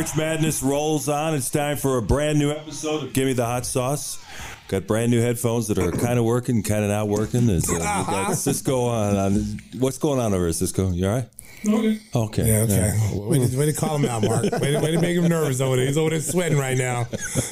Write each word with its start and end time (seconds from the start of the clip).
March 0.00 0.16
Madness 0.16 0.62
rolls 0.62 1.10
on. 1.10 1.34
It's 1.34 1.50
time 1.50 1.76
for 1.76 1.98
a 1.98 2.02
brand 2.02 2.38
new 2.38 2.50
episode 2.50 3.04
of 3.04 3.12
Give 3.12 3.26
Me 3.26 3.34
the 3.34 3.44
Hot 3.44 3.66
Sauce. 3.66 4.24
Got 4.68 4.86
brand 4.86 5.10
new 5.10 5.20
headphones 5.20 5.68
that 5.68 5.76
are 5.76 5.92
kind 5.92 6.18
of 6.18 6.24
working, 6.24 6.62
kind 6.62 6.84
of 6.84 6.88
not 6.88 7.06
working. 7.06 7.46
There's, 7.46 7.68
uh, 7.68 7.74
we 8.08 8.10
got 8.10 8.34
Cisco 8.34 8.86
on, 8.86 9.16
on. 9.16 9.60
What's 9.78 9.98
going 9.98 10.18
on 10.18 10.32
over 10.32 10.44
there, 10.44 10.54
Cisco? 10.54 10.90
You 10.90 11.06
all 11.06 11.16
right? 11.16 11.28
Okay. 11.64 12.46
Yeah, 12.46 12.62
okay. 12.62 12.92
Way, 13.14 13.46
to, 13.46 13.58
way 13.58 13.66
to 13.66 13.72
call 13.72 13.96
him 13.96 14.04
out, 14.06 14.22
Mark. 14.22 14.44
Way 14.44 14.72
to, 14.72 14.80
way 14.80 14.92
to 14.92 15.00
make 15.00 15.16
him 15.16 15.28
nervous 15.28 15.60
over 15.60 15.76
there. 15.76 15.86
He's 15.86 15.98
over 15.98 16.10
there 16.10 16.20
sweating 16.20 16.58
right 16.58 16.76
now. 16.76 17.04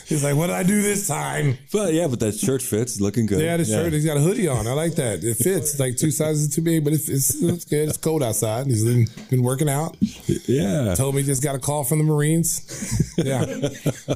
He's 0.07 0.25
like, 0.25 0.37
what 0.37 0.47
did 0.49 0.57
I 0.57 0.63
do 0.63 0.83
this 0.83 1.07
time? 1.07 1.59
But 1.73 1.93
yeah, 1.93 2.07
but 2.07 2.21
that 2.21 2.37
shirt 2.37 2.63
fits. 2.63 3.01
Looking 3.01 3.27
good. 3.27 3.41
Yeah, 3.41 3.57
the 3.57 3.65
shirt, 3.65 3.93
he's 3.93 4.05
got 4.05 4.17
a 4.17 4.21
hoodie 4.21 4.49
on. 4.49 4.67
I 4.67 4.73
like 4.73 4.95
that. 4.95 5.23
It 5.23 5.37
fits. 5.37 5.73
It's 5.73 5.81
like 5.81 5.97
two 5.97 6.11
sizes 6.11 6.55
too 6.55 6.63
big, 6.63 6.85
but 6.85 6.93
it's, 6.93 7.09
it's, 7.09 7.43
it's 7.43 7.65
good. 7.65 7.89
It's 7.89 7.99
cold 7.99 8.23
outside. 8.23 8.67
He's 8.67 8.85
been, 8.85 9.07
been 9.31 9.43
working 9.43 9.69
out. 9.69 9.97
Yeah. 10.47 10.95
Told 10.95 11.15
me 11.15 11.23
he 11.23 11.27
just 11.27 11.43
got 11.43 11.55
a 11.55 11.59
call 11.59 11.85
from 11.85 11.99
the 11.99 12.05
Marines. 12.05 13.15
Yeah. 13.19 13.43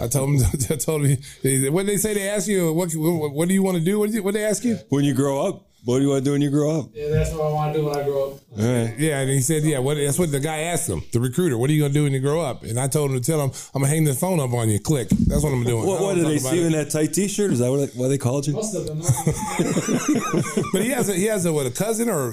I 0.00 0.08
told 0.08 0.30
him, 0.30 0.36
I 0.70 0.76
told 0.76 1.04
him, 1.04 1.72
what 1.72 1.86
did 1.86 1.92
they 1.92 1.96
say? 1.96 2.14
They 2.14 2.28
ask 2.28 2.48
you, 2.48 2.72
what, 2.72 2.92
what, 2.94 3.32
what 3.32 3.48
do 3.48 3.54
you 3.54 3.62
want 3.62 3.78
to 3.78 3.84
do? 3.84 3.98
What 3.98 4.10
did 4.10 4.34
they 4.34 4.44
ask 4.44 4.64
you? 4.64 4.78
When 4.88 5.04
you 5.04 5.14
grow 5.14 5.46
up, 5.46 5.66
what 5.84 5.98
do 5.98 6.04
you 6.04 6.10
want 6.10 6.20
to 6.20 6.24
do 6.24 6.32
when 6.32 6.42
you 6.42 6.50
grow 6.50 6.78
up? 6.78 6.90
Yeah, 6.94 7.08
that's 7.08 7.32
what 7.32 7.46
I 7.46 7.52
want 7.52 7.74
to 7.74 7.80
do 7.80 7.86
when 7.86 7.96
I 7.98 8.04
grow 8.04 8.30
up. 8.30 8.40
All 8.56 8.58
right. 8.58 8.94
Yeah, 8.98 9.20
and 9.20 9.30
he 9.30 9.40
said, 9.40 9.64
yeah, 9.64 9.78
what, 9.78 9.96
that's 9.96 10.18
what 10.18 10.30
the 10.30 10.38
guy 10.38 10.58
asked 10.58 10.88
him, 10.88 11.02
the 11.12 11.18
recruiter. 11.18 11.58
What 11.58 11.70
are 11.70 11.72
you 11.72 11.80
going 11.80 11.92
to 11.92 11.98
do 11.98 12.04
when 12.04 12.12
you 12.12 12.20
grow 12.20 12.40
up? 12.40 12.62
And 12.62 12.78
I 12.78 12.86
told 12.86 13.10
him 13.10 13.20
to 13.20 13.24
tell 13.24 13.40
him, 13.40 13.50
I'm 13.74 13.82
going 13.82 13.90
to 13.90 13.96
hang 13.96 14.04
the 14.04 14.14
phone 14.14 14.38
up 14.38 14.52
on 14.52 14.68
you. 14.68 14.78
Click. 14.78 15.08
That's 15.08 15.42
what 15.42 15.52
I'm 15.52 15.64
doing. 15.64 15.86
What, 15.86 16.00
I 16.00 16.02
what 16.04 16.14
did 16.14 16.26
they 16.26 16.38
talk 16.38 16.52
see 16.52 16.60
you 16.60 16.66
in 16.66 16.72
that 16.72 16.90
tight 16.90 17.14
T-shirt? 17.14 17.52
Is 17.52 17.58
that 17.58 17.70
what, 17.70 17.90
why 17.94 18.08
they 18.08 18.18
called 18.18 18.46
you? 18.46 18.52
Must 18.54 18.74
have 18.74 18.86
been. 18.86 19.00
But 20.72 20.82
he 20.82 20.90
has 20.90 21.08
a, 21.08 21.14
he 21.14 21.24
has 21.24 21.44
a, 21.46 21.52
what, 21.52 21.66
a 21.66 21.70
cousin 21.70 22.08
or 22.08 22.32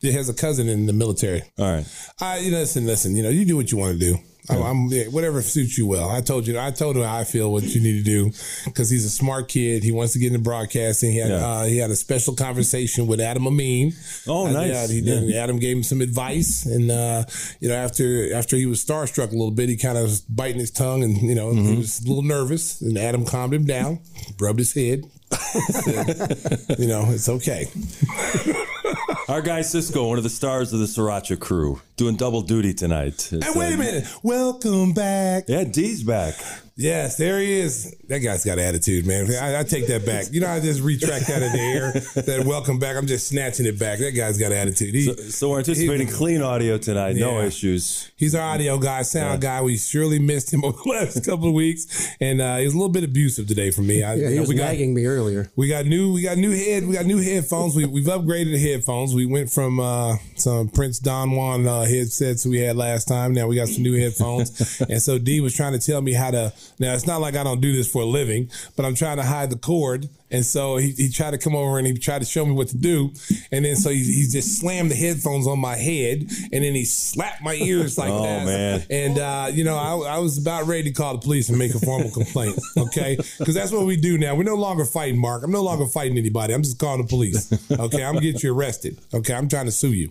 he 0.00 0.12
has 0.12 0.28
a 0.28 0.34
cousin 0.34 0.68
in 0.68 0.86
the 0.86 0.92
military. 0.92 1.42
All 1.58 1.72
right. 1.72 1.86
I, 2.20 2.38
you 2.38 2.50
know, 2.50 2.58
listen, 2.58 2.86
listen, 2.86 3.14
you 3.14 3.22
know, 3.22 3.30
you 3.30 3.44
do 3.44 3.56
what 3.56 3.70
you 3.70 3.78
want 3.78 3.98
to 3.98 3.98
do. 3.98 4.18
I'm, 4.50 4.62
I'm 4.62 4.86
yeah, 4.88 5.04
whatever 5.04 5.40
suits 5.42 5.78
you 5.78 5.86
well. 5.86 6.08
I 6.08 6.20
told 6.20 6.46
you, 6.46 6.58
I 6.58 6.70
told 6.70 6.96
him 6.96 7.02
how 7.04 7.16
I 7.18 7.24
feel 7.24 7.52
what 7.52 7.62
you 7.64 7.80
need 7.80 7.98
to 7.98 8.02
do 8.02 8.30
because 8.64 8.90
he's 8.90 9.04
a 9.04 9.10
smart 9.10 9.48
kid. 9.48 9.82
He 9.82 9.92
wants 9.92 10.12
to 10.14 10.18
get 10.18 10.28
into 10.28 10.38
broadcasting. 10.40 11.12
He 11.12 11.18
had, 11.18 11.30
Yeah. 11.30 11.46
uh, 11.46 11.64
he 11.64 11.78
had 11.78 11.90
a 11.90 11.96
special 11.96 12.34
conversation 12.34 13.06
with 13.06 13.20
Adam 13.20 13.46
Amin. 13.46 13.92
Oh, 14.26 14.46
Uh, 14.46 14.52
nice. 14.52 14.90
He 14.90 15.00
did. 15.00 15.34
Adam 15.34 15.58
gave 15.58 15.76
him 15.76 15.82
some 15.82 16.00
advice, 16.00 16.66
and 16.66 16.90
uh, 16.90 17.24
you 17.60 17.68
know, 17.68 17.74
after 17.76 18.34
after 18.34 18.56
he 18.56 18.66
was 18.66 18.84
starstruck 18.84 19.28
a 19.28 19.32
little 19.36 19.50
bit, 19.50 19.68
he 19.68 19.76
kind 19.76 19.96
of 19.98 20.04
was 20.04 20.20
biting 20.22 20.60
his 20.60 20.70
tongue, 20.70 21.02
and 21.04 21.16
you 21.22 21.34
know, 21.34 21.50
Mm-hmm. 21.50 21.68
he 21.72 21.76
was 21.78 22.00
a 22.04 22.08
little 22.08 22.22
nervous. 22.22 22.80
And 22.80 22.96
Adam 22.98 23.24
calmed 23.24 23.52
him 23.54 23.64
down, 23.66 24.00
rubbed 24.38 24.58
his 24.58 24.72
head. 24.72 25.04
Said, 25.30 26.66
you 26.78 26.86
know, 26.88 27.04
it's 27.08 27.28
okay. 27.28 27.66
Our 29.30 29.42
guy 29.42 29.62
Cisco, 29.62 30.08
one 30.08 30.18
of 30.18 30.24
the 30.24 30.28
stars 30.28 30.72
of 30.72 30.80
the 30.80 30.86
Sriracha 30.86 31.38
crew, 31.38 31.80
doing 31.94 32.16
double 32.16 32.42
duty 32.42 32.74
tonight. 32.74 33.28
It's, 33.30 33.46
Hey, 33.46 33.52
wait 33.54 33.70
a 33.70 33.74
um, 33.74 33.78
minute. 33.78 34.08
Welcome 34.24 34.92
back. 34.92 35.44
Yeah, 35.46 35.62
D's 35.62 36.02
back. 36.02 36.34
Yes, 36.80 37.16
there 37.16 37.38
he 37.40 37.52
is. 37.60 37.94
That 38.08 38.20
guy's 38.20 38.44
got 38.44 38.58
attitude, 38.58 39.06
man. 39.06 39.30
I, 39.30 39.60
I 39.60 39.62
take 39.64 39.86
that 39.88 40.06
back. 40.06 40.26
You 40.32 40.40
know, 40.40 40.48
I 40.48 40.60
just 40.60 40.80
retract 40.80 41.26
that 41.28 41.42
in 41.42 41.52
the 41.52 41.58
air. 41.60 41.92
That 42.22 42.44
welcome 42.46 42.78
back. 42.78 42.96
I'm 42.96 43.06
just 43.06 43.28
snatching 43.28 43.66
it 43.66 43.78
back. 43.78 43.98
That 43.98 44.12
guy's 44.12 44.38
got 44.38 44.50
attitude. 44.52 44.94
He, 44.94 45.12
So 45.30 45.50
we're 45.50 45.58
anticipating 45.58 46.06
he- 46.06 46.12
clean 46.12 46.40
audio 46.42 46.78
tonight. 46.78 47.16
No 47.16 47.40
issues. 47.42 48.10
He's 48.16 48.34
our 48.34 48.42
audio 48.42 48.78
guy, 48.78 49.02
sound 49.02 49.42
guy. 49.42 49.60
We 49.62 49.76
surely 49.76 50.18
missed 50.18 50.52
him 50.52 50.64
over 50.64 50.78
the 50.82 50.88
last 50.90 51.24
couple 51.24 51.48
of 51.48 51.54
weeks, 51.54 52.08
and 52.20 52.40
uh, 52.40 52.56
he 52.56 52.64
was 52.64 52.74
a 52.74 52.76
little 52.78 52.92
bit 52.92 53.04
abusive 53.04 53.46
today 53.46 53.70
for 53.70 53.82
me. 53.82 54.02
I, 54.02 54.14
Yeah, 54.14 54.30
he 54.30 54.40
was 54.40 54.48
we 54.48 54.54
got 54.54 54.64
nagging 54.68 54.94
me 54.94 55.04
earlier. 55.06 55.50
we 55.56 55.68
got 55.68 55.84
new 55.86 56.12
we 56.14 56.22
got 56.22 56.38
new 56.38 56.50
head 56.52 56.86
we 56.86 56.94
got 56.94 57.04
new 57.06 57.18
headphones. 57.22 57.76
We 57.76 57.84
we've 57.84 58.04
upgraded 58.06 58.52
the 58.52 58.58
headphones. 58.72 59.14
We 59.14 59.26
went 59.26 59.50
from 59.50 59.78
uh, 59.80 60.16
some 60.36 60.68
Prince 60.70 60.98
Don 60.98 61.32
Juan 61.32 61.66
uh, 61.66 61.82
headsets 61.84 62.46
we 62.46 62.58
had 62.60 62.76
last 62.76 63.06
time. 63.06 63.34
Now 63.34 63.46
we 63.48 63.56
got 63.56 63.68
some 63.68 63.82
new 63.82 63.98
headphones. 64.00 64.80
and 64.80 65.00
so 65.02 65.18
D 65.18 65.40
was 65.40 65.54
trying 65.54 65.72
to 65.72 65.78
tell 65.78 66.00
me 66.00 66.12
how 66.14 66.30
to. 66.30 66.52
Now 66.78 66.94
it's 66.94 67.06
not 67.06 67.20
like 67.20 67.36
I 67.36 67.44
don't 67.44 67.60
do 67.60 67.72
this 67.72 67.90
for 67.90 68.02
a 68.02 68.06
living, 68.06 68.50
but 68.76 68.84
I'm 68.84 68.94
trying 68.94 69.16
to 69.16 69.22
hide 69.24 69.50
the 69.50 69.58
cord. 69.58 70.08
And 70.30 70.44
so 70.44 70.76
he, 70.76 70.92
he 70.92 71.10
tried 71.10 71.32
to 71.32 71.38
come 71.38 71.54
over 71.56 71.78
and 71.78 71.86
he 71.86 71.94
tried 71.94 72.20
to 72.20 72.24
show 72.24 72.44
me 72.44 72.52
what 72.52 72.68
to 72.68 72.76
do. 72.76 73.12
And 73.52 73.64
then 73.64 73.76
so 73.76 73.90
he, 73.90 74.02
he 74.04 74.26
just 74.30 74.58
slammed 74.58 74.90
the 74.90 74.94
headphones 74.94 75.46
on 75.46 75.58
my 75.58 75.76
head 75.76 76.20
and 76.52 76.64
then 76.64 76.74
he 76.74 76.84
slapped 76.84 77.42
my 77.42 77.54
ears 77.54 77.98
like 77.98 78.10
Oh, 78.20 78.22
that. 78.22 78.44
man. 78.46 78.84
And, 78.90 79.18
uh, 79.18 79.48
you 79.52 79.64
know, 79.64 79.76
I, 79.76 80.16
I 80.16 80.18
was 80.18 80.38
about 80.38 80.66
ready 80.66 80.84
to 80.84 80.92
call 80.92 81.14
the 81.14 81.20
police 81.20 81.48
and 81.48 81.58
make 81.58 81.74
a 81.74 81.78
formal 81.80 82.10
complaint. 82.10 82.58
Okay. 82.76 83.16
Because 83.38 83.54
that's 83.54 83.72
what 83.72 83.84
we 83.86 83.96
do 83.96 84.16
now. 84.18 84.34
We're 84.34 84.42
no 84.44 84.54
longer 84.54 84.84
fighting, 84.84 85.20
Mark. 85.20 85.42
I'm 85.44 85.50
no 85.50 85.62
longer 85.62 85.86
fighting 85.86 86.16
anybody. 86.18 86.54
I'm 86.54 86.62
just 86.62 86.78
calling 86.78 87.02
the 87.02 87.06
police. 87.08 87.52
Okay. 87.70 88.02
I'm 88.04 88.16
get 88.16 88.42
you 88.42 88.54
arrested. 88.54 88.98
Okay. 89.12 89.34
I'm 89.34 89.48
trying 89.48 89.66
to 89.66 89.72
sue 89.72 89.92
you. 89.92 90.10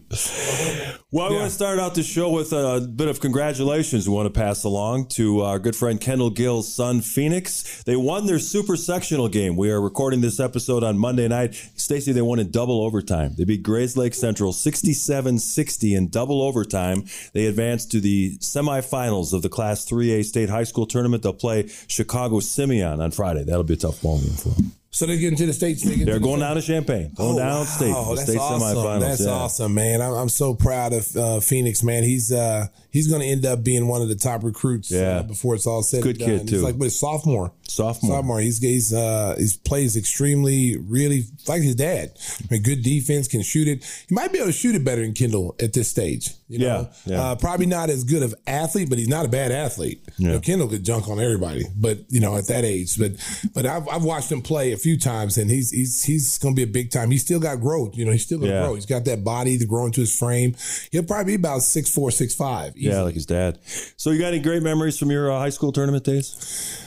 Well, 1.11 1.27
I 1.27 1.31
want 1.31 1.45
to 1.45 1.49
start 1.49 1.79
out 1.79 1.95
the 1.95 2.03
show 2.03 2.29
with 2.29 2.53
a 2.53 2.81
bit 2.81 3.07
of 3.07 3.19
congratulations 3.19 4.07
we 4.07 4.13
want 4.15 4.31
to 4.31 4.39
pass 4.39 4.63
along 4.63 5.07
to 5.09 5.41
our 5.41 5.57
good 5.59 5.75
friend 5.75 5.99
Kendall 5.99 6.29
Gill's 6.29 6.71
son, 6.73 7.01
Phoenix. 7.01 7.83
They 7.83 7.95
won 7.95 8.25
their 8.27 8.39
super 8.39 8.75
sectional 8.75 9.27
game. 9.27 9.55
We 9.55 9.71
are 9.71 9.81
recording 9.81 10.08
this 10.21 10.39
episode 10.39 10.83
on 10.83 10.97
Monday 10.97 11.27
night. 11.27 11.53
Stacy, 11.75 12.11
they 12.11 12.21
won 12.21 12.39
in 12.39 12.51
double 12.51 12.81
overtime. 12.81 13.33
They 13.37 13.43
beat 13.45 13.63
Grayslake 13.63 14.13
Central 14.15 14.51
67 14.51 15.39
60 15.39 15.93
in 15.95 16.09
double 16.09 16.41
overtime. 16.41 17.05
They 17.33 17.45
advanced 17.45 17.91
to 17.91 17.99
the 18.01 18.37
semifinals 18.39 19.33
of 19.33 19.41
the 19.41 19.49
Class 19.49 19.85
3A 19.85 20.25
State 20.25 20.49
High 20.49 20.63
School 20.63 20.85
tournament. 20.85 21.23
They'll 21.23 21.33
play 21.33 21.67
Chicago 21.87 22.39
Simeon 22.39 23.01
on 23.01 23.11
Friday. 23.11 23.43
That'll 23.43 23.63
be 23.63 23.73
a 23.75 23.77
tough 23.77 24.01
ball 24.01 24.19
game 24.19 24.33
for 24.33 24.49
them. 24.49 24.71
So 24.91 25.05
they're 25.05 25.17
getting 25.17 25.37
to 25.37 25.45
the 25.45 25.53
states. 25.53 25.83
They 25.83 25.97
They're 26.03 26.19
going 26.19 26.39
down 26.39 26.55
to 26.55 26.63
Champaign, 26.63 27.11
going 27.13 27.37
down 27.37 27.63
state 27.67 27.93
for 27.93 28.05
the 28.05 28.09
Oh, 28.09 28.15
that's 28.15 28.27
state 28.27 28.39
awesome. 28.39 28.75
semifinals. 28.77 28.99
That's 29.01 29.21
yeah. 29.23 29.29
awesome, 29.31 29.73
man. 29.75 30.01
I'm, 30.01 30.13
I'm 30.13 30.29
so 30.29 30.55
proud 30.55 30.93
of 30.93 31.15
uh, 31.15 31.39
Phoenix, 31.41 31.83
man. 31.83 32.01
He's 32.03 32.31
uh, 32.31 32.65
he's 32.89 33.07
going 33.07 33.21
to 33.21 33.27
end 33.27 33.45
up 33.45 33.63
being 33.63 33.87
one 33.87 34.01
of 34.01 34.09
the 34.09 34.15
top 34.15 34.43
recruits. 34.43 34.89
Yeah. 34.89 35.17
uh, 35.19 35.23
before 35.23 35.53
it's 35.53 35.67
all 35.67 35.83
said. 35.83 36.01
Good 36.01 36.19
and 36.19 36.27
done. 36.27 36.39
kid, 36.39 36.47
too. 36.47 36.55
He's 36.55 36.63
like, 36.63 36.79
but 36.79 36.85
it's 36.85 36.99
sophomore. 36.99 37.53
Sophomore. 37.79 38.17
Sophomore. 38.17 38.39
He's 38.39 38.59
he's 38.59 38.93
uh, 38.93 39.35
he's 39.37 39.55
plays 39.57 39.95
extremely, 39.95 40.77
really 40.77 41.23
like 41.47 41.61
his 41.61 41.75
dad. 41.75 42.11
I 42.41 42.53
mean, 42.53 42.63
good 42.63 42.83
defense, 42.83 43.27
can 43.27 43.41
shoot 43.41 43.67
it. 43.67 43.83
He 44.07 44.13
might 44.15 44.31
be 44.31 44.37
able 44.39 44.47
to 44.47 44.53
shoot 44.53 44.75
it 44.75 44.83
better 44.83 45.01
than 45.01 45.13
Kendall 45.13 45.55
at 45.61 45.73
this 45.73 45.87
stage. 45.89 46.31
You 46.49 46.59
know, 46.59 46.89
Yeah, 47.05 47.13
yeah. 47.13 47.21
Uh, 47.21 47.35
probably 47.35 47.67
not 47.67 47.89
as 47.91 48.03
good 48.03 48.23
of 48.23 48.33
athlete, 48.47 48.89
but 48.89 48.97
he's 48.97 49.07
not 49.07 49.23
a 49.25 49.29
bad 49.29 49.51
athlete. 49.51 50.01
You 50.17 50.29
know, 50.29 50.39
Kendall 50.39 50.67
could 50.67 50.83
junk 50.83 51.07
on 51.07 51.19
everybody, 51.19 51.63
but 51.77 51.99
you 52.09 52.19
know, 52.19 52.35
at 52.37 52.47
that 52.47 52.65
age. 52.65 52.97
But 52.97 53.11
but 53.53 53.65
I've, 53.65 53.87
I've 53.87 54.03
watched 54.03 54.31
him 54.31 54.41
play 54.41 54.71
a 54.73 54.77
few 54.77 54.97
times, 54.97 55.37
and 55.37 55.49
he's 55.49 55.69
he's 55.71 56.03
he's 56.03 56.37
going 56.39 56.55
to 56.55 56.59
be 56.59 56.63
a 56.63 56.71
big 56.71 56.91
time. 56.91 57.11
He's 57.11 57.21
still 57.21 57.39
got 57.39 57.61
growth. 57.61 57.95
You 57.95 58.05
know, 58.05 58.11
he's 58.11 58.23
still 58.25 58.39
going 58.39 58.49
to 58.51 58.55
Yeah. 58.57 58.63
grow. 58.63 58.75
He's 58.75 58.85
got 58.87 59.05
that 59.05 59.23
body 59.23 59.57
to 59.57 59.65
grow 59.65 59.85
into 59.85 60.01
his 60.01 60.17
frame. 60.17 60.55
He'll 60.91 61.03
probably 61.03 61.33
be 61.33 61.35
about 61.35 61.61
six 61.61 61.89
four, 61.93 62.09
six 62.11 62.33
five. 62.35 62.73
Yeah, 62.75 63.01
like 63.01 63.13
his 63.13 63.25
dad. 63.27 63.59
So 63.97 64.09
you 64.11 64.19
got 64.19 64.29
any 64.33 64.39
great 64.39 64.63
memories 64.63 64.97
from 64.97 65.11
your 65.11 65.31
uh, 65.31 65.37
high 65.37 65.49
school 65.49 65.71
tournament 65.71 66.03
days? 66.03 66.83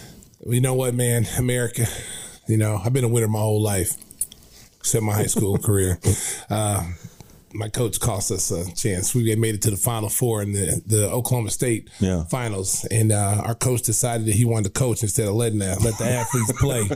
You 0.46 0.60
know 0.60 0.74
what, 0.74 0.94
man? 0.94 1.26
America, 1.38 1.86
you 2.48 2.56
know, 2.56 2.80
I've 2.82 2.92
been 2.92 3.04
a 3.04 3.08
winner 3.08 3.28
my 3.28 3.38
whole 3.38 3.62
life, 3.62 3.92
except 4.78 5.04
my 5.04 5.14
high 5.14 5.26
school 5.26 5.56
career. 5.68 5.98
Uh, 6.50 6.84
my 7.54 7.68
coach 7.68 8.00
cost 8.00 8.30
us 8.32 8.50
a 8.50 8.74
chance. 8.74 9.14
We 9.14 9.28
had 9.30 9.38
made 9.38 9.54
it 9.54 9.62
to 9.62 9.70
the 9.70 9.76
Final 9.76 10.08
Four 10.08 10.42
in 10.42 10.52
the, 10.52 10.82
the 10.86 11.10
Oklahoma 11.10 11.50
State 11.50 11.90
Yeah. 12.00 12.24
finals, 12.24 12.84
and 12.90 13.12
uh, 13.12 13.42
our 13.44 13.54
coach 13.54 13.82
decided 13.82 14.26
that 14.26 14.34
he 14.34 14.44
wanted 14.44 14.72
to 14.74 14.80
coach 14.80 15.02
instead 15.02 15.28
of 15.28 15.34
letting 15.34 15.58
the, 15.58 15.76
let 15.84 15.98
the 15.98 16.06
athletes 16.06 16.52
play. 16.58 16.88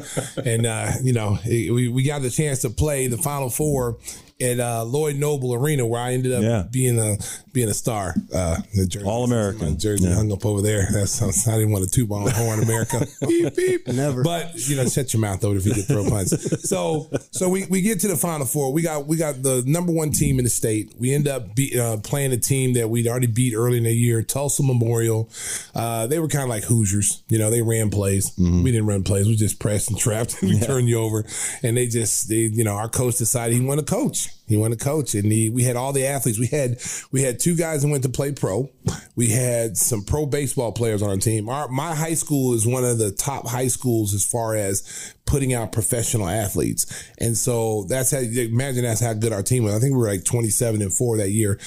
And 0.45 0.67
uh, 0.67 0.93
you 1.03 1.13
know, 1.13 1.39
it, 1.45 1.73
we 1.73 1.89
we 1.89 2.03
got 2.05 2.23
the 2.23 2.31
chance 2.31 2.61
to 2.63 2.71
play 2.71 3.07
the 3.07 3.19
Final 3.19 3.51
Four 3.51 3.99
at 4.41 4.61
uh, 4.61 4.85
Lloyd 4.85 5.17
Noble 5.17 5.55
Arena, 5.55 5.87
where 5.87 6.01
I 6.01 6.13
ended 6.13 6.33
up 6.33 6.43
Yeah. 6.43 6.65
being 6.71 6.99
a 6.99 7.17
being 7.53 7.69
a 7.71 7.75
star. 7.75 8.15
Uh, 8.35 8.59
the 8.75 8.87
jersey, 8.87 9.07
All-American. 9.07 9.71
my 9.71 9.75
jersey 9.77 10.07
Yeah. 10.09 10.15
hung 10.15 10.31
up 10.31 10.45
over 10.45 10.61
there. 10.61 10.87
That's 10.93 11.23
I 11.49 11.53
didn't 11.57 11.71
want 11.73 11.85
to 11.85 11.91
toot 11.91 12.09
my 12.11 12.17
own 12.17 12.31
horn, 12.31 12.63
America. 12.63 13.07
beep 13.27 13.57
beep. 13.57 13.89
Never. 13.89 14.23
But 14.23 14.55
you 14.69 14.77
know, 14.77 14.87
shut 14.89 15.13
your 15.15 15.21
mouth 15.23 15.41
though 15.41 15.55
if 15.55 15.65
you 15.65 15.75
get 15.75 15.87
throw 15.87 16.05
punch. 16.09 16.29
So 16.67 17.09
so 17.31 17.49
we, 17.49 17.65
we 17.67 17.81
get 17.81 18.01
to 18.01 18.09
the 18.09 18.17
final 18.17 18.45
four. 18.47 18.73
We 18.73 18.83
got 18.83 19.07
we 19.07 19.17
got 19.17 19.43
the 19.43 19.63
number 19.67 19.93
one 19.93 20.11
team 20.11 20.39
in 20.39 20.45
the 20.45 20.51
state. 20.51 20.95
We 20.99 21.15
end 21.15 21.29
up 21.29 21.55
be, 21.55 21.79
uh, 21.79 21.99
playing 21.99 22.33
a 22.33 22.37
team 22.37 22.75
that 22.75 22.91
we'd 22.91 23.07
already 23.07 23.27
beat 23.29 23.55
early 23.55 23.79
in 23.79 23.85
the 23.85 23.93
year, 23.93 24.23
Tulsa 24.23 24.63
Memorial. 24.63 25.31
Uh, 25.75 26.07
they 26.07 26.19
were 26.19 26.29
kind 26.29 26.43
of 26.45 26.51
like 26.51 26.65
Hoosiers. 26.65 27.23
You 27.29 27.39
know, 27.39 27.51
they 27.51 27.63
ran 27.63 27.91
plays. 27.91 28.33
We 28.37 28.65
didn't 28.71 28.87
run 28.87 29.03
plays. 29.05 29.27
We 29.29 29.37
just 29.37 29.59
pressed 29.61 29.91
and 29.91 29.99
trapped. 29.99 30.43
And 30.43 30.51
we 30.51 30.61
turned 30.61 30.89
you 30.89 30.99
over, 30.99 31.25
and 31.63 31.77
they 31.77 31.87
just 31.87 32.29
they 32.29 32.37
you 32.53 32.65
know 32.65 32.75
our 32.75 32.89
coach 32.89 33.17
decided 33.17 33.57
he 33.57 33.65
wanted 33.65 33.87
to 33.87 33.93
coach. 33.95 34.26
Yes. 34.27 34.36
He 34.47 34.57
wanted 34.57 34.79
to 34.79 34.85
coach, 34.85 35.15
and 35.15 35.31
he, 35.31 35.51
we 35.51 35.65
had 35.65 35.75
all 35.77 35.93
the 35.93 36.07
athletes. 36.07 36.39
We 36.39 36.47
had 36.47 36.79
we 37.11 37.23
had 37.23 37.41
two 37.41 37.57
guys 37.57 37.83
that 37.83 37.89
went 37.89 38.05
to 38.05 38.09
play 38.09 38.33
pro. 38.33 38.71
We 39.17 39.31
had 39.31 39.77
some 39.77 40.05
pro 40.05 40.25
baseball 40.27 40.73
players 40.73 41.03
on 41.03 41.11
our 41.11 41.17
team. 41.17 41.49
Our 41.49 41.69
my 41.69 41.95
high 41.95 42.15
school 42.15 42.55
is 42.55 42.67
one 42.67 42.85
of 42.85 42.99
the 42.99 43.11
top 43.11 43.49
high 43.49 43.69
schools 43.69 44.15
as 44.15 44.25
far 44.25 44.55
as 44.55 45.15
putting 45.27 45.53
out 45.53 45.73
professional 45.73 46.29
athletes, 46.29 46.87
and 47.19 47.37
so 47.37 47.85
that's 47.89 48.13
how. 48.13 48.19
Imagine 48.19 48.83
that's 48.85 49.01
how 49.01 49.15
good 49.15 49.33
our 49.33 49.43
team 49.43 49.65
was. 49.65 49.75
I 49.75 49.81
think 49.81 49.95
we 49.95 49.99
were 50.01 50.09
like 50.09 50.25
twenty 50.25 50.51
seven 50.51 50.81
and 50.81 50.93
four 50.93 51.17
that 51.17 51.31
year. 51.31 51.59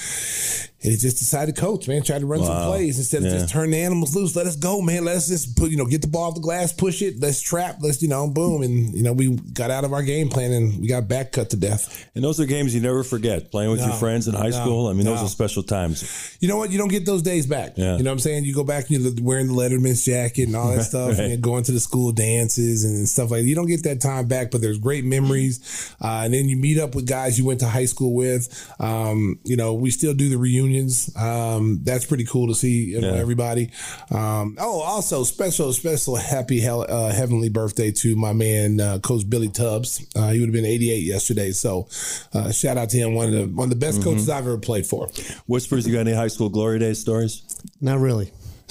And 0.82 0.90
he 0.92 0.96
just 0.96 1.18
decided 1.18 1.54
to 1.54 1.60
coach, 1.60 1.86
man. 1.88 2.02
Tried 2.02 2.20
to 2.20 2.26
run 2.26 2.42
some 2.42 2.66
plays 2.66 2.96
instead 2.96 3.18
of 3.22 3.30
Yeah. 3.30 3.40
just 3.40 3.52
turn 3.52 3.70
the 3.70 3.76
animals 3.76 4.16
loose. 4.16 4.34
Let 4.34 4.46
us 4.46 4.56
go, 4.56 4.80
man. 4.80 5.04
Let's 5.04 5.28
just 5.28 5.54
put, 5.54 5.70
you 5.70 5.76
know, 5.76 5.84
get 5.84 6.00
the 6.00 6.08
ball 6.08 6.28
off 6.30 6.36
the 6.36 6.40
glass, 6.40 6.72
push 6.72 7.02
it. 7.02 7.20
Let's 7.20 7.42
trap. 7.42 7.76
Let's, 7.82 8.00
you 8.00 8.08
know, 8.08 8.26
boom. 8.30 8.62
And, 8.62 8.94
you 8.94 9.02
know, 9.02 9.12
we 9.12 9.36
got 9.52 9.70
out 9.70 9.84
of 9.84 9.92
our 9.92 10.02
game 10.02 10.30
plan 10.30 10.52
and 10.52 10.80
we 10.80 10.88
got 10.88 11.06
back 11.06 11.32
cut 11.32 11.50
to 11.50 11.58
death. 11.58 12.08
And 12.14 12.24
those 12.24 12.40
are 12.40 12.46
games 12.46 12.69
you 12.74 12.80
never 12.80 13.02
forget. 13.02 13.50
Playing 13.50 13.70
with 13.70 13.80
your 13.80 13.92
friends 13.94 14.28
in 14.28 14.34
high 14.34 14.50
no, 14.50 14.60
school. 14.62 14.86
I 14.88 14.92
mean, 14.92 15.04
those 15.04 15.20
are 15.22 15.28
special 15.28 15.62
times. 15.62 16.36
You 16.40 16.48
know 16.48 16.56
what? 16.56 16.70
You 16.70 16.78
don't 16.78 16.88
get 16.88 17.04
those 17.06 17.22
days 17.22 17.46
back. 17.46 17.74
Yeah. 17.76 17.96
You 17.96 18.02
know 18.02 18.10
what 18.10 18.14
I'm 18.14 18.18
saying? 18.20 18.44
You 18.44 18.54
go 18.54 18.64
back 18.64 18.88
and 18.90 19.00
you're 19.02 19.12
wearing 19.24 19.46
the 19.46 19.52
Letterman's 19.52 20.04
jacket 20.04 20.44
and 20.46 20.56
all 20.56 20.74
that 20.74 20.84
stuff 20.92 21.10
Right. 21.18 21.30
and 21.32 21.42
going 21.42 21.64
to 21.64 21.72
the 21.72 21.80
school 21.80 22.12
dances 22.12 22.84
and 22.84 23.08
stuff 23.08 23.30
like 23.30 23.42
that. 23.42 23.46
You 23.48 23.54
don't 23.54 23.66
get 23.68 23.82
that 23.84 24.00
time 24.00 24.26
back, 24.28 24.50
but 24.50 24.60
there's 24.60 24.78
great 24.78 25.04
memories. 25.04 25.94
Uh, 26.00 26.22
and 26.24 26.34
then 26.34 26.48
you 26.48 26.56
meet 26.56 26.78
up 26.78 26.94
with 26.94 27.06
guys 27.06 27.38
you 27.38 27.44
went 27.44 27.60
to 27.60 27.66
high 27.68 27.84
school 27.86 28.14
with. 28.14 28.48
Um, 28.78 29.38
you 29.44 29.56
know, 29.56 29.74
we 29.74 29.90
still 29.90 30.14
do 30.14 30.28
the 30.28 30.38
reunions. 30.38 31.14
Um, 31.16 31.80
that's 31.82 32.04
pretty 32.06 32.24
cool 32.24 32.48
to 32.48 32.54
see 32.54 32.84
you 32.84 33.00
know, 33.00 33.14
Yeah. 33.14 33.20
everybody. 33.20 33.70
Um, 34.10 34.56
oh, 34.58 34.80
also 34.80 35.24
special, 35.24 35.72
special 35.72 36.16
happy 36.16 36.60
hell, 36.60 36.86
uh, 36.88 37.12
heavenly 37.12 37.48
birthday 37.48 37.90
to 37.92 38.16
my 38.16 38.32
man, 38.32 38.80
uh, 38.80 38.98
Coach 39.00 39.28
Billy 39.28 39.48
Tubbs. 39.48 40.04
Uh, 40.16 40.30
he 40.30 40.40
would 40.40 40.48
have 40.48 40.54
been 40.54 40.64
88 40.64 41.02
yesterday. 41.04 41.52
So, 41.52 41.88
uh, 42.32 42.50
shout 42.60 42.76
out 42.76 42.90
to 42.90 42.96
him. 42.98 43.14
One 43.14 43.26
of 43.26 43.32
the, 43.32 43.46
one 43.46 43.64
of 43.64 43.70
the 43.70 43.76
best 43.86 44.02
coaches 44.02 44.28
I've 44.28 44.44
ever 44.46 44.58
played 44.58 44.86
for. 44.86 45.08
Whispers, 45.46 45.86
you 45.86 45.92
got 45.94 46.00
any 46.06 46.12
high 46.14 46.28
school 46.28 46.48
glory 46.48 46.78
days 46.78 47.00
stories? 47.00 47.42
Not 47.80 47.98
really. 47.98 48.30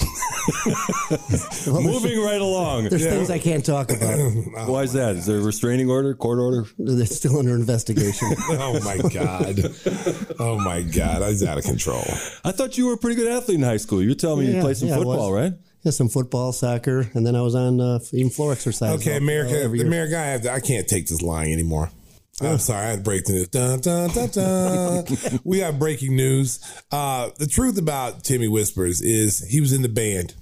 Well, 1.66 1.82
Moving 1.82 2.20
right 2.22 2.40
along. 2.40 2.88
There's 2.88 3.04
things 3.06 3.30
I 3.30 3.38
can't 3.38 3.64
talk 3.64 3.90
about. 3.92 4.18
Why 4.68 4.82
is 4.82 4.92
that? 4.94 5.16
Is 5.16 5.26
there 5.26 5.38
a 5.38 5.42
restraining 5.42 5.90
order, 5.90 6.14
court 6.14 6.38
order? 6.38 6.64
They're 6.78 7.04
still 7.06 7.38
under 7.38 7.54
investigation. 7.54 8.28
Oh 8.52 8.80
my 8.82 8.96
god! 9.08 9.60
Oh 10.38 10.58
my 10.58 10.82
god! 10.82 11.22
I 11.22 11.28
was 11.28 11.42
out 11.44 11.58
of 11.58 11.64
control. 11.64 12.02
I 12.44 12.52
thought 12.52 12.76
you 12.78 12.86
were 12.86 12.94
a 12.94 12.96
pretty 12.96 13.16
good 13.16 13.30
athlete 13.30 13.58
in 13.58 13.62
high 13.64 13.76
school. 13.76 14.02
You 14.02 14.08
were 14.10 14.14
telling 14.14 14.40
me 14.40 14.46
you 14.50 14.56
Yeah, 14.56 14.62
played 14.62 14.76
some 14.76 14.88
yeah, 14.88 14.96
football, 14.96 15.32
right? 15.32 15.52
Yeah, 15.82 15.92
some 15.92 16.08
football, 16.08 16.52
soccer, 16.52 17.08
and 17.14 17.26
then 17.26 17.36
I 17.36 17.42
was 17.42 17.54
on 17.54 17.80
uh, 17.80 17.98
even 18.12 18.30
floor 18.30 18.52
exercise. 18.52 19.00
Okay, 19.00 19.12
all- 19.12 19.18
America, 19.18 19.60
every 19.60 19.78
year. 19.78 19.86
America, 19.86 20.18
I 20.18 20.22
have 20.26 20.42
to, 20.42 20.52
I 20.52 20.60
can't 20.60 20.86
take 20.88 21.06
this 21.06 21.22
lying 21.22 21.52
anymore. 21.52 21.90
I'm 22.40 22.58
sorry, 22.58 22.86
I 22.86 22.90
had 22.90 22.98
to 22.98 23.02
break 23.02 23.24
the 23.24 23.32
news. 23.34 23.48
Dun, 23.48 23.80
dun, 23.80 24.10
dun, 24.10 24.28
dun. 24.28 25.40
we 25.44 25.58
got 25.58 25.78
breaking 25.78 26.16
news. 26.16 26.60
Uh, 26.90 27.30
the 27.38 27.46
truth 27.46 27.78
about 27.78 28.24
Timmy 28.24 28.48
Whispers 28.48 29.00
is 29.00 29.46
he 29.46 29.60
was 29.60 29.72
in 29.72 29.82
the 29.82 29.88
band, 29.88 30.34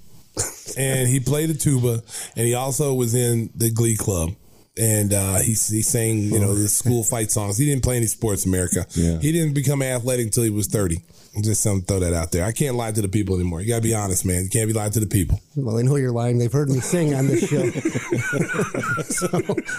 and 0.77 1.07
he 1.09 1.19
played 1.19 1.49
the 1.49 1.53
tuba, 1.53 2.01
and 2.35 2.45
he 2.47 2.53
also 2.53 2.93
was 2.93 3.15
in 3.15 3.49
the 3.55 3.71
Glee 3.71 3.97
Club. 3.97 4.31
And 4.77 5.13
uh, 5.13 5.39
he 5.39 5.49
he 5.49 5.81
sang, 5.81 6.19
you 6.19 6.39
know, 6.39 6.55
the 6.55 6.69
school 6.69 7.03
fight 7.03 7.31
songs. 7.31 7.57
He 7.57 7.65
didn't 7.65 7.83
play 7.83 7.97
any 7.97 8.05
sports, 8.05 8.45
America. 8.45 8.85
Yeah. 8.91 9.17
He 9.19 9.33
didn't 9.33 9.53
become 9.53 9.81
athletic 9.81 10.27
until 10.27 10.43
he 10.43 10.49
was 10.49 10.67
thirty. 10.67 11.03
Just 11.41 11.63
some 11.63 11.81
throw 11.81 11.99
that 11.99 12.13
out 12.13 12.31
there. 12.31 12.45
I 12.45 12.51
can't 12.51 12.75
lie 12.75 12.91
to 12.91 13.01
the 13.01 13.07
people 13.09 13.35
anymore. 13.35 13.61
You 13.61 13.67
gotta 13.69 13.81
be 13.81 13.93
honest, 13.93 14.25
man. 14.25 14.43
You 14.43 14.49
can't 14.49 14.67
be 14.67 14.73
lying 14.73 14.91
to 14.91 14.99
the 14.99 15.07
people. 15.07 15.41
Well, 15.55 15.75
they 15.75 15.83
know 15.83 15.95
you're 15.95 16.11
lying. 16.11 16.37
They've 16.37 16.51
heard 16.51 16.69
me 16.69 16.79
sing 16.79 17.13
on 17.13 17.27
this 17.27 17.47
show. 17.47 17.69
so 19.03 19.27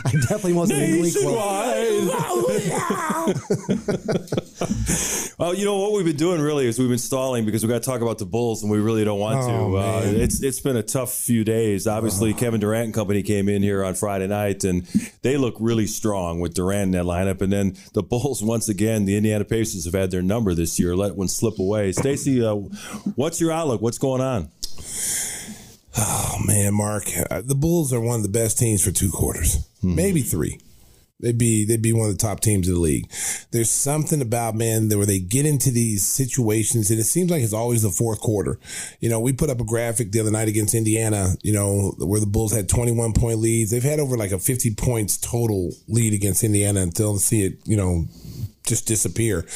I 0.04 0.10
definitely 0.12 0.52
wasn't 0.54 0.82
in 0.82 0.98
Glee 1.00 1.12
Club. 1.12 1.34
well, 5.38 5.54
you 5.54 5.64
know 5.64 5.78
what 5.78 5.92
we've 5.92 6.04
been 6.04 6.16
doing 6.16 6.40
really 6.40 6.66
is 6.66 6.78
we've 6.78 6.88
been 6.88 6.98
stalling 6.98 7.44
because 7.44 7.62
we 7.62 7.68
got 7.68 7.82
to 7.82 7.88
talk 7.88 8.00
about 8.00 8.18
the 8.18 8.26
Bulls 8.26 8.62
and 8.62 8.70
we 8.70 8.78
really 8.78 9.04
don't 9.04 9.18
want 9.18 9.30
Oh, 9.40 9.70
to. 9.72 9.76
Uh, 9.78 10.02
it's 10.04 10.42
it's 10.42 10.60
been 10.60 10.76
a 10.76 10.82
tough 10.82 11.12
few 11.12 11.44
days. 11.44 11.86
Obviously, 11.86 12.34
Kevin 12.34 12.60
Durant 12.60 12.86
and 12.86 12.94
company 12.94 13.22
came 13.22 13.48
in 13.48 13.62
here 13.62 13.84
on 13.84 13.94
Friday 13.94 14.26
night 14.26 14.64
and 14.64 14.84
they 15.22 15.36
look 15.36 15.54
really 15.60 15.86
strong 15.86 16.40
with 16.40 16.54
Durant 16.54 16.86
in 16.86 16.90
that 16.92 17.04
lineup. 17.04 17.40
And 17.40 17.52
then 17.52 17.76
the 17.94 18.02
Bulls 18.02 18.42
once 18.42 18.68
again, 18.68 19.04
the 19.04 19.16
Indiana 19.16 19.44
Pacers 19.44 19.84
have 19.84 19.94
had 19.94 20.10
their 20.10 20.22
number 20.22 20.54
this 20.54 20.78
year. 20.78 20.96
Let 20.96 21.16
one 21.16 21.28
slip 21.28 21.49
away. 21.58 21.92
Stacey, 21.92 22.44
uh, 22.44 22.54
what's 23.16 23.40
your 23.40 23.52
outlook? 23.52 23.80
What's 23.80 23.98
going 23.98 24.20
on? 24.20 24.50
Oh 25.98 26.36
man, 26.44 26.74
Mark, 26.74 27.04
uh, 27.30 27.42
the 27.44 27.54
Bulls 27.54 27.92
are 27.92 28.00
one 28.00 28.16
of 28.16 28.22
the 28.22 28.28
best 28.28 28.58
teams 28.58 28.82
for 28.82 28.90
two 28.90 29.10
quarters, 29.10 29.68
maybe 29.82 30.22
three. 30.22 30.60
They'd 31.20 31.36
be 31.36 31.64
they'd 31.64 31.82
be 31.82 31.92
one 31.92 32.08
of 32.08 32.16
the 32.16 32.22
top 32.22 32.40
teams 32.40 32.66
in 32.66 32.74
the 32.74 32.80
league. 32.80 33.10
There's 33.50 33.70
something 33.70 34.22
about 34.22 34.54
man 34.54 34.88
where 34.88 35.04
they 35.04 35.18
get 35.18 35.44
into 35.44 35.70
these 35.70 36.06
situations, 36.06 36.90
and 36.90 36.98
it 36.98 37.04
seems 37.04 37.30
like 37.30 37.42
it's 37.42 37.52
always 37.52 37.82
the 37.82 37.90
fourth 37.90 38.20
quarter. 38.20 38.58
You 39.00 39.10
know, 39.10 39.20
we 39.20 39.32
put 39.32 39.50
up 39.50 39.60
a 39.60 39.64
graphic 39.64 40.12
the 40.12 40.20
other 40.20 40.30
night 40.30 40.48
against 40.48 40.74
Indiana. 40.74 41.34
You 41.42 41.52
know, 41.52 41.94
where 41.98 42.20
the 42.20 42.26
Bulls 42.26 42.52
had 42.54 42.68
21 42.68 43.12
point 43.12 43.38
leads. 43.38 43.70
They've 43.70 43.82
had 43.82 44.00
over 44.00 44.16
like 44.16 44.32
a 44.32 44.38
50 44.38 44.74
points 44.76 45.18
total 45.18 45.72
lead 45.88 46.14
against 46.14 46.42
Indiana 46.42 46.80
until 46.80 47.18
see 47.18 47.44
it, 47.44 47.58
you 47.64 47.76
know, 47.76 48.06
just 48.64 48.86
disappear. 48.86 49.46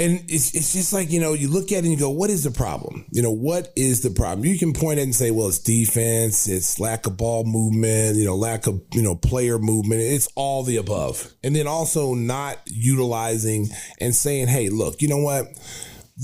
And 0.00 0.24
it's, 0.28 0.54
it's 0.54 0.72
just 0.72 0.94
like, 0.94 1.10
you 1.10 1.20
know, 1.20 1.34
you 1.34 1.48
look 1.48 1.72
at 1.72 1.78
it 1.78 1.84
and 1.84 1.92
you 1.92 1.98
go, 1.98 2.08
what 2.08 2.30
is 2.30 2.42
the 2.42 2.50
problem? 2.50 3.04
You 3.10 3.20
know, 3.20 3.30
what 3.30 3.70
is 3.76 4.00
the 4.00 4.08
problem? 4.08 4.46
You 4.46 4.58
can 4.58 4.72
point 4.72 4.98
at 4.98 5.02
it 5.02 5.04
and 5.04 5.14
say, 5.14 5.30
well, 5.30 5.48
it's 5.48 5.58
defense, 5.58 6.48
it's 6.48 6.80
lack 6.80 7.06
of 7.06 7.18
ball 7.18 7.44
movement, 7.44 8.16
you 8.16 8.24
know, 8.24 8.34
lack 8.34 8.66
of, 8.66 8.80
you 8.94 9.02
know, 9.02 9.14
player 9.14 9.58
movement. 9.58 10.00
It's 10.00 10.26
all 10.36 10.62
the 10.62 10.78
above. 10.78 11.30
And 11.44 11.54
then 11.54 11.66
also 11.66 12.14
not 12.14 12.58
utilizing 12.64 13.68
and 14.00 14.14
saying, 14.14 14.48
hey, 14.48 14.70
look, 14.70 15.02
you 15.02 15.08
know 15.08 15.18
what? 15.18 15.48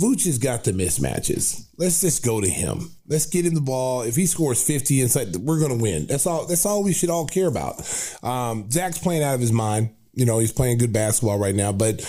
Vooch 0.00 0.24
has 0.24 0.38
got 0.38 0.64
the 0.64 0.72
mismatches. 0.72 1.68
Let's 1.76 2.00
just 2.00 2.24
go 2.24 2.40
to 2.40 2.48
him. 2.48 2.90
Let's 3.06 3.26
get 3.26 3.44
him 3.44 3.54
the 3.54 3.60
ball. 3.60 4.02
If 4.02 4.16
he 4.16 4.24
scores 4.24 4.62
50 4.62 5.02
inside, 5.02 5.36
we're 5.36 5.58
going 5.58 5.76
to 5.76 5.82
win. 5.82 6.06
That's 6.06 6.26
all, 6.26 6.46
that's 6.46 6.64
all 6.64 6.82
we 6.82 6.94
should 6.94 7.10
all 7.10 7.26
care 7.26 7.46
about. 7.46 7.80
Um, 8.22 8.70
Zach's 8.70 8.98
playing 8.98 9.22
out 9.22 9.34
of 9.34 9.40
his 9.40 9.52
mind. 9.52 9.90
You 10.16 10.24
know, 10.24 10.38
he's 10.38 10.50
playing 10.50 10.78
good 10.78 10.92
basketball 10.92 11.38
right 11.38 11.54
now, 11.54 11.72
but 11.72 12.00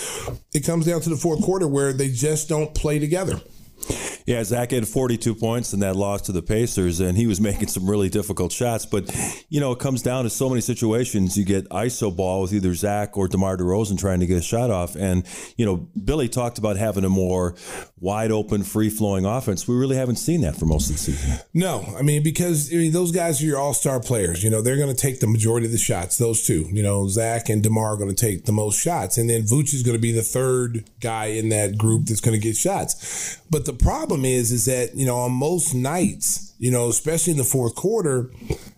it 0.52 0.64
comes 0.64 0.86
down 0.86 1.02
to 1.02 1.10
the 1.10 1.16
fourth 1.16 1.42
quarter 1.42 1.68
where 1.68 1.92
they 1.92 2.08
just 2.08 2.48
don't 2.48 2.74
play 2.74 2.98
together. 2.98 3.40
Yeah, 4.28 4.44
Zach 4.44 4.72
had 4.72 4.86
42 4.86 5.34
points 5.34 5.72
in 5.72 5.80
that 5.80 5.96
loss 5.96 6.20
to 6.22 6.32
the 6.32 6.42
Pacers, 6.42 7.00
and 7.00 7.16
he 7.16 7.26
was 7.26 7.40
making 7.48 7.68
some 7.68 7.88
really 7.88 8.10
difficult 8.10 8.52
shots. 8.52 8.84
But, 8.84 9.10
you 9.48 9.58
know, 9.58 9.72
it 9.72 9.78
comes 9.78 10.02
down 10.02 10.24
to 10.24 10.30
so 10.30 10.50
many 10.50 10.60
situations. 10.60 11.38
You 11.38 11.46
get 11.46 11.66
ISO 11.70 12.14
ball 12.14 12.42
with 12.42 12.52
either 12.52 12.74
Zach 12.74 13.16
or 13.16 13.26
DeMar 13.26 13.56
DeRozan 13.56 13.98
trying 13.98 14.20
to 14.20 14.26
get 14.26 14.36
a 14.36 14.42
shot 14.42 14.70
off. 14.70 14.96
And, 14.96 15.24
you 15.56 15.64
know, 15.64 15.88
Billy 16.04 16.28
talked 16.28 16.58
about 16.58 16.76
having 16.76 17.04
a 17.04 17.08
more 17.08 17.54
wide 18.00 18.30
open, 18.30 18.62
free 18.62 18.90
flowing 18.90 19.24
offense. 19.24 19.66
We 19.66 19.74
really 19.74 19.96
haven't 19.96 20.16
seen 20.16 20.42
that 20.42 20.56
for 20.56 20.66
most 20.66 20.90
of 20.90 20.96
the 20.96 21.02
season. 21.02 21.38
No, 21.54 21.94
I 21.98 22.02
mean 22.02 22.22
because 22.22 22.72
I 22.72 22.76
mean 22.76 22.92
those 22.92 23.12
guys 23.12 23.42
are 23.42 23.44
your 23.44 23.58
all 23.58 23.74
star 23.74 24.00
players. 24.00 24.42
You 24.42 24.50
know 24.50 24.62
they're 24.62 24.76
going 24.76 24.94
to 24.94 25.00
take 25.00 25.20
the 25.20 25.26
majority 25.26 25.66
of 25.66 25.72
the 25.72 25.78
shots. 25.78 26.18
Those 26.18 26.42
two, 26.46 26.68
you 26.70 26.82
know, 26.82 27.08
Zach 27.08 27.48
and 27.48 27.62
Demar 27.62 27.94
are 27.94 27.96
going 27.96 28.14
to 28.14 28.14
take 28.14 28.44
the 28.44 28.52
most 28.52 28.80
shots, 28.80 29.18
and 29.18 29.28
then 29.28 29.42
Vooch 29.42 29.74
is 29.74 29.82
going 29.82 29.96
to 29.96 30.00
be 30.00 30.12
the 30.12 30.22
third 30.22 30.88
guy 31.00 31.26
in 31.26 31.48
that 31.48 31.78
group 31.78 32.06
that's 32.06 32.20
going 32.20 32.38
to 32.38 32.42
get 32.42 32.56
shots. 32.56 33.40
But 33.50 33.64
the 33.64 33.72
problem 33.72 34.17
problem 34.18 34.24
is, 34.24 34.52
is 34.52 34.64
that 34.66 34.96
you 34.96 35.06
know 35.06 35.16
on 35.16 35.32
most 35.32 35.74
nights, 35.74 36.54
you 36.58 36.70
know, 36.70 36.88
especially 36.88 37.32
in 37.32 37.36
the 37.36 37.44
fourth 37.44 37.74
quarter, 37.74 38.30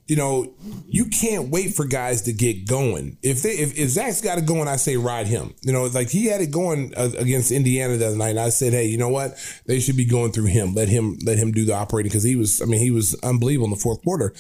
you 0.06 0.16
know, 0.16 0.52
you 0.86 1.06
can't 1.06 1.50
wait 1.50 1.74
for 1.74 1.84
guys 1.86 2.22
to 2.22 2.32
get 2.32 2.66
going. 2.66 3.16
If 3.22 3.42
they 3.42 3.50
if, 3.50 3.78
if 3.78 3.90
Zach's 3.90 4.20
got 4.20 4.38
it 4.38 4.46
going, 4.46 4.68
I 4.68 4.76
say 4.76 4.96
ride 4.96 5.26
him. 5.26 5.54
You 5.62 5.72
know, 5.72 5.84
like 5.86 6.10
he 6.10 6.26
had 6.26 6.40
it 6.40 6.50
going 6.50 6.92
uh, 6.96 7.10
against 7.18 7.52
Indiana 7.52 7.96
the 7.96 8.08
other 8.08 8.16
night. 8.16 8.36
I 8.36 8.50
said, 8.50 8.72
hey, 8.72 8.86
you 8.86 8.98
know 8.98 9.08
what? 9.08 9.36
They 9.66 9.80
should 9.80 9.96
be 9.96 10.04
going 10.04 10.32
through 10.32 10.46
him. 10.46 10.74
Let 10.74 10.88
him 10.88 11.18
let 11.24 11.38
him 11.38 11.52
do 11.52 11.64
the 11.64 11.74
operating 11.74 12.10
because 12.10 12.24
he 12.24 12.36
was. 12.36 12.60
I 12.60 12.66
mean, 12.66 12.80
he 12.80 12.90
was 12.90 13.14
unbelievable 13.22 13.66
in 13.66 13.70
the 13.70 13.76
fourth 13.76 14.02
quarter. 14.02 14.34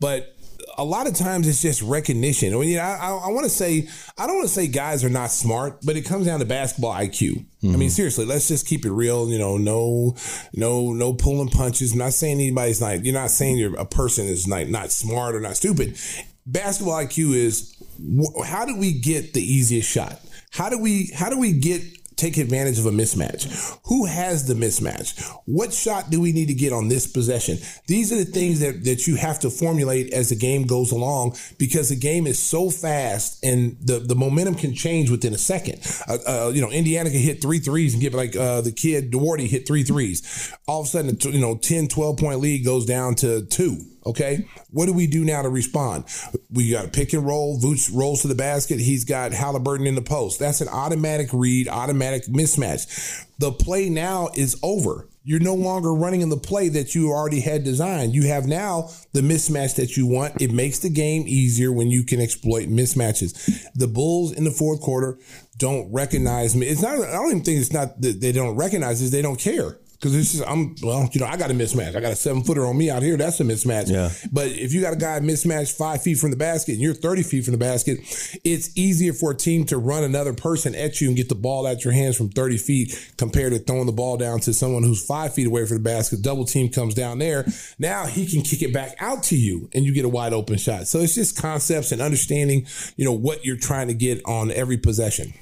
But 0.00 0.35
a 0.78 0.84
lot 0.84 1.06
of 1.06 1.14
times 1.14 1.48
it's 1.48 1.62
just 1.62 1.82
recognition. 1.82 2.54
I 2.54 2.58
mean, 2.58 2.78
I, 2.78 2.96
I, 2.96 3.10
I 3.10 3.28
want 3.28 3.44
to 3.44 3.50
say 3.50 3.88
I 4.18 4.26
don't 4.26 4.36
want 4.36 4.48
to 4.48 4.54
say 4.54 4.66
guys 4.66 5.04
are 5.04 5.08
not 5.08 5.30
smart, 5.30 5.80
but 5.84 5.96
it 5.96 6.02
comes 6.02 6.26
down 6.26 6.40
to 6.40 6.44
basketball 6.44 6.92
IQ. 6.92 7.44
I 7.62 7.66
mean, 7.66 7.74
mm-hmm. 7.74 7.88
seriously, 7.88 8.24
let's 8.24 8.46
just 8.46 8.66
keep 8.66 8.84
it 8.84 8.92
real. 8.92 9.28
You 9.30 9.38
know, 9.38 9.56
no, 9.56 10.14
no, 10.52 10.92
no 10.92 11.14
pulling 11.14 11.48
punches. 11.48 11.92
I'm 11.92 11.98
not 11.98 12.12
saying 12.12 12.34
anybody's 12.34 12.80
not. 12.80 13.04
You're 13.04 13.14
not 13.14 13.30
saying 13.30 13.58
you're 13.58 13.76
a 13.76 13.86
person 13.86 14.26
is 14.26 14.46
not 14.46 14.68
not 14.68 14.92
smart 14.92 15.34
or 15.34 15.40
not 15.40 15.56
stupid. 15.56 15.98
Basketball 16.46 16.94
IQ 17.04 17.34
is 17.34 17.76
wh- 17.98 18.46
how 18.46 18.64
do 18.64 18.76
we 18.76 18.92
get 18.92 19.34
the 19.34 19.42
easiest 19.42 19.90
shot? 19.90 20.20
How 20.50 20.68
do 20.68 20.78
we 20.78 21.10
how 21.14 21.30
do 21.30 21.38
we 21.38 21.52
get 21.52 21.82
take 22.16 22.36
advantage 22.38 22.78
of 22.78 22.86
a 22.86 22.90
mismatch? 22.90 23.78
Who 23.84 24.06
has 24.06 24.46
the 24.46 24.54
mismatch? 24.54 25.22
What 25.44 25.72
shot 25.72 26.10
do 26.10 26.20
we 26.20 26.32
need 26.32 26.46
to 26.46 26.54
get 26.54 26.72
on 26.72 26.88
this 26.88 27.06
possession? 27.06 27.58
These 27.86 28.12
are 28.12 28.16
the 28.16 28.24
things 28.24 28.60
that, 28.60 28.84
that 28.84 29.06
you 29.06 29.16
have 29.16 29.38
to 29.40 29.50
formulate 29.50 30.12
as 30.12 30.30
the 30.30 30.36
game 30.36 30.66
goes 30.66 30.92
along 30.92 31.36
because 31.58 31.88
the 31.88 31.96
game 31.96 32.26
is 32.26 32.42
so 32.42 32.70
fast 32.70 33.44
and 33.44 33.76
the, 33.80 33.98
the 33.98 34.14
momentum 34.14 34.54
can 34.54 34.74
change 34.74 35.10
within 35.10 35.34
a 35.34 35.38
second. 35.38 35.80
Uh, 36.08 36.18
uh, 36.26 36.50
you 36.54 36.60
know, 36.60 36.70
Indiana 36.70 37.10
can 37.10 37.20
hit 37.20 37.42
three 37.42 37.58
threes 37.58 37.92
and 37.92 38.02
get 38.02 38.14
like 38.14 38.34
uh, 38.34 38.60
the 38.60 38.72
kid 38.72 39.10
Duarte 39.10 39.46
hit 39.46 39.66
three 39.66 39.82
threes. 39.82 40.52
All 40.66 40.80
of 40.80 40.86
a 40.86 40.88
sudden, 40.88 41.16
you 41.32 41.40
know, 41.40 41.56
10, 41.56 41.88
12 41.88 42.16
point 42.16 42.40
lead 42.40 42.64
goes 42.64 42.86
down 42.86 43.14
to 43.16 43.44
two. 43.46 43.95
Okay. 44.06 44.46
What 44.70 44.86
do 44.86 44.92
we 44.92 45.08
do 45.08 45.24
now 45.24 45.42
to 45.42 45.48
respond? 45.48 46.04
We 46.50 46.70
got 46.70 46.84
a 46.84 46.88
pick 46.88 47.12
and 47.12 47.26
roll. 47.26 47.60
Vooch 47.60 47.90
rolls 47.92 48.22
to 48.22 48.28
the 48.28 48.36
basket. 48.36 48.78
He's 48.78 49.04
got 49.04 49.32
Halliburton 49.32 49.86
in 49.86 49.96
the 49.96 50.02
post. 50.02 50.38
That's 50.38 50.60
an 50.60 50.68
automatic 50.68 51.28
read, 51.32 51.68
automatic 51.68 52.26
mismatch. 52.26 53.24
The 53.38 53.50
play 53.50 53.90
now 53.90 54.28
is 54.34 54.58
over. 54.62 55.08
You're 55.24 55.40
no 55.40 55.54
longer 55.54 55.92
running 55.92 56.20
in 56.20 56.28
the 56.28 56.36
play 56.36 56.68
that 56.68 56.94
you 56.94 57.10
already 57.10 57.40
had 57.40 57.64
designed. 57.64 58.14
You 58.14 58.28
have 58.28 58.46
now 58.46 58.90
the 59.12 59.22
mismatch 59.22 59.74
that 59.74 59.96
you 59.96 60.06
want. 60.06 60.40
It 60.40 60.52
makes 60.52 60.78
the 60.78 60.88
game 60.88 61.24
easier 61.26 61.72
when 61.72 61.88
you 61.88 62.04
can 62.04 62.20
exploit 62.20 62.68
mismatches. 62.68 63.34
The 63.74 63.88
Bulls 63.88 64.32
in 64.32 64.44
the 64.44 64.52
fourth 64.52 64.80
quarter 64.80 65.18
don't 65.58 65.92
recognize 65.92 66.54
me. 66.54 66.66
It's 66.68 66.80
not, 66.80 67.00
I 67.00 67.12
don't 67.12 67.30
even 67.30 67.42
think 67.42 67.60
it's 67.60 67.72
not 67.72 68.00
that 68.02 68.20
they 68.20 68.30
don't 68.30 68.54
recognize 68.54 69.02
it, 69.02 69.10
they 69.10 69.20
don't 69.22 69.40
care. 69.40 69.78
Because 69.98 70.14
it's 70.14 70.32
just, 70.32 70.44
I'm, 70.46 70.74
well, 70.82 71.08
you 71.12 71.20
know, 71.20 71.26
I 71.26 71.36
got 71.36 71.50
a 71.50 71.54
mismatch. 71.54 71.96
I 71.96 72.00
got 72.00 72.12
a 72.12 72.16
seven 72.16 72.42
footer 72.42 72.66
on 72.66 72.76
me 72.76 72.90
out 72.90 73.02
here. 73.02 73.16
That's 73.16 73.40
a 73.40 73.44
mismatch. 73.44 73.90
Yeah. 73.90 74.10
But 74.30 74.48
if 74.48 74.72
you 74.72 74.82
got 74.82 74.92
a 74.92 74.96
guy 74.96 75.20
mismatched 75.20 75.76
five 75.76 76.02
feet 76.02 76.18
from 76.18 76.30
the 76.30 76.36
basket 76.36 76.72
and 76.72 76.80
you're 76.82 76.94
30 76.94 77.22
feet 77.22 77.44
from 77.44 77.52
the 77.52 77.58
basket, 77.58 77.98
it's 78.44 78.76
easier 78.76 79.12
for 79.12 79.30
a 79.30 79.34
team 79.34 79.64
to 79.66 79.78
run 79.78 80.04
another 80.04 80.34
person 80.34 80.74
at 80.74 81.00
you 81.00 81.08
and 81.08 81.16
get 81.16 81.28
the 81.28 81.34
ball 81.34 81.66
out 81.66 81.84
your 81.84 81.94
hands 81.94 82.16
from 82.16 82.28
30 82.28 82.58
feet 82.58 83.12
compared 83.16 83.52
to 83.52 83.58
throwing 83.58 83.86
the 83.86 83.92
ball 83.92 84.16
down 84.16 84.40
to 84.40 84.52
someone 84.52 84.82
who's 84.82 85.04
five 85.04 85.34
feet 85.34 85.46
away 85.46 85.64
from 85.64 85.78
the 85.78 85.82
basket. 85.82 86.20
Double 86.22 86.44
team 86.44 86.68
comes 86.68 86.94
down 86.94 87.18
there. 87.18 87.46
Now 87.78 88.06
he 88.06 88.26
can 88.26 88.42
kick 88.42 88.62
it 88.62 88.74
back 88.74 88.94
out 89.00 89.22
to 89.24 89.36
you 89.36 89.70
and 89.72 89.84
you 89.84 89.94
get 89.94 90.04
a 90.04 90.08
wide 90.08 90.32
open 90.32 90.58
shot. 90.58 90.88
So 90.88 90.98
it's 91.00 91.14
just 91.14 91.40
concepts 91.40 91.92
and 91.92 92.02
understanding, 92.02 92.66
you 92.96 93.04
know, 93.04 93.12
what 93.12 93.44
you're 93.44 93.56
trying 93.56 93.88
to 93.88 93.94
get 93.94 94.20
on 94.26 94.50
every 94.50 94.76
possession. 94.76 95.32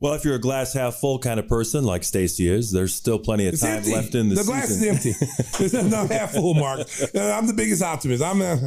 Well, 0.00 0.14
if 0.14 0.24
you're 0.24 0.36
a 0.36 0.40
glass 0.40 0.72
half 0.72 0.94
full 0.94 1.18
kind 1.18 1.38
of 1.38 1.46
person 1.46 1.84
like 1.84 2.04
Stacy 2.04 2.48
is, 2.48 2.72
there's 2.72 2.94
still 2.94 3.18
plenty 3.18 3.46
of 3.46 3.60
time 3.60 3.81
empty. 3.86 3.94
left 3.94 4.14
in 4.14 4.28
the, 4.28 4.34
the 4.36 4.44
glass 4.44 4.70
is 4.70 4.82
empty. 4.82 5.14
It's 5.64 5.72
not 5.72 6.10
half 6.10 6.32
full, 6.32 6.54
Mark. 6.54 6.80
Uh, 7.14 7.20
I'm 7.32 7.46
the 7.46 7.52
biggest 7.52 7.82
optimist. 7.82 8.22
I'm 8.22 8.38
not. 8.38 8.58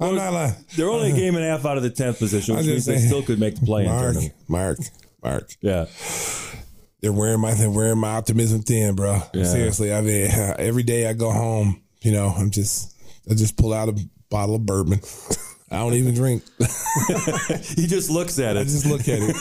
I'm 0.00 0.14
not 0.14 0.32
like. 0.32 0.66
They're 0.70 0.90
only 0.90 1.12
a 1.12 1.14
game 1.14 1.34
and 1.36 1.44
a 1.44 1.48
half 1.48 1.64
out 1.64 1.76
of 1.76 1.82
the 1.82 1.90
tenth 1.90 2.18
position, 2.18 2.56
which 2.56 2.66
means 2.66 2.84
they 2.84 2.98
still 2.98 3.22
could 3.22 3.40
make 3.40 3.54
the 3.58 3.64
play 3.64 3.86
Mark. 3.86 4.16
Mark, 4.48 4.78
Mark. 5.22 5.50
Yeah. 5.62 5.86
They're 7.00 7.12
wearing 7.12 7.40
my 7.40 7.54
they're 7.54 7.70
wearing 7.70 7.98
my 7.98 8.16
optimism 8.16 8.62
thin, 8.62 8.94
bro. 8.94 9.22
Yeah. 9.32 9.44
Seriously, 9.44 9.92
I 9.94 10.00
mean, 10.02 10.30
every 10.58 10.82
day 10.82 11.06
I 11.08 11.14
go 11.14 11.30
home, 11.30 11.82
you 12.02 12.12
know, 12.12 12.28
I'm 12.28 12.50
just 12.50 12.94
I 13.30 13.34
just 13.34 13.56
pull 13.56 13.72
out 13.72 13.88
a 13.88 13.96
bottle 14.28 14.56
of 14.56 14.66
bourbon. 14.66 15.00
I 15.70 15.78
don't 15.78 15.94
even 15.94 16.14
drink. 16.14 16.42
He 17.76 17.86
just 17.86 18.10
looks 18.10 18.38
at 18.40 18.56
it. 18.56 18.60
I 18.60 18.64
just 18.64 18.84
look 18.86 19.02
at 19.02 19.20
it. 19.20 19.36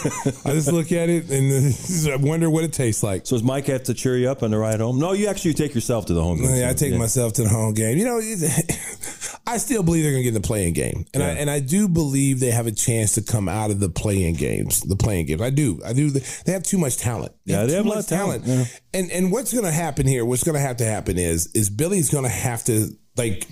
I 0.46 0.52
just 0.52 0.72
look 0.72 0.92
at 0.92 1.10
it 1.10 1.30
and 1.32 1.52
uh, 1.52 2.12
I 2.14 2.16
wonder 2.18 2.50
what 2.50 2.64
it 2.64 2.72
tastes 2.74 3.02
like. 3.02 3.26
So 3.26 3.36
does 3.36 3.44
Mike 3.44 3.66
have 3.68 3.84
to 3.86 3.94
cheer 3.96 4.18
you 4.18 4.30
up 4.30 4.44
on 4.44 4.52
the 4.52 4.58
ride 4.58 4.80
home? 4.80 5.00
No, 5.00 5.14
you 5.14 5.28
actually 5.28 5.56
take 5.56 5.74
yourself 5.74 6.06
to 6.08 6.14
the 6.14 6.22
home 6.22 6.38
game. 6.40 6.56
Yeah, 6.56 6.70
I 6.70 6.74
take 6.74 6.92
Yeah. 6.92 7.00
myself 7.00 7.34
to 7.34 7.44
the 7.44 7.50
home 7.50 7.74
game. 7.74 7.98
You 7.98 8.06
know, 8.06 8.20
I 9.48 9.58
still 9.58 9.82
believe 9.82 10.04
they're 10.04 10.12
going 10.12 10.22
to 10.24 10.30
get 10.32 10.36
in 10.36 10.42
the 10.42 10.48
playing 10.48 10.74
game, 10.74 11.06
and 11.14 11.24
I 11.24 11.30
and 11.30 11.50
I 11.50 11.60
do 11.60 11.88
believe 11.88 12.40
they 12.40 12.52
have 12.52 12.68
a 12.68 12.72
chance 12.72 13.14
to 13.14 13.24
come 13.24 13.50
out 13.50 13.72
of 13.72 13.80
the 13.80 13.90
playing 13.90 14.36
games. 14.36 14.82
The 14.82 14.96
playing 14.96 15.26
games, 15.26 15.42
I 15.42 15.50
do, 15.50 15.82
I 15.84 15.94
do. 15.94 16.12
They 16.12 16.52
have 16.52 16.62
too 16.64 16.78
much 16.78 16.98
talent. 16.98 17.32
Yeah, 17.46 17.66
they 17.66 17.74
have 17.74 17.86
a 17.86 17.88
much 17.88 17.96
lot 17.96 18.04
of 18.04 18.08
talent, 18.08 18.44
yeah. 18.46 18.66
And 18.94 19.10
and 19.12 19.32
what's 19.32 19.52
going 19.52 19.66
to 19.66 19.72
happen 19.72 20.06
here? 20.06 20.24
What's 20.24 20.44
going 20.44 20.54
to 20.56 20.62
have 20.62 20.78
to 20.78 20.86
happen 20.86 21.18
is 21.18 21.48
is 21.56 21.72
Billy's 21.72 22.12
going 22.12 22.26
to 22.26 22.30
have 22.30 22.64
to 22.66 22.90
like 23.18 23.48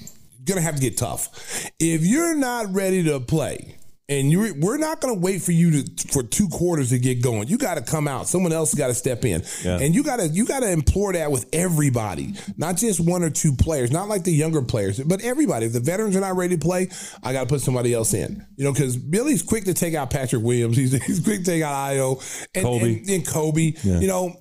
to 0.55 0.61
have 0.61 0.75
to 0.75 0.81
get 0.81 0.97
tough. 0.97 1.69
If 1.79 2.05
you're 2.05 2.35
not 2.35 2.73
ready 2.73 3.03
to 3.03 3.19
play. 3.19 3.75
And 4.09 4.31
you 4.31 4.55
we're 4.61 4.77
not 4.77 5.01
going 5.01 5.13
to 5.13 5.19
wait 5.19 5.41
for 5.41 5.51
you 5.51 5.83
to 5.83 6.07
for 6.07 6.23
two 6.23 6.47
quarters 6.47 6.91
to 6.91 6.97
get 6.97 7.21
going. 7.21 7.49
You 7.49 7.57
got 7.57 7.75
to 7.75 7.81
come 7.81 8.07
out. 8.07 8.29
Someone 8.29 8.53
else 8.53 8.73
got 8.73 8.87
to 8.87 8.93
step 8.93 9.25
in. 9.25 9.43
Yeah. 9.65 9.79
And 9.81 9.93
you 9.93 10.01
gotta 10.01 10.29
you 10.29 10.45
gotta 10.45 10.71
implore 10.71 11.11
that 11.11 11.29
with 11.29 11.49
everybody, 11.51 12.33
not 12.55 12.77
just 12.77 13.01
one 13.01 13.21
or 13.21 13.29
two 13.29 13.53
players, 13.53 13.91
not 13.91 14.07
like 14.07 14.23
the 14.23 14.31
younger 14.31 14.61
players, 14.61 14.97
but 15.01 15.21
everybody. 15.25 15.65
If 15.65 15.73
the 15.73 15.81
veterans 15.81 16.15
are 16.15 16.21
not 16.21 16.37
ready 16.37 16.55
to 16.55 16.65
play, 16.65 16.87
I 17.21 17.33
gotta 17.33 17.47
put 17.47 17.59
somebody 17.59 17.93
else 17.93 18.13
in. 18.13 18.47
You 18.55 18.63
know, 18.63 18.71
because 18.71 18.95
Billy's 18.95 19.43
quick 19.43 19.65
to 19.65 19.73
take 19.73 19.93
out 19.93 20.09
Patrick 20.09 20.41
Williams. 20.41 20.77
He's, 20.77 20.93
he's 21.05 21.19
quick 21.19 21.39
to 21.39 21.43
take 21.43 21.63
out 21.63 21.73
Ayo 21.73 22.47
and 22.55 22.65
Coby. 22.65 22.99
and, 22.99 23.09
and 23.09 23.25
Coby. 23.25 23.77
Yeah. 23.83 23.99
You 23.99 24.07
know, 24.07 24.39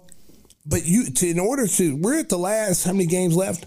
but 0.64 0.86
you 0.86 1.10
to 1.10 1.28
in 1.28 1.40
order 1.40 1.66
to 1.66 1.96
we're 1.96 2.20
at 2.20 2.28
the 2.28 2.38
last 2.38 2.84
how 2.84 2.92
many 2.92 3.06
games 3.06 3.34
left? 3.34 3.66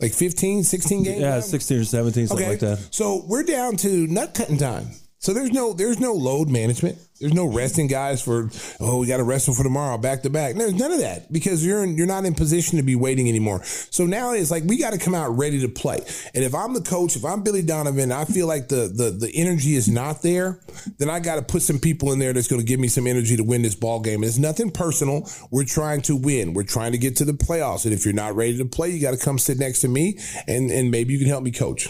Like 0.00 0.12
15, 0.12 0.64
16 0.64 1.02
games. 1.02 1.20
Yeah, 1.20 1.36
left? 1.36 1.46
16 1.46 1.80
or 1.80 1.84
17, 1.84 2.26
something 2.26 2.48
like 2.48 2.60
that. 2.60 2.78
So 2.90 3.24
we're 3.26 3.44
down 3.44 3.76
to 3.78 4.06
nut 4.06 4.34
cutting 4.34 4.58
time. 4.58 4.88
So 5.24 5.32
there's 5.32 5.52
no 5.52 5.72
there's 5.72 5.98
no 6.00 6.12
load 6.12 6.50
management. 6.50 6.98
There's 7.18 7.32
no 7.32 7.46
resting 7.46 7.86
guys 7.86 8.20
for 8.20 8.50
oh 8.78 8.98
we 8.98 9.06
got 9.06 9.16
to 9.16 9.22
rest 9.22 9.46
them 9.46 9.54
for 9.54 9.62
tomorrow 9.62 9.96
back 9.96 10.20
to 10.24 10.28
back. 10.28 10.54
There's 10.54 10.74
none 10.74 10.92
of 10.92 11.00
that 11.00 11.32
because 11.32 11.64
you're 11.64 11.82
in, 11.82 11.96
you're 11.96 12.06
not 12.06 12.26
in 12.26 12.34
position 12.34 12.76
to 12.76 12.82
be 12.82 12.94
waiting 12.94 13.26
anymore. 13.30 13.64
So 13.64 14.04
now 14.04 14.32
it's 14.32 14.50
like 14.50 14.64
we 14.64 14.76
got 14.76 14.92
to 14.92 14.98
come 14.98 15.14
out 15.14 15.30
ready 15.30 15.62
to 15.62 15.68
play. 15.68 16.00
And 16.34 16.44
if 16.44 16.54
I'm 16.54 16.74
the 16.74 16.82
coach, 16.82 17.16
if 17.16 17.24
I'm 17.24 17.42
Billy 17.42 17.62
Donovan, 17.62 18.12
I 18.12 18.26
feel 18.26 18.46
like 18.46 18.68
the 18.68 18.92
the 18.94 19.12
the 19.12 19.30
energy 19.34 19.76
is 19.76 19.88
not 19.88 20.20
there. 20.20 20.60
Then 20.98 21.08
I 21.08 21.20
got 21.20 21.36
to 21.36 21.42
put 21.42 21.62
some 21.62 21.78
people 21.78 22.12
in 22.12 22.18
there 22.18 22.34
that's 22.34 22.48
going 22.48 22.60
to 22.60 22.66
give 22.66 22.78
me 22.78 22.88
some 22.88 23.06
energy 23.06 23.34
to 23.38 23.44
win 23.44 23.62
this 23.62 23.74
ball 23.74 24.00
game. 24.00 24.24
It's 24.24 24.36
nothing 24.36 24.70
personal. 24.70 25.26
We're 25.50 25.64
trying 25.64 26.02
to 26.02 26.16
win. 26.16 26.52
We're 26.52 26.64
trying 26.64 26.92
to 26.92 26.98
get 26.98 27.16
to 27.16 27.24
the 27.24 27.32
playoffs. 27.32 27.86
And 27.86 27.94
if 27.94 28.04
you're 28.04 28.12
not 28.12 28.36
ready 28.36 28.58
to 28.58 28.66
play, 28.66 28.90
you 28.90 29.00
got 29.00 29.18
to 29.18 29.24
come 29.24 29.38
sit 29.38 29.58
next 29.58 29.80
to 29.80 29.88
me 29.88 30.18
and 30.46 30.70
and 30.70 30.90
maybe 30.90 31.14
you 31.14 31.18
can 31.18 31.28
help 31.28 31.44
me 31.44 31.50
coach. 31.50 31.88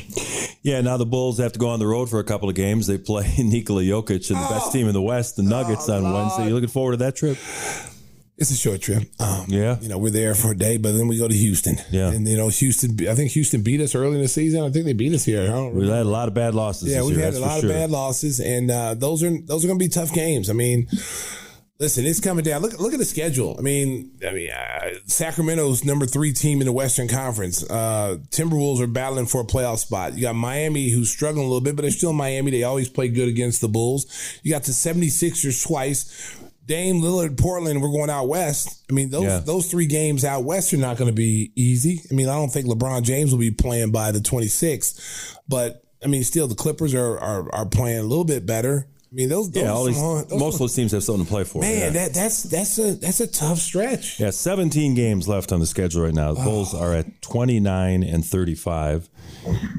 Yeah, 0.64 0.80
now 0.80 0.97
the 0.97 1.06
Bulls 1.06 1.38
have 1.38 1.52
to 1.52 1.59
go 1.59 1.68
on 1.68 1.78
the 1.78 1.87
road 1.87 2.09
for 2.09 2.18
a 2.21 2.25
couple 2.25 2.49
of 2.49 2.54
games. 2.54 2.87
They 2.87 2.97
play 2.99 3.33
Nikola 3.38 3.83
Jokic 3.83 4.30
and 4.30 4.38
the 4.42 4.49
best 4.49 4.73
team 4.73 4.88
in 4.88 4.94
the 4.94 5.02
West, 5.02 5.37
the 5.37 5.42
Nuggets, 5.42 5.88
on 5.90 6.02
Wednesday. 6.11 6.49
You 6.49 6.54
looking 6.54 6.71
forward 6.71 6.92
to 6.92 6.97
that 6.99 7.14
trip? 7.16 7.37
It's 8.37 8.50
a 8.50 8.56
short 8.56 8.80
trip. 8.80 9.04
Um, 9.21 9.44
Yeah. 9.47 9.78
You 9.80 9.88
know, 9.90 9.99
we're 9.99 10.11
there 10.11 10.35
for 10.35 10.50
a 10.52 10.56
day, 10.56 10.76
but 10.78 10.92
then 10.92 11.06
we 11.06 11.18
go 11.18 11.28
to 11.28 11.35
Houston. 11.35 11.76
Yeah. 11.92 12.11
And, 12.11 12.26
you 12.26 12.37
know, 12.37 12.49
Houston, 12.49 12.97
I 13.06 13.14
think 13.14 13.30
Houston 13.33 13.62
beat 13.62 13.80
us 13.80 13.94
early 13.94 14.16
in 14.16 14.23
the 14.23 14.26
season. 14.28 14.62
I 14.64 14.71
think 14.71 14.87
they 14.87 14.92
beat 14.94 15.12
us 15.12 15.25
here. 15.25 15.42
I 15.42 15.47
don't 15.47 15.66
We've 15.66 15.83
remember. 15.83 15.97
had 15.99 16.06
a 16.06 16.09
lot 16.09 16.26
of 16.28 16.35
bad 16.35 16.54
losses. 16.54 16.90
Yeah, 16.90 17.02
we've 17.04 17.16
year, 17.16 17.26
had 17.26 17.35
a 17.35 17.38
lot 17.40 17.61
sure. 17.61 17.71
of 17.71 17.76
bad 17.76 17.90
losses, 17.92 18.40
and 18.40 18.71
uh, 18.73 18.94
those 18.94 19.23
are 19.23 19.30
those 19.42 19.64
are 19.64 19.68
going 19.68 19.78
to 19.78 19.85
be 19.85 19.88
tough 19.88 20.12
games. 20.12 20.50
I 20.50 20.52
mean, 20.54 20.88
listen, 21.78 22.04
it's 22.04 22.21
coming 22.21 22.45
down. 22.45 22.62
Look 22.62 22.78
look 22.78 22.93
at 22.93 22.99
the 22.99 23.04
schedule. 23.04 23.57
I 23.59 23.62
mean, 23.62 24.12
I 24.26 24.33
mean, 24.33 24.50
uh, 24.50 24.90
Sacramento's 25.07 25.85
number 25.85 26.07
three 26.07 26.33
team 26.33 26.61
in 26.61 26.66
the 26.66 26.73
Western 26.73 27.09
Conference. 27.09 27.62
Uh, 27.69 28.19
Timberwolves 28.31 28.81
are 28.81 28.87
battling 28.87 29.26
for 29.26 29.40
a 29.40 29.45
playoff 29.45 29.78
spot. 29.78 30.14
You 30.14 30.23
got 30.23 30.35
Miami, 30.35 30.90
who's 30.90 31.11
struggling 31.11 31.45
a 31.45 31.49
little 31.49 31.61
bit, 31.61 31.76
but 31.76 31.83
they're 31.83 31.90
still 31.90 32.12
Miami. 32.12 32.50
They 32.50 32.62
always 32.62 32.88
play 32.88 33.09
good 33.09 33.28
against 33.28 33.61
the 33.61 33.69
Bulls. 33.69 34.07
You 34.43 34.52
got 34.52 34.64
the 34.64 34.73
76ers 34.73 35.66
twice. 35.66 36.37
Dame 36.66 37.02
Lillard, 37.02 37.37
Portland, 37.38 37.83
we're 37.83 37.90
going 37.90 38.09
out 38.09 38.26
west. 38.26 38.85
I 38.90 38.95
mean, 38.95 39.11
those 39.11 39.25
Yeah. 39.25 39.38
those 39.40 39.66
three 39.71 39.85
games 39.85 40.25
out 40.25 40.45
west 40.45 40.73
are 40.73 40.78
not 40.78 40.97
going 40.97 41.09
to 41.11 41.14
be 41.14 41.52
easy. 41.54 42.00
I 42.11 42.14
mean, 42.14 42.26
I 42.26 42.37
don't 42.37 42.50
think 42.50 42.66
LeBron 42.66 43.02
James 43.02 43.33
will 43.33 43.38
be 43.38 43.50
playing 43.50 43.90
by 43.90 44.12
the 44.12 44.21
26th, 44.21 45.37
but 45.47 45.83
I 46.02 46.07
mean, 46.07 46.25
still 46.25 46.47
the 46.49 46.54
Clippers 46.54 46.95
are 46.95 47.19
are, 47.19 47.54
are 47.54 47.66
playing 47.66 47.99
a 47.99 48.02
little 48.02 48.25
bit 48.25 48.47
better. 48.47 48.87
I 49.14 49.16
mean, 49.16 49.28
those, 49.28 49.49
those 49.49 49.62
Yeah, 49.62 49.71
all 49.71 49.85
these, 49.85 49.97
hard- 50.00 50.28
those 50.28 50.40
most 50.40 50.54
of 50.54 50.59
those 50.59 50.75
teams 50.75 50.90
have 50.90 51.04
something 51.04 51.25
to 51.25 51.30
play 51.30 51.44
for. 51.44 51.61
man, 51.61 51.78
yeah. 51.78 51.90
that 51.90 52.14
that's 52.14 52.42
that's 52.42 52.78
a 52.80 52.94
that's 52.94 53.21
a 53.21 53.28
tough 53.28 53.59
stretch. 53.59 54.18
Yeah, 54.18 54.30
17 54.30 54.94
games 54.94 55.28
left 55.28 55.52
on 55.52 55.61
the 55.61 55.66
schedule 55.66 56.02
right 56.02 56.12
now. 56.12 56.33
The 56.35 56.42
Bulls 56.42 56.75
are 56.75 56.92
at 56.94 57.23
29 57.23 58.02
and 58.02 58.25
35, 58.26 59.09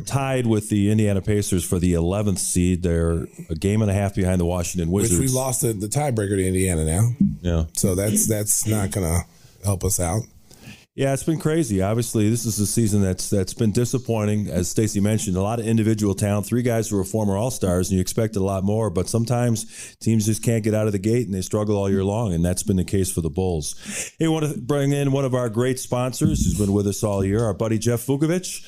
tied 0.06 0.48
with 0.48 0.70
the 0.70 0.90
Indiana 0.90 1.22
Pacers 1.22 1.66
for 1.66 1.80
the 1.80 1.94
11th 1.94 2.40
seed. 2.40 2.82
They're 2.82 3.28
a 3.50 3.56
game 3.56 3.82
and 3.82 3.92
a 3.92 3.94
half 3.94 4.16
behind 4.16 4.40
the 4.40 4.46
Washington 4.46 4.90
Which 4.90 5.10
Wizards. 5.10 5.20
we 5.34 5.38
lost 5.38 5.62
the, 5.62 5.74
the 5.74 5.88
tiebreaker 5.88 6.38
to 6.38 6.48
Indiana 6.48 6.86
now, 6.86 7.10
Yeah. 7.42 7.66
so 7.74 7.94
that's 7.94 8.28
that's 8.28 8.66
not 8.66 8.92
going 8.92 9.06
to 9.06 9.26
help 9.66 9.84
us 9.84 10.00
out. 10.00 10.22
Yeah, 10.96 11.12
it's 11.12 11.24
been 11.24 11.40
crazy. 11.40 11.82
Obviously, 11.82 12.30
this 12.30 12.46
is 12.46 12.58
a 12.58 12.66
season 12.66 13.02
that's 13.02 13.30
that's 13.30 13.54
been 13.54 13.74
disappointing. 13.74 14.48
As 14.48 14.70
Stacy 14.70 15.02
mentioned, 15.02 15.36
a 15.36 15.42
lot 15.42 15.60
of 15.60 15.68
individual 15.68 16.16
talent. 16.16 16.46
Three 16.46 16.62
guys 16.62 16.88
who 16.88 16.98
are 16.98 17.04
former 17.04 17.36
All 17.36 17.52
Stars, 17.52 17.90
and 17.90 17.98
you 17.98 18.02
expected 18.02 18.40
a 18.40 18.46
lot 18.46 18.64
more. 18.64 18.90
But 18.90 19.10
sometimes 19.10 19.98
teams 20.00 20.26
just 20.26 20.42
can't 20.42 20.64
get 20.64 20.74
out 20.74 20.88
of 20.88 20.94
the 20.94 21.00
gate, 21.00 21.26
and 21.26 21.36
they 21.36 21.42
struggle 21.42 21.76
all 21.76 21.90
year 21.90 22.06
long. 22.06 22.34
And 22.34 22.46
that's 22.46 22.64
been 22.64 22.78
the 22.78 22.86
case 22.86 23.12
for 23.12 23.20
the 23.20 23.30
Bulls. 23.30 23.76
Hey, 24.18 24.30
we 24.30 24.34
want 24.34 24.50
to 24.50 24.58
bring 24.58 24.94
in 24.94 25.12
one 25.12 25.26
of 25.26 25.34
our 25.34 25.50
great 25.50 25.80
sponsors 25.80 26.46
who's 26.46 26.58
been 26.58 26.72
with 26.72 26.88
us 26.88 27.04
all 27.04 27.26
year, 27.26 27.44
our 27.44 27.54
buddy 27.54 27.78
Jeff 27.78 28.06
Vukovich. 28.06 28.64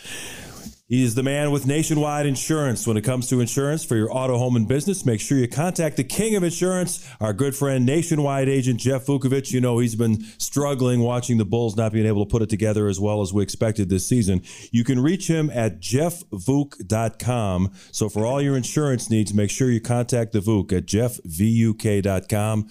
He 0.89 1.03
is 1.03 1.15
the 1.15 1.23
man 1.23 1.51
with 1.51 1.67
nationwide 1.67 2.25
insurance. 2.25 2.87
When 2.87 2.95
it 2.95 3.01
comes 3.01 3.27
to 3.27 3.41
insurance 3.41 3.83
for 3.83 3.97
your 3.97 4.09
auto, 4.09 4.37
home, 4.37 4.55
and 4.55 4.69
business, 4.69 5.05
make 5.05 5.19
sure 5.19 5.37
you 5.37 5.49
contact 5.49 5.97
the 5.97 6.05
king 6.05 6.37
of 6.37 6.43
insurance, 6.43 7.05
our 7.19 7.33
good 7.33 7.57
friend, 7.57 7.85
nationwide 7.85 8.47
agent 8.47 8.79
Jeff 8.79 9.05
Vukovich. 9.05 9.51
You 9.51 9.59
know, 9.59 9.79
he's 9.79 9.95
been 9.95 10.23
struggling 10.37 11.01
watching 11.01 11.37
the 11.37 11.43
Bulls 11.43 11.75
not 11.75 11.91
being 11.91 12.05
able 12.05 12.25
to 12.25 12.29
put 12.29 12.41
it 12.41 12.49
together 12.49 12.87
as 12.87 13.01
well 13.01 13.21
as 13.21 13.33
we 13.33 13.43
expected 13.43 13.89
this 13.89 14.07
season. 14.07 14.41
You 14.71 14.85
can 14.85 15.01
reach 15.01 15.27
him 15.27 15.49
at 15.49 15.81
jeffvuk.com. 15.81 17.73
So 17.91 18.07
for 18.07 18.25
all 18.25 18.41
your 18.41 18.55
insurance 18.55 19.09
needs, 19.09 19.33
make 19.33 19.49
sure 19.49 19.69
you 19.69 19.81
contact 19.81 20.31
the 20.31 20.39
Vuk 20.39 20.71
at 20.71 20.85
jeffvuk.com. 20.85 22.69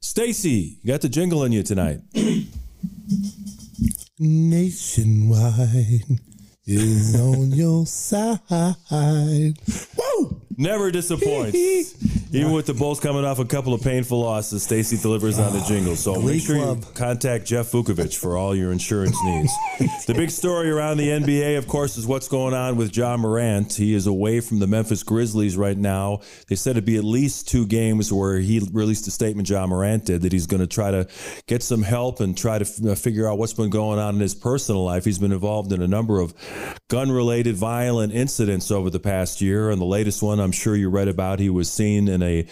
Stacy, 0.00 0.78
you 0.82 0.90
got 0.90 1.02
the 1.02 1.10
jingle 1.10 1.44
in 1.44 1.52
you 1.52 1.62
tonight. 1.62 2.00
Nationwide 4.18 6.20
is 6.66 7.18
on 7.18 7.52
your 7.52 7.86
side. 7.86 8.38
Woo! 9.96 10.40
Never 10.56 10.90
disappoints. 10.90 11.56
Even 12.34 12.52
with 12.52 12.66
the 12.66 12.74
Bulls 12.74 13.00
coming 13.00 13.24
off 13.24 13.38
a 13.38 13.46
couple 13.46 13.72
of 13.72 13.80
painful 13.82 14.20
losses, 14.20 14.62
Stacy 14.62 14.98
delivers 14.98 15.38
on 15.38 15.54
the 15.54 15.60
jingle. 15.64 15.96
So 15.96 16.14
Glee 16.14 16.34
make 16.34 16.42
sure 16.42 16.56
you 16.56 16.78
contact 16.94 17.46
Jeff 17.46 17.72
Vukovich 17.72 18.16
for 18.18 18.36
all 18.36 18.54
your 18.54 18.70
insurance 18.70 19.16
needs. 19.24 19.50
the 20.06 20.12
big 20.12 20.28
story 20.30 20.70
around 20.70 20.98
the 20.98 21.08
NBA, 21.08 21.56
of 21.56 21.66
course, 21.66 21.96
is 21.96 22.06
what's 22.06 22.28
going 22.28 22.52
on 22.52 22.76
with 22.76 22.94
Ja 22.94 23.16
Morant. 23.16 23.72
He 23.72 23.94
is 23.94 24.06
away 24.06 24.40
from 24.40 24.58
the 24.58 24.66
Memphis 24.66 25.02
Grizzlies 25.02 25.56
right 25.56 25.78
now. 25.78 26.20
They 26.48 26.56
said 26.56 26.72
it'd 26.72 26.84
be 26.84 26.98
at 26.98 27.04
least 27.04 27.48
two 27.48 27.66
games 27.66 28.12
where 28.12 28.38
he 28.38 28.60
released 28.70 29.08
a 29.08 29.10
statement, 29.10 29.48
Ja 29.48 29.66
Morant 29.66 30.04
did, 30.04 30.20
that 30.22 30.32
he's 30.32 30.46
going 30.46 30.60
to 30.60 30.66
try 30.68 30.90
to 30.90 31.08
get 31.46 31.62
some 31.62 31.82
help 31.82 32.20
and 32.20 32.36
try 32.36 32.58
to 32.58 32.66
f- 32.66 32.84
uh, 32.84 32.94
figure 32.94 33.26
out 33.26 33.38
what's 33.38 33.54
been 33.54 33.70
going 33.70 33.98
on 33.98 34.16
in 34.16 34.20
his 34.20 34.34
personal 34.34 34.84
life. 34.84 35.06
He's 35.06 35.18
been 35.18 35.32
involved 35.32 35.72
in 35.72 35.80
a 35.80 35.88
number 35.88 36.20
of 36.20 36.34
gun 36.88 37.10
related 37.10 37.56
violent 37.56 38.12
incidents 38.12 38.70
over 38.70 38.90
the 38.90 39.00
past 39.00 39.40
year. 39.40 39.70
And 39.70 39.80
the 39.80 39.86
latest 39.86 40.22
one, 40.22 40.40
I'm 40.40 40.52
sure 40.52 40.76
you 40.76 40.90
read 40.90 41.08
about, 41.08 41.38
he 41.38 41.50
was 41.50 41.70
seen 41.70 42.08
in 42.08 42.22
a 42.22 42.46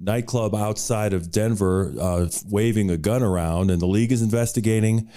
nightclub 0.00 0.54
outside 0.54 1.12
of 1.12 1.30
Denver 1.30 1.94
uh, 2.00 2.28
waving 2.48 2.90
a 2.90 2.96
gun 2.96 3.22
around, 3.22 3.70
and 3.70 3.80
the 3.80 3.86
league 3.86 4.12
is 4.12 4.22
investigating. 4.22 5.08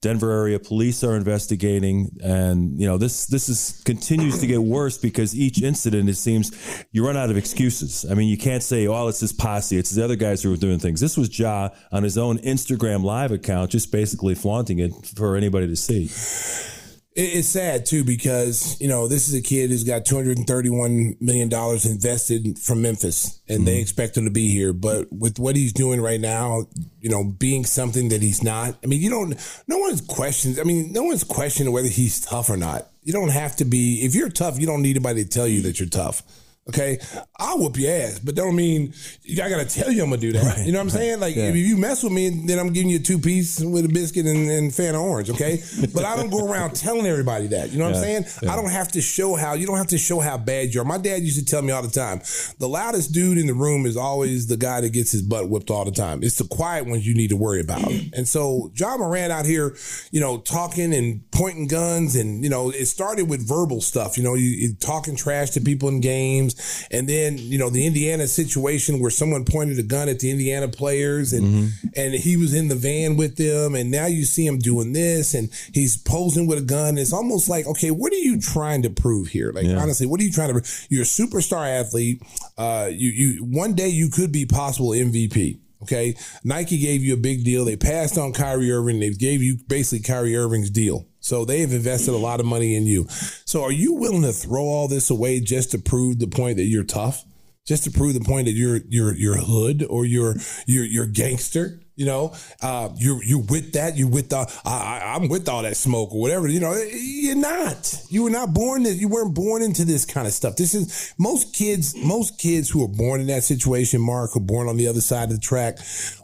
Denver 0.00 0.30
area 0.30 0.58
police 0.58 1.02
are 1.02 1.16
investigating, 1.16 2.16
and 2.22 2.80
you 2.80 2.86
know 2.86 2.98
this 2.98 3.26
this 3.26 3.48
is 3.48 3.82
continues 3.84 4.38
to 4.40 4.46
get 4.46 4.62
worse 4.62 4.98
because 4.98 5.34
each 5.34 5.62
incident 5.62 6.08
it 6.08 6.16
seems 6.16 6.84
you 6.92 7.04
run 7.04 7.16
out 7.16 7.30
of 7.30 7.36
excuses. 7.36 8.06
I 8.10 8.14
mean, 8.14 8.28
you 8.28 8.38
can't 8.38 8.62
say, 8.62 8.86
"Oh, 8.86 9.08
it's 9.08 9.20
his 9.20 9.32
posse, 9.32 9.76
it's 9.76 9.90
the 9.90 10.04
other 10.04 10.16
guys 10.16 10.42
who 10.42 10.52
are 10.52 10.56
doing 10.56 10.78
things." 10.78 11.00
This 11.00 11.16
was 11.16 11.36
Ja 11.36 11.70
on 11.92 12.02
his 12.02 12.16
own 12.16 12.38
Instagram 12.38 13.02
live 13.02 13.32
account, 13.32 13.70
just 13.70 13.90
basically 13.90 14.34
flaunting 14.34 14.78
it 14.78 14.92
for 15.16 15.36
anybody 15.36 15.66
to 15.66 15.76
see. 15.76 16.77
It- 17.18 17.34
It's 17.38 17.48
sad 17.48 17.84
too 17.84 18.04
because 18.04 18.80
you 18.80 18.86
know 18.86 19.08
this 19.08 19.28
is 19.28 19.34
a 19.34 19.42
kid 19.42 19.70
who's 19.70 19.82
got 19.82 20.04
two 20.06 20.14
hundred 20.14 20.38
and 20.38 20.46
thirty-one 20.46 21.16
million 21.20 21.48
dollars 21.48 21.84
invested 21.84 22.58
from 22.60 22.80
Memphis, 22.80 23.40
and 23.48 23.66
they 23.66 23.72
mm-hmm. 23.72 23.80
expect 23.82 24.16
him 24.16 24.24
to 24.24 24.30
be 24.30 24.50
here. 24.52 24.72
But 24.72 25.12
with 25.12 25.40
what 25.40 25.56
he's 25.56 25.72
doing 25.72 26.00
right 26.00 26.20
now, 26.20 26.66
you 27.00 27.10
know, 27.10 27.24
being 27.24 27.64
something 27.64 28.10
that 28.10 28.22
he's 28.22 28.44
not. 28.44 28.76
I 28.84 28.86
mean, 28.86 29.02
you 29.02 29.10
don't. 29.10 29.34
No 29.66 29.78
one's 29.78 30.00
questions. 30.00 30.60
I 30.60 30.62
mean, 30.62 30.92
no 30.92 31.02
one's 31.02 31.24
questioning 31.24 31.72
whether 31.72 31.88
he's 31.88 32.20
tough 32.20 32.48
or 32.50 32.56
not. 32.56 32.88
You 33.02 33.12
don't 33.12 33.30
have 33.30 33.56
to 33.56 33.64
be. 33.64 34.04
If 34.04 34.14
you're 34.14 34.28
tough, 34.28 34.60
you 34.60 34.66
don't 34.66 34.82
need 34.82 34.96
anybody 34.96 35.24
to 35.24 35.28
tell 35.28 35.48
you 35.48 35.62
that 35.62 35.80
you're 35.80 35.88
tough. 35.88 36.22
Okay, 36.70 36.98
I'll 37.38 37.58
whoop 37.58 37.78
your 37.78 37.90
ass, 37.90 38.18
but 38.18 38.34
don't 38.34 38.54
mean 38.54 38.92
I 39.30 39.48
gotta 39.48 39.64
tell 39.64 39.90
you 39.90 40.02
I'm 40.02 40.10
gonna 40.10 40.20
do 40.20 40.32
that. 40.32 40.66
you 40.66 40.72
know 40.72 40.78
what 40.78 40.84
I'm 40.84 40.90
saying? 40.90 41.18
Like 41.20 41.34
if 41.36 41.56
you 41.56 41.76
mess 41.78 42.02
with 42.02 42.12
me, 42.12 42.28
then 42.28 42.58
I'm 42.58 42.72
giving 42.74 42.90
you 42.90 42.96
a 42.98 43.00
two 43.00 43.18
piece 43.18 43.60
with 43.60 43.86
a 43.86 43.88
biscuit 43.88 44.26
and, 44.26 44.50
and 44.50 44.74
fan 44.74 44.94
of 44.94 45.00
orange. 45.00 45.30
Okay, 45.30 45.62
but 45.94 46.04
I 46.04 46.14
don't 46.16 46.28
go 46.28 46.46
around 46.46 46.74
telling 46.74 47.06
everybody 47.06 47.46
that. 47.48 47.70
You 47.70 47.78
know 47.78 47.84
what 47.86 47.96
I'm 47.96 48.02
Yeah, 48.04 48.20
saying? 48.22 48.50
I 48.50 48.56
don't 48.56 48.70
have 48.70 48.92
to 48.92 49.00
show 49.00 49.34
how 49.34 49.54
you 49.54 49.66
don't 49.66 49.78
have 49.78 49.86
to 49.88 49.98
show 49.98 50.20
how 50.20 50.36
bad 50.36 50.74
you 50.74 50.82
are. 50.82 50.84
My 50.84 50.98
dad 50.98 51.22
used 51.22 51.38
to 51.38 51.44
tell 51.44 51.62
me 51.62 51.72
all 51.72 51.82
the 51.82 51.88
time, 51.88 52.20
the 52.58 52.68
loudest 52.68 53.12
dude 53.12 53.38
in 53.38 53.46
the 53.46 53.54
room 53.54 53.86
is 53.86 53.96
always 53.96 54.46
the 54.48 54.56
guy 54.58 54.82
that 54.82 54.92
gets 54.92 55.12
his 55.12 55.22
butt 55.22 55.48
whipped 55.48 55.70
all 55.70 55.84
the 55.86 55.90
time. 55.90 56.22
It's 56.22 56.36
the 56.36 56.46
quiet 56.48 56.86
ones 56.86 57.06
you 57.06 57.14
need 57.14 57.30
to 57.30 57.36
worry 57.36 57.60
about. 57.60 57.90
And 58.18 58.26
so 58.26 58.72
Ja 58.74 58.96
Morant 58.96 59.30
out 59.32 59.46
here, 59.46 59.76
you 60.10 60.20
know, 60.20 60.38
talking 60.38 60.92
and 60.94 61.22
pointing 61.30 61.66
guns, 61.68 62.16
and 62.16 62.42
you 62.42 62.50
know, 62.50 62.70
it 62.70 62.86
started 62.86 63.28
with 63.28 63.46
verbal 63.46 63.80
stuff. 63.80 64.16
You 64.18 64.24
know, 64.24 64.34
you, 64.34 64.46
you 64.48 64.74
talking 64.74 65.14
trash 65.14 65.50
to 65.50 65.60
people 65.60 65.88
in 65.88 66.00
games, 66.00 66.57
and 66.90 67.08
then 67.08 67.38
you 67.38 67.58
know 67.58 67.70
the 67.70 67.86
Indiana 67.86 68.26
situation 68.26 69.00
where 69.00 69.10
someone 69.10 69.44
pointed 69.44 69.78
a 69.78 69.82
gun 69.82 70.08
at 70.08 70.20
the 70.20 70.30
Indiana 70.30 70.68
players, 70.68 71.32
and 71.32 71.72
and 71.96 72.14
he 72.14 72.36
was 72.36 72.54
in 72.54 72.68
the 72.68 72.74
van 72.74 73.16
with 73.16 73.36
them, 73.36 73.74
and 73.74 73.90
now 73.90 74.06
you 74.06 74.24
see 74.24 74.46
him 74.46 74.58
doing 74.58 74.92
this, 74.92 75.34
and 75.34 75.50
he's 75.72 75.96
posing 75.96 76.46
with 76.46 76.58
a 76.58 76.62
gun. 76.62 76.98
It's 76.98 77.12
almost 77.12 77.48
like, 77.48 77.66
okay, 77.66 77.90
what 77.90 78.12
are 78.12 78.16
you 78.16 78.40
trying 78.40 78.82
to 78.82 78.90
prove 78.90 79.28
here? 79.28 79.52
Like 79.52 79.66
honestly, 79.78 80.06
what 80.06 80.20
are 80.20 80.24
you 80.24 80.32
trying 80.32 80.52
to? 80.54 80.86
You're 80.88 81.02
a 81.02 81.04
superstar 81.04 81.66
athlete. 81.68 82.22
Uh, 82.56 82.88
you 82.90 83.10
you 83.10 83.44
one 83.44 83.74
day 83.74 83.88
you 83.88 84.10
could 84.10 84.32
be 84.32 84.46
possible 84.46 84.90
MVP. 84.90 85.58
Okay, 85.82 86.16
Nike 86.42 86.78
gave 86.78 87.04
you 87.04 87.14
a 87.14 87.16
big 87.16 87.44
deal. 87.44 87.64
They 87.64 87.76
passed 87.76 88.18
on 88.18 88.32
Kyrie 88.32 88.72
Irving. 88.72 88.98
They 88.98 89.10
gave 89.10 89.42
you 89.42 89.58
basically 89.68 90.00
Kyrie 90.02 90.36
Irving's 90.36 90.70
deal. 90.70 91.06
So 91.28 91.44
they 91.44 91.60
have 91.60 91.74
invested 91.74 92.14
a 92.14 92.16
lot 92.16 92.40
of 92.40 92.46
money 92.46 92.74
in 92.74 92.86
you. 92.86 93.06
So 93.44 93.62
are 93.62 93.70
you 93.70 93.92
willing 93.92 94.22
to 94.22 94.32
throw 94.32 94.62
all 94.62 94.88
this 94.88 95.10
away 95.10 95.40
just 95.40 95.72
to 95.72 95.78
prove 95.78 96.20
the 96.20 96.26
point 96.26 96.56
that 96.56 96.64
you're 96.64 96.84
tough? 96.84 97.22
Just 97.66 97.84
to 97.84 97.90
prove 97.90 98.14
the 98.14 98.20
point 98.20 98.46
that 98.46 98.52
you're 98.52 98.80
you're 98.88 99.14
you're 99.14 99.36
hood 99.36 99.84
or 99.90 100.06
you're 100.06 100.36
you're 100.66 100.86
you're 100.86 101.06
gangster? 101.06 101.80
You 101.96 102.06
know, 102.06 102.34
uh, 102.62 102.88
you're 102.96 103.22
you're 103.22 103.42
with 103.42 103.74
that. 103.74 103.98
You're 103.98 104.08
with 104.08 104.30
the. 104.30 104.50
I, 104.64 105.16
I'm 105.16 105.28
with 105.28 105.50
all 105.50 105.64
that 105.64 105.76
smoke 105.76 106.14
or 106.14 106.20
whatever. 106.22 106.48
You 106.48 106.60
know, 106.60 106.72
you're 106.72 107.36
not. 107.36 107.94
You 108.08 108.22
were 108.22 108.30
not 108.30 108.54
born. 108.54 108.84
To, 108.84 108.90
you 108.90 109.08
weren't 109.08 109.34
born 109.34 109.60
into 109.60 109.84
this 109.84 110.06
kind 110.06 110.26
of 110.26 110.32
stuff. 110.32 110.56
This 110.56 110.72
is 110.72 111.12
most 111.18 111.54
kids. 111.54 111.94
Most 111.94 112.38
kids 112.38 112.70
who 112.70 112.82
are 112.82 112.88
born 112.88 113.20
in 113.20 113.26
that 113.26 113.44
situation, 113.44 114.00
Mark, 114.00 114.34
are 114.34 114.40
born 114.40 114.66
on 114.66 114.78
the 114.78 114.86
other 114.86 115.02
side 115.02 115.24
of 115.24 115.34
the 115.34 115.38
track, 115.38 115.76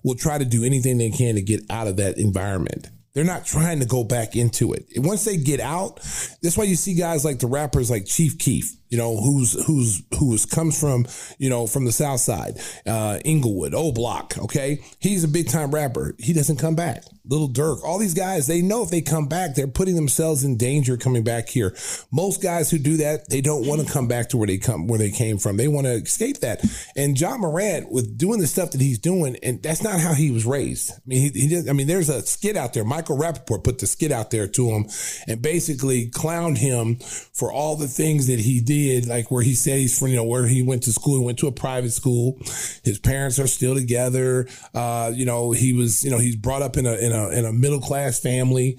will 0.02 0.14
try 0.14 0.38
to 0.38 0.46
do 0.46 0.64
anything 0.64 0.96
they 0.96 1.10
can 1.10 1.34
to 1.34 1.42
get 1.42 1.60
out 1.68 1.88
of 1.88 1.96
that 1.96 2.16
environment. 2.16 2.88
They're 3.14 3.24
not 3.24 3.46
trying 3.46 3.79
to 3.79 3.87
go 3.87 4.03
back 4.03 4.35
into 4.35 4.72
it. 4.72 4.87
Once 4.96 5.24
they 5.24 5.37
get 5.37 5.61
out, 5.61 5.96
that's 6.42 6.57
why 6.57 6.64
you 6.64 6.74
see 6.74 6.94
guys 6.94 7.24
like 7.24 7.38
the 7.38 7.46
rappers 7.46 7.88
like 7.88 8.07
Chief 8.07 8.38
Keef, 8.38 8.72
you 8.88 8.98
know, 8.98 9.16
who's 9.16 9.53
who's 9.66 10.03
who's 10.18 10.44
comes 10.46 10.79
from, 10.79 11.07
you 11.38 11.48
know, 11.48 11.68
from 11.68 11.85
the 11.85 11.92
South 11.92 12.20
Side, 12.20 12.59
uh, 12.87 13.20
Englewood, 13.24 13.72
O 13.72 13.92
Block. 13.92 14.35
Okay, 14.38 14.83
he's 14.98 15.22
a 15.22 15.29
big 15.29 15.48
time 15.48 15.70
rapper. 15.70 16.16
He 16.18 16.33
doesn't 16.33 16.57
come 16.59 16.74
back. 16.74 17.05
Lil 17.26 17.48
Durk, 17.48 17.82
all 17.82 17.98
these 17.98 18.12
guys, 18.12 18.46
they 18.46 18.60
know 18.60 18.82
if 18.82 18.90
they 18.90 19.00
come 19.00 19.26
back, 19.26 19.54
they're 19.54 19.66
putting 19.66 19.94
themselves 19.94 20.44
in 20.44 20.58
danger 20.58 20.98
coming 20.98 21.24
back 21.24 21.48
here. 21.48 21.74
Most 22.12 22.42
guys 22.42 22.70
who 22.70 22.78
do 22.78 22.98
that, 22.98 23.30
they 23.30 23.40
don't 23.40 23.66
want 23.66 23.80
to 23.80 23.90
come 23.90 24.06
back 24.06 24.28
to 24.30 24.37
where 24.37 24.46
they 24.46 24.58
come 24.58 24.87
where 24.87 24.98
they 24.98 25.10
came 25.10 25.38
from. 25.38 25.56
They 25.56 25.68
want 25.68 25.87
to 25.87 25.94
escape 25.94 26.40
that. 26.40 26.62
And 26.96 27.18
Ja 27.18 27.38
Morant, 27.38 27.90
with 27.90 28.18
doing 28.18 28.40
the 28.40 28.46
stuff 28.46 28.72
that 28.72 28.80
he's 28.80 28.98
doing, 28.98 29.37
and 29.42 29.62
that's 29.62 29.82
not 29.82 30.00
how 30.00 30.12
he 30.12 30.30
was 30.30 30.44
raised. 30.44 30.92
I 30.92 30.96
mean, 31.06 31.32
he, 31.32 31.40
he 31.40 31.48
did. 31.48 31.68
I 31.68 31.72
mean, 31.72 31.87
there's 31.87 32.10
a 32.10 32.20
skit 32.20 32.56
out 32.56 32.74
there. 32.74 32.84
Michael 32.84 33.16
Rapaport 33.16 33.64
put 33.64 33.78
the 33.78 33.87
skit 33.87 34.12
out 34.12 34.30
there 34.30 34.46
to 34.46 34.68
him, 34.68 34.87
and 35.26 35.40
basically 35.40 36.10
clowned 36.10 36.58
him 36.58 36.96
for 37.32 37.50
all 37.50 37.76
the 37.76 37.88
things 37.88 38.26
that 38.26 38.40
he 38.40 38.60
did, 38.60 39.06
like 39.06 39.30
where 39.30 39.42
he 39.42 39.54
said 39.54 39.78
he's 39.78 39.98
from, 39.98 40.08
you 40.08 40.16
know, 40.16 40.24
where 40.24 40.46
he 40.46 40.62
went 40.62 40.82
to 40.82 40.92
school. 40.92 41.18
He 41.18 41.24
went 41.24 41.38
to 41.38 41.46
a 41.46 41.52
private 41.52 41.92
school. 41.92 42.38
His 42.84 42.98
parents 42.98 43.38
are 43.38 43.46
still 43.46 43.74
together. 43.74 44.46
Uh, 44.74 45.10
you 45.14 45.24
know, 45.24 45.52
he 45.52 45.72
was, 45.72 46.04
you 46.04 46.10
know, 46.10 46.18
he's 46.18 46.37
brought 46.37 46.60
up 46.60 46.76
in 46.76 46.84
a 46.84 46.94
in 46.96 47.13
a 47.14 47.31
in 47.31 47.44
a 47.44 47.53
middle 47.53 47.81
class 47.81 48.20
family. 48.20 48.79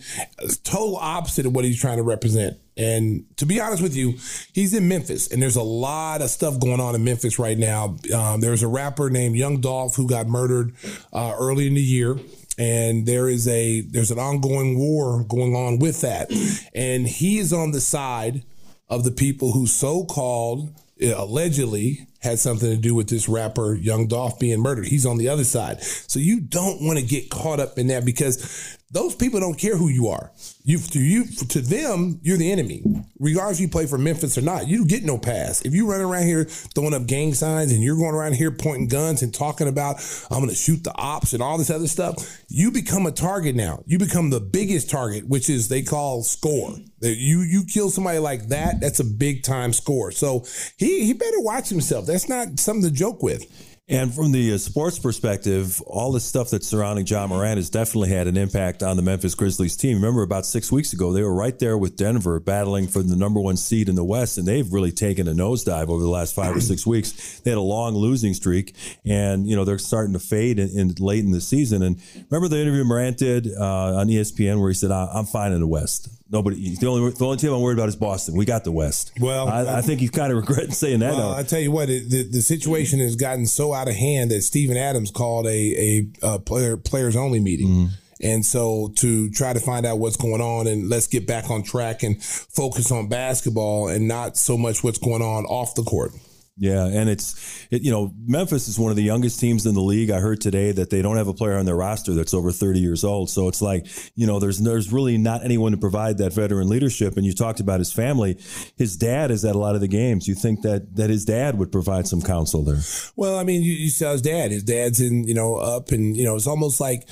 Total 0.64 0.98
opposite 0.98 1.46
of 1.46 1.56
what 1.56 1.66
he's 1.66 1.80
trying 1.80 1.98
to 1.98 2.04
represent. 2.04 2.58
And 2.78 3.26
to 3.38 3.46
be 3.46 3.62
honest 3.62 3.82
with 3.82 3.96
you, 3.96 4.16
he's 4.54 4.74
in 4.74 4.88
Memphis, 4.88 5.32
and 5.32 5.42
there's 5.42 5.56
a 5.56 5.64
lot 5.64 6.22
of 6.22 6.30
stuff 6.30 6.60
going 6.60 6.82
on 6.82 6.94
in 6.94 7.04
Memphis 7.04 7.40
right 7.40 7.58
now. 7.58 7.96
Um, 8.14 8.42
there's 8.42 8.64
a 8.64 8.68
rapper 8.68 9.10
named 9.10 9.36
Young 9.38 9.62
Dolph 9.62 9.96
who 9.96 10.08
got 10.08 10.28
murdered 10.28 10.74
uh, 11.14 11.36
early 11.40 11.68
in 11.68 11.76
the 11.76 11.82
year, 11.82 12.18
and 12.58 13.06
there 13.06 13.30
is 13.30 13.48
a 13.48 13.82
there's 13.82 14.12
an 14.12 14.20
ongoing 14.20 14.78
war 14.78 15.24
going 15.24 15.56
on 15.56 15.80
with 15.80 16.02
that, 16.02 16.30
and 16.74 17.08
he 17.08 17.38
is 17.38 17.54
on 17.54 17.72
the 17.72 17.82
side 17.82 18.44
of 18.90 19.04
the 19.04 19.12
people 19.12 19.54
who 19.54 19.68
so 19.68 20.04
called 20.04 20.76
allegedly 21.02 22.08
had 22.26 22.40
something 22.40 22.70
to 22.70 22.78
do 22.78 22.94
with 22.94 23.08
this 23.08 23.30
rapper 23.30 23.76
Young 23.76 24.08
Dolph 24.08 24.40
being 24.40 24.60
murdered. 24.60 24.88
He's 24.88 25.06
on 25.06 25.18
the 25.18 25.30
other 25.30 25.44
side. 25.44 25.82
So 25.82 26.20
you 26.20 26.42
don't 26.42 26.82
want 26.82 27.00
to 27.00 27.06
get 27.06 27.30
caught 27.30 27.60
up 27.60 27.78
in 27.78 27.88
that 27.88 28.04
because 28.04 28.78
those 28.96 29.14
people 29.14 29.42
don't 29.42 29.60
care 29.60 29.76
who 29.76 29.90
you 29.90 30.08
are. 30.08 30.32
You 30.64 30.80
to 30.80 31.00
you 31.00 31.26
to 31.26 31.60
them, 31.60 32.20
you're 32.24 32.38
the 32.38 32.50
enemy. 32.50 32.82
Regardless 33.20 33.58
if 33.58 33.62
you 33.64 33.68
play 33.68 33.88
for 33.88 33.98
Memphis 33.98 34.38
or 34.38 34.42
not, 34.42 34.68
you 34.68 34.86
get 34.86 35.04
no 35.04 35.18
pass. 35.18 35.62
If 35.62 35.74
you 35.74 35.92
run 35.92 36.00
around 36.00 36.24
here 36.24 36.46
throwing 36.46 36.94
up 36.94 37.06
gang 37.06 37.34
signs 37.34 37.74
and 37.74 37.84
you're 37.84 37.98
going 37.98 38.16
around 38.16 38.36
here 38.36 38.52
pointing 38.52 38.88
guns 38.88 39.22
and 39.22 39.34
talking 39.34 39.68
about 39.68 39.98
I'm 40.32 40.40
going 40.40 40.50
to 40.50 40.56
shoot 40.56 40.84
the 40.86 40.96
ops 40.96 41.34
and 41.34 41.44
all 41.44 41.58
this 41.58 41.70
other 41.70 41.88
stuff, 41.88 42.42
you 42.48 42.72
become 42.72 43.06
a 43.06 43.12
target 43.12 43.54
now. 43.54 43.84
You 43.86 44.00
become 44.00 44.30
the 44.30 44.40
biggest 44.40 44.90
target, 44.90 45.28
which 45.28 45.50
is 45.50 45.68
they 45.68 45.82
call 45.82 46.24
score. 46.24 46.76
You 47.02 47.42
you 47.42 47.66
kill 47.66 47.90
somebody 47.90 48.20
like 48.20 48.48
that, 48.48 48.80
that's 48.80 49.02
a 49.02 49.06
big 49.06 49.44
time 49.44 49.74
score. 49.74 50.12
So 50.12 50.46
he 50.78 51.06
he 51.06 51.14
better 51.14 51.42
watch 51.42 51.68
himself. 51.68 52.06
That's 52.06 52.30
not 52.30 52.60
something 52.60 52.90
to 52.90 52.96
joke 52.96 53.22
with. 53.22 53.75
And 53.88 54.12
from 54.12 54.32
the 54.32 54.52
uh, 54.52 54.58
sports 54.58 54.98
perspective, 54.98 55.80
all 55.86 56.12
the 56.12 56.20
stuff 56.20 56.50
that's 56.50 56.66
surrounding 56.66 57.06
Ja 57.06 57.28
Morant 57.28 57.58
has 57.58 57.70
definitely 57.70 58.10
had 58.10 58.26
an 58.26 58.36
impact 58.36 58.82
on 58.82 58.98
the 58.98 59.04
Memphis 59.04 59.36
Grizzlies 59.36 59.78
team. 59.78 59.98
Remember, 59.98 60.24
about 60.24 60.48
six 60.48 60.72
weeks 60.72 60.92
ago, 60.92 61.14
they 61.14 61.22
were 61.22 61.36
right 61.36 61.58
there 61.60 61.78
with 61.78 61.96
Denver 61.96 62.40
battling 62.40 62.88
for 62.88 63.04
the 63.04 63.16
number 63.16 63.40
one 63.40 63.58
seed 63.58 63.88
in 63.88 63.94
the 63.94 64.04
West, 64.04 64.40
and 64.40 64.48
they've 64.48 64.74
really 64.74 64.92
taken 64.92 65.28
a 65.28 65.34
nosedive 65.34 65.90
over 65.90 66.02
the 66.02 66.10
last 66.10 66.34
five 66.34 66.56
or 66.56 66.62
six 66.62 66.88
weeks. 66.88 67.42
They 67.42 67.52
had 67.52 67.60
a 67.60 67.62
long 67.62 67.94
losing 67.94 68.34
streak, 68.34 68.76
and 69.06 69.48
you 69.48 69.56
know 69.56 69.64
they're 69.64 69.78
starting 69.78 70.14
to 70.14 70.20
fade 70.20 70.58
in, 70.58 70.70
in 70.76 70.96
late 70.98 71.24
in 71.24 71.30
the 71.30 71.42
season. 71.42 71.84
And 71.84 72.02
remember 72.32 72.48
the 72.48 72.60
interview 72.60 72.86
Morant 72.86 73.20
did 73.20 73.50
uh, 73.56 73.98
on 73.98 74.08
ESPN 74.08 74.62
where 74.62 74.70
he 74.70 74.76
said, 74.76 74.90
"I'm 74.90 75.26
fine 75.26 75.52
in 75.52 75.60
the 75.60 75.68
West." 75.68 76.10
Nobody. 76.30 76.76
The 76.76 76.88
only 76.88 77.12
the 77.12 77.26
only 77.26 77.38
team 77.38 77.54
I'm 77.54 77.62
worried 77.62 77.78
about 77.78 77.88
is 77.88 77.96
Boston. 77.96 78.36
We 78.36 78.46
got 78.46 78.64
the 78.64 78.72
West. 78.72 79.12
Well, 79.20 79.48
I, 79.48 79.78
I 79.78 79.82
think 79.82 80.00
he's 80.00 80.10
kind 80.10 80.32
of 80.32 80.38
regretting 80.38 80.72
saying 80.72 81.00
that. 81.00 81.14
Well, 81.14 81.34
I 81.34 81.44
tell 81.44 81.60
you 81.60 81.72
what, 81.72 81.90
it, 81.90 82.10
the 82.10 82.24
the 82.24 82.42
situation 82.42 83.00
has 83.00 83.16
gotten 83.16 83.46
so 83.46 83.74
out 83.74 83.88
of 83.88 83.96
hand 83.96 84.32
that 84.32 84.42
Steven 84.42 84.76
Adams 84.76 85.12
called 85.12 85.46
a 85.46 85.50
a, 85.52 86.08
a 86.24 86.40
player 86.40 86.78
players 86.78 87.16
only 87.16 87.40
meeting. 87.40 87.68
Mm-hmm. 87.68 87.86
And 88.22 88.46
so 88.46 88.92
to 88.96 89.30
try 89.32 89.54
to 89.54 89.60
find 89.60 89.86
out 89.86 90.00
what's 90.00 90.16
going 90.16 90.42
on 90.42 90.68
and 90.68 90.90
let's 90.90 91.06
get 91.06 91.28
back 91.28 91.50
on 91.50 91.64
track 91.64 92.02
and 92.02 92.24
focus 92.24 92.92
on 92.92 93.10
basketball 93.10 93.90
and 93.90 94.08
not 94.08 94.38
so 94.38 94.58
much 94.58 94.84
what's 94.84 94.98
going 94.98 95.22
on 95.22 95.46
off 95.46 95.76
the 95.76 95.84
court. 95.84 96.12
Yeah, 96.58 96.86
and 96.86 97.10
it's 97.10 97.68
it, 97.70 97.82
you 97.82 97.92
know 97.92 98.14
Memphis 98.26 98.70
is 98.70 98.80
one 98.80 98.90
of 98.90 98.96
the 98.96 99.04
youngest 99.04 99.42
teams 99.42 99.66
in 99.66 99.76
the 99.76 99.82
league. 99.82 100.10
I 100.10 100.20
heard 100.20 100.40
today 100.40 100.72
that 100.72 100.90
they 100.90 101.02
don't 101.02 101.18
have 101.18 101.28
a 101.28 101.34
player 101.34 101.58
on 101.58 101.66
their 101.66 101.76
roster 101.76 102.14
that's 102.14 102.34
over 102.34 102.50
30 102.50 102.80
years 102.80 103.04
old. 103.04 103.30
So 103.30 103.50
it's 103.50 103.62
like 103.62 103.88
you 104.16 104.26
know 104.26 104.40
there's 104.40 104.60
there's 104.60 104.94
really 104.94 105.18
not 105.18 105.44
anyone 105.44 105.74
to 105.74 105.78
provide 105.78 106.18
that 106.20 106.32
veteran 106.32 106.70
leadership. 106.70 107.18
And 107.18 107.26
you 107.26 107.34
talked 107.34 107.60
about 107.60 107.80
his 107.80 107.92
family. 107.92 108.40
His 108.78 108.96
dad 108.96 109.32
is 109.32 109.44
at 109.44 109.56
a 109.56 109.60
lot 109.60 109.76
of 109.76 109.82
the 109.82 109.90
games. 109.90 110.30
You 110.30 110.36
think 110.36 110.62
that 110.62 110.96
that 110.96 111.10
his 111.10 111.26
dad 111.26 111.58
would 111.58 111.74
provide 111.74 112.08
some 112.08 112.22
counsel 112.22 112.64
there? 112.64 112.80
Well, 113.18 113.38
I 113.38 113.44
mean, 113.44 113.62
you, 113.62 113.74
you 113.74 113.90
saw 113.90 114.14
his 114.14 114.22
dad. 114.22 114.52
His 114.52 114.64
dad's 114.64 115.02
in 115.02 115.28
you 115.28 115.34
know 115.34 115.58
up, 115.58 115.90
and 115.92 116.16
you 116.16 116.24
know 116.24 116.38
it's 116.38 116.48
almost 116.48 116.80
like 116.80 117.06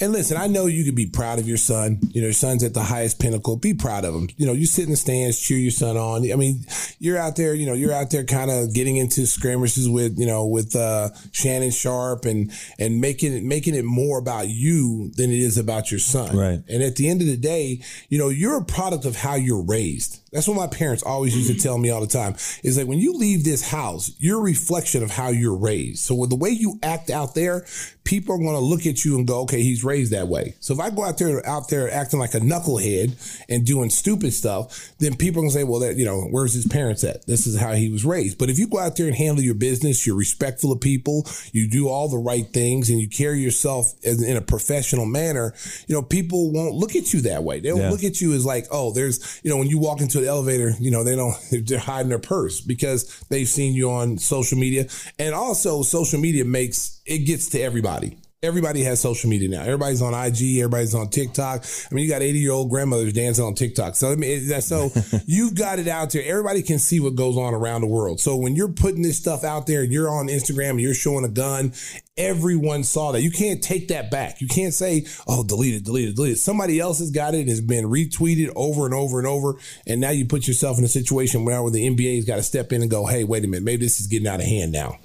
and 0.00 0.12
listen, 0.12 0.36
I 0.36 0.46
know 0.46 0.66
you 0.66 0.84
can 0.84 0.94
be 0.94 1.06
proud 1.06 1.38
of 1.38 1.48
your 1.48 1.56
son. 1.56 1.98
You 2.10 2.20
know, 2.20 2.28
your 2.28 2.32
son's 2.32 2.62
at 2.62 2.74
the 2.74 2.82
highest 2.82 3.18
pinnacle. 3.18 3.56
Be 3.56 3.74
proud 3.74 4.04
of 4.04 4.14
him. 4.14 4.28
You 4.36 4.46
know, 4.46 4.52
you 4.52 4.66
sit 4.66 4.84
in 4.84 4.90
the 4.90 4.96
stands, 4.96 5.40
cheer 5.40 5.58
your 5.58 5.72
son 5.72 5.96
on. 5.96 6.30
I 6.30 6.36
mean, 6.36 6.64
you're 6.98 7.18
out 7.18 7.36
there, 7.36 7.54
you 7.54 7.66
know, 7.66 7.72
you're 7.72 7.92
out 7.92 8.10
there 8.10 8.24
kind 8.24 8.50
of 8.50 8.72
getting 8.72 8.96
into 8.96 9.26
skirmishes 9.26 9.88
with, 9.88 10.18
you 10.18 10.26
know, 10.26 10.46
with 10.46 10.76
uh, 10.76 11.10
Shannon 11.32 11.70
Sharpe 11.70 12.26
and 12.26 12.52
and 12.78 13.00
making 13.00 13.32
it 13.32 13.42
making 13.42 13.74
it 13.74 13.84
more 13.84 14.18
about 14.18 14.48
you 14.48 15.10
than 15.16 15.30
it 15.30 15.38
is 15.38 15.58
about 15.58 15.90
your 15.90 16.00
son. 16.00 16.36
Right. 16.36 16.60
And 16.68 16.82
at 16.82 16.96
the 16.96 17.08
end 17.08 17.20
of 17.20 17.26
the 17.26 17.36
day, 17.36 17.82
you 18.08 18.18
know, 18.18 18.28
you're 18.28 18.58
a 18.58 18.64
product 18.64 19.04
of 19.04 19.16
how 19.16 19.34
you're 19.34 19.62
raised. 19.62 20.20
That's 20.32 20.46
what 20.48 20.56
my 20.56 20.66
parents 20.66 21.02
always 21.02 21.36
used 21.36 21.50
to 21.50 21.58
tell 21.62 21.78
me 21.78 21.90
all 21.90 22.00
the 22.00 22.06
time. 22.06 22.34
Is 22.62 22.76
like 22.78 22.86
when 22.86 22.98
you 22.98 23.14
leave 23.14 23.44
this 23.44 23.68
house, 23.70 24.10
you're 24.18 24.38
a 24.40 24.42
reflection 24.42 25.02
of 25.02 25.10
how 25.10 25.28
you're 25.28 25.56
raised. 25.56 26.00
So 26.04 26.14
with 26.14 26.30
the 26.30 26.36
way 26.36 26.50
you 26.50 26.78
act 26.82 27.10
out 27.10 27.34
there, 27.34 27.64
people 28.04 28.34
are 28.34 28.38
going 28.38 28.54
to 28.54 28.58
look 28.58 28.86
at 28.86 29.04
you 29.04 29.18
and 29.18 29.26
go, 29.26 29.42
okay, 29.42 29.60
he's 29.62 29.84
raised 29.84 30.12
that 30.12 30.28
way. 30.28 30.54
So 30.60 30.72
if 30.72 30.80
I 30.80 30.88
go 30.88 31.04
out 31.04 31.18
there, 31.18 31.46
out 31.46 31.68
there 31.68 31.90
acting 31.92 32.18
like 32.18 32.32
a 32.32 32.40
knucklehead 32.40 33.44
and 33.50 33.66
doing 33.66 33.90
stupid 33.90 34.32
stuff, 34.32 34.92
then 34.98 35.14
people 35.14 35.40
are 35.40 35.42
going 35.42 35.50
to 35.50 35.54
say, 35.58 35.64
well, 35.64 35.80
that, 35.80 35.96
you 35.96 36.06
know, 36.06 36.22
where's 36.22 36.54
his 36.54 36.66
parents 36.66 37.04
at? 37.04 37.26
This 37.26 37.46
is 37.46 37.58
how 37.60 37.72
he 37.74 37.90
was 37.90 38.06
raised. 38.06 38.38
But 38.38 38.48
if 38.48 38.58
you 38.58 38.66
go 38.66 38.78
out 38.78 38.96
there 38.96 39.06
and 39.06 39.14
handle 39.14 39.44
your 39.44 39.54
business, 39.54 40.06
you're 40.06 40.16
respectful 40.16 40.72
of 40.72 40.80
people, 40.80 41.26
you 41.52 41.68
do 41.68 41.88
all 41.88 42.08
the 42.08 42.16
right 42.16 42.46
things 42.46 42.88
and 42.88 42.98
you 42.98 43.08
carry 43.10 43.40
yourself 43.40 43.92
in, 44.02 44.24
in 44.24 44.38
a 44.38 44.42
professional 44.42 45.04
manner, 45.04 45.52
you 45.86 45.94
know, 45.94 46.02
people 46.02 46.50
won't 46.50 46.74
look 46.74 46.96
at 46.96 47.12
you 47.12 47.20
that 47.22 47.44
way. 47.44 47.60
They'll 47.60 47.78
Yeah. 47.78 47.90
look 47.90 48.04
at 48.04 48.22
you 48.22 48.32
as 48.32 48.46
like, 48.46 48.66
oh, 48.70 48.90
there's, 48.92 49.38
you 49.44 49.50
know, 49.50 49.58
when 49.58 49.68
you 49.68 49.78
walk 49.78 50.00
into 50.00 50.17
the 50.20 50.28
elevator, 50.28 50.72
you 50.78 50.90
know, 50.90 51.04
they 51.04 51.16
don't, 51.16 51.36
they're 51.50 51.78
hiding 51.78 52.08
their 52.08 52.18
purse 52.18 52.60
because 52.60 53.20
they've 53.28 53.48
seen 53.48 53.74
you 53.74 53.90
on 53.90 54.18
social 54.18 54.58
media. 54.58 54.86
And 55.18 55.34
also 55.34 55.82
social 55.82 56.20
media 56.20 56.44
makes, 56.44 57.00
it 57.06 57.18
gets 57.18 57.48
to 57.50 57.60
everybody. 57.60 58.18
Everybody 58.40 58.84
has 58.84 59.00
social 59.00 59.28
media 59.28 59.48
now. 59.48 59.62
Everybody's 59.62 60.00
on 60.00 60.14
IG. 60.14 60.58
Everybody's 60.58 60.94
on 60.94 61.08
TikTok. 61.08 61.64
I 61.90 61.94
mean, 61.94 62.04
you 62.04 62.10
got 62.10 62.22
80 62.22 62.38
year 62.38 62.52
old 62.52 62.70
grandmothers 62.70 63.12
dancing 63.12 63.44
on 63.44 63.54
TikTok. 63.54 63.96
So, 63.96 64.12
I 64.12 64.14
mean, 64.14 64.60
so 64.60 64.92
you've 65.26 65.56
got 65.56 65.80
it 65.80 65.88
out 65.88 66.12
there. 66.12 66.22
Everybody 66.24 66.62
can 66.62 66.78
see 66.78 67.00
what 67.00 67.16
goes 67.16 67.36
on 67.36 67.52
around 67.52 67.80
the 67.80 67.88
world. 67.88 68.20
So 68.20 68.36
when 68.36 68.54
you're 68.54 68.68
putting 68.68 69.02
this 69.02 69.18
stuff 69.18 69.42
out 69.42 69.66
there 69.66 69.82
and 69.82 69.92
you're 69.92 70.08
on 70.08 70.28
Instagram 70.28 70.70
and 70.70 70.80
you're 70.80 70.94
showing 70.94 71.24
a 71.24 71.28
gun, 71.28 71.72
everyone 72.18 72.84
saw 72.84 73.12
that. 73.12 73.22
You 73.22 73.30
can't 73.30 73.62
take 73.62 73.88
that 73.88 74.10
back. 74.10 74.40
You 74.40 74.48
can't 74.48 74.74
say, 74.74 75.06
oh, 75.26 75.44
delete 75.44 75.74
it, 75.74 75.84
delete 75.84 76.08
it, 76.10 76.16
delete 76.16 76.32
it. 76.32 76.38
Somebody 76.38 76.80
else 76.80 76.98
has 76.98 77.10
got 77.10 77.34
it 77.34 77.40
and 77.40 77.48
has 77.48 77.60
been 77.60 77.86
retweeted 77.86 78.52
over 78.56 78.84
and 78.84 78.94
over 78.94 79.18
and 79.18 79.26
over. 79.26 79.54
And 79.86 80.00
now 80.00 80.10
you 80.10 80.26
put 80.26 80.46
yourself 80.46 80.78
in 80.78 80.84
a 80.84 80.88
situation 80.88 81.44
where, 81.44 81.58
the 81.68 81.88
NBA's 81.88 82.24
got 82.24 82.36
to 82.36 82.42
step 82.42 82.72
in 82.72 82.82
and 82.82 82.90
go, 82.90 83.06
hey, 83.06 83.24
wait 83.24 83.44
a 83.44 83.48
minute, 83.48 83.64
maybe 83.64 83.84
this 83.84 84.00
is 84.00 84.06
getting 84.06 84.26
out 84.26 84.40
of 84.40 84.46
hand 84.46 84.72
now. 84.72 84.98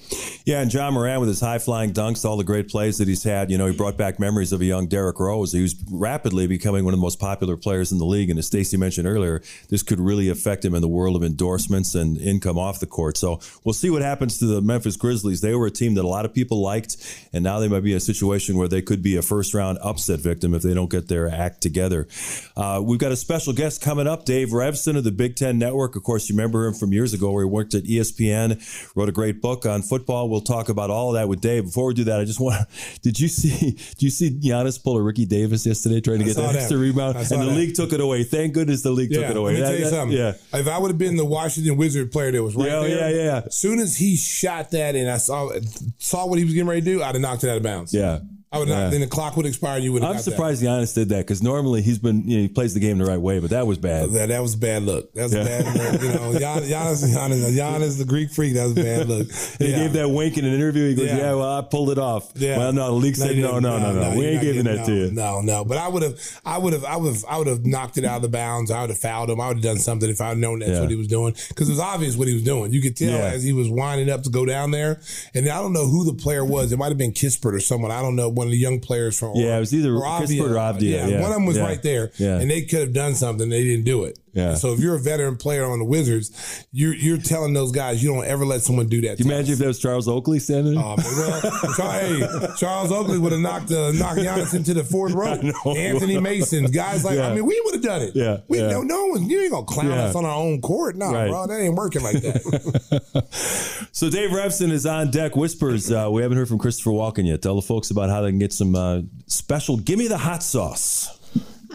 Yeah, 0.46 0.62
and 0.62 0.74
Ja 0.74 0.90
Morant 0.92 1.20
with 1.20 1.30
his 1.30 1.40
high 1.40 1.60
flying 1.60 1.94
dunks, 1.94 2.26
all 2.26 2.38
the 2.38 2.44
great 2.44 2.70
plays 2.70 2.98
that 2.98 3.08
he's 3.08 3.24
had. 3.24 3.50
You 3.50 3.58
know, 3.58 3.66
he 3.66 3.76
brought 3.76 3.98
back 3.98 4.20
memories 4.20 4.52
of 4.54 4.62
a 4.62 4.66
young 4.66 4.88
Derrick 4.88 5.20
Rose. 5.20 5.52
He 5.52 5.62
was 5.62 5.76
rapidly 5.90 6.48
becoming 6.48 6.86
one 6.86 6.94
of 6.94 7.00
the 7.00 7.02
most 7.02 7.20
popular 7.20 7.58
players 7.58 7.92
in 7.92 7.98
the 7.98 8.06
league. 8.06 8.30
And 8.30 8.40
as 8.40 8.48
Stacey 8.48 8.78
mentioned 8.78 9.08
earlier, 9.08 9.42
this 9.70 9.84
could 9.84 10.00
really 10.00 10.30
affect 10.30 10.64
him 10.64 10.76
in 10.76 10.82
the 10.82 10.88
world 10.88 11.16
of 11.16 11.24
endorsements 11.24 11.96
and 11.96 12.18
income 12.18 12.58
off 12.58 12.80
the 12.80 12.86
court. 12.86 13.18
So 13.18 13.40
we'll 13.64 13.74
see 13.74 13.90
what 13.90 14.02
happens 14.02 14.40
to 14.40 14.46
the 14.46 14.62
Memphis 14.62 14.96
Grizzlies. 14.96 15.42
They 15.42 15.56
were 15.56 15.68
a 15.68 15.72
team 15.72 15.96
that 15.96 16.06
a 16.06 16.08
lot 16.08 16.26
of 16.26 16.34
people 16.34 16.62
liked, 16.62 16.98
and 17.32 17.44
now 17.44 17.60
they 17.60 17.68
might 17.68 17.82
be 17.84 17.92
in 17.92 17.98
a 17.98 18.02
situation 18.02 18.58
where 18.58 18.68
they 18.68 18.82
could 18.82 19.02
be 19.02 19.16
a 19.16 19.22
first 19.22 19.54
round 19.54 19.78
upset 19.82 20.20
victim 20.20 20.54
if 20.54 20.62
they 20.62 20.74
don't 20.74 20.90
get 20.90 21.08
their 21.08 21.30
act 21.30 21.62
together. 21.62 22.08
Uh, 22.56 22.82
we've 22.84 23.00
got 23.00 23.12
a 23.12 23.16
special 23.16 23.54
guest 23.54 23.82
coming 23.82 24.08
up, 24.08 24.26
Dave 24.26 24.50
Revsine 24.50 24.98
of 24.98 25.04
the 25.04 25.12
Big 25.12 25.36
Ten 25.36 25.58
Network. 25.58 25.96
Of 25.96 26.04
course, 26.04 26.30
you 26.30 26.36
remember 26.36 26.66
him 26.68 26.74
from 26.74 26.94
years 26.94 27.14
ago 27.14 27.32
where 27.32 27.44
he 27.44 27.50
worked 27.50 27.74
at 27.74 27.84
ESPN, 27.84 28.62
wrote 28.96 29.10
a 29.10 29.12
great 29.12 29.42
book 29.42 29.66
on 29.66 29.82
football. 29.82 30.30
We'll 30.30 30.42
talk 30.42 30.70
about 30.70 30.90
all 30.90 31.10
of 31.10 31.16
that 31.16 31.28
with 31.28 31.42
Dave. 31.42 31.66
Before 31.66 31.88
we 31.88 31.94
do 31.94 32.04
that, 32.06 32.20
I 32.20 32.26
just 32.26 32.40
want 32.40 32.66
did 33.02 33.20
you 33.20 33.28
see 33.28 33.72
did 33.72 34.02
you 34.02 34.10
see 34.10 34.30
Giannis 34.32 34.82
pull 34.84 34.98
a 34.98 35.02
Ricky 35.02 35.26
Davis 35.26 35.66
yesterday 35.66 36.02
trying 36.02 36.20
to 36.20 36.26
I 36.26 36.28
get 36.28 36.36
that. 36.38 36.56
extra 36.56 36.78
rebound? 36.78 37.16
And 37.18 37.26
the 37.26 37.38
that. 37.38 37.46
league 37.48 37.76
took 37.76 37.94
it 37.94 38.00
away. 38.00 38.24
Thank 38.24 38.54
goodness 38.54 38.82
the 38.82 38.92
league 38.92 39.12
took 39.12 39.24
it 39.24 39.38
away. 39.38 39.54
Let 39.54 39.56
me 39.56 39.60
That- 39.62 39.68
tell 39.70 39.78
you 39.78 39.84
that- 39.86 39.90
something. 39.92 40.18
yeah. 40.18 40.60
If 40.60 40.68
I 40.68 40.78
would 40.78 40.90
have 40.92 40.98
been 40.98 41.16
the 41.18 41.26
Washington 41.26 41.78
Wizard 41.78 42.12
player 42.12 42.32
that 42.32 42.44
was 42.44 42.56
right 42.56 42.68
Yeah, 42.68 42.80
there, 42.82 43.10
yeah, 43.16 43.24
yeah. 43.24 43.42
As 43.46 43.58
soon 43.58 43.80
as 43.80 43.98
he 43.98 44.16
shot 44.16 44.72
that 44.72 44.96
and 44.96 45.10
I 45.10 45.18
saw 45.18 45.52
saw 45.98 46.26
what 46.28 46.38
he 46.40 46.46
was 46.46 46.54
getting 46.54 46.68
ready 46.68 46.82
to 46.82 46.86
do, 46.86 46.93
I'd 47.02 47.16
have 47.16 47.22
knocked 47.22 47.44
it 47.44 47.50
out 47.50 47.58
of 47.58 47.64
bounds. 47.64 47.94
Yeah. 47.94 48.20
I 48.54 48.60
would 48.60 48.68
Yeah. 48.70 48.84
not. 48.84 48.92
Then 48.92 49.02
the 49.02 49.08
clock 49.08 49.36
would 49.36 49.46
expire. 49.48 49.80
You 49.80 49.92
would. 49.94 50.04
I'm 50.04 50.20
surprised 50.20 50.62
Giannis 50.64 50.94
did 50.94 51.10
that 51.10 51.20
because 51.26 51.42
normally 51.42 51.82
he's 51.82 51.98
been 51.98 52.24
you 52.30 52.38
know, 52.38 52.42
he 52.44 52.48
plays 52.48 52.74
the 52.76 52.80
game 52.80 53.00
the 53.00 53.06
right 53.06 53.20
way, 53.20 53.40
but 53.40 53.50
that 53.50 53.66
was 53.66 53.80
bad. 53.80 54.10
That. 54.10 54.14
that 54.14 54.30
that 54.30 54.42
was 54.44 54.54
a 54.54 54.58
bad 54.60 54.84
look. 54.84 55.12
That 55.14 55.24
was 55.24 55.34
Yeah. 55.34 55.42
a 55.42 55.46
bad 55.46 55.66
look. 55.94 56.02
You 56.04 56.10
know, 56.10 56.34
Gian- 56.40 56.64
Giannis, 56.64 57.04
Giannis, 57.14 57.52
Giannis, 57.58 57.98
the 57.98 58.06
Greek 58.06 58.30
freak. 58.32 58.54
That 58.54 58.64
was 58.66 58.72
a 58.74 58.76
bad 58.76 59.08
look. 59.10 59.28
He 59.60 59.70
Yeah. 59.72 59.78
gave 59.80 59.94
that 59.94 60.08
wink 60.10 60.38
in 60.38 60.46
an 60.46 60.54
interview. 60.54 60.90
He 60.90 60.96
goes, 60.96 61.08
Yeah. 61.08 61.18
"Yeah, 61.18 61.34
well, 61.34 61.58
I 61.58 61.62
pulled 61.62 61.90
it 61.90 61.98
off." 61.98 62.32
Yeah. 62.36 62.58
Well, 62.60 62.74
no, 62.74 62.86
the 62.88 62.92
league 62.94 63.16
said, 63.16 63.36
you 63.36 63.42
"No, 63.42 63.54
didn't. 63.60 63.64
no, 63.64 63.80
no, 63.80 64.12
no, 64.12 64.18
we 64.18 64.26
ain't 64.28 64.42
giving 64.42 64.64
getting- 64.64 64.78
that 64.78 64.86
to 64.86 64.92
no, 64.92 64.98
you." 65.06 65.12
No, 65.12 65.42
no. 65.42 65.66
But 65.66 65.78
I 65.80 65.88
would 65.88 66.04
have, 66.04 66.20
I 66.46 66.58
would 66.60 66.74
have, 66.74 66.86
I 66.86 66.96
would 66.98 67.14
have, 67.16 67.26
I 67.28 67.38
would 67.40 67.48
have 67.48 67.66
knocked 67.66 67.98
it 67.98 68.06
out 68.06 68.18
of 68.18 68.22
the 68.22 68.30
bounds. 68.30 68.70
I 68.70 68.82
would 68.82 68.92
have 68.92 69.00
fouled 69.00 69.32
him. 69.32 69.42
I 69.42 69.48
would 69.48 69.58
have 69.58 69.64
done 69.64 69.80
something 69.80 70.10
if 70.10 70.22
I'd 70.22 70.38
known 70.38 70.60
that's 70.60 70.80
what 70.80 70.90
he 70.92 70.96
was 70.96 71.08
doing 71.08 71.34
because 71.50 71.70
it 71.70 71.72
was 71.72 71.80
obvious 71.80 72.16
what 72.16 72.28
he 72.28 72.36
was 72.36 72.44
doing. 72.44 72.72
You 72.72 72.82
could 72.82 72.96
tell 72.96 73.10
as 73.20 73.42
he 73.44 73.52
was 73.52 73.68
winding 73.70 74.10
up 74.12 74.22
to 74.24 74.30
go 74.30 74.46
down 74.46 74.70
there. 74.70 75.00
And 75.34 75.50
I 75.50 75.60
don't 75.60 75.74
know 75.74 75.88
who 75.88 76.04
the 76.06 76.14
player 76.14 76.46
was. 76.46 76.72
It 76.72 76.78
might 76.78 76.90
have 76.90 76.98
been 77.00 77.14
Kispert 77.14 77.54
or 77.54 77.60
someone. 77.60 77.90
I 77.92 78.02
don't 78.02 78.16
know. 78.16 78.30
One 78.44 78.50
of 78.50 78.52
the 78.52 78.58
young 78.58 78.82
players 78.82 79.18
from 79.18 79.38
Yeah, 79.38 79.56
it 79.56 79.62
was 79.62 79.74
either 79.74 79.92
Kispert 79.92 80.42
or 80.52 80.56
Avdija, 80.56 81.10
yeah. 81.10 81.22
one 81.22 81.32
of 81.32 81.36
them 81.36 81.46
was 81.46 81.56
Yeah. 81.56 81.64
right 81.64 81.82
there. 81.82 82.12
Yeah. 82.18 82.40
and 82.42 82.52
they 82.52 82.64
could 82.64 82.82
have 82.82 82.94
done 82.94 83.16
something. 83.16 83.48
They 83.48 83.64
didn't 83.64 83.86
do 83.86 84.04
it. 84.04 84.20
Yeah. 84.34 84.56
So 84.56 84.74
if 84.74 84.80
you're 84.80 84.96
a 84.96 85.00
veteran 85.00 85.38
player 85.38 85.64
on 85.66 85.78
the 85.80 85.86
Wizards, 85.86 86.66
you're 86.72 86.94
you're 86.96 87.18
telling 87.20 87.54
those 87.54 87.72
guys 87.72 88.02
you 88.04 88.12
don't 88.14 88.26
ever 88.26 88.46
let 88.46 88.62
someone 88.62 88.88
do 88.90 89.02
that. 89.02 89.20
You 89.20 89.26
imagine 89.26 89.46
us. 89.46 89.50
if 89.54 89.60
that 89.60 89.68
was 89.68 89.80
Charles 89.80 90.08
Oakley 90.08 90.40
standing? 90.40 90.74
there? 90.74 90.84
Oh, 90.84 90.98
man, 90.98 91.06
well, 91.06 91.74
Char- 91.78 91.92
hey, 92.00 92.48
Charles 92.58 92.92
Oakley 92.92 93.20
would 93.20 93.32
have 93.32 93.42
knocked 93.42 93.72
uh, 93.72 93.92
knocked 93.92 94.20
Giannis 94.20 94.56
into 94.56 94.74
the 94.74 94.84
fourth 94.84 95.14
row. 95.14 95.34
Anthony 95.76 96.20
Mason, 96.20 96.66
guys 96.66 97.06
like 97.06 97.18
Yeah. 97.18 97.28
I 97.30 97.36
mean, 97.36 97.46
we 97.46 97.62
would 97.66 97.76
have 97.76 97.84
done 97.84 98.02
it. 98.02 98.16
Yeah, 98.16 98.38
we 98.48 98.60
yeah. 98.60 98.70
no, 98.70 98.82
no 98.82 99.06
one. 99.08 99.30
You 99.30 99.40
ain't 99.42 99.52
gonna 99.52 99.66
clown 99.66 99.88
Yeah. 99.92 100.06
us 100.06 100.16
on 100.16 100.26
our 100.26 100.36
own 100.36 100.62
court, 100.62 100.96
no, 100.96 101.12
Right. 101.12 101.30
bro. 101.30 101.46
That 101.46 101.60
ain't 101.62 101.76
working 101.76 102.02
like 102.02 102.22
that. 102.22 103.24
So 103.96 104.10
Dave 104.10 104.32
Revsine 104.32 104.72
is 104.72 104.86
on 104.88 105.12
deck. 105.12 105.36
Whispers. 105.36 105.92
Uh, 105.92 106.10
we 106.12 106.24
haven't 106.24 106.38
heard 106.38 106.48
from 106.48 106.58
Christopher 106.58 106.90
Walken 106.90 107.28
yet. 107.28 107.42
Tell 107.44 107.56
the 107.56 107.62
folks 107.62 107.92
about 107.92 108.10
how 108.10 108.22
they 108.22 108.30
can 108.32 108.40
get 108.40 108.52
some 108.52 108.76
uh, 108.76 109.02
special. 109.28 109.78
Give 109.78 110.00
me 110.00 110.08
the 110.08 110.18
hot 110.18 110.42
sauce. 110.42 111.20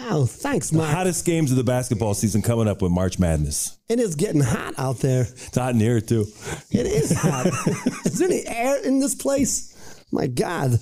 Oh, 0.01 0.27
thanks, 0.27 0.71
The 0.71 0.79
Mark. 0.79 0.91
hottest 0.91 1.25
games 1.25 1.51
of 1.51 1.57
the 1.57 1.65
basketball 1.65 2.15
season 2.15 2.41
coming 2.41 2.69
up 2.69 2.81
with 2.81 2.93
March 2.93 3.19
Madness. 3.19 3.79
It 3.89 3.99
is 3.99 4.15
getting 4.15 4.41
hot 4.41 4.75
out 4.79 4.99
there. 4.99 5.23
It's 5.23 5.57
hot 5.57 5.75
in 5.75 5.81
here 5.81 6.01
too. 6.01 6.25
It 6.71 6.87
is 6.87 7.13
hot. 7.13 7.47
is 8.07 8.19
there 8.19 8.29
any 8.29 8.47
air 8.47 8.83
in 8.85 9.01
this 9.01 9.15
place? 9.15 10.05
My 10.13 10.27
God. 10.29 10.79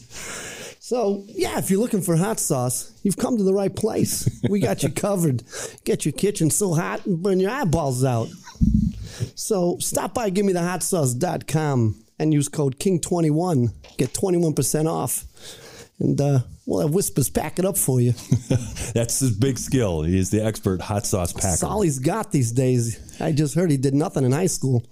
So, 0.79 1.25
yeah, 1.29 1.59
if 1.59 1.71
you're 1.71 1.81
looking 1.81 2.03
for 2.03 2.15
hot 2.17 2.39
sauce, 2.39 2.93
you've 3.03 3.17
come 3.17 3.37
to 3.39 3.43
the 3.43 3.55
right 3.55 3.75
place. 3.75 4.29
We 4.49 4.61
got 4.61 4.83
you 4.85 4.91
covered. 4.91 5.43
Get 5.85 6.05
your 6.05 6.13
kitchen 6.13 6.51
so 6.51 6.75
hot 6.75 7.05
and 7.07 7.21
burn 7.21 7.41
your 7.41 7.51
eyeballs 7.51 8.05
out. 8.05 8.29
So, 9.35 9.79
stop 9.81 10.15
by 10.15 10.31
givemethehot 10.31 11.95
and 12.19 12.33
use 12.33 12.49
code 12.49 12.79
KING21. 12.79 13.97
Get 13.97 14.13
21% 14.13 14.87
off. 14.87 15.25
And 15.99 16.21
uh, 16.21 16.41
we'll 16.67 16.81
have 16.81 16.91
Whispers 16.93 17.31
pack 17.31 17.59
it 17.59 17.65
up 17.65 17.79
for 17.79 18.01
you. 18.01 18.13
That's 18.95 19.21
his 19.21 19.31
big 19.37 19.59
skill. 19.59 20.03
He's 20.03 20.31
the 20.31 20.45
expert 20.45 20.81
hot 20.81 21.07
sauce 21.07 21.33
packer. 21.33 21.49
That's 21.49 21.63
all 21.63 21.83
he's 21.83 21.99
got 21.99 22.33
these 22.33 22.53
days. 22.53 23.01
I 23.21 23.33
just 23.33 23.55
heard 23.55 23.71
he 23.71 23.77
did 23.77 23.95
nothing 23.95 24.25
in 24.25 24.33
high 24.33 24.47
school. 24.47 24.85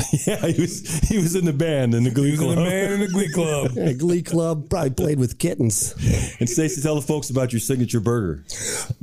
yeah, 0.26 0.46
he 0.46 0.62
was 0.62 0.98
he 1.10 1.18
was 1.18 1.34
in 1.34 1.44
the 1.44 1.52
band 1.52 1.94
in 1.94 2.04
the 2.04 2.10
Glee 2.10 2.30
He 2.30 2.38
was 2.38 2.40
Club. 2.40 2.56
in 2.58 2.64
the 2.64 2.70
man 2.70 2.92
in 2.92 3.00
the 3.00 3.08
Glee 3.08 3.30
Club. 3.32 3.72
Yeah, 3.76 3.92
Glee 3.92 4.22
Club 4.22 4.70
probably 4.70 4.90
played 4.90 5.18
with 5.18 5.38
kittens. 5.38 5.92
And 6.40 6.48
Stacy, 6.48 6.80
tell 6.80 6.94
the 6.94 7.02
folks 7.02 7.28
about 7.28 7.52
your 7.52 7.60
signature 7.60 8.00
burger, 8.00 8.42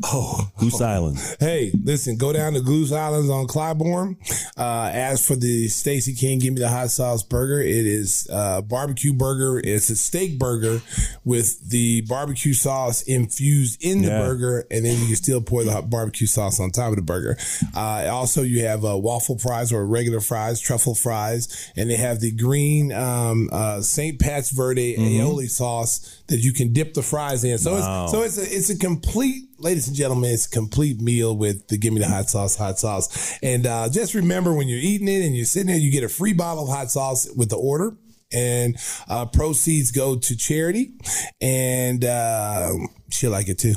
Oh, 0.05 0.49
Goose 0.57 0.81
Island. 0.81 1.19
Hey, 1.39 1.71
listen, 1.83 2.17
go 2.17 2.33
down 2.33 2.53
to 2.53 2.61
Goose 2.61 2.91
Islands 2.91 3.29
on 3.29 3.45
Clybourne. 3.45 4.17
Uh, 4.57 4.89
as 4.91 5.23
for 5.25 5.35
the 5.35 5.67
Stacy 5.67 6.15
King, 6.15 6.39
give 6.39 6.53
me 6.55 6.61
the 6.61 6.69
hot 6.69 6.89
sauce 6.89 7.21
burger. 7.21 7.59
It 7.61 7.85
is 7.85 8.27
uh, 8.31 8.61
barbecue 8.61 9.13
burger. 9.13 9.61
It's 9.63 9.91
a 9.91 9.95
steak 9.95 10.39
burger 10.39 10.81
with 11.23 11.69
the 11.69 12.01
barbecue 12.01 12.16
sauce 12.25 13.01
infused 13.03 13.83
in 13.83 14.01
the 14.01 14.07
Yeah. 14.07 14.19
burger, 14.19 14.65
and 14.71 14.85
then 14.85 14.99
you 14.99 15.07
can 15.07 15.15
still 15.15 15.41
pour 15.41 15.63
the 15.63 15.71
hot 15.71 15.89
barbecue 15.89 16.27
sauce 16.27 16.59
on 16.59 16.71
top 16.71 16.89
of 16.89 16.95
the 16.95 17.01
burger. 17.01 17.37
Uh, 17.75 18.07
also, 18.11 18.41
you 18.43 18.63
have 18.63 18.83
uh, 18.85 18.97
waffle 18.97 19.37
fries 19.37 19.71
or 19.71 19.85
regular 19.85 20.19
fries, 20.19 20.59
truffle 20.59 20.95
fries, 20.95 21.47
and 21.75 21.89
they 21.89 21.95
have 21.97 22.19
the 22.19 22.31
green 22.31 22.91
um, 22.91 23.49
uh, 23.51 23.81
St. 23.81 24.19
Pat's 24.19 24.49
Verde 24.51 24.95
aioli 24.97 25.49
sauce 25.49 26.21
that 26.27 26.39
you 26.39 26.53
can 26.53 26.73
dip 26.73 26.93
the 26.93 27.01
fries 27.01 27.43
in. 27.43 27.57
So 27.57 27.73
Wow. 27.73 28.03
it's 28.03 28.11
so 28.11 28.21
it's 28.23 28.37
a 28.37 28.55
it's 28.55 28.69
a 28.69 28.77
complete 28.77 29.43
ladies 29.59 29.87
and 29.87 29.95
gentlemen, 29.97 30.31
it's 30.31 30.45
a 30.45 30.49
complete 30.49 31.01
meal 31.01 31.35
with 31.35 31.67
the 31.67 31.77
give 31.77 31.91
me 31.93 31.99
the 31.99 32.07
hot 32.07 32.29
sauce, 32.29 32.55
hot 32.55 32.77
sauce. 32.79 33.33
And 33.41 33.65
uh, 33.65 33.89
just 33.89 34.13
remember 34.13 34.53
when 34.53 34.67
you're 34.67 34.79
eating 34.79 35.07
it 35.07 35.25
and 35.25 35.35
you're 35.35 35.45
sitting 35.45 35.67
there, 35.67 35.77
you 35.77 35.91
get 35.91 36.03
a 36.03 36.09
free 36.09 36.33
bottle 36.33 36.65
of 36.65 36.69
hot 36.69 36.91
sauce 36.91 37.27
with 37.35 37.49
the 37.49 37.57
order. 37.57 37.95
And 38.33 38.75
uh, 39.07 39.25
proceeds 39.27 39.91
go 39.91 40.17
to 40.17 40.35
charity, 40.35 40.91
and 41.39 42.03
uh, 42.03 42.71
she'll 43.09 43.31
like 43.31 43.47
it 43.47 43.57
too. 43.57 43.71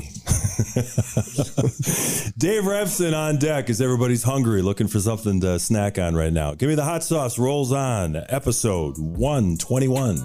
Dave 2.37 2.63
Revsine 2.63 3.17
on 3.17 3.39
deck 3.39 3.69
as 3.69 3.79
everybody's 3.79 4.23
hungry, 4.23 4.61
looking 4.61 4.87
for 4.87 4.99
something 4.99 5.39
to 5.41 5.57
snack 5.57 5.97
on 5.97 6.15
right 6.15 6.33
now. 6.33 6.53
Give 6.53 6.67
me 6.67 6.75
the 6.75 6.83
hot 6.83 7.03
sauce. 7.03 7.39
Rolls 7.39 7.71
on 7.71 8.17
episode 8.27 8.97
one 8.97 9.57
twenty 9.57 9.87
one. 9.87 10.17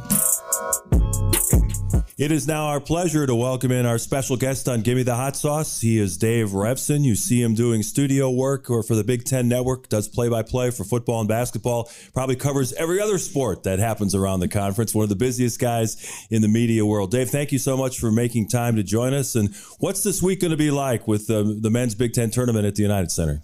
It 2.18 2.32
is 2.32 2.48
now 2.48 2.68
our 2.68 2.80
pleasure 2.80 3.26
to 3.26 3.34
welcome 3.34 3.70
in 3.70 3.84
our 3.84 3.98
special 3.98 4.38
guest 4.38 4.70
on 4.70 4.80
Gimme 4.80 5.02
the 5.02 5.14
Hot 5.14 5.36
Sauce. 5.36 5.82
He 5.82 5.98
is 5.98 6.16
Dave 6.16 6.48
Revsine. 6.48 7.04
You 7.04 7.14
see 7.14 7.42
him 7.42 7.54
doing 7.54 7.82
studio 7.82 8.30
work 8.30 8.70
or 8.70 8.82
for 8.82 8.94
the 8.94 9.04
Big 9.04 9.24
Ten 9.24 9.48
Network, 9.48 9.90
does 9.90 10.08
play 10.08 10.30
by 10.30 10.42
play 10.42 10.70
for 10.70 10.82
football 10.82 11.20
and 11.20 11.28
basketball, 11.28 11.90
probably 12.14 12.36
covers 12.36 12.72
every 12.72 13.02
other 13.02 13.18
sport 13.18 13.64
that 13.64 13.80
happens 13.80 14.14
around 14.14 14.40
the 14.40 14.48
conference. 14.48 14.94
One 14.94 15.02
of 15.02 15.10
the 15.10 15.14
busiest 15.14 15.60
guys 15.60 16.26
in 16.30 16.40
the 16.40 16.48
media 16.48 16.86
world. 16.86 17.10
Dave, 17.10 17.28
thank 17.28 17.52
you 17.52 17.58
so 17.58 17.76
much 17.76 17.98
for 17.98 18.10
making 18.10 18.48
time 18.48 18.76
to 18.76 18.82
join 18.82 19.12
us. 19.12 19.34
And 19.34 19.54
what's 19.78 20.02
this 20.02 20.22
week 20.22 20.40
going 20.40 20.52
to 20.52 20.56
be 20.56 20.70
like 20.70 21.06
with 21.06 21.28
uh, 21.28 21.42
the 21.42 21.68
men's 21.68 21.94
Big 21.94 22.14
Ten 22.14 22.30
tournament 22.30 22.64
at 22.64 22.76
the 22.76 22.82
United 22.82 23.10
Center? 23.10 23.42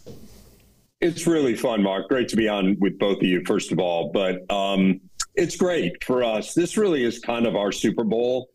It's 1.03 1.27
really 1.27 1.57
fun, 1.57 1.83
Mark. 1.83 2.09
Great 2.09 2.29
to 2.29 2.37
be 2.37 2.49
on 2.49 2.79
with 2.81 2.99
both 2.99 3.19
of 3.19 3.25
you, 3.25 3.43
first 3.45 3.71
of 3.71 3.79
all. 3.79 4.11
But 4.15 4.51
um, 4.51 5.03
it's 5.35 5.57
great 5.57 6.03
for 6.05 6.25
us. 6.25 6.55
This 6.55 6.79
really 6.79 7.05
is 7.05 7.19
kind 7.19 7.47
of 7.47 7.55
our 7.55 7.73
Super 7.73 8.05
Bowl, 8.05 8.49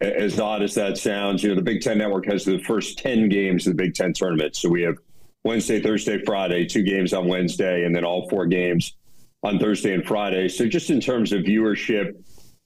as 0.00 0.38
odd 0.38 0.62
as 0.62 0.74
that 0.74 0.98
sounds. 0.98 1.42
You 1.42 1.50
know, 1.50 1.54
the 1.54 1.62
Big 1.62 1.80
Ten 1.80 1.98
Network 1.98 2.26
has 2.26 2.44
the 2.44 2.58
first 2.60 2.98
10 2.98 3.28
games 3.28 3.66
of 3.66 3.76
the 3.76 3.82
Big 3.82 3.94
Ten 3.94 4.12
tournament. 4.12 4.56
So 4.56 4.68
we 4.68 4.82
have 4.82 4.96
Wednesday, 5.44 5.80
Thursday, 5.80 6.22
Friday, 6.24 6.66
two 6.66 6.82
games 6.82 7.12
on 7.12 7.28
Wednesday, 7.28 7.84
and 7.84 7.94
then 7.94 8.04
all 8.04 8.28
four 8.28 8.46
games 8.46 8.96
on 9.42 9.58
Thursday 9.58 9.92
and 9.92 10.04
Friday. 10.04 10.48
So 10.48 10.66
just 10.66 10.90
in 10.90 11.00
terms 11.00 11.32
of 11.32 11.42
viewership, 11.42 12.14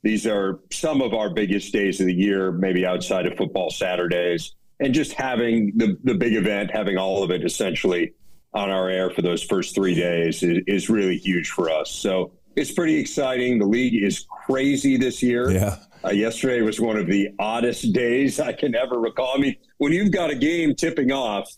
these 0.02 0.26
are 0.26 0.60
some 0.70 1.02
of 1.02 1.12
our 1.12 1.30
biggest 1.30 1.72
days 1.72 2.00
of 2.00 2.06
the 2.06 2.14
year, 2.14 2.52
maybe 2.52 2.86
outside 2.86 3.26
of 3.26 3.36
football 3.36 3.70
Saturdays. 3.70 4.54
And 4.80 4.94
just 4.94 5.12
having 5.12 5.72
the, 5.76 5.98
the 6.04 6.14
big 6.14 6.34
event, 6.34 6.70
having 6.70 6.96
all 6.96 7.24
of 7.24 7.32
it 7.32 7.44
essentially 7.44 8.14
on 8.54 8.70
our 8.70 8.88
air 8.88 9.10
for 9.10 9.22
those 9.22 9.42
first 9.42 9.74
three 9.74 9.94
days 9.94 10.42
is, 10.44 10.62
is 10.68 10.88
really 10.88 11.18
huge 11.18 11.50
for 11.50 11.68
us. 11.68 11.90
So 11.90 12.32
it's 12.54 12.70
pretty 12.70 12.96
exciting. 12.96 13.58
The 13.58 13.66
league 13.66 14.00
is 14.00 14.24
crazy 14.46 14.96
this 14.96 15.20
year. 15.20 15.50
Yeah. 15.50 15.78
Uh, 16.04 16.10
yesterday 16.10 16.60
was 16.62 16.80
one 16.80 16.96
of 16.96 17.06
the 17.06 17.28
oddest 17.38 17.92
days 17.92 18.38
I 18.40 18.52
can 18.52 18.74
ever 18.74 18.98
recall. 18.98 19.32
I 19.34 19.38
mean, 19.38 19.56
when 19.78 19.92
you've 19.92 20.12
got 20.12 20.30
a 20.30 20.34
game 20.34 20.74
tipping 20.74 21.10
off 21.10 21.50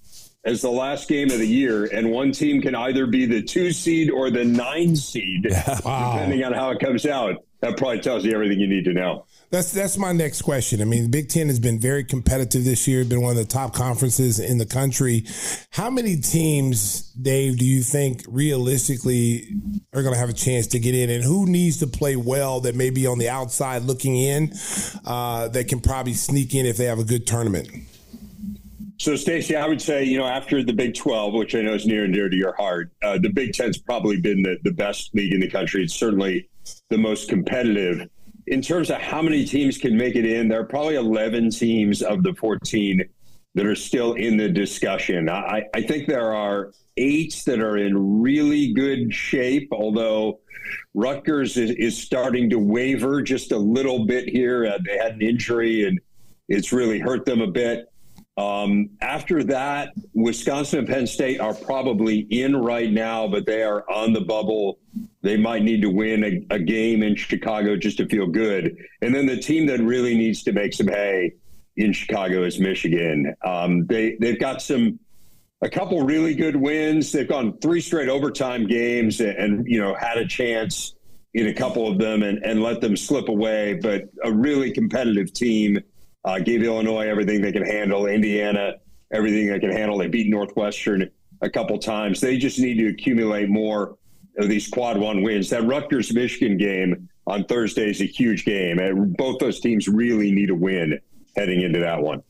as 0.44 0.62
the 0.62 0.70
last 0.70 1.08
game 1.08 1.30
of 1.30 1.38
the 1.38 1.46
year, 1.46 1.84
and 1.84 2.10
one 2.10 2.32
team 2.32 2.62
can 2.62 2.74
either 2.74 3.06
be 3.06 3.26
the 3.26 3.42
two 3.42 3.72
seed 3.72 4.10
or 4.10 4.30
the 4.30 4.44
nine 4.44 4.96
seed, 4.96 5.42
depending 5.42 6.42
on 6.44 6.52
how 6.54 6.70
it 6.70 6.80
comes 6.80 7.04
out, 7.04 7.44
that 7.60 7.76
probably 7.76 8.00
tells 8.00 8.24
you 8.24 8.32
everything 8.32 8.58
you 8.58 8.66
need 8.66 8.84
to 8.84 8.94
know. 8.94 9.26
That's 9.50 9.72
that's 9.72 9.98
my 9.98 10.12
next 10.12 10.42
question. 10.42 10.80
I 10.80 10.84
mean, 10.84 11.02
the 11.02 11.08
Big 11.08 11.28
Ten 11.28 11.48
has 11.48 11.58
been 11.58 11.80
very 11.80 12.04
competitive 12.04 12.64
this 12.64 12.86
year. 12.86 13.04
Been 13.04 13.20
one 13.20 13.32
of 13.32 13.36
the 13.36 13.44
top 13.44 13.74
conferences 13.74 14.38
in 14.38 14.58
the 14.58 14.66
country. 14.66 15.24
How 15.70 15.90
many 15.90 16.16
teams, 16.16 17.10
Dave, 17.14 17.58
do 17.58 17.64
you 17.64 17.82
think 17.82 18.22
realistically 18.28 19.56
are 19.92 20.02
going 20.02 20.14
to 20.14 20.20
have 20.20 20.28
a 20.28 20.34
chance 20.34 20.68
to 20.68 20.78
get 20.78 20.94
in, 20.94 21.10
and 21.10 21.24
who 21.24 21.46
needs 21.46 21.78
to 21.78 21.88
play 21.88 22.14
well 22.14 22.60
that 22.60 22.76
may 22.76 22.90
be 22.90 23.08
on 23.08 23.18
the 23.18 23.28
outside 23.28 23.82
looking 23.82 24.16
in 24.16 24.52
uh, 25.04 25.48
that 25.48 25.66
can 25.66 25.80
probably 25.80 26.14
sneak 26.14 26.54
in 26.54 26.64
if 26.64 26.76
they 26.76 26.84
have 26.84 27.00
a 27.00 27.04
good 27.04 27.26
tournament? 27.26 27.68
So, 28.98 29.16
Stacy, 29.16 29.56
I 29.56 29.66
would 29.66 29.82
say, 29.82 30.04
you 30.04 30.18
know, 30.18 30.26
after 30.26 30.62
the 30.62 30.74
Big 30.74 30.94
12, 30.94 31.32
which 31.34 31.54
I 31.56 31.62
know 31.62 31.74
is 31.74 31.86
near 31.86 32.04
and 32.04 32.14
dear 32.14 32.28
to 32.28 32.36
your 32.36 32.54
heart, 32.54 32.92
uh, 33.02 33.18
the 33.18 33.30
Big 33.30 33.54
Ten's 33.54 33.78
probably 33.78 34.20
been 34.20 34.42
the, 34.42 34.58
the 34.62 34.72
best 34.72 35.12
league 35.14 35.32
in 35.32 35.40
the 35.40 35.48
country. 35.48 35.82
It's 35.82 35.94
certainly 35.94 36.48
the 36.90 36.98
most 36.98 37.28
competitive. 37.28 38.08
In 38.46 38.62
terms 38.62 38.90
of 38.90 38.98
how 38.98 39.22
many 39.22 39.44
teams 39.44 39.78
can 39.78 39.96
make 39.96 40.16
it 40.16 40.24
in, 40.24 40.48
there 40.48 40.60
are 40.60 40.66
probably 40.66 40.96
11 40.96 41.50
teams 41.50 42.02
of 42.02 42.22
the 42.22 42.34
14 42.34 43.02
that 43.54 43.66
are 43.66 43.74
still 43.74 44.14
in 44.14 44.36
the 44.36 44.48
discussion. 44.48 45.28
I, 45.28 45.64
I 45.74 45.82
think 45.82 46.06
there 46.06 46.32
are 46.32 46.72
eight 46.96 47.42
that 47.46 47.60
are 47.60 47.76
in 47.76 48.20
really 48.20 48.72
good 48.72 49.12
shape, 49.12 49.68
although 49.72 50.40
Rutgers 50.94 51.56
is, 51.56 51.70
is 51.72 51.98
starting 51.98 52.48
to 52.50 52.58
waver 52.58 53.22
just 53.22 53.52
a 53.52 53.58
little 53.58 54.06
bit 54.06 54.28
here. 54.28 54.66
Uh, 54.66 54.78
they 54.84 54.96
had 54.98 55.14
an 55.14 55.22
injury 55.22 55.84
and 55.84 55.98
it's 56.48 56.72
really 56.72 56.98
hurt 56.98 57.24
them 57.24 57.40
a 57.40 57.46
bit. 57.46 57.89
Um, 58.40 58.88
after 59.02 59.44
that, 59.44 59.92
Wisconsin 60.14 60.78
and 60.78 60.88
Penn 60.88 61.06
State 61.06 61.40
are 61.40 61.52
probably 61.52 62.20
in 62.20 62.56
right 62.56 62.90
now, 62.90 63.28
but 63.28 63.44
they 63.44 63.62
are 63.62 63.84
on 63.90 64.14
the 64.14 64.22
bubble. 64.22 64.78
They 65.20 65.36
might 65.36 65.62
need 65.62 65.82
to 65.82 65.90
win 65.90 66.24
a, 66.24 66.54
a 66.54 66.58
game 66.58 67.02
in 67.02 67.16
Chicago 67.16 67.76
just 67.76 67.98
to 67.98 68.08
feel 68.08 68.26
good. 68.26 68.78
And 69.02 69.14
then 69.14 69.26
the 69.26 69.36
team 69.36 69.66
that 69.66 69.80
really 69.80 70.16
needs 70.16 70.42
to 70.44 70.52
make 70.52 70.72
some 70.72 70.88
hay 70.88 71.34
in 71.76 71.92
Chicago 71.92 72.44
is 72.44 72.58
Michigan. 72.58 73.34
Um, 73.44 73.84
they 73.86 74.16
they've 74.18 74.40
got 74.40 74.62
some 74.62 74.98
a 75.60 75.68
couple 75.68 76.02
really 76.02 76.34
good 76.34 76.56
wins. 76.56 77.12
They've 77.12 77.28
gone 77.28 77.58
three 77.58 77.82
straight 77.82 78.08
overtime 78.08 78.66
games 78.66 79.20
and, 79.20 79.36
and 79.36 79.66
you 79.66 79.78
know 79.78 79.94
had 79.94 80.16
a 80.16 80.26
chance 80.26 80.94
in 81.34 81.48
a 81.48 81.54
couple 81.54 81.86
of 81.86 81.98
them 81.98 82.22
and, 82.22 82.42
and 82.42 82.62
let 82.62 82.80
them 82.80 82.96
slip 82.96 83.28
away. 83.28 83.74
But 83.74 84.04
a 84.24 84.32
really 84.32 84.72
competitive 84.72 85.30
team 85.34 85.78
uh, 86.24 86.38
gave 86.38 86.62
Illinois 86.62 87.06
everything 87.08 87.40
they 87.40 87.52
can 87.52 87.64
handle. 87.64 88.06
Indiana 88.06 88.74
everything 89.12 89.48
they 89.48 89.58
can 89.58 89.72
handle. 89.72 89.98
They 89.98 90.08
beat 90.08 90.28
Northwestern 90.28 91.10
a 91.42 91.50
couple 91.50 91.78
times. 91.78 92.20
They 92.20 92.38
just 92.38 92.58
need 92.58 92.78
to 92.78 92.88
accumulate 92.88 93.48
more 93.48 93.96
of 94.38 94.48
these 94.48 94.68
quad 94.68 94.98
one 94.98 95.22
wins. 95.22 95.50
That 95.50 95.64
Rutgers 95.64 96.12
Michigan 96.12 96.56
game 96.56 97.08
on 97.26 97.44
Thursday 97.44 97.90
is 97.90 98.00
a 98.00 98.06
huge 98.06 98.44
game. 98.44 98.78
And 98.78 99.16
both 99.16 99.38
those 99.38 99.60
teams 99.60 99.88
really 99.88 100.30
need 100.30 100.50
a 100.50 100.54
win 100.54 101.00
heading 101.36 101.62
into 101.62 101.80
that 101.80 102.02
one. 102.02 102.22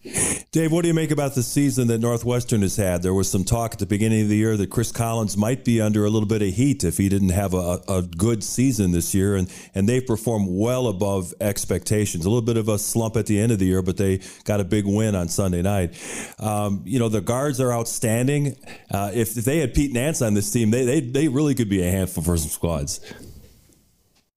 Dave, 0.53 0.73
what 0.73 0.83
do 0.83 0.89
you 0.89 0.95
make 0.95 1.11
about 1.11 1.35
the 1.35 1.43
season 1.43 1.89
that 1.89 1.99
Northwestern 1.99 2.63
has 2.63 2.77
had? 2.77 3.03
There 3.03 3.15
was 3.15 3.31
some 3.31 3.45
talk 3.45 3.73
at 3.73 3.79
the 3.79 3.87
beginning 3.87 4.23
of 4.23 4.29
the 4.29 4.37
year 4.37 4.57
that 4.57 4.69
Chris 4.69 4.93
Collins 4.93 5.37
might 5.37 5.65
be 5.65 5.81
under 5.81 6.05
a 6.05 6.11
little 6.11 6.29
bit 6.29 6.43
of 6.43 6.49
heat 6.49 6.85
if 6.85 6.99
he 6.99 7.09
didn't 7.09 7.31
have 7.31 7.55
a, 7.55 7.81
a 7.89 8.03
good 8.03 8.45
season 8.45 8.93
this 8.93 9.15
year, 9.15 9.37
and, 9.37 9.53
and 9.75 9.89
they've 9.89 10.07
performed 10.07 10.49
well 10.51 10.89
above 10.89 11.33
expectations. 11.41 12.25
A 12.25 12.29
little 12.29 12.43
bit 12.43 12.57
of 12.57 12.69
a 12.69 12.79
slump 12.79 13.17
at 13.17 13.27
the 13.27 13.41
end 13.41 13.53
of 13.53 13.59
the 13.59 13.67
year, 13.67 13.83
but 13.83 13.97
they 13.97 14.21
got 14.45 14.61
a 14.61 14.65
big 14.65 14.87
win 14.87 15.15
on 15.15 15.29
Sunday 15.29 15.63
night. 15.63 15.95
Um, 16.39 16.83
you 16.85 16.99
know, 16.99 17.09
the 17.09 17.21
guards 17.21 17.61
are 17.61 17.73
outstanding. 17.73 18.57
Uh, 18.91 19.11
if, 19.15 19.37
if 19.37 19.45
they 19.45 19.59
had 19.59 19.73
Pete 19.73 19.93
Nance 19.93 20.21
on 20.21 20.35
this 20.35 20.51
team, 20.51 20.71
they, 20.71 20.85
they, 20.85 21.01
they 21.01 21.29
really 21.29 21.55
could 21.55 21.69
be 21.69 21.81
a 21.83 21.91
handful 21.91 22.23
for 22.23 22.37
some 22.37 22.51
squads. 22.51 23.01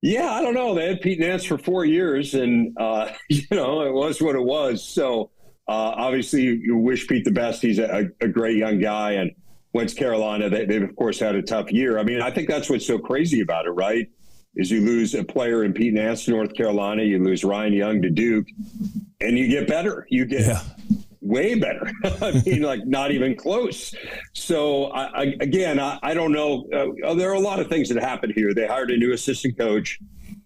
Yeah, 0.05 0.31
I 0.31 0.41
don't 0.41 0.53
know. 0.53 0.75
They 0.75 0.89
had 0.89 0.99
Pete 0.99 1.19
Nance 1.19 1.45
for 1.45 1.57
four 1.57 1.85
years, 1.85 2.33
and 2.33 2.75
uh, 2.77 3.13
you 3.29 3.45
know 3.51 3.83
it 3.83 3.93
was 3.93 4.21
what 4.21 4.35
it 4.35 4.43
was. 4.43 4.83
So 4.83 5.31
uh, 5.67 5.95
obviously, 5.95 6.41
you, 6.41 6.77
wish 6.77 7.07
Pete 7.07 7.23
the 7.23 7.31
best. 7.31 7.61
He's 7.61 7.79
a, 7.79 8.09
a, 8.19 8.27
great 8.27 8.57
young 8.57 8.79
guy, 8.79 9.13
and 9.13 9.31
went 9.71 9.89
to 9.89 9.95
Carolina. 9.95 10.49
They, 10.49 10.71
have 10.73 10.83
of 10.83 10.95
course 10.97 11.19
had 11.19 11.35
a 11.35 11.41
tough 11.41 11.71
year. 11.71 11.99
I 11.99 12.03
mean, 12.03 12.21
I 12.21 12.31
think 12.31 12.49
that's 12.49 12.69
what's 12.69 12.85
so 12.85 12.99
crazy 12.99 13.39
about 13.39 13.65
it, 13.65 13.71
right? 13.71 14.09
is 14.55 14.69
you 14.69 14.81
lose 14.81 15.15
a 15.15 15.23
player 15.23 15.63
in 15.63 15.73
Pete 15.73 15.93
Nance 15.93 16.25
to 16.25 16.31
North 16.31 16.53
Carolina, 16.53 17.03
you 17.03 17.23
lose 17.23 17.43
Ryan 17.43 17.73
Young 17.73 18.01
to 18.01 18.09
Duke, 18.09 18.47
and 19.19 19.37
you 19.37 19.47
get 19.47 19.67
better. 19.67 20.05
You 20.09 20.25
get 20.25 20.41
yeah. 20.41 20.61
Way 21.23 21.55
better. 21.55 21.91
I 22.21 22.41
mean, 22.45 22.61
like 22.71 22.85
not 22.85 23.11
even 23.11 23.35
close. 23.35 23.95
So 24.33 24.85
I, 24.85 25.21
I, 25.21 25.23
again, 25.39 25.79
I, 25.79 25.97
I, 26.03 26.13
don't 26.13 26.31
know. 26.31 26.65
Uh, 27.03 27.13
there 27.15 27.29
are 27.31 27.35
a 27.35 27.39
lot 27.39 27.59
of 27.59 27.67
things 27.67 27.89
that 27.89 28.01
happened 28.03 28.33
here. 28.35 28.53
They 28.53 28.67
hired 28.67 28.91
a 28.91 28.97
new 28.97 29.13
assistant 29.13 29.57
coach, 29.57 29.99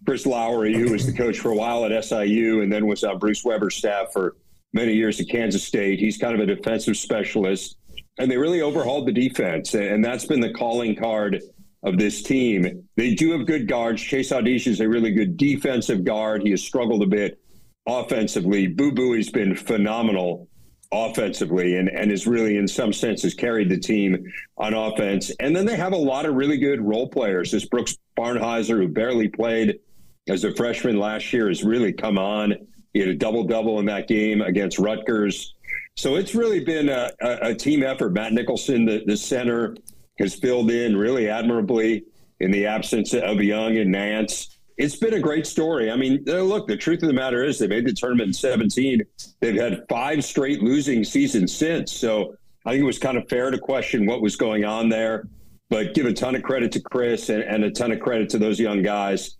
Chris 0.06 0.24
Lowery, 0.24 0.74
who 0.74 0.92
was 0.92 1.04
the 1.04 1.12
coach 1.12 1.38
for 1.38 1.50
a 1.50 1.56
while 1.56 1.84
at 1.84 2.04
SIU, 2.04 2.62
and 2.62 2.72
then 2.72 2.86
was 2.86 3.04
on 3.04 3.18
Bruce 3.18 3.44
Weber's 3.44 3.76
staff 3.76 4.12
for 4.12 4.36
many 4.72 4.94
years 4.94 5.20
at 5.20 5.28
Kansas 5.28 5.64
State. 5.64 5.98
He's 5.98 6.16
kind 6.16 6.34
of 6.34 6.40
a 6.40 6.54
defensive 6.54 6.96
specialist, 6.96 7.76
and 8.18 8.30
they 8.30 8.36
really 8.36 8.62
overhauled 8.62 9.08
the 9.08 9.12
defense, 9.12 9.74
and 9.74 10.04
that's 10.04 10.24
been 10.24 10.40
the 10.40 10.52
calling 10.52 10.94
card 10.94 11.42
of 11.84 11.96
this 11.96 12.22
team. 12.22 12.88
They 12.96 13.14
do 13.14 13.32
have 13.32 13.46
good 13.46 13.68
guards. 13.68 14.02
Chase 14.02 14.30
Audige 14.30 14.66
is 14.66 14.80
a 14.80 14.88
really 14.88 15.12
good 15.12 15.36
defensive 15.36 16.04
guard. 16.04 16.42
He 16.42 16.50
has 16.50 16.62
struggled 16.62 17.02
a 17.02 17.06
bit 17.06 17.40
offensively. 17.86 18.66
Boo 18.66 18.92
Boo 18.92 19.12
has 19.12 19.30
been 19.30 19.54
phenomenal 19.54 20.47
offensively 20.90 21.76
and, 21.76 21.88
and 21.88 22.10
is 22.10 22.26
really 22.26 22.56
in 22.56 22.66
some 22.66 22.92
senses 22.92 23.34
carried 23.34 23.68
the 23.68 23.78
team 23.78 24.32
on 24.56 24.74
offense. 24.74 25.30
And 25.40 25.54
then 25.54 25.66
they 25.66 25.76
have 25.76 25.92
a 25.92 25.96
lot 25.96 26.26
of 26.26 26.34
really 26.34 26.56
good 26.56 26.80
role 26.80 27.08
players. 27.08 27.50
This 27.50 27.66
Brooks 27.66 27.96
Barnhizer, 28.16 28.78
who 28.78 28.88
barely 28.88 29.28
played 29.28 29.80
as 30.28 30.44
a 30.44 30.54
freshman 30.54 30.98
last 30.98 31.32
year, 31.32 31.48
has 31.48 31.62
really 31.62 31.92
come 31.92 32.18
on. 32.18 32.54
He 32.94 33.00
had 33.00 33.08
a 33.08 33.14
double 33.14 33.44
double 33.44 33.80
in 33.80 33.86
that 33.86 34.08
game 34.08 34.40
against 34.40 34.78
Rutgers. 34.78 35.54
So 35.96 36.16
it's 36.16 36.34
really 36.34 36.60
been 36.64 36.88
a, 36.88 37.10
a, 37.20 37.38
a 37.50 37.54
team 37.54 37.82
effort. 37.82 38.12
Matt 38.12 38.32
Nicholson, 38.32 38.84
the, 38.84 39.02
the 39.04 39.16
center, 39.16 39.76
has 40.18 40.34
filled 40.34 40.70
in 40.70 40.96
really 40.96 41.28
admirably 41.28 42.04
in 42.40 42.50
the 42.50 42.66
absence 42.66 43.14
of 43.14 43.40
Young 43.40 43.76
and 43.76 43.92
Nance. 43.92 44.57
It's 44.78 44.94
been 44.94 45.14
a 45.14 45.20
great 45.20 45.44
story. 45.44 45.90
I 45.90 45.96
mean, 45.96 46.24
uh, 46.28 46.40
look, 46.42 46.68
the 46.68 46.76
truth 46.76 47.02
of 47.02 47.08
the 47.08 47.14
matter 47.14 47.42
is 47.42 47.58
they 47.58 47.66
made 47.66 47.84
the 47.84 47.92
tournament 47.92 48.28
in 48.28 48.32
17. 48.32 49.02
They've 49.40 49.60
had 49.60 49.84
five 49.88 50.24
straight 50.24 50.62
losing 50.62 51.02
seasons 51.02 51.52
since. 51.52 51.92
So 51.92 52.36
I 52.64 52.70
think 52.70 52.82
it 52.82 52.86
was 52.86 52.98
kind 52.98 53.18
of 53.18 53.28
fair 53.28 53.50
to 53.50 53.58
question 53.58 54.06
what 54.06 54.22
was 54.22 54.36
going 54.36 54.64
on 54.64 54.88
there, 54.88 55.26
but 55.68 55.94
give 55.94 56.06
a 56.06 56.12
ton 56.12 56.36
of 56.36 56.44
credit 56.44 56.70
to 56.72 56.80
Chris 56.80 57.28
and, 57.28 57.42
and 57.42 57.64
a 57.64 57.72
ton 57.72 57.90
of 57.90 57.98
credit 57.98 58.28
to 58.30 58.38
those 58.38 58.60
young 58.60 58.82
guys. 58.82 59.36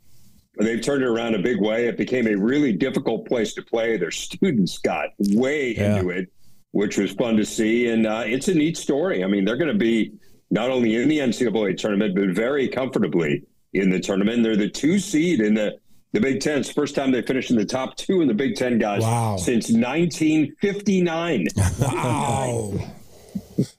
They've 0.59 0.83
turned 0.83 1.05
it 1.05 1.09
around 1.09 1.37
a 1.37 1.39
big 1.39 1.61
way. 1.61 1.87
It 1.87 1.97
became 1.97 2.27
a 2.27 2.35
really 2.35 2.73
difficult 2.73 3.29
place 3.29 3.55
to 3.55 3.63
play. 3.63 3.97
Their 3.97 4.11
students 4.11 4.79
got 4.79 5.11
way 5.21 5.77
yeah. 5.77 5.99
into 5.99 6.11
it, 6.11 6.33
which 6.73 6.99
was 6.99 7.13
fun 7.13 7.37
to 7.37 7.45
see. 7.45 7.89
And 7.91 8.07
uh, 8.07 8.25
it's 8.27 8.49
a 8.49 8.55
neat 8.55 8.77
story. 8.77 9.23
I 9.23 9.29
mean, 9.29 9.45
they're 9.45 9.57
going 9.57 9.73
to 9.73 9.79
be 9.79 10.15
not 10.51 10.71
only 10.71 10.97
in 10.97 11.09
the 11.09 11.19
NCAA 11.19 11.77
tournament, 11.77 12.17
but 12.17 12.31
very 12.31 12.67
comfortably 12.67 13.45
in 13.79 13.91
the 13.91 14.01
tournament. 14.01 14.43
They're 14.43 14.57
the 14.57 14.69
two 14.69 14.99
seed 14.99 15.41
in 15.41 15.55
the, 15.55 15.79
the 16.13 16.21
Big 16.21 16.41
Ten. 16.41 16.59
It's 16.59 16.69
the 16.69 16.75
first 16.75 16.95
time 16.95 17.11
they 17.11 17.23
finished 17.23 17.51
in 17.51 17.57
the 17.57 17.65
top 17.65 17.97
two 17.97 18.21
in 18.21 18.29
the 18.29 18.35
Big 18.35 18.57
Ten, 18.57 18.79
guys, 18.79 19.03
wow. 19.03 19.37
since 19.37 19.71
1959. 19.71 21.47
Wow. 21.81 22.73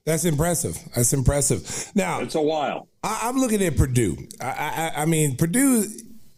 That's 0.06 0.26
impressive. 0.26 0.78
That's 0.96 1.14
impressive. 1.14 1.92
Now 1.96 2.20
it's 2.20 2.36
a 2.36 2.42
while. 2.42 2.90
I, 3.04 3.30
am 3.30 3.38
looking 3.38 3.64
at 3.64 3.78
Purdue. 3.78 4.18
I, 4.42 4.92
I, 4.96 5.02
I 5.04 5.06
mean, 5.06 5.38
Purdue 5.38 5.86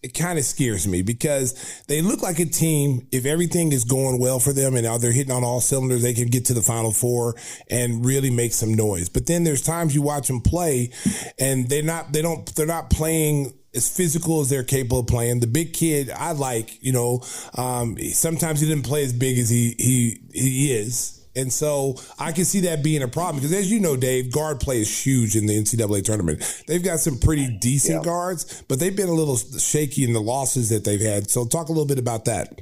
it 0.03 0.15
kind 0.15 0.39
of 0.39 0.45
scares 0.45 0.87
me 0.87 1.01
because 1.03 1.83
they 1.87 2.01
look 2.01 2.21
like 2.21 2.39
a 2.39 2.45
team. 2.45 3.07
If 3.11 3.25
everything 3.25 3.71
is 3.71 3.83
going 3.83 4.19
well 4.19 4.39
for 4.39 4.51
them 4.51 4.75
and 4.75 4.85
they're 5.01 5.11
hitting 5.11 5.31
on 5.31 5.43
all 5.43 5.61
cylinders, 5.61 6.01
they 6.01 6.13
can 6.13 6.27
get 6.27 6.45
to 6.45 6.53
the 6.53 6.61
final 6.61 6.91
four 6.91 7.35
and 7.69 8.03
really 8.03 8.31
make 8.31 8.53
some 8.53 8.73
noise. 8.73 9.09
But 9.09 9.27
then 9.27 9.43
there's 9.43 9.61
times 9.61 9.93
you 9.93 10.01
watch 10.01 10.27
them 10.27 10.41
play 10.41 10.91
and 11.39 11.69
they're 11.69 11.83
not, 11.83 12.13
they 12.13 12.21
don't, 12.21 12.45
they're 12.55 12.65
not 12.65 12.89
playing 12.89 13.53
as 13.75 13.95
physical 13.95 14.41
as 14.41 14.49
they're 14.49 14.63
capable 14.63 14.99
of 14.99 15.07
playing. 15.07 15.39
The 15.39 15.47
big 15.47 15.73
kid 15.73 16.09
I 16.09 16.31
like, 16.31 16.83
you 16.83 16.91
know, 16.91 17.23
um, 17.55 17.97
sometimes 18.11 18.59
he 18.59 18.67
didn't 18.67 18.85
play 18.85 19.03
as 19.03 19.13
big 19.13 19.37
as 19.37 19.49
he, 19.49 19.75
he, 19.77 20.19
he 20.33 20.73
is 20.73 21.20
and 21.35 21.51
so 21.51 21.95
I 22.19 22.31
can 22.31 22.45
see 22.45 22.61
that 22.61 22.83
being 22.83 23.03
a 23.03 23.07
problem 23.07 23.37
because, 23.37 23.53
as 23.53 23.71
you 23.71 23.79
know, 23.79 23.95
Dave, 23.95 24.31
guard 24.31 24.59
play 24.59 24.81
is 24.81 25.05
huge 25.05 25.35
in 25.35 25.45
the 25.45 25.53
NCAA 25.53 26.03
tournament. 26.03 26.63
They've 26.67 26.83
got 26.83 26.99
some 26.99 27.17
pretty 27.17 27.57
decent 27.59 27.99
yeah. 27.99 28.03
guards, 28.03 28.63
but 28.67 28.79
they've 28.79 28.95
been 28.95 29.09
a 29.09 29.13
little 29.13 29.37
shaky 29.37 30.03
in 30.03 30.13
the 30.13 30.21
losses 30.21 30.69
that 30.69 30.83
they've 30.83 31.01
had. 31.01 31.29
So, 31.29 31.45
talk 31.45 31.69
a 31.69 31.71
little 31.71 31.87
bit 31.87 31.99
about 31.99 32.25
that. 32.25 32.61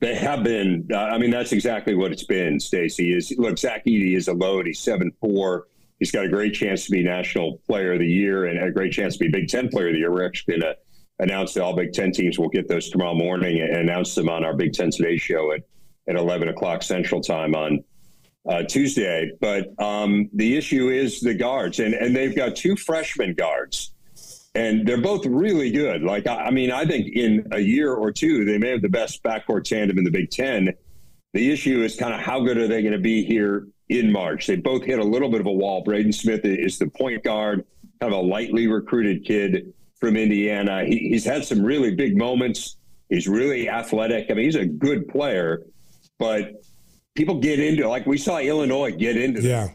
They 0.00 0.16
have 0.16 0.42
been. 0.42 0.88
Uh, 0.92 0.98
I 0.98 1.18
mean, 1.18 1.30
that's 1.30 1.52
exactly 1.52 1.94
what 1.94 2.10
it's 2.10 2.24
been. 2.24 2.58
Stacy 2.58 3.14
is 3.14 3.32
look. 3.38 3.56
Zach 3.56 3.84
Edey 3.84 4.16
is 4.16 4.26
a 4.26 4.32
load. 4.32 4.66
He's 4.66 4.80
seven 4.80 5.12
four. 5.20 5.68
He's 6.00 6.10
got 6.10 6.24
a 6.24 6.28
great 6.28 6.54
chance 6.54 6.86
to 6.86 6.90
be 6.90 7.04
National 7.04 7.58
Player 7.68 7.92
of 7.92 8.00
the 8.00 8.08
Year 8.08 8.46
and 8.46 8.58
a 8.58 8.72
great 8.72 8.92
chance 8.92 9.16
to 9.16 9.20
be 9.20 9.28
Big 9.28 9.46
Ten 9.46 9.68
Player 9.68 9.86
of 9.88 9.92
the 9.92 10.00
Year. 10.00 10.10
We're 10.10 10.26
actually 10.26 10.58
going 10.58 10.74
to 10.74 10.76
announce 11.20 11.54
that 11.54 11.62
all 11.62 11.76
Big 11.76 11.92
Ten 11.92 12.10
teams 12.10 12.36
will 12.36 12.48
get 12.48 12.66
those 12.66 12.90
tomorrow 12.90 13.14
morning 13.14 13.60
and 13.60 13.70
announce 13.76 14.16
them 14.16 14.28
on 14.28 14.44
our 14.44 14.54
Big 14.54 14.72
Ten 14.72 14.90
Today 14.90 15.16
show 15.16 15.52
at 15.52 15.60
at 16.08 16.16
11 16.16 16.48
o'clock 16.48 16.82
Central 16.82 17.20
Time 17.20 17.54
on 17.54 17.84
uh, 18.48 18.62
Tuesday. 18.64 19.30
But 19.40 19.68
um, 19.80 20.28
the 20.32 20.56
issue 20.56 20.88
is 20.88 21.20
the 21.20 21.34
guards, 21.34 21.78
and, 21.78 21.94
and 21.94 22.14
they've 22.14 22.34
got 22.34 22.56
two 22.56 22.76
freshman 22.76 23.34
guards, 23.34 23.92
and 24.54 24.86
they're 24.86 25.00
both 25.00 25.24
really 25.26 25.70
good. 25.70 26.02
Like, 26.02 26.26
I, 26.26 26.46
I 26.46 26.50
mean, 26.50 26.70
I 26.70 26.84
think 26.84 27.14
in 27.14 27.46
a 27.52 27.60
year 27.60 27.92
or 27.92 28.12
two, 28.12 28.44
they 28.44 28.58
may 28.58 28.70
have 28.70 28.82
the 28.82 28.88
best 28.88 29.22
backcourt 29.22 29.64
tandem 29.64 29.98
in 29.98 30.04
the 30.04 30.10
Big 30.10 30.30
Ten. 30.30 30.72
The 31.32 31.50
issue 31.50 31.82
is 31.82 31.96
kind 31.96 32.12
of 32.12 32.20
how 32.20 32.40
good 32.40 32.58
are 32.58 32.68
they 32.68 32.82
going 32.82 32.92
to 32.92 32.98
be 32.98 33.24
here 33.24 33.68
in 33.88 34.12
March? 34.12 34.46
They 34.46 34.56
both 34.56 34.84
hit 34.84 34.98
a 34.98 35.04
little 35.04 35.30
bit 35.30 35.40
of 35.40 35.46
a 35.46 35.52
wall. 35.52 35.82
Braden 35.82 36.12
Smith 36.12 36.44
is 36.44 36.78
the 36.78 36.88
point 36.88 37.24
guard, 37.24 37.64
kind 38.00 38.12
of 38.12 38.18
a 38.18 38.22
lightly 38.22 38.66
recruited 38.66 39.24
kid 39.24 39.72
from 39.98 40.16
Indiana. 40.16 40.84
He, 40.84 41.08
he's 41.10 41.24
had 41.24 41.44
some 41.44 41.62
really 41.62 41.94
big 41.94 42.18
moments. 42.18 42.76
He's 43.08 43.28
really 43.28 43.68
athletic. 43.68 44.30
I 44.30 44.34
mean, 44.34 44.44
he's 44.44 44.56
a 44.56 44.66
good 44.66 45.08
player, 45.08 45.62
but 46.22 46.62
people 47.16 47.40
get 47.40 47.58
into 47.58 47.88
like 47.88 48.06
we 48.06 48.16
saw 48.16 48.38
Illinois 48.38 48.92
get 48.92 49.16
into 49.16 49.42
yeah. 49.42 49.68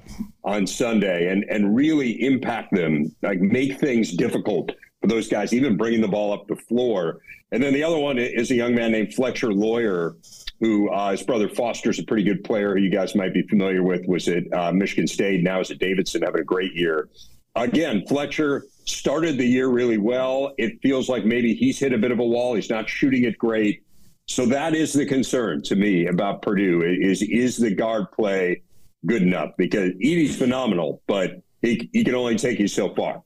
on 0.45 0.65
Sunday 0.65 1.29
and 1.29 1.43
and 1.49 1.75
really 1.75 2.23
impact 2.23 2.73
them, 2.73 3.13
like 3.21 3.41
make 3.41 3.81
things 3.81 4.13
difficult 4.13 4.71
for 5.01 5.07
those 5.07 5.27
guys, 5.27 5.53
even 5.53 5.75
bringing 5.75 5.99
the 5.99 6.07
ball 6.07 6.31
up 6.31 6.47
the 6.47 6.55
floor. 6.55 7.19
And 7.51 7.61
then 7.61 7.73
the 7.73 7.83
other 7.83 7.97
one 7.97 8.17
is 8.17 8.49
a 8.51 8.55
young 8.55 8.73
man 8.73 8.93
named 8.93 9.13
Fletcher 9.13 9.51
Loyer, 9.51 10.15
who 10.61 10.89
uh, 10.89 11.11
his 11.11 11.23
brother 11.23 11.49
Foster's 11.49 11.99
a 11.99 12.03
pretty 12.03 12.23
good 12.23 12.45
player 12.45 12.75
who 12.75 12.81
you 12.81 12.89
guys 12.89 13.13
might 13.13 13.33
be 13.33 13.41
familiar 13.43 13.83
with. 13.83 14.05
Was 14.07 14.29
at 14.29 14.43
uh, 14.53 14.71
Michigan 14.71 15.05
State, 15.05 15.43
now 15.43 15.59
is 15.59 15.69
at 15.69 15.79
Davidson, 15.79 16.21
having 16.21 16.39
a 16.39 16.45
great 16.45 16.73
year. 16.73 17.09
Again, 17.57 18.05
Fletcher 18.07 18.63
started 18.85 19.37
the 19.37 19.45
year 19.45 19.67
really 19.67 19.97
well. 19.97 20.53
It 20.57 20.79
feels 20.81 21.09
like 21.09 21.25
maybe 21.25 21.53
he's 21.55 21.77
hit 21.77 21.91
a 21.91 21.97
bit 21.97 22.11
of 22.11 22.19
a 22.19 22.25
wall. 22.25 22.55
He's 22.55 22.69
not 22.69 22.87
shooting 22.87 23.25
it 23.25 23.37
great. 23.37 23.83
So 24.27 24.45
that 24.47 24.75
is 24.75 24.93
the 24.93 25.05
concern 25.05 25.61
to 25.63 25.75
me 25.75 26.07
about 26.07 26.41
Purdue 26.41 26.83
is 26.83 27.21
is 27.21 27.57
the 27.57 27.73
guard 27.73 28.11
play 28.11 28.61
good 29.05 29.21
enough? 29.21 29.51
Because 29.57 29.91
Edey's 29.91 30.35
phenomenal, 30.35 31.01
but 31.07 31.41
he, 31.61 31.89
he 31.93 32.03
can 32.03 32.15
only 32.15 32.35
take 32.35 32.59
you 32.59 32.67
so 32.67 32.93
far. 32.93 33.23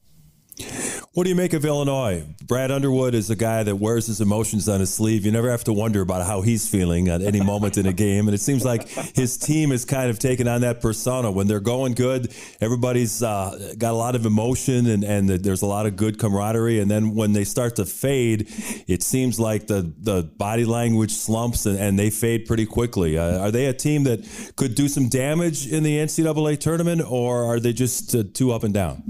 What 1.14 1.26
do 1.26 1.30
you 1.30 1.36
make 1.36 1.54
of 1.54 1.66
Illinois? 1.66 2.24
Brad 2.48 2.72
Underwood 2.72 3.14
is 3.16 3.30
a 3.30 3.36
guy 3.36 3.64
that 3.64 3.76
wears 3.76 4.08
his 4.08 4.22
emotions 4.22 4.70
on 4.70 4.80
his 4.80 4.94
sleeve. 4.94 5.26
You 5.26 5.32
never 5.32 5.52
have 5.52 5.64
to 5.66 5.74
wonder 5.74 6.02
about 6.02 6.26
how 6.26 6.42
he's 6.42 6.70
feeling 6.70 7.10
at 7.10 7.22
any 7.22 7.42
moment 7.42 7.78
in 7.78 7.86
a 7.86 7.94
game. 7.94 8.28
And 8.28 8.36
it 8.36 8.40
seems 8.40 8.64
like 8.64 8.88
his 8.88 9.38
team 9.38 9.72
has 9.72 9.84
kind 9.84 10.10
of 10.10 10.20
taken 10.20 10.48
on 10.48 10.62
that 10.62 10.80
persona. 10.80 11.30
When 11.30 11.48
they're 11.48 11.60
going 11.60 11.94
good, 11.94 12.34
everybody's 12.62 13.22
uh, 13.22 13.74
got 13.78 13.92
a 13.92 13.98
lot 13.98 14.16
of 14.16 14.26
emotion 14.26 14.88
and, 14.88 15.04
and 15.04 15.30
there's 15.30 15.62
a 15.62 15.66
lot 15.66 15.86
of 15.86 15.96
good 15.96 16.18
camaraderie. 16.18 16.80
And 16.80 16.90
then 16.90 17.14
when 17.14 17.34
they 17.34 17.44
start 17.44 17.76
to 17.76 17.86
fade, 17.86 18.48
it 18.88 19.04
seems 19.04 19.40
like 19.40 19.68
the, 19.68 19.94
the 20.00 20.24
body 20.24 20.66
language 20.66 21.12
slumps 21.12 21.66
and, 21.66 21.78
and 21.78 22.00
they 22.00 22.10
fade 22.10 22.46
pretty 22.46 22.66
quickly. 22.66 23.18
Uh, 23.18 23.40
are 23.40 23.52
they 23.52 23.66
a 23.66 23.74
team 23.74 24.04
that 24.06 24.26
could 24.56 24.76
do 24.76 24.88
some 24.88 25.10
damage 25.10 25.68
in 25.68 25.84
the 25.84 25.98
NCAA 25.98 26.60
tournament, 26.60 27.02
or 27.06 27.44
are 27.44 27.60
they 27.60 27.74
just 27.74 28.16
uh, 28.16 28.24
too 28.34 28.52
up 28.52 28.64
and 28.64 28.74
down? 28.74 29.04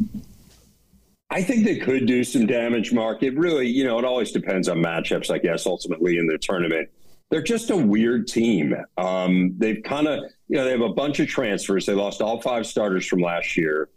I 1.32 1.42
think 1.42 1.64
they 1.64 1.78
could 1.78 2.06
do 2.06 2.26
some 2.26 2.46
damage, 2.46 2.92
Mark. 2.92 3.24
It 3.24 3.38
really, 3.38 3.66
you 3.66 3.86
know, 3.86 3.98
it 3.98 4.04
always 4.04 4.34
depends 4.34 4.68
on 4.68 4.80
matchups, 4.80 5.32
I 5.32 5.38
guess, 5.38 5.66
ultimately 5.66 6.18
in 6.18 6.28
the 6.28 6.38
tournament. 6.38 6.90
They're 7.30 7.42
just 7.42 7.70
a 7.70 7.78
weird 7.78 8.28
team. 8.28 8.76
Um, 8.98 9.54
they've 9.58 9.82
kind 9.82 10.08
of, 10.08 10.20
you 10.50 10.58
know, 10.58 10.66
they 10.66 10.72
have 10.72 10.82
a 10.82 10.90
bunch 10.90 11.22
of 11.22 11.30
transfers. 11.30 11.86
They 11.86 11.94
lost 11.94 12.22
all 12.22 12.42
five 12.42 12.68
starters 12.68 13.08
from 13.08 13.22
last 13.22 13.56
year. 13.56 13.88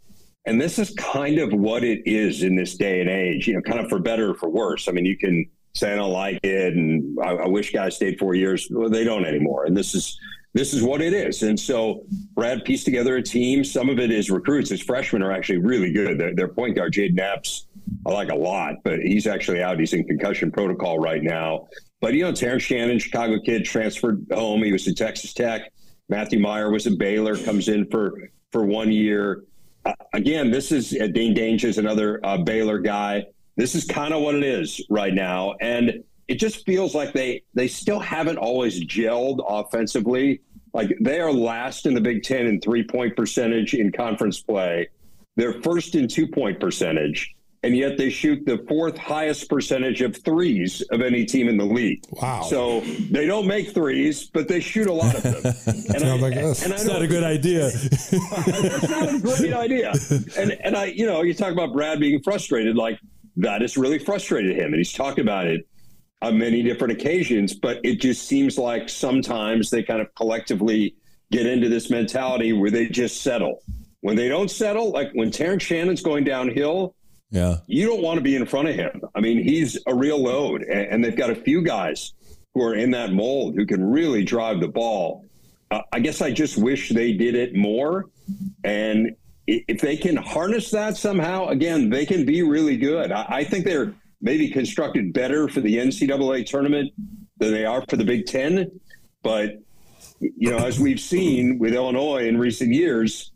And 0.45 0.61
this 0.61 0.79
is 0.79 0.91
kind 0.91 1.37
of 1.39 1.51
what 1.51 1.83
it 1.83 2.03
is 2.05 2.43
in 2.43 2.55
this 2.55 2.75
day 2.77 3.01
and 3.01 3.09
age, 3.09 3.47
you 3.47 3.55
know, 3.55 3.61
kind 3.61 3.81
of 3.81 3.89
for 3.89 3.99
better 3.99 4.31
or 4.31 4.35
for 4.35 4.47
worse. 4.47 4.87
I 4.87 4.93
mean, 4.93 5.05
you 5.05 5.17
can 5.17 5.45
say 5.73 5.91
I 5.91 5.97
don't 5.97 6.13
like 6.13 6.39
it 6.41 6.73
and 6.75 7.17
I, 7.21 7.31
I 7.31 7.47
wish 7.47 7.73
guys 7.73 7.97
stayed 7.97 8.17
four 8.17 8.35
years. 8.35 8.69
Well, 8.71 8.89
they 8.89 9.03
don't 9.03 9.25
anymore. 9.25 9.65
And 9.65 9.75
this 9.75 9.93
is 9.93 10.17
this 10.55 10.73
is 10.73 10.81
what 10.81 11.01
it 11.01 11.13
is. 11.13 11.43
And 11.43 11.59
so 11.59 12.05
Brad 12.33 12.63
pieced 12.63 12.85
together 12.85 13.17
a 13.17 13.21
team. 13.21 13.65
Some 13.65 13.89
of 13.89 13.99
it 13.99 14.09
is 14.09 14.31
recruits. 14.31 14.69
His 14.69 14.81
freshmen 14.81 15.21
are 15.21 15.31
actually 15.33 15.57
really 15.57 15.91
good. 15.91 16.17
Their, 16.17 16.33
their 16.33 16.47
point 16.47 16.77
guard, 16.77 16.93
Jayden 16.93 17.19
Epps, 17.19 17.67
I 18.07 18.13
like 18.13 18.29
a 18.29 18.35
lot, 18.35 18.75
but 18.85 18.99
he's 18.99 19.27
actually 19.27 19.61
out. 19.61 19.77
He's 19.77 19.91
in 19.91 20.05
concussion 20.05 20.53
protocol 20.53 20.97
right 20.97 21.21
now. 21.21 21.67
But, 21.99 22.13
you 22.13 22.23
know, 22.23 22.31
Terrence 22.31 22.63
Shannon, 22.63 22.99
Chicago 22.99 23.37
kid, 23.37 23.65
transferred 23.65 24.25
home. 24.31 24.63
He 24.63 24.71
was 24.71 24.87
at 24.87 24.95
Texas 24.95 25.33
Tech. 25.33 25.73
Matthew 26.07 26.39
Mayer 26.39 26.71
was 26.71 26.87
at 26.87 26.97
Baylor, 26.97 27.35
comes 27.35 27.67
in 27.67 27.89
for, 27.91 28.29
for 28.53 28.63
one 28.63 28.93
year. 28.93 29.43
Uh, 29.83 29.91
again, 30.13 30.51
this 30.51 30.71
is 30.71 30.93
uh, 30.93 31.07
Dain 31.07 31.35
Dainja 31.35 31.65
is 31.65 31.79
another 31.79 32.25
uh, 32.25 32.37
Baylor 32.37 32.79
guy. 32.79 33.25
this 33.57 33.75
is 33.75 33.83
kind 33.83 34.13
of 34.13 34.21
what 34.21 34.35
it 34.35 34.43
is 34.43 34.81
right 34.89 35.13
now. 35.13 35.55
And 35.59 36.01
it 36.27 36.35
just 36.35 36.65
feels 36.65 36.95
like 36.95 37.13
they 37.13 37.43
they 37.53 37.67
still 37.67 37.99
haven't 37.99 38.37
always 38.37 38.83
gelled 38.83 39.43
offensively. 39.47 40.41
Like 40.73 40.97
they 40.99 41.19
are 41.19 41.31
last 41.31 41.85
in 41.85 41.93
the 41.93 42.01
Big 42.01 42.23
Ten 42.23 42.47
in 42.47 42.59
three 42.59 42.83
point 42.83 43.15
percentage 43.15 43.73
in 43.73 43.91
conference 43.91 44.41
play. 44.41 44.89
They're 45.35 45.61
first 45.61 45.95
in 45.95 46.07
two 46.07 46.27
point 46.27 46.59
percentage, 46.59 47.35
and 47.61 47.77
yet 47.77 47.97
they 47.97 48.09
shoot 48.09 48.43
the 48.45 48.65
fourth 48.67 48.97
highest 48.97 49.49
percentage 49.49 50.01
of 50.01 50.17
threes 50.17 50.81
of 50.91 51.01
any 51.01 51.25
team 51.25 51.47
in 51.47 51.57
the 51.57 51.65
league. 51.65 52.03
Wow! 52.09 52.41
So 52.43 52.81
they 52.81 53.27
don't 53.27 53.45
make 53.45 53.73
threes, 53.73 54.23
but 54.23 54.47
they 54.47 54.59
shoot 54.59 54.87
a 54.87 54.93
lot 54.93 55.15
of 55.15 55.23
them. 55.23 55.53
And 55.67 56.01
Sounds 56.01 56.23
I, 56.23 56.29
like 56.29 56.37
us. 56.37 56.63
And 56.63 56.71
That's 56.71 56.85
not 56.85 57.01
a 57.03 57.07
good 57.07 57.23
idea. 57.23 57.69
that's 57.71 58.89
not 58.89 59.13
a 59.13 59.19
great 59.19 59.53
idea. 59.53 59.93
And 60.37 60.51
and 60.63 60.75
I, 60.75 60.85
you 60.85 61.05
know, 61.05 61.21
you 61.21 61.33
talk 61.35 61.53
about 61.53 61.73
Brad 61.73 61.99
being 61.99 62.21
frustrated. 62.23 62.75
Like 62.75 62.99
that 63.37 63.61
has 63.61 63.77
really 63.77 63.99
frustrated 63.99 64.57
him, 64.57 64.67
and 64.67 64.75
he's 64.75 64.91
talked 64.91 65.19
about 65.19 65.45
it 65.45 65.67
on 66.21 66.37
many 66.37 66.63
different 66.63 66.93
occasions. 66.93 67.53
But 67.53 67.79
it 67.83 68.01
just 68.01 68.27
seems 68.27 68.57
like 68.57 68.89
sometimes 68.89 69.69
they 69.69 69.83
kind 69.83 70.01
of 70.01 70.13
collectively 70.15 70.95
get 71.31 71.45
into 71.45 71.69
this 71.69 71.89
mentality 71.89 72.53
where 72.53 72.71
they 72.71 72.87
just 72.87 73.21
settle. 73.21 73.61
When 74.01 74.15
they 74.15 74.29
don't 74.29 74.51
settle, 74.51 74.91
like 74.91 75.11
when 75.13 75.31
Terrence 75.31 75.63
Shannon's 75.63 76.01
going 76.01 76.23
downhill, 76.23 76.95
yeah, 77.31 77.57
you 77.65 77.87
don't 77.87 78.03
want 78.03 78.17
to 78.17 78.21
be 78.21 78.35
in 78.35 78.45
front 78.45 78.67
of 78.67 78.75
him. 78.75 79.01
I 79.15 79.19
mean, 79.19 79.43
he's 79.43 79.79
a 79.87 79.95
real 79.95 80.21
load, 80.21 80.61
and, 80.61 80.87
and 80.87 81.03
they've 81.03 81.15
got 81.15 81.31
a 81.31 81.35
few 81.35 81.63
guys 81.63 82.13
who 82.53 82.63
are 82.63 82.75
in 82.75 82.91
that 82.91 83.13
mold 83.13 83.55
who 83.55 83.65
can 83.65 83.83
really 83.83 84.23
drive 84.23 84.59
the 84.59 84.67
ball. 84.67 85.25
Uh, 85.71 85.81
I 85.91 85.99
guess 85.99 86.21
I 86.21 86.31
just 86.31 86.57
wish 86.57 86.89
they 86.89 87.13
did 87.13 87.35
it 87.35 87.55
more. 87.55 88.05
And 88.63 89.15
if 89.47 89.81
they 89.81 89.97
can 89.97 90.15
harness 90.15 90.71
that 90.71 90.97
somehow, 90.97 91.47
again, 91.47 91.89
they 91.89 92.05
can 92.05 92.25
be 92.25 92.43
really 92.43 92.77
good. 92.77 93.11
I, 93.11 93.25
I 93.27 93.43
think 93.43 93.65
they're 93.65 93.93
maybe 94.25 94.49
constructed 94.49 95.13
better 95.13 95.47
for 95.47 95.61
the 95.61 95.77
NCAA 95.77 96.47
tournament 96.47 96.91
than 97.37 97.53
they 97.53 97.63
are 97.63 97.85
for 97.87 97.95
the 97.95 98.03
Big 98.03 98.25
Ten. 98.25 98.71
But, 99.21 99.59
you 100.19 100.49
know, 100.49 100.57
as 100.57 100.79
we've 100.79 100.99
seen 100.99 101.59
with 101.59 101.75
Illinois 101.75 102.27
in 102.27 102.37
recent 102.39 102.73
years, 102.73 103.31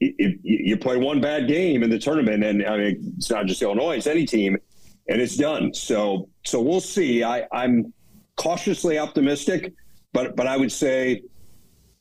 if 0.00 0.36
you 0.42 0.78
play 0.78 0.96
one 0.96 1.20
bad 1.20 1.46
game 1.46 1.82
in 1.82 1.90
the 1.90 1.98
tournament, 1.98 2.42
and 2.42 2.66
I 2.66 2.78
mean, 2.78 3.14
it's 3.18 3.30
not 3.30 3.44
just 3.44 3.60
Illinois, 3.60 3.98
it's 3.98 4.06
any 4.06 4.24
team, 4.24 4.56
and 5.10 5.20
it's 5.20 5.36
done. 5.36 5.74
So, 5.74 6.30
so 6.46 6.62
we'll 6.62 6.80
see. 6.80 7.22
I, 7.22 7.46
I'm 7.52 7.92
cautiously 8.36 8.98
optimistic, 8.98 9.74
but 10.14 10.36
but 10.36 10.46
I 10.46 10.56
would 10.56 10.72
say 10.72 11.22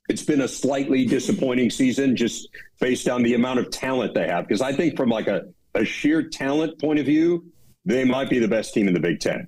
it's 0.08 0.24
been 0.24 0.42
a 0.42 0.48
slightly 0.48 1.06
disappointing 1.06 1.70
season 1.70 2.16
just 2.16 2.48
based 2.80 3.10
on 3.10 3.22
the 3.22 3.34
amount 3.34 3.60
of 3.60 3.70
talent 3.70 4.14
they 4.14 4.28
have. 4.28 4.48
Because 4.48 4.62
I 4.62 4.72
think 4.72 4.96
from 4.96 5.10
like 5.10 5.28
a, 5.28 5.42
a 5.76 5.84
sheer 5.84 6.24
talent 6.24 6.80
point 6.80 7.00
of 7.00 7.06
view, 7.06 7.52
they 7.86 8.06
might 8.06 8.30
be 8.30 8.40
the 8.40 8.48
best 8.48 8.74
team 8.74 8.88
in 8.88 8.94
the 8.94 9.00
Big 9.00 9.20
Ten. 9.20 9.48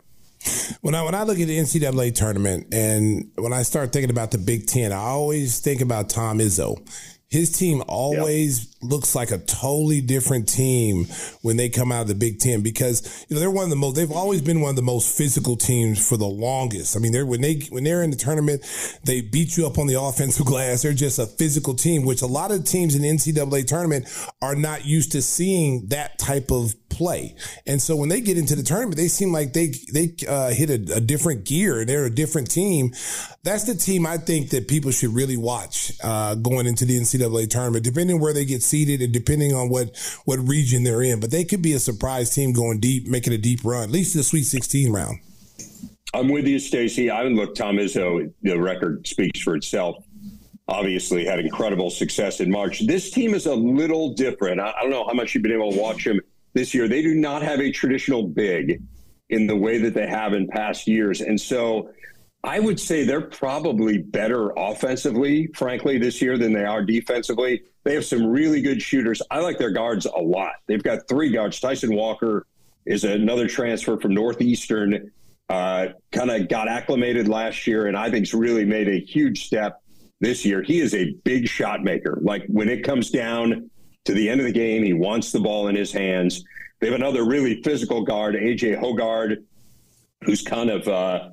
When 0.82 0.96
I 0.96 1.04
when 1.04 1.14
I 1.14 1.24
look 1.24 1.40
at 1.40 1.48
the 1.48 1.58
NCAA 1.58 2.16
tournament 2.16 2.74
and 2.74 3.30
when 3.36 3.54
I 3.54 3.62
start 3.62 3.94
thinking 3.94 4.10
about 4.10 4.32
the 4.32 4.40
Big 4.40 4.66
Ten, 4.66 4.92
I 4.92 4.98
always 4.98 5.60
think 5.60 5.82
about 5.82 6.10
Tom 6.10 6.40
Izzo 6.40 6.78
his 7.32 7.50
team 7.50 7.82
always 7.88 8.66
yep. 8.66 8.71
Looks 8.82 9.16
like 9.16 9.32
a 9.32 9.38
totally 9.40 10.02
different 10.02 10.48
team 10.48 11.06
when 11.42 11.58
they 11.58 11.70
come 11.70 11.92
out 11.92 12.04
of 12.04 12.08
the 12.08 12.16
Big 12.16 12.40
Ten 12.40 12.62
because 12.62 13.26
you 13.30 13.36
know 13.36 13.40
they're 13.40 13.52
one 13.52 13.66
of 13.66 13.70
the 13.70 13.76
most. 13.76 13.96
They've 13.96 14.12
always 14.12 14.42
been 14.42 14.62
one 14.62 14.72
of 14.72 14.76
the 14.76 14.82
most 14.82 15.16
physical 15.18 15.56
teams 15.56 16.08
for 16.08 16.18
the 16.18 16.28
longest. 16.28 16.96
I 16.96 17.00
mean, 17.00 17.12
they're 17.12 17.26
when 17.26 17.42
they 17.42 17.62
when 17.70 17.84
they're 17.84 18.04
in 18.04 18.12
the 18.12 18.18
tournament, 18.18 18.62
they 19.04 19.22
beat 19.22 19.58
you 19.58 19.68
up 19.68 19.78
on 19.78 19.88
the 19.88 20.00
offensive 20.02 20.46
glass. 20.46 20.82
They're 20.82 20.94
just 20.94 21.20
a 21.20 21.26
physical 21.26 21.74
team, 21.74 22.06
which 22.06 22.22
a 22.22 22.28
lot 22.28 22.52
of 22.52 22.66
teams 22.66 22.96
in 22.96 23.02
the 23.02 23.10
NCAA 23.10 23.68
tournament 23.68 24.08
are 24.42 24.56
not 24.56 24.86
used 24.86 25.12
to 25.14 25.22
seeing 25.22 25.88
that 25.88 26.18
type 26.20 26.52
of 26.52 26.74
play. 26.92 27.36
And 27.66 27.82
so 27.82 27.96
when 27.96 28.10
they 28.10 28.22
get 28.22 28.38
into 28.38 28.56
the 28.56 28.64
tournament, 28.64 28.98
they 28.98 29.08
seem 29.08 29.32
like 29.32 29.54
they 29.54 29.74
they 29.92 30.14
uh, 30.28 30.52
hit 30.52 30.70
a, 30.70 30.98
a 30.98 31.00
different 31.02 31.46
gear. 31.46 31.86
They're 31.86 32.06
a 32.06 32.14
different 32.14 32.52
team. 32.52 32.92
That's 33.44 33.64
the 33.64 33.76
team 33.76 34.06
I 34.06 34.18
think 34.18 34.50
that 34.52 34.68
people 34.68 34.92
should 34.92 35.14
really 35.14 35.38
watch 35.38 35.94
uh, 36.04 36.36
going 36.36 36.68
into 36.68 36.86
the 36.86 37.00
NCAA 37.00 37.50
tournament, 37.50 37.84
depending 37.84 38.20
where 38.20 38.34
they 38.34 38.46
get 38.46 38.62
seated 38.72 39.02
and 39.02 39.14
depending 39.14 39.54
on 39.54 39.70
what 39.70 39.96
what 40.26 40.40
region 40.40 40.84
they're 40.84 41.04
in. 41.04 41.20
But 41.20 41.30
they 41.30 41.44
could 41.44 41.62
be 41.62 41.74
a 41.74 41.80
surprise 41.80 42.34
team 42.34 42.54
going 42.54 42.80
deep, 42.80 43.08
making 43.08 43.34
a 43.34 43.38
deep 43.38 43.60
run, 43.64 43.84
at 43.84 43.92
least 43.92 44.16
the 44.16 44.24
Sweet 44.24 44.44
16 44.44 44.92
round. 44.92 45.20
I'm 46.14 46.28
with 46.30 46.48
you, 46.48 46.60
Stacy. 46.60 47.10
I 47.10 47.18
haven't 47.18 47.36
looked 47.36 47.58
Tom 47.58 47.78
Izzo. 47.78 48.32
The 48.42 48.60
record 48.60 49.08
speaks 49.08 49.42
for 49.42 49.56
itself. 49.56 50.04
Obviously, 50.68 51.26
had 51.26 51.40
incredible 51.40 51.90
success 51.90 52.40
in 52.40 52.50
March. 52.50 52.86
This 52.86 53.12
team 53.12 53.34
is 53.34 53.46
a 53.46 53.56
little 53.56 54.14
different. 54.14 54.60
I, 54.60 54.74
I 54.78 54.82
don't 54.82 54.90
know 54.90 55.06
how 55.06 55.14
much 55.14 55.34
you've 55.34 55.44
been 55.44 55.54
able 55.54 55.72
to 55.72 55.80
watch 55.80 56.04
them 56.04 56.20
this 56.54 56.74
year. 56.74 56.88
They 56.88 57.02
do 57.02 57.14
not 57.16 57.42
have 57.42 57.60
a 57.60 57.72
traditional 57.72 58.24
big 58.24 58.82
in 59.30 59.48
the 59.48 59.56
way 59.56 59.78
that 59.78 59.94
they 59.94 60.08
have 60.08 60.34
in 60.34 60.48
past 60.48 60.88
years, 60.88 61.22
and 61.22 61.40
so 61.40 61.90
I 62.44 62.60
would 62.60 62.80
say 62.80 63.04
they're 63.04 63.22
probably 63.22 64.00
better 64.00 64.52
offensively, 64.58 65.48
frankly, 65.54 66.00
this 66.00 66.22
year 66.22 66.38
than 66.38 66.54
they 66.54 66.64
are 66.64 66.84
defensively. 66.84 67.62
They 67.84 67.94
have 67.94 68.06
some 68.06 68.26
really 68.26 68.62
good 68.62 68.82
shooters. 68.82 69.22
I 69.30 69.40
like 69.40 69.58
their 69.58 69.70
guards 69.70 70.06
a 70.06 70.20
lot. 70.20 70.54
They've 70.68 70.82
got 70.82 71.08
three 71.08 71.32
guards. 71.32 71.60
Tyson 71.60 71.96
Walker 71.96 72.48
is 72.86 73.04
another 73.04 73.48
transfer 73.48 74.00
from 74.00 74.16
Northeastern. 74.16 75.12
Uh, 75.50 75.88
kind 76.12 76.32
of 76.32 76.48
got 76.48 76.68
acclimated 76.68 77.28
last 77.28 77.68
year, 77.68 77.88
and 77.88 77.98
I 77.98 78.10
think's 78.10 78.34
really 78.34 78.66
made 78.66 78.88
a 78.88 79.00
huge 79.00 79.46
step 79.46 79.82
this 80.20 80.46
year. 80.46 80.64
He 80.64 80.80
is 80.80 80.96
a 80.96 81.14
big 81.24 81.48
shot 81.48 81.84
maker. 81.84 82.20
Like 82.22 82.46
when 82.48 82.70
it 82.70 82.84
comes 82.84 83.12
down 83.12 83.70
to 84.06 84.14
the 84.14 84.30
end 84.30 84.40
of 84.40 84.48
the 84.48 84.54
game, 84.54 84.84
he 84.84 84.94
wants 84.94 85.32
the 85.32 85.40
ball 85.40 85.68
in 85.68 85.76
his 85.76 85.92
hands. 85.92 86.44
They 86.80 86.88
have 86.88 86.96
another 86.96 87.26
really 87.26 87.62
physical 87.62 88.04
guard, 88.04 88.36
AJ 88.36 88.82
Hoggard, 88.82 89.44
who's 90.24 90.42
kind 90.42 90.70
of 90.70 90.88
uh, 90.88 91.30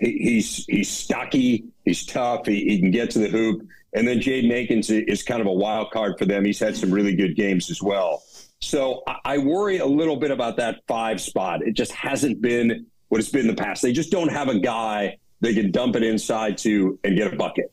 he, 0.00 0.12
he's 0.18 0.64
he's 0.66 0.90
stocky, 0.90 1.64
he's 1.84 2.04
tough, 2.04 2.46
he, 2.46 2.64
he, 2.64 2.80
can 2.80 2.90
get 2.90 3.10
to 3.10 3.18
the 3.18 3.28
hoop. 3.28 3.66
And 3.92 4.06
then 4.06 4.18
Jaden 4.18 4.52
Akins 4.52 4.90
is 4.90 5.22
kind 5.22 5.40
of 5.40 5.46
a 5.46 5.52
wild 5.52 5.90
card 5.90 6.18
for 6.18 6.24
them. 6.24 6.44
He's 6.44 6.60
had 6.60 6.76
some 6.76 6.90
really 6.90 7.14
good 7.14 7.34
games 7.36 7.70
as 7.70 7.82
well. 7.82 8.22
So 8.60 9.02
I 9.24 9.38
worry 9.38 9.78
a 9.78 9.86
little 9.86 10.16
bit 10.16 10.30
about 10.30 10.56
that 10.58 10.80
five 10.86 11.20
spot. 11.20 11.62
It 11.66 11.72
just 11.72 11.92
hasn't 11.92 12.40
been 12.40 12.86
what 13.08 13.20
it's 13.20 13.30
been 13.30 13.42
in 13.42 13.46
the 13.48 13.60
past. 13.60 13.82
They 13.82 13.92
just 13.92 14.10
don't 14.10 14.28
have 14.28 14.48
a 14.48 14.58
guy 14.58 15.18
they 15.40 15.54
can 15.54 15.70
dump 15.70 15.96
it 15.96 16.02
inside 16.02 16.58
to 16.58 16.98
and 17.02 17.16
get 17.16 17.32
a 17.32 17.36
bucket. 17.36 17.72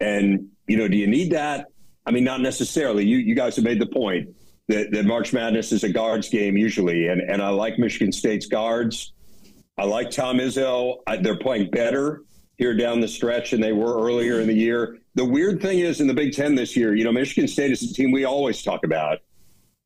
And, 0.00 0.48
you 0.66 0.76
know, 0.76 0.88
do 0.88 0.96
you 0.96 1.06
need 1.06 1.32
that? 1.32 1.68
I 2.04 2.10
mean, 2.10 2.24
not 2.24 2.40
necessarily. 2.40 3.06
You 3.06 3.16
you 3.16 3.34
guys 3.34 3.56
have 3.56 3.64
made 3.64 3.80
the 3.80 3.86
point 3.86 4.28
that, 4.68 4.90
that 4.90 5.06
March 5.06 5.32
Madness 5.32 5.72
is 5.72 5.84
a 5.84 5.88
guards 5.88 6.28
game 6.28 6.58
usually. 6.58 7.08
And, 7.08 7.22
and 7.22 7.40
I 7.40 7.48
like 7.48 7.78
Michigan 7.78 8.12
State's 8.12 8.46
guards. 8.46 9.13
I 9.76 9.84
like 9.84 10.10
Tom 10.10 10.38
Izzo. 10.38 10.98
I, 11.06 11.16
they're 11.16 11.38
playing 11.38 11.70
better 11.70 12.22
here 12.56 12.74
down 12.74 13.00
the 13.00 13.08
stretch 13.08 13.50
than 13.50 13.60
they 13.60 13.72
were 13.72 14.00
earlier 14.00 14.40
in 14.40 14.46
the 14.46 14.54
year. 14.54 14.98
The 15.16 15.24
weird 15.24 15.60
thing 15.60 15.80
is 15.80 16.00
in 16.00 16.06
the 16.06 16.14
Big 16.14 16.32
Ten 16.32 16.54
this 16.54 16.76
year, 16.76 16.94
you 16.94 17.04
know, 17.04 17.12
Michigan 17.12 17.48
State 17.48 17.72
is 17.72 17.82
a 17.82 17.92
team 17.92 18.12
we 18.12 18.24
always 18.24 18.62
talk 18.62 18.84
about. 18.84 19.18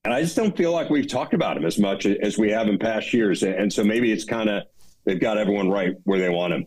And 0.05 0.13
I 0.13 0.23
just 0.23 0.37
don't 0.37 0.57
feel 0.57 0.73
like 0.73 0.91
we've 0.91 1.09
talked 1.09 1.35
about 1.35 1.55
them 1.55 1.65
as 1.65 1.79
much 1.79 2.07
as 2.07 2.39
we 2.39 2.51
have 2.51 2.69
in 2.69 2.79
past 2.79 3.13
years. 3.13 3.43
And 3.43 3.73
so 3.73 3.83
maybe 3.83 4.13
it's 4.13 4.25
kind 4.25 4.49
of, 4.49 4.65
they've 5.05 5.21
got 5.21 5.39
everyone 5.39 5.71
right 5.71 5.95
where 6.05 6.19
they 6.19 6.29
want 6.29 6.53
them. 6.53 6.67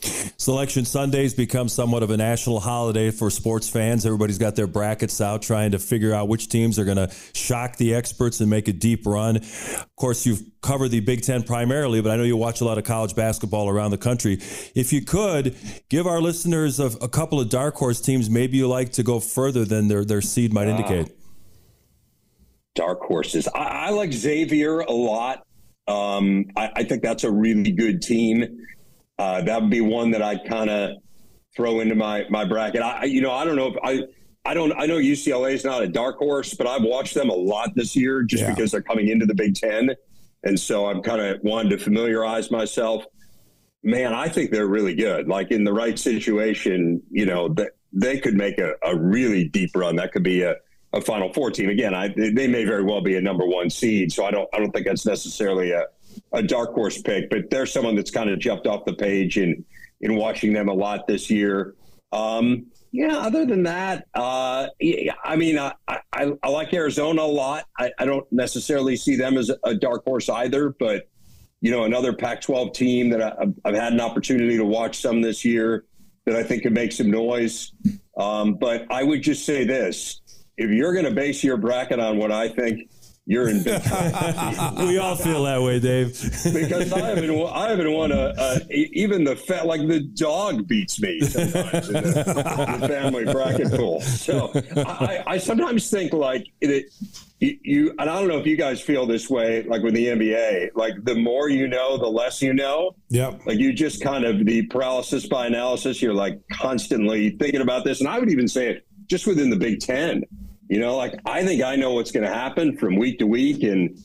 Selection 0.00 0.84
Sundays 0.84 1.34
become 1.34 1.68
somewhat 1.68 2.02
of 2.02 2.10
a 2.10 2.16
national 2.16 2.60
holiday 2.60 3.10
for 3.10 3.30
sports 3.30 3.68
fans. 3.68 4.06
Everybody's 4.06 4.38
got 4.38 4.56
their 4.56 4.66
brackets 4.66 5.20
out 5.20 5.42
trying 5.42 5.72
to 5.72 5.78
figure 5.78 6.14
out 6.14 6.28
which 6.28 6.48
teams 6.48 6.78
are 6.78 6.84
going 6.84 6.96
to 6.96 7.10
shock 7.34 7.76
the 7.76 7.94
experts 7.94 8.40
and 8.40 8.48
make 8.48 8.68
a 8.68 8.72
deep 8.72 9.06
run. 9.06 9.36
Of 9.36 9.96
course, 9.96 10.26
you've 10.26 10.42
covered 10.62 10.88
the 10.88 11.00
Big 11.00 11.22
Ten 11.22 11.42
primarily, 11.42 12.00
but 12.00 12.10
I 12.10 12.16
know 12.16 12.22
you 12.22 12.36
watch 12.36 12.60
a 12.60 12.64
lot 12.64 12.78
of 12.78 12.84
college 12.84 13.14
basketball 13.14 13.68
around 13.68 13.90
the 13.90 13.98
country. 13.98 14.34
If 14.74 14.92
you 14.92 15.02
could, 15.02 15.56
give 15.88 16.06
our 16.06 16.20
listeners 16.20 16.80
a, 16.80 16.86
a 16.86 17.08
couple 17.08 17.40
of 17.40 17.48
dark 17.48 17.74
horse 17.76 18.00
teams 18.00 18.30
maybe 18.30 18.56
you 18.56 18.68
like 18.68 18.92
to 18.92 19.02
go 19.02 19.20
further 19.20 19.64
than 19.64 19.88
their, 19.88 20.04
their 20.04 20.22
seed 20.22 20.52
might 20.52 20.68
indicate. 20.68 21.12
Dark 22.74 23.00
horses. 23.00 23.48
I, 23.48 23.88
I 23.88 23.90
like 23.90 24.12
Xavier 24.12 24.80
a 24.80 24.92
lot. 24.92 25.44
Um, 25.88 26.46
I, 26.56 26.70
I 26.76 26.82
think 26.84 27.02
that's 27.02 27.24
a 27.24 27.30
really 27.30 27.72
good 27.72 28.00
team. 28.00 28.66
Uh, 29.20 29.42
that 29.42 29.60
would 29.60 29.70
be 29.70 29.82
one 29.82 30.10
that 30.10 30.22
I'd 30.22 30.46
kind 30.46 30.70
of 30.70 30.96
throw 31.54 31.80
into 31.80 31.94
my 31.94 32.24
my 32.30 32.46
bracket. 32.46 32.80
I, 32.80 33.04
you 33.04 33.20
know, 33.20 33.32
I 33.32 33.44
don't 33.44 33.56
know 33.56 33.66
if 33.66 33.76
I. 33.84 34.04
I 34.46 34.54
don't. 34.54 34.72
I 34.72 34.86
know 34.86 34.96
UCLA 34.96 35.52
is 35.52 35.62
not 35.62 35.82
a 35.82 35.88
dark 35.88 36.16
horse, 36.16 36.54
but 36.54 36.66
I've 36.66 36.82
watched 36.82 37.12
them 37.12 37.28
a 37.28 37.34
lot 37.34 37.74
this 37.74 37.94
year 37.94 38.22
just 38.22 38.44
yeah. 38.44 38.54
because 38.54 38.70
they're 38.70 38.80
coming 38.80 39.08
into 39.08 39.26
the 39.26 39.34
Big 39.34 39.54
Ten, 39.54 39.90
and 40.44 40.58
so 40.58 40.86
I'm 40.86 41.02
kind 41.02 41.20
of 41.20 41.38
wanted 41.42 41.68
to 41.68 41.78
familiarize 41.78 42.50
myself. 42.50 43.04
Man, 43.82 44.14
I 44.14 44.30
think 44.30 44.52
they're 44.52 44.66
really 44.66 44.94
good. 44.94 45.28
Like 45.28 45.50
in 45.50 45.64
the 45.64 45.72
right 45.74 45.98
situation, 45.98 47.02
you 47.10 47.26
know, 47.26 47.50
that 47.50 47.72
they 47.92 48.18
could 48.18 48.34
make 48.34 48.56
a, 48.56 48.72
a 48.82 48.96
really 48.96 49.48
deep 49.48 49.72
run. 49.74 49.96
That 49.96 50.12
could 50.12 50.22
be 50.22 50.40
a, 50.40 50.56
a 50.94 51.02
Final 51.02 51.30
Four 51.34 51.50
team. 51.50 51.68
Again, 51.68 51.94
I, 51.94 52.08
they 52.08 52.46
may 52.46 52.64
very 52.64 52.84
well 52.84 53.02
be 53.02 53.16
a 53.16 53.20
number 53.20 53.44
one 53.44 53.68
seed. 53.68 54.12
So 54.12 54.24
I 54.24 54.30
don't. 54.30 54.48
I 54.54 54.58
don't 54.60 54.70
think 54.70 54.86
that's 54.86 55.04
necessarily 55.04 55.72
a 55.72 55.84
a 56.32 56.42
dark 56.42 56.74
horse 56.74 57.00
pick, 57.00 57.30
but 57.30 57.50
they're 57.50 57.66
someone 57.66 57.96
that's 57.96 58.10
kind 58.10 58.30
of 58.30 58.38
jumped 58.38 58.66
off 58.66 58.84
the 58.84 58.94
page 58.94 59.38
in 59.38 59.64
in 60.00 60.16
watching 60.16 60.52
them 60.52 60.68
a 60.68 60.72
lot 60.72 61.06
this 61.06 61.30
year. 61.30 61.74
Um, 62.12 62.66
Yeah, 62.92 63.18
other 63.18 63.46
than 63.46 63.62
that, 63.64 64.06
uh, 64.14 64.66
I 65.24 65.36
mean, 65.36 65.58
I, 65.58 65.74
I, 65.86 66.32
I, 66.42 66.48
like 66.48 66.74
Arizona 66.74 67.22
a 67.22 67.24
lot. 67.24 67.66
I, 67.78 67.92
I, 67.98 68.04
don't 68.04 68.26
necessarily 68.32 68.96
see 68.96 69.14
them 69.14 69.36
as 69.36 69.50
a 69.62 69.74
dark 69.76 70.02
horse 70.04 70.28
either, 70.28 70.70
but, 70.70 71.08
you 71.60 71.70
know, 71.70 71.84
another 71.84 72.12
Pac 72.12 72.40
12 72.40 72.72
team 72.72 73.10
that 73.10 73.22
I, 73.22 73.46
have 73.64 73.74
had 73.76 73.92
an 73.92 74.00
opportunity 74.00 74.56
to 74.56 74.64
watch 74.64 74.98
some 74.98 75.20
this 75.20 75.44
year 75.44 75.84
that 76.26 76.34
I 76.34 76.42
think 76.42 76.64
could 76.64 76.72
make 76.72 76.90
some 76.90 77.10
noise. 77.12 77.72
Um, 78.16 78.54
but 78.54 78.86
I 78.90 79.04
would 79.04 79.22
just 79.22 79.46
say 79.46 79.64
this 79.64 80.20
if 80.56 80.70
you're 80.70 80.92
going 80.92 81.04
to 81.04 81.12
base 81.12 81.44
your 81.44 81.56
bracket 81.56 82.00
on 82.00 82.18
what 82.18 82.32
I 82.32 82.48
think 82.48 82.90
you're 83.30 83.48
in 83.48 83.62
big 83.62 83.80
trouble. 83.84 84.86
we 84.88 84.98
all 84.98 85.14
feel 85.14 85.44
that 85.44 85.62
way, 85.62 85.78
Dave. 85.78 86.20
because 86.52 86.92
I 86.92 86.98
haven't, 86.98 87.30
I 87.30 87.70
haven't 87.70 87.92
won 87.92 88.10
a, 88.10 88.34
a 88.36 88.60
even 88.68 89.22
the 89.22 89.36
fat 89.36 89.66
like 89.66 89.86
the 89.86 90.00
dog 90.00 90.66
beats 90.66 91.00
me 91.00 91.20
sometimes 91.20 91.88
in 91.88 91.94
the, 91.94 92.78
the 92.80 92.88
family 92.88 93.24
bracket 93.26 93.70
pool. 93.70 94.00
So 94.00 94.50
I, 94.76 95.22
I 95.28 95.38
sometimes 95.38 95.88
think 95.88 96.12
like 96.12 96.48
it, 96.60 96.92
you, 97.38 97.90
and 98.00 98.10
I 98.10 98.18
don't 98.18 98.26
know 98.26 98.38
if 98.38 98.46
you 98.46 98.56
guys 98.56 98.80
feel 98.80 99.06
this 99.06 99.30
way, 99.30 99.62
like 99.62 99.84
with 99.84 99.94
the 99.94 100.06
NBA, 100.06 100.70
like 100.74 100.94
the 101.04 101.14
more 101.14 101.48
you 101.48 101.68
know, 101.68 101.98
the 101.98 102.08
less 102.08 102.42
you 102.42 102.52
know. 102.52 102.96
Yeah. 103.10 103.38
Like 103.46 103.58
you 103.58 103.72
just 103.72 104.02
kind 104.02 104.24
of 104.24 104.44
the 104.44 104.66
paralysis 104.66 105.26
by 105.26 105.46
analysis. 105.46 106.02
You're 106.02 106.14
like 106.14 106.40
constantly 106.52 107.30
thinking 107.30 107.60
about 107.60 107.84
this, 107.84 108.00
and 108.00 108.08
I 108.08 108.18
would 108.18 108.30
even 108.30 108.48
say 108.48 108.70
it 108.70 108.86
just 109.06 109.28
within 109.28 109.50
the 109.50 109.56
Big 109.56 109.78
Ten. 109.78 110.24
You 110.70 110.78
know, 110.78 110.96
like 110.96 111.18
I 111.26 111.44
think 111.44 111.64
I 111.64 111.74
know 111.74 111.94
what's 111.94 112.12
going 112.12 112.24
to 112.24 112.32
happen 112.32 112.76
from 112.76 112.94
week 112.94 113.18
to 113.18 113.26
week, 113.26 113.64
and 113.64 113.98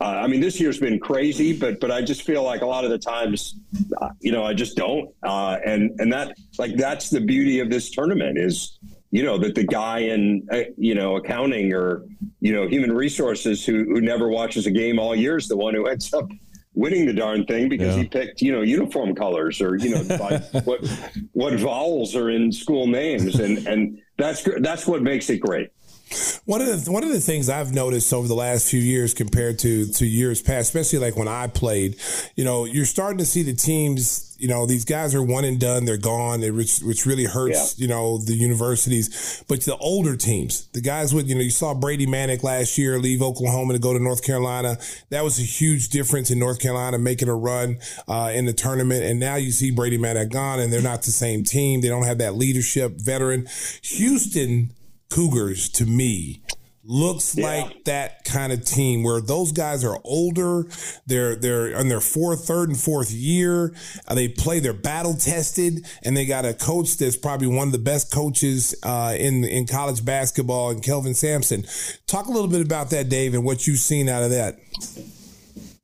uh, 0.00 0.04
I 0.04 0.28
mean 0.28 0.40
this 0.40 0.60
year's 0.60 0.78
been 0.78 1.00
crazy, 1.00 1.58
but 1.58 1.80
but 1.80 1.90
I 1.90 2.02
just 2.02 2.22
feel 2.22 2.44
like 2.44 2.62
a 2.62 2.66
lot 2.66 2.84
of 2.84 2.90
the 2.90 2.98
times, 2.98 3.56
uh, 4.00 4.10
you 4.20 4.30
know, 4.30 4.44
I 4.44 4.54
just 4.54 4.76
don't, 4.76 5.12
uh, 5.24 5.58
and 5.66 5.90
and 5.98 6.12
that 6.12 6.36
like 6.56 6.76
that's 6.76 7.10
the 7.10 7.20
beauty 7.20 7.58
of 7.58 7.68
this 7.68 7.90
tournament 7.90 8.38
is 8.38 8.78
you 9.10 9.24
know 9.24 9.38
that 9.38 9.56
the 9.56 9.64
guy 9.64 9.98
in 9.98 10.46
uh, 10.52 10.60
you 10.76 10.94
know 10.94 11.16
accounting 11.16 11.74
or 11.74 12.04
you 12.38 12.52
know 12.52 12.68
human 12.68 12.92
resources 12.92 13.66
who 13.66 13.82
who 13.86 14.00
never 14.00 14.28
watches 14.28 14.66
a 14.66 14.70
game 14.70 15.00
all 15.00 15.16
year 15.16 15.36
is 15.36 15.48
the 15.48 15.56
one 15.56 15.74
who 15.74 15.86
ends 15.86 16.14
up 16.14 16.28
winning 16.74 17.06
the 17.06 17.12
darn 17.12 17.44
thing 17.46 17.68
because 17.68 17.96
yeah. 17.96 18.02
he 18.02 18.08
picked 18.08 18.40
you 18.40 18.52
know 18.52 18.62
uniform 18.62 19.16
colors 19.16 19.60
or 19.60 19.74
you 19.74 19.90
know 19.90 20.02
what 20.64 20.86
what 21.32 21.54
vowels 21.54 22.14
are 22.14 22.30
in 22.30 22.52
school 22.52 22.86
names 22.86 23.40
and 23.40 23.66
and 23.66 24.00
that's 24.16 24.46
that's 24.60 24.86
what 24.86 25.02
makes 25.02 25.28
it 25.28 25.38
great 25.38 25.70
one 26.44 26.60
of 26.60 26.84
the 26.84 26.90
one 26.90 27.04
of 27.04 27.10
the 27.10 27.20
things 27.20 27.48
I've 27.48 27.72
noticed 27.72 28.12
over 28.12 28.26
the 28.26 28.34
last 28.34 28.70
few 28.70 28.80
years 28.80 29.14
compared 29.14 29.58
to 29.60 29.86
to 29.86 30.06
years 30.06 30.40
past, 30.40 30.74
especially 30.74 30.98
like 30.98 31.16
when 31.16 31.28
I 31.28 31.46
played, 31.46 31.96
you 32.36 32.44
know, 32.44 32.64
you're 32.64 32.86
starting 32.86 33.18
to 33.18 33.26
see 33.26 33.42
the 33.42 33.54
teams. 33.54 34.24
You 34.40 34.46
know, 34.46 34.66
these 34.66 34.84
guys 34.84 35.16
are 35.16 35.22
one 35.22 35.44
and 35.44 35.58
done; 35.58 35.84
they're 35.84 35.96
gone, 35.96 36.42
which 36.54 36.78
which 36.78 37.06
really 37.06 37.24
hurts. 37.24 37.76
Yeah. 37.76 37.82
You 37.82 37.88
know, 37.88 38.18
the 38.18 38.34
universities, 38.34 39.42
but 39.48 39.62
the 39.62 39.76
older 39.78 40.16
teams, 40.16 40.68
the 40.68 40.80
guys 40.80 41.12
with 41.12 41.28
you 41.28 41.34
know, 41.34 41.40
you 41.40 41.50
saw 41.50 41.74
Brady 41.74 42.06
Manek 42.06 42.44
last 42.44 42.78
year 42.78 43.00
leave 43.00 43.20
Oklahoma 43.20 43.72
to 43.72 43.80
go 43.80 43.92
to 43.92 43.98
North 43.98 44.24
Carolina. 44.24 44.78
That 45.10 45.24
was 45.24 45.40
a 45.40 45.42
huge 45.42 45.88
difference 45.88 46.30
in 46.30 46.38
North 46.38 46.60
Carolina 46.60 46.98
making 46.98 47.28
a 47.28 47.34
run 47.34 47.78
uh, 48.06 48.30
in 48.32 48.46
the 48.46 48.52
tournament, 48.52 49.02
and 49.02 49.18
now 49.18 49.34
you 49.34 49.50
see 49.50 49.72
Brady 49.72 49.98
Manek 49.98 50.30
gone, 50.30 50.60
and 50.60 50.72
they're 50.72 50.82
not 50.82 51.02
the 51.02 51.10
same 51.10 51.42
team. 51.42 51.80
They 51.80 51.88
don't 51.88 52.04
have 52.04 52.18
that 52.18 52.36
leadership 52.36 52.92
veteran. 52.92 53.48
Houston 53.82 54.70
Cougars 55.10 55.68
to 55.70 55.86
me 55.86 56.42
looks 56.88 57.36
yeah. 57.36 57.44
like 57.46 57.84
that 57.84 58.24
kind 58.24 58.50
of 58.50 58.64
team 58.64 59.02
where 59.02 59.20
those 59.20 59.52
guys 59.52 59.84
are 59.84 59.98
older. 60.04 60.64
They're 61.06 61.36
they're 61.36 61.76
on 61.76 61.88
their 61.88 62.00
fourth, 62.00 62.46
third, 62.46 62.70
and 62.70 62.80
fourth 62.80 63.12
year. 63.12 63.74
Uh, 64.08 64.14
they 64.14 64.28
play. 64.28 64.58
They're 64.58 64.72
battle 64.72 65.14
tested, 65.14 65.86
and 66.02 66.16
they 66.16 66.26
got 66.26 66.44
a 66.44 66.54
coach 66.54 66.96
that's 66.96 67.16
probably 67.16 67.46
one 67.46 67.68
of 67.68 67.72
the 67.72 67.78
best 67.78 68.10
coaches 68.12 68.74
uh, 68.82 69.14
in 69.16 69.44
in 69.44 69.66
college 69.66 70.04
basketball, 70.04 70.70
and 70.70 70.82
Kelvin 70.82 71.14
Sampson. 71.14 71.64
Talk 72.06 72.26
a 72.26 72.32
little 72.32 72.48
bit 72.48 72.62
about 72.62 72.90
that, 72.90 73.08
Dave, 73.08 73.34
and 73.34 73.44
what 73.44 73.66
you've 73.66 73.78
seen 73.78 74.08
out 74.08 74.22
of 74.22 74.30
that. 74.30 74.58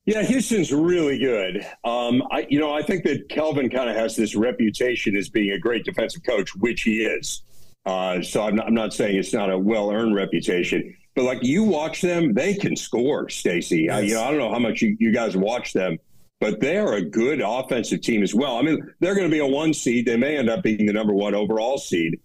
Yeah, 0.06 0.22
Houston's 0.22 0.70
really 0.70 1.18
good. 1.18 1.66
Um, 1.82 2.22
I, 2.30 2.46
you 2.50 2.58
know, 2.58 2.74
I 2.74 2.82
think 2.82 3.04
that 3.04 3.30
Kelvin 3.30 3.70
kind 3.70 3.88
of 3.88 3.96
has 3.96 4.16
this 4.16 4.34
reputation 4.34 5.16
as 5.16 5.30
being 5.30 5.52
a 5.52 5.58
great 5.58 5.84
defensive 5.84 6.22
coach, 6.24 6.54
which 6.56 6.82
he 6.82 7.04
is. 7.04 7.42
Uh, 7.86 8.22
so 8.22 8.42
I'm 8.42 8.56
not, 8.56 8.66
I'm 8.66 8.74
not 8.74 8.94
saying 8.94 9.16
it's 9.16 9.32
not 9.32 9.50
a 9.50 9.58
well 9.58 9.90
earned 9.90 10.14
reputation, 10.14 10.96
but 11.14 11.24
like 11.24 11.42
you 11.42 11.62
watch 11.64 12.00
them, 12.00 12.32
they 12.32 12.54
can 12.54 12.76
score, 12.76 13.28
Stacy. 13.28 13.82
Yes. 13.82 13.94
I, 13.94 14.00
you 14.00 14.14
know, 14.14 14.24
I 14.24 14.30
don't 14.30 14.38
know 14.38 14.50
how 14.50 14.58
much 14.58 14.82
you, 14.82 14.96
you 14.98 15.12
guys 15.12 15.36
watch 15.36 15.72
them, 15.72 15.98
but 16.40 16.60
they 16.60 16.78
are 16.78 16.94
a 16.94 17.02
good 17.02 17.40
offensive 17.44 18.00
team 18.00 18.22
as 18.22 18.34
well. 18.34 18.56
I 18.56 18.62
mean, 18.62 18.90
they're 19.00 19.14
going 19.14 19.28
to 19.28 19.32
be 19.32 19.40
a 19.40 19.46
one 19.46 19.74
seed. 19.74 20.06
They 20.06 20.16
may 20.16 20.36
end 20.36 20.48
up 20.48 20.62
being 20.62 20.86
the 20.86 20.92
number 20.92 21.12
one 21.12 21.34
overall 21.34 21.78
seed. 21.78 22.20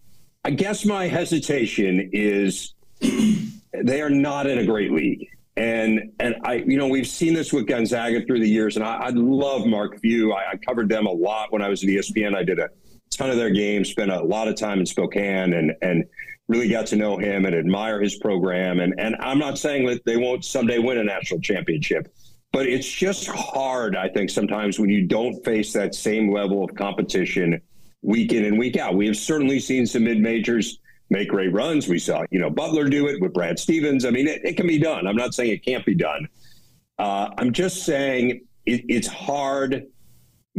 I 0.46 0.52
guess 0.52 0.86
my 0.86 1.08
hesitation 1.08 2.10
is 2.14 2.74
they 3.02 4.02
are 4.02 4.10
not 4.10 4.48
in 4.48 4.60
a 4.60 4.66
great 4.66 4.92
league. 4.92 5.28
And 5.58 6.14
and 6.22 6.36
I, 6.44 6.56
you 6.66 6.78
know, 6.78 6.88
we've 6.88 7.08
seen 7.08 7.34
this 7.34 7.52
with 7.52 7.68
Gonzaga 7.68 8.26
through 8.26 8.40
the 8.40 8.48
years, 8.48 8.78
and 8.78 8.86
I, 8.86 8.96
I 8.96 9.10
love 9.10 9.66
Mark 9.66 10.00
Few. 10.00 10.32
I, 10.32 10.52
I 10.52 10.56
covered 10.56 10.88
them 10.88 11.06
a 11.06 11.12
lot 11.12 11.52
when 11.52 11.62
I 11.62 11.68
was 11.68 11.84
at 11.84 11.90
ESPN. 11.90 12.34
I 12.34 12.44
did 12.44 12.60
a 12.60 12.70
ton 13.10 13.30
of 13.30 13.38
their 13.38 13.50
games, 13.50 13.90
spent 13.90 14.12
a 14.12 14.22
lot 14.22 14.48
of 14.48 14.56
time 14.56 14.80
in 14.80 14.86
Spokane, 14.86 15.54
and 15.54 15.74
and 15.82 16.06
really 16.48 16.68
got 16.68 16.88
to 16.88 16.96
know 16.96 17.18
him 17.18 17.46
and 17.46 17.56
admire 17.56 18.02
his 18.02 18.16
program. 18.18 18.80
And 18.80 18.94
and 18.98 19.16
I'm 19.20 19.40
not 19.40 19.58
saying 19.58 19.86
that 19.88 20.06
they 20.06 20.18
won't 20.18 20.44
someday 20.44 20.80
win 20.80 20.98
a 20.98 21.04
national 21.04 21.42
championship, 21.42 22.14
but 22.52 22.66
it's 22.66 22.90
just 22.90 23.28
hard. 23.28 23.96
I 23.96 24.10
think 24.10 24.30
sometimes 24.30 24.80
when 24.80 24.90
you 24.90 25.08
don't 25.08 25.44
face 25.46 25.74
that 25.74 25.96
same 25.96 26.32
level 26.32 26.64
of 26.64 26.74
competition 26.76 27.62
week 28.02 28.34
in 28.34 28.46
and 28.46 28.58
week 28.58 28.78
out. 28.78 28.96
We 28.96 29.08
have 29.08 29.18
certainly 29.18 29.60
seen 29.60 29.86
some 29.86 30.04
mid 30.04 30.20
majors 30.20 30.80
make 31.10 31.30
great 31.30 31.52
runs. 31.52 31.88
We 31.88 32.00
saw 32.00 32.24
you 32.32 32.40
know 32.40 32.50
Butler 32.50 32.88
do 32.90 33.08
it 33.08 33.22
with 33.22 33.34
Brad 33.34 33.60
Stevens. 33.60 34.06
I 34.06 34.12
mean, 34.12 34.28
it, 34.28 34.42
it 34.44 34.58
can 34.58 34.68
be 34.68 34.80
done. 34.80 35.08
I'm 35.08 35.16
not 35.16 35.34
saying 35.34 35.52
it 35.52 35.66
can't 35.66 35.86
be 35.86 35.96
done. 35.96 36.28
Uh, 36.98 37.30
I'm 37.38 37.54
just 37.54 37.86
saying 37.86 38.42
it, 38.66 38.84
it's 38.88 39.08
hard 39.08 39.88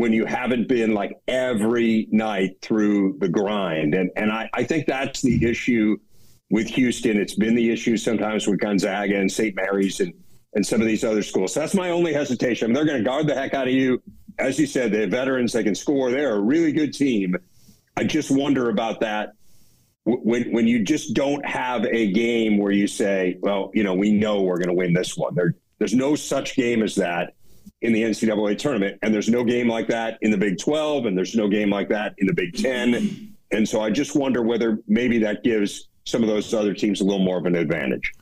when 0.01 0.15
you 0.15 0.25
haven't 0.25 0.67
been 0.67 0.95
like 0.95 1.13
every 1.29 2.09
night 2.11 2.57
through 2.63 3.19
the 3.21 3.29
grind. 3.29 3.95
And 3.95 4.11
and 4.17 4.33
I, 4.33 4.49
I 4.55 4.65
think 4.65 4.87
that's 4.87 5.21
the 5.21 5.47
issue 5.47 5.99
with 6.51 6.69
Houston. 6.69 7.19
It's 7.19 7.35
been 7.35 7.55
the 7.55 7.71
issue 7.71 7.99
sometimes 7.99 8.47
with 8.47 8.61
Gonzaga 8.61 9.17
and 9.17 9.31
St. 9.31 9.55
Mary's 9.55 10.01
and, 10.01 10.15
and 10.55 10.65
some 10.65 10.81
of 10.81 10.87
these 10.87 11.05
other 11.05 11.23
schools. 11.23 11.53
So 11.53 11.61
that's 11.61 11.75
my 11.75 11.91
only 11.91 12.15
hesitation. 12.15 12.65
I 12.65 12.67
mean, 12.69 12.75
they're 12.77 12.87
going 12.87 13.05
to 13.05 13.05
guard 13.05 13.27
the 13.27 13.35
heck 13.35 13.53
out 13.53 13.69
of 13.69 13.75
you. 13.75 14.03
As 14.39 14.59
you 14.59 14.67
said, 14.67 14.91
they're 14.91 15.07
veterans, 15.07 15.53
they 15.53 15.63
can 15.63 15.75
score. 15.75 16.11
They're 16.11 16.35
a 16.35 16.41
really 16.41 16.73
good 16.73 16.95
team. 16.95 17.37
I 17.99 18.05
just 18.05 18.31
wonder 18.31 18.71
about 18.71 19.01
that 19.01 19.35
when 20.05 20.51
when 20.51 20.67
you 20.67 20.83
just 20.83 21.13
don't 21.13 21.45
have 21.45 21.85
a 21.85 22.11
game 22.11 22.57
where 22.57 22.73
you 22.73 22.87
say, 22.87 23.37
well, 23.41 23.71
you 23.75 23.85
know, 23.85 23.93
we 23.93 24.13
know 24.13 24.41
we're 24.41 24.57
going 24.57 24.69
to 24.69 24.75
win 24.75 24.95
this 24.95 25.15
one. 25.15 25.35
There, 25.35 25.57
there's 25.79 25.93
no 25.93 26.15
such 26.15 26.57
game 26.57 26.83
as 26.83 26.95
that 26.95 27.35
in 27.83 27.93
the 27.93 28.03
NCAA 28.03 28.59
tournament. 28.59 28.99
And 29.03 29.13
there's 29.13 29.29
no 29.29 29.45
game 29.45 29.69
like 29.69 29.89
that 29.89 30.19
in 30.23 30.31
the 30.31 30.37
Big 30.37 30.59
12, 30.59 31.07
and 31.07 31.17
there's 31.17 31.35
no 31.35 31.49
game 31.49 31.71
like 31.71 31.89
that 31.89 32.15
in 32.19 32.27
the 32.27 32.35
Big 32.35 32.55
10. 32.55 33.35
And 33.53 33.69
so 33.69 33.81
I 33.81 33.91
just 33.91 34.15
wonder 34.15 34.43
whether 34.43 34.79
maybe 34.87 35.19
that 35.21 35.43
gives 35.43 35.89
some 36.05 36.23
of 36.23 36.29
those 36.29 36.53
other 36.55 36.75
teams 36.75 37.01
a 37.01 37.05
little 37.05 37.25
more 37.25 37.39
of 37.39 37.47
an 37.47 37.57
advantage. 37.57 38.13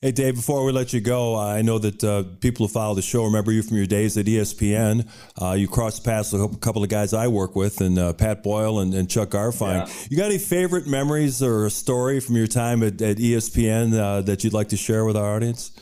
Hey, 0.00 0.12
Dave, 0.12 0.36
before 0.36 0.64
we 0.64 0.70
let 0.70 0.92
you 0.92 1.00
go, 1.00 1.34
uh, 1.34 1.40
I 1.40 1.62
know 1.62 1.80
that 1.80 2.04
uh, 2.04 2.22
people 2.38 2.68
who 2.68 2.72
follow 2.72 2.94
the 2.94 3.02
show 3.02 3.24
remember 3.24 3.50
you 3.50 3.64
from 3.64 3.78
your 3.78 3.86
days 3.86 4.16
at 4.16 4.26
ESPN. 4.26 5.10
Uh, 5.42 5.54
you 5.54 5.66
crossed 5.66 6.04
paths 6.04 6.32
with 6.32 6.40
a 6.40 6.56
couple 6.58 6.84
of 6.84 6.88
guys 6.88 7.12
I 7.12 7.26
work 7.26 7.56
with, 7.56 7.80
and 7.80 7.98
uh, 7.98 8.12
Pat 8.12 8.44
Boyle 8.44 8.78
and, 8.78 8.94
and 8.94 9.10
Chuck 9.10 9.30
Garfien. 9.30 9.88
Yeah. 9.88 9.92
You 10.08 10.16
got 10.16 10.26
any 10.26 10.38
favorite 10.38 10.86
memories 10.86 11.42
or 11.42 11.66
a 11.66 11.70
story 11.70 12.20
from 12.20 12.36
your 12.36 12.46
time 12.46 12.84
at, 12.84 13.02
at 13.02 13.16
ESPN 13.16 13.98
uh, 13.98 14.22
that 14.22 14.44
you'd 14.44 14.52
like 14.52 14.68
to 14.68 14.76
share 14.76 15.04
with 15.04 15.16
our 15.16 15.34
audience? 15.34 15.72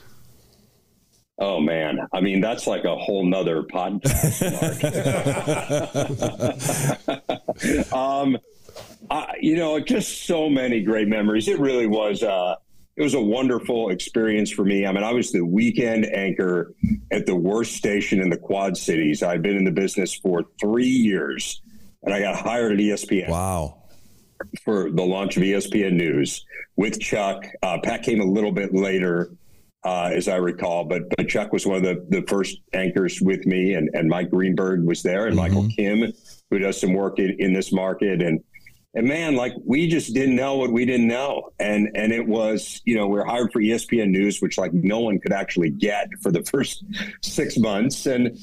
Oh 1.38 1.60
man, 1.60 1.98
I 2.12 2.20
mean 2.20 2.40
that's 2.40 2.66
like 2.66 2.84
a 2.84 2.96
whole 2.96 3.24
nother 3.24 3.62
podcast. 3.62 4.42
um, 7.92 8.38
I, 9.10 9.34
you 9.40 9.56
know, 9.56 9.78
just 9.80 10.26
so 10.26 10.48
many 10.48 10.82
great 10.82 11.08
memories. 11.08 11.48
It 11.48 11.60
really 11.60 11.86
was. 11.86 12.22
Uh, 12.22 12.56
it 12.96 13.02
was 13.02 13.12
a 13.12 13.20
wonderful 13.20 13.90
experience 13.90 14.50
for 14.50 14.64
me. 14.64 14.86
I 14.86 14.92
mean, 14.92 15.04
I 15.04 15.12
was 15.12 15.30
the 15.30 15.42
weekend 15.42 16.06
anchor 16.06 16.74
at 17.12 17.26
the 17.26 17.36
worst 17.36 17.74
station 17.74 18.20
in 18.20 18.30
the 18.30 18.38
Quad 18.38 18.76
Cities. 18.78 19.22
I'd 19.22 19.42
been 19.42 19.56
in 19.56 19.64
the 19.64 19.70
business 19.70 20.14
for 20.14 20.44
three 20.58 20.86
years, 20.86 21.60
and 22.02 22.14
I 22.14 22.20
got 22.20 22.36
hired 22.36 22.72
at 22.72 22.78
ESPN. 22.78 23.28
Wow. 23.28 23.82
For 24.64 24.90
the 24.90 25.02
launch 25.02 25.36
of 25.36 25.42
ESPN 25.42 25.92
News 25.92 26.46
with 26.76 26.98
Chuck. 26.98 27.44
Uh, 27.62 27.78
Pat 27.82 28.02
came 28.02 28.20
a 28.20 28.24
little 28.24 28.52
bit 28.52 28.74
later 28.74 29.30
uh, 29.86 30.10
as 30.12 30.26
I 30.26 30.36
recall. 30.36 30.84
But 30.84 31.08
but 31.16 31.28
Chuck 31.28 31.52
was 31.52 31.64
one 31.64 31.76
of 31.76 31.82
the, 31.84 32.04
the 32.08 32.26
first 32.26 32.60
anchors 32.72 33.20
with 33.22 33.46
me, 33.46 33.74
and, 33.74 33.88
and 33.94 34.08
Mike 34.08 34.30
Greenberg 34.30 34.84
was 34.84 35.02
there, 35.02 35.26
and 35.26 35.36
mm-hmm. 35.36 35.54
Michael 35.54 35.68
Kim, 35.68 36.12
who 36.50 36.58
does 36.58 36.80
some 36.80 36.92
work 36.92 37.20
in, 37.20 37.36
in 37.38 37.52
this 37.52 37.72
market, 37.72 38.20
and 38.20 38.42
and 38.94 39.06
man, 39.06 39.36
like 39.36 39.52
we 39.64 39.86
just 39.88 40.12
didn't 40.12 40.34
know 40.34 40.56
what 40.56 40.72
we 40.72 40.84
didn't 40.84 41.06
know, 41.06 41.52
and 41.60 41.88
and 41.94 42.12
it 42.12 42.26
was 42.26 42.82
you 42.84 42.96
know 42.96 43.06
we 43.06 43.20
are 43.20 43.24
hired 43.24 43.52
for 43.52 43.60
ESPN 43.60 44.10
News, 44.10 44.42
which 44.42 44.58
like 44.58 44.72
no 44.72 44.98
one 44.98 45.20
could 45.20 45.32
actually 45.32 45.70
get 45.70 46.08
for 46.20 46.32
the 46.32 46.42
first 46.52 46.84
six 47.22 47.56
months, 47.56 48.06
and 48.06 48.36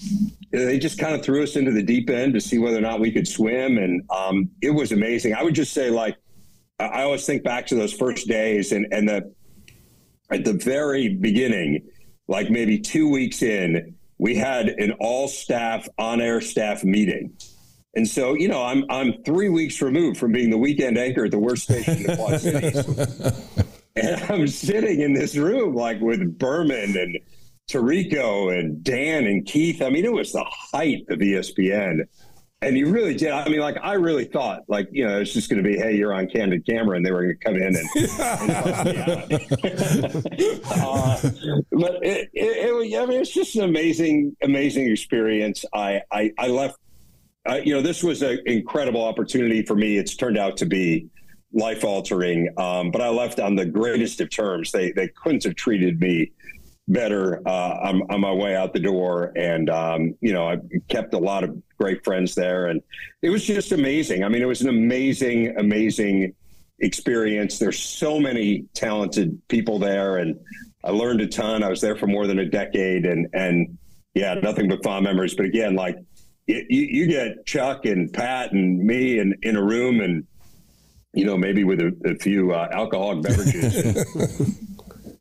they 0.51 0.79
just 0.79 0.97
kind 0.97 1.13
of 1.13 1.23
threw 1.23 1.43
us 1.43 1.57
into 1.57 1.71
the 1.71 1.83
deep 1.83 2.09
end 2.09 2.33
to 2.35 2.39
see 2.39 2.57
whether 2.57 2.77
or 2.77 2.81
not 2.81 3.01
we 3.01 3.11
could 3.11 3.27
swim, 3.27 3.77
and 3.77 4.01
um, 4.09 4.49
it 4.61 4.71
was 4.71 4.93
amazing. 4.93 5.33
I 5.33 5.43
would 5.43 5.55
just 5.55 5.73
say 5.73 5.89
like 5.89 6.15
I, 6.79 6.85
I 6.85 7.03
always 7.03 7.25
think 7.25 7.43
back 7.43 7.67
to 7.67 7.75
those 7.75 7.91
first 7.91 8.29
days 8.29 8.71
and 8.71 8.87
and 8.93 9.09
the 9.09 9.33
at 10.33 10.45
the 10.45 10.53
very 10.53 11.09
beginning, 11.09 11.87
like 12.27 12.49
maybe 12.49 12.79
two 12.79 13.09
weeks 13.09 13.41
in, 13.41 13.95
we 14.17 14.35
had 14.35 14.69
an 14.69 14.93
all 14.99 15.27
staff 15.27 15.87
on 15.97 16.21
air 16.21 16.41
staff 16.41 16.83
meeting. 16.83 17.35
And 17.95 18.07
so, 18.07 18.33
you 18.33 18.47
know, 18.47 18.63
I'm 18.63 18.85
I'm 18.89 19.21
three 19.23 19.49
weeks 19.49 19.81
removed 19.81 20.17
from 20.17 20.31
being 20.31 20.49
the 20.49 20.57
weekend 20.57 20.97
anchor 20.97 21.25
at 21.25 21.31
the 21.31 21.39
worst 21.39 21.63
station 21.63 21.97
in 21.97 22.03
the 22.03 22.15
Quad 22.15 22.41
Cities. 22.41 23.65
and 23.95 24.31
I'm 24.31 24.47
sitting 24.47 25.01
in 25.01 25.13
this 25.13 25.35
room 25.35 25.75
like 25.75 26.01
with 26.01 26.39
Berman 26.39 26.97
and 26.97 27.19
Tirico 27.69 28.57
and 28.57 28.83
Dan 28.83 29.25
and 29.25 29.45
Keith. 29.45 29.81
I 29.81 29.89
mean, 29.89 30.05
it 30.05 30.11
was 30.11 30.31
the 30.31 30.45
height 30.45 31.05
of 31.09 31.19
ESPN. 31.19 32.07
And 32.63 32.77
you 32.77 32.87
really 32.87 33.13
did. 33.13 33.31
I 33.31 33.49
mean, 33.49 33.59
like, 33.59 33.75
I 33.83 33.93
really 33.93 34.23
thought, 34.23 34.61
like, 34.69 34.87
you 34.91 35.05
know, 35.05 35.19
it's 35.19 35.33
just 35.33 35.49
going 35.49 35.61
to 35.61 35.69
be, 35.69 35.77
hey, 35.77 35.97
you're 35.97 36.13
on 36.13 36.27
candid 36.27 36.65
camera, 36.65 36.95
and 36.95 37.05
they 37.05 37.11
were 37.11 37.23
going 37.23 37.37
to 37.37 37.45
come 37.45 37.55
in 37.55 37.75
and, 37.75 37.75
and 37.75 38.11
uh, 40.71 41.17
but 41.71 41.99
it, 42.05 42.29
it, 42.33 42.33
it, 42.33 42.97
I 42.97 43.05
mean, 43.05 43.19
it's 43.19 43.33
just 43.33 43.57
an 43.57 43.63
amazing, 43.63 44.37
amazing 44.41 44.89
experience. 44.89 45.65
I, 45.73 46.03
I, 46.09 46.31
I 46.37 46.47
left, 46.47 46.77
uh, 47.49 47.55
you 47.55 47.73
know, 47.73 47.81
this 47.81 48.01
was 48.01 48.21
an 48.21 48.39
incredible 48.45 49.03
opportunity 49.03 49.63
for 49.63 49.75
me. 49.75 49.97
It's 49.97 50.15
turned 50.15 50.37
out 50.37 50.55
to 50.57 50.65
be 50.65 51.09
life 51.51 51.83
altering, 51.83 52.47
um, 52.57 52.91
but 52.91 53.01
I 53.01 53.09
left 53.09 53.41
on 53.41 53.57
the 53.57 53.65
greatest 53.65 54.21
of 54.21 54.29
terms. 54.29 54.71
They, 54.71 54.93
they 54.93 55.09
couldn't 55.09 55.43
have 55.43 55.55
treated 55.55 55.99
me 55.99 56.31
better 56.87 57.41
uh, 57.47 57.79
on, 57.83 58.01
on, 58.09 58.21
my 58.21 58.31
way 58.31 58.55
out 58.55 58.73
the 58.73 58.79
door. 58.79 59.31
And, 59.35 59.69
um, 59.69 60.15
you 60.21 60.33
know, 60.33 60.49
I 60.49 60.57
kept 60.89 61.13
a 61.13 61.17
lot 61.17 61.43
of 61.43 61.55
great 61.77 62.03
friends 62.03 62.35
there. 62.35 62.67
And 62.67 62.81
it 63.21 63.29
was 63.29 63.45
just 63.45 63.71
amazing. 63.71 64.23
I 64.23 64.29
mean, 64.29 64.41
it 64.41 64.47
was 64.47 64.61
an 64.61 64.69
amazing, 64.69 65.55
amazing 65.57 66.33
experience. 66.79 67.57
There's 67.57 67.79
so 67.79 68.19
many 68.19 68.65
talented 68.73 69.41
people 69.47 69.79
there. 69.79 70.17
And 70.17 70.37
I 70.83 70.91
learned 70.91 71.21
a 71.21 71.27
ton. 71.27 71.63
I 71.63 71.69
was 71.69 71.79
there 71.79 71.95
for 71.95 72.07
more 72.07 72.27
than 72.27 72.39
a 72.39 72.45
decade. 72.45 73.05
And, 73.05 73.27
and 73.33 73.77
yeah, 74.13 74.33
nothing 74.35 74.67
but 74.67 74.83
fond 74.83 75.05
memories. 75.05 75.35
But 75.35 75.45
again, 75.45 75.75
like, 75.75 75.97
you, 76.47 76.65
you, 76.69 77.07
get 77.07 77.45
Chuck 77.45 77.85
and 77.85 78.11
Pat 78.11 78.51
and 78.51 78.77
me 78.77 79.19
in, 79.19 79.33
in 79.43 79.55
a 79.55 79.63
room 79.63 80.01
and, 80.01 80.27
you 81.13 81.23
know, 81.25 81.37
maybe 81.37 81.63
with 81.63 81.79
a, 81.79 81.95
a 82.05 82.15
few 82.15 82.51
uh, 82.51 82.67
alcoholic 82.73 83.23
beverages. 83.23 84.59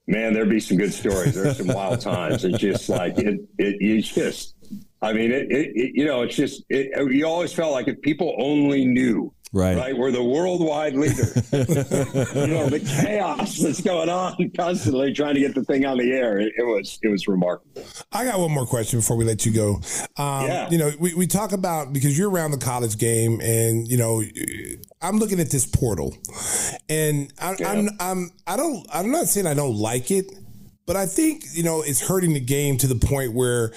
man, 0.06 0.32
there'd 0.32 0.48
be 0.48 0.60
some 0.60 0.76
good 0.76 0.92
stories. 0.92 1.34
There's 1.34 1.58
some 1.58 1.68
wild 1.68 2.00
times. 2.00 2.44
It's 2.44 2.58
just 2.58 2.88
like 2.88 3.18
it. 3.18 3.40
It 3.58 3.80
you 3.80 4.02
just. 4.02 4.54
I 5.00 5.12
mean, 5.12 5.32
it, 5.32 5.50
it, 5.50 5.72
it 5.74 5.92
you 5.94 6.04
know, 6.04 6.22
it's 6.22 6.36
just. 6.36 6.64
It, 6.68 6.90
you 7.12 7.26
always 7.26 7.52
felt 7.52 7.72
like 7.72 7.88
if 7.88 8.00
people 8.02 8.34
only 8.38 8.84
knew 8.84 9.32
Right. 9.54 9.76
Right. 9.76 9.96
We're 9.96 10.10
the 10.10 10.24
worldwide 10.24 10.94
leader. 10.94 11.14
you 11.52 12.46
know, 12.46 12.70
the 12.70 12.80
chaos 12.80 13.58
that's 13.58 13.82
going 13.82 14.08
on 14.08 14.50
constantly 14.56 15.12
trying 15.12 15.34
to 15.34 15.40
get 15.40 15.54
the 15.54 15.62
thing 15.62 15.84
on 15.84 15.98
the 15.98 16.10
air. 16.10 16.38
It, 16.38 16.54
it, 16.56 16.62
was 16.62 16.98
it 17.02 17.08
was 17.08 17.28
remarkable. 17.28 17.84
I 18.12 18.24
got 18.24 18.38
one 18.38 18.50
more 18.50 18.64
question 18.64 19.00
before 19.00 19.18
we 19.18 19.26
let 19.26 19.44
you 19.44 19.52
go. 19.52 19.74
Um, 20.16 20.46
yeah. 20.46 20.70
You 20.70 20.78
know, 20.78 20.90
we, 20.98 21.14
we 21.14 21.26
talk 21.26 21.52
about 21.52 21.92
because 21.92 22.18
you're 22.18 22.30
around 22.30 22.52
the 22.52 22.58
college 22.58 22.96
game 22.96 23.42
and, 23.42 23.86
you 23.86 23.98
know, 23.98 24.22
I'm 25.02 25.18
looking 25.18 25.38
at 25.38 25.50
this 25.50 25.66
portal 25.66 26.16
and 26.88 27.30
I, 27.38 27.54
yeah. 27.58 27.72
I'm, 27.72 27.88
I'm, 28.00 28.30
I 28.46 28.56
don't, 28.56 28.86
I'm 28.92 29.10
not 29.10 29.26
saying 29.26 29.46
I 29.46 29.54
don't 29.54 29.76
like 29.76 30.10
it, 30.10 30.32
but 30.86 30.96
I 30.96 31.04
think, 31.06 31.44
you 31.52 31.62
know, 31.62 31.82
it's 31.82 32.00
hurting 32.00 32.32
the 32.32 32.40
game 32.40 32.78
to 32.78 32.86
the 32.86 32.96
point 32.96 33.34
where 33.34 33.72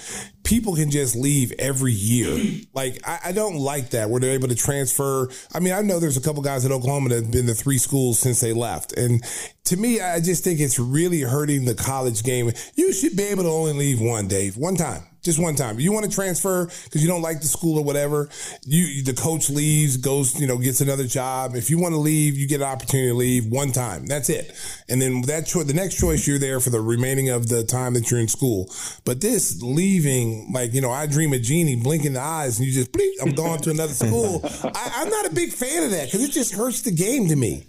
people 0.46 0.76
can 0.76 0.90
just 0.92 1.16
leave 1.16 1.52
every 1.58 1.92
year. 1.92 2.60
Like, 2.72 3.00
I, 3.06 3.18
I, 3.26 3.32
don't 3.32 3.56
like 3.56 3.90
that 3.90 4.08
where 4.08 4.20
they're 4.20 4.30
able 4.30 4.46
to 4.46 4.54
transfer. 4.54 5.28
I 5.52 5.58
mean, 5.58 5.72
I 5.72 5.82
know 5.82 5.98
there's 5.98 6.16
a 6.16 6.20
couple 6.20 6.40
guys 6.40 6.64
at 6.64 6.70
Oklahoma 6.70 7.08
that 7.08 7.24
have 7.24 7.32
been 7.32 7.48
to 7.48 7.54
three 7.54 7.78
schools 7.78 8.20
since 8.20 8.40
they 8.40 8.52
left. 8.52 8.92
And 8.92 9.24
to 9.64 9.76
me, 9.76 10.00
I 10.00 10.20
just 10.20 10.44
think 10.44 10.60
it's 10.60 10.78
really 10.78 11.22
hurting 11.22 11.64
the 11.64 11.74
college 11.74 12.22
game. 12.22 12.52
You 12.76 12.92
should 12.92 13.16
be 13.16 13.24
able 13.24 13.42
to 13.42 13.48
only 13.48 13.72
leave 13.72 14.00
one, 14.00 14.28
Dave, 14.28 14.56
one 14.56 14.76
time 14.76 15.02
just 15.26 15.38
one 15.38 15.54
time. 15.54 15.78
You 15.78 15.92
want 15.92 16.06
to 16.06 16.10
transfer 16.10 16.66
because 16.84 17.02
you 17.02 17.08
don't 17.08 17.20
like 17.20 17.40
the 17.40 17.46
school 17.46 17.78
or 17.78 17.84
whatever. 17.84 18.30
You 18.64 19.02
the 19.02 19.12
coach 19.12 19.50
leaves, 19.50 19.98
goes, 19.98 20.40
you 20.40 20.46
know, 20.46 20.56
gets 20.56 20.80
another 20.80 21.06
job. 21.06 21.54
If 21.54 21.68
you 21.68 21.78
want 21.78 21.94
to 21.94 22.00
leave, 22.00 22.38
you 22.38 22.48
get 22.48 22.62
an 22.62 22.68
opportunity 22.68 23.08
to 23.08 23.14
leave 23.14 23.46
one 23.46 23.72
time. 23.72 24.06
That's 24.06 24.30
it. 24.30 24.52
And 24.88 25.02
then 25.02 25.20
that 25.22 25.46
choice, 25.46 25.66
the 25.66 25.74
next 25.74 26.00
choice, 26.00 26.26
you're 26.26 26.38
there 26.38 26.60
for 26.60 26.70
the 26.70 26.80
remaining 26.80 27.28
of 27.28 27.48
the 27.48 27.64
time 27.64 27.92
that 27.94 28.10
you're 28.10 28.20
in 28.20 28.28
school. 28.28 28.70
But 29.04 29.20
this 29.20 29.62
leaving, 29.62 30.50
like 30.52 30.72
you 30.72 30.80
know, 30.80 30.90
I 30.90 31.06
dream 31.06 31.34
of 31.34 31.42
Jeannie 31.42 31.76
blinking 31.76 32.14
the 32.14 32.20
eyes, 32.20 32.58
and 32.58 32.66
you 32.66 32.72
just, 32.72 32.92
bleep, 32.92 33.12
I'm 33.20 33.32
going 33.32 33.60
to 33.60 33.70
another 33.70 33.92
school. 33.92 34.40
I, 34.44 34.92
I'm 34.96 35.10
not 35.10 35.26
a 35.26 35.34
big 35.34 35.52
fan 35.52 35.82
of 35.82 35.90
that 35.90 36.06
because 36.06 36.24
it 36.24 36.30
just 36.30 36.54
hurts 36.54 36.82
the 36.82 36.92
game 36.92 37.28
to 37.28 37.36
me. 37.36 37.66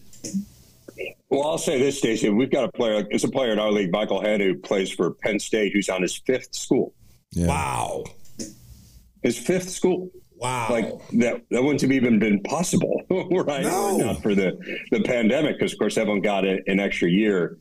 Well, 1.29 1.45
I'll 1.45 1.57
say 1.57 1.77
this, 1.77 1.97
Stacey. 1.97 2.29
We've 2.29 2.49
got 2.49 2.63
a 2.63 2.71
player. 2.71 3.05
It's 3.09 3.25
a 3.25 3.29
player 3.29 3.51
in 3.51 3.59
our 3.59 3.71
league, 3.71 3.91
Michael 3.91 4.21
Head, 4.21 4.39
who 4.39 4.55
plays 4.55 4.89
for 4.89 5.11
Penn 5.11 5.39
State, 5.39 5.73
who's 5.73 5.89
on 5.89 6.01
his 6.01 6.15
fifth 6.15 6.55
school. 6.55 6.93
Yeah. 7.32 7.47
Wow. 7.47 8.03
His 9.23 9.38
fifth 9.38 9.69
school. 9.69 10.09
Wow. 10.36 10.67
Like 10.69 10.86
that, 11.13 11.41
that 11.49 11.63
wouldn't 11.63 11.82
have 11.82 11.91
even 11.91 12.19
been 12.19 12.41
possible, 12.43 13.01
right? 13.09 13.63
No. 13.63 13.97
Not 13.97 14.21
for 14.21 14.36
the, 14.36 14.57
the 14.91 15.01
pandemic, 15.01 15.57
because 15.57 15.73
of 15.73 15.80
course 15.80 15.97
everyone 15.97 16.21
got 16.21 16.45
an 16.45 16.80
extra 16.80 17.09
year. 17.09 17.57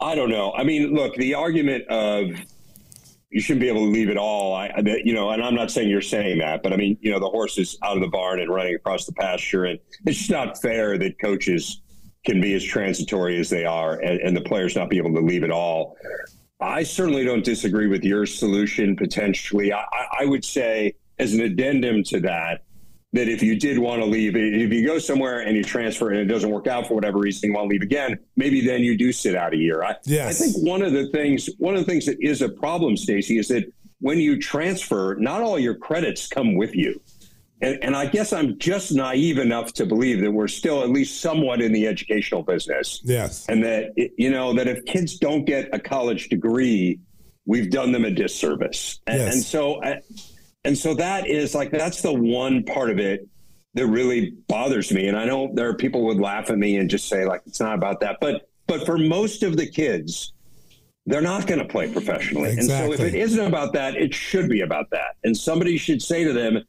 I 0.00 0.14
don't 0.14 0.28
know. 0.28 0.52
I 0.52 0.64
mean, 0.64 0.94
look, 0.94 1.14
the 1.14 1.34
argument 1.34 1.86
of 1.88 2.30
you 3.34 3.40
shouldn't 3.40 3.62
be 3.62 3.68
able 3.68 3.80
to 3.80 3.90
leave 3.90 4.10
it 4.10 4.16
all. 4.16 4.54
I, 4.54 4.70
you 5.02 5.12
know, 5.12 5.30
and 5.30 5.42
I'm 5.42 5.56
not 5.56 5.70
saying 5.70 5.88
you're 5.88 6.00
saying 6.00 6.38
that, 6.38 6.62
but 6.62 6.72
I 6.72 6.76
mean, 6.76 6.96
you 7.00 7.10
know, 7.10 7.18
the 7.18 7.28
horse 7.28 7.58
is 7.58 7.76
out 7.82 7.96
of 7.96 8.02
the 8.02 8.08
barn 8.08 8.38
and 8.38 8.48
running 8.48 8.76
across 8.76 9.06
the 9.06 9.12
pasture, 9.12 9.64
and 9.64 9.80
it's 10.06 10.18
just 10.18 10.30
not 10.30 10.60
fair 10.62 10.96
that 10.98 11.18
coaches 11.20 11.80
can 12.24 12.40
be 12.40 12.54
as 12.54 12.62
transitory 12.62 13.40
as 13.40 13.50
they 13.50 13.64
are, 13.64 13.94
and, 14.00 14.20
and 14.20 14.36
the 14.36 14.40
players 14.40 14.76
not 14.76 14.88
be 14.88 14.98
able 14.98 15.12
to 15.14 15.20
leave 15.20 15.42
it 15.42 15.50
all. 15.50 15.96
I 16.64 16.82
certainly 16.82 17.24
don't 17.24 17.44
disagree 17.44 17.86
with 17.86 18.04
your 18.04 18.26
solution 18.26 18.96
potentially. 18.96 19.72
I, 19.72 19.84
I, 20.20 20.24
would 20.24 20.44
say, 20.44 20.94
as 21.18 21.34
an 21.34 21.40
addendum 21.40 22.02
to 22.04 22.20
that, 22.20 22.64
that 23.12 23.28
if 23.28 23.42
you 23.42 23.58
did 23.58 23.78
want 23.78 24.02
to 24.02 24.06
leave, 24.06 24.34
if 24.34 24.72
you 24.72 24.86
go 24.86 24.98
somewhere 24.98 25.40
and 25.40 25.56
you 25.56 25.62
transfer 25.62 26.10
and 26.10 26.18
it 26.18 26.24
doesn't 26.24 26.50
work 26.50 26.66
out 26.66 26.88
for 26.88 26.94
whatever 26.94 27.18
reason, 27.18 27.50
you 27.50 27.54
want 27.54 27.66
to 27.66 27.72
leave 27.72 27.82
again, 27.82 28.18
maybe 28.36 28.60
then 28.60 28.80
you 28.80 28.98
do 28.98 29.12
sit 29.12 29.36
out 29.36 29.54
a 29.54 29.56
year. 29.56 29.84
I, 29.84 29.94
yes. 30.04 30.40
I 30.40 30.44
think 30.44 30.66
one 30.66 30.82
of 30.82 30.92
the 30.92 31.08
things, 31.10 31.48
one 31.58 31.74
of 31.74 31.80
the 31.80 31.86
things 31.86 32.06
that 32.06 32.16
is 32.20 32.42
a 32.42 32.48
problem, 32.48 32.96
Stacy, 32.96 33.38
is 33.38 33.48
that 33.48 33.72
when 34.00 34.18
you 34.18 34.40
transfer, 34.40 35.16
not 35.20 35.42
all 35.42 35.58
your 35.58 35.76
credits 35.76 36.26
come 36.26 36.56
with 36.56 36.74
you. 36.74 37.00
And, 37.60 37.78
and, 37.82 37.96
I 37.96 38.06
guess 38.06 38.32
I'm 38.32 38.58
just 38.58 38.92
naive 38.92 39.38
enough 39.38 39.72
to 39.74 39.86
believe 39.86 40.20
that 40.20 40.30
we're 40.30 40.48
still 40.48 40.82
at 40.82 40.90
least 40.90 41.20
somewhat 41.20 41.62
in 41.62 41.72
the 41.72 41.86
educational 41.86 42.42
business. 42.42 43.00
Yes. 43.04 43.46
And 43.48 43.62
that, 43.64 43.92
you 43.96 44.30
know, 44.30 44.52
that 44.54 44.66
if 44.66 44.84
kids 44.86 45.18
don't 45.18 45.44
get 45.44 45.68
a 45.72 45.78
college 45.78 46.28
degree, 46.28 46.98
we've 47.46 47.70
done 47.70 47.92
them 47.92 48.04
a 48.04 48.10
disservice. 48.10 49.00
And, 49.06 49.18
yes. 49.18 49.34
and 49.34 49.42
so, 49.42 49.80
and 50.64 50.76
so 50.76 50.94
that 50.94 51.28
is 51.28 51.54
like, 51.54 51.70
that's 51.70 52.02
the 52.02 52.12
one 52.12 52.64
part 52.64 52.90
of 52.90 52.98
it 52.98 53.26
that 53.74 53.86
really 53.86 54.34
bothers 54.48 54.92
me. 54.92 55.06
And 55.06 55.16
I 55.16 55.24
know 55.24 55.50
there 55.54 55.68
are 55.68 55.74
people 55.74 56.04
would 56.06 56.20
laugh 56.20 56.50
at 56.50 56.58
me 56.58 56.76
and 56.76 56.90
just 56.90 57.08
say 57.08 57.24
like, 57.24 57.42
it's 57.46 57.60
not 57.60 57.74
about 57.74 58.00
that. 58.00 58.18
But, 58.20 58.48
but 58.66 58.84
for 58.84 58.98
most 58.98 59.42
of 59.42 59.56
the 59.56 59.66
kids, 59.66 60.32
they're 61.06 61.20
not 61.20 61.46
going 61.46 61.60
to 61.60 61.66
play 61.66 61.92
professionally. 61.92 62.50
Exactly. 62.52 62.90
And 62.90 62.98
so 62.98 63.04
if 63.04 63.14
it 63.14 63.16
isn't 63.16 63.44
about 63.44 63.72
that, 63.74 63.94
it 63.96 64.14
should 64.14 64.48
be 64.48 64.62
about 64.62 64.90
that. 64.90 65.16
And 65.22 65.36
somebody 65.36 65.76
should 65.76 66.02
say 66.02 66.24
to 66.24 66.32
them, 66.32 66.64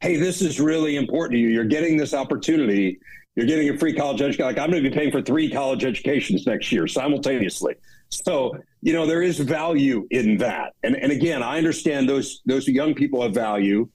hey, 0.00 0.16
this 0.16 0.40
is 0.40 0.60
really 0.60 0.96
important 0.96 1.32
to 1.32 1.38
you. 1.38 1.48
You're 1.48 1.64
getting 1.64 1.96
this 1.96 2.14
opportunity. 2.14 2.98
You're 3.36 3.46
getting 3.46 3.68
a 3.68 3.78
free 3.78 3.94
college 3.94 4.22
education. 4.22 4.46
Like 4.46 4.58
I'm 4.58 4.70
going 4.70 4.82
to 4.82 4.90
be 4.90 4.94
paying 4.94 5.12
for 5.12 5.22
three 5.22 5.50
college 5.50 5.84
educations 5.84 6.46
next 6.46 6.72
year 6.72 6.86
simultaneously. 6.86 7.74
So, 8.08 8.56
you 8.82 8.92
know, 8.92 9.06
there 9.06 9.22
is 9.22 9.38
value 9.38 10.06
in 10.10 10.36
that. 10.38 10.72
And, 10.82 10.96
and 10.96 11.12
again, 11.12 11.42
I 11.42 11.58
understand 11.58 12.08
those, 12.08 12.40
those 12.44 12.66
young 12.66 12.94
people 12.94 13.22
have 13.22 13.34
value 13.34 13.88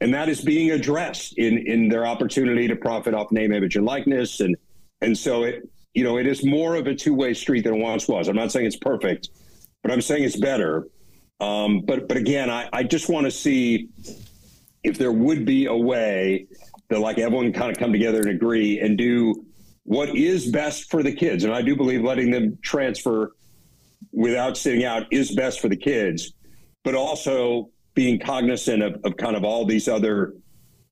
and 0.00 0.14
that 0.14 0.28
is 0.28 0.40
being 0.40 0.70
addressed 0.70 1.36
in, 1.38 1.58
in 1.58 1.88
their 1.88 2.06
opportunity 2.06 2.66
to 2.66 2.74
profit 2.74 3.14
off 3.14 3.30
name, 3.30 3.52
image 3.52 3.76
and 3.76 3.84
likeness. 3.84 4.40
And, 4.40 4.56
and 5.02 5.16
so 5.16 5.44
it, 5.44 5.68
you 5.92 6.04
know, 6.04 6.16
it 6.16 6.26
is 6.26 6.44
more 6.44 6.74
of 6.74 6.86
a 6.86 6.94
two 6.94 7.14
way 7.14 7.34
street 7.34 7.64
than 7.64 7.74
it 7.74 7.82
once 7.82 8.08
was. 8.08 8.28
I'm 8.28 8.36
not 8.36 8.50
saying 8.50 8.66
it's 8.66 8.76
perfect, 8.76 9.28
but 9.82 9.92
I'm 9.92 10.00
saying 10.00 10.24
it's 10.24 10.36
better. 10.36 10.88
Um, 11.38 11.82
but, 11.82 12.08
but 12.08 12.16
again, 12.16 12.48
I, 12.48 12.68
I 12.72 12.82
just 12.82 13.08
want 13.08 13.26
to 13.26 13.30
see 13.30 13.88
if 14.82 14.98
there 14.98 15.12
would 15.12 15.44
be 15.44 15.66
a 15.66 15.76
way 15.76 16.46
that 16.88 16.98
like 17.00 17.18
everyone 17.18 17.52
kind 17.52 17.70
of 17.70 17.78
come 17.78 17.92
together 17.92 18.20
and 18.20 18.30
agree 18.30 18.80
and 18.80 18.98
do 18.98 19.44
what 19.84 20.10
is 20.16 20.50
best 20.50 20.90
for 20.90 21.02
the 21.02 21.12
kids. 21.12 21.44
And 21.44 21.52
I 21.52 21.62
do 21.62 21.76
believe 21.76 22.02
letting 22.02 22.30
them 22.30 22.58
transfer 22.62 23.34
without 24.12 24.56
sitting 24.56 24.84
out 24.84 25.04
is 25.12 25.34
best 25.34 25.60
for 25.60 25.68
the 25.68 25.76
kids, 25.76 26.32
but 26.84 26.94
also 26.94 27.70
being 27.94 28.18
cognizant 28.18 28.82
of, 28.82 29.00
of 29.04 29.16
kind 29.16 29.36
of 29.36 29.44
all 29.44 29.64
these 29.64 29.88
other 29.88 30.34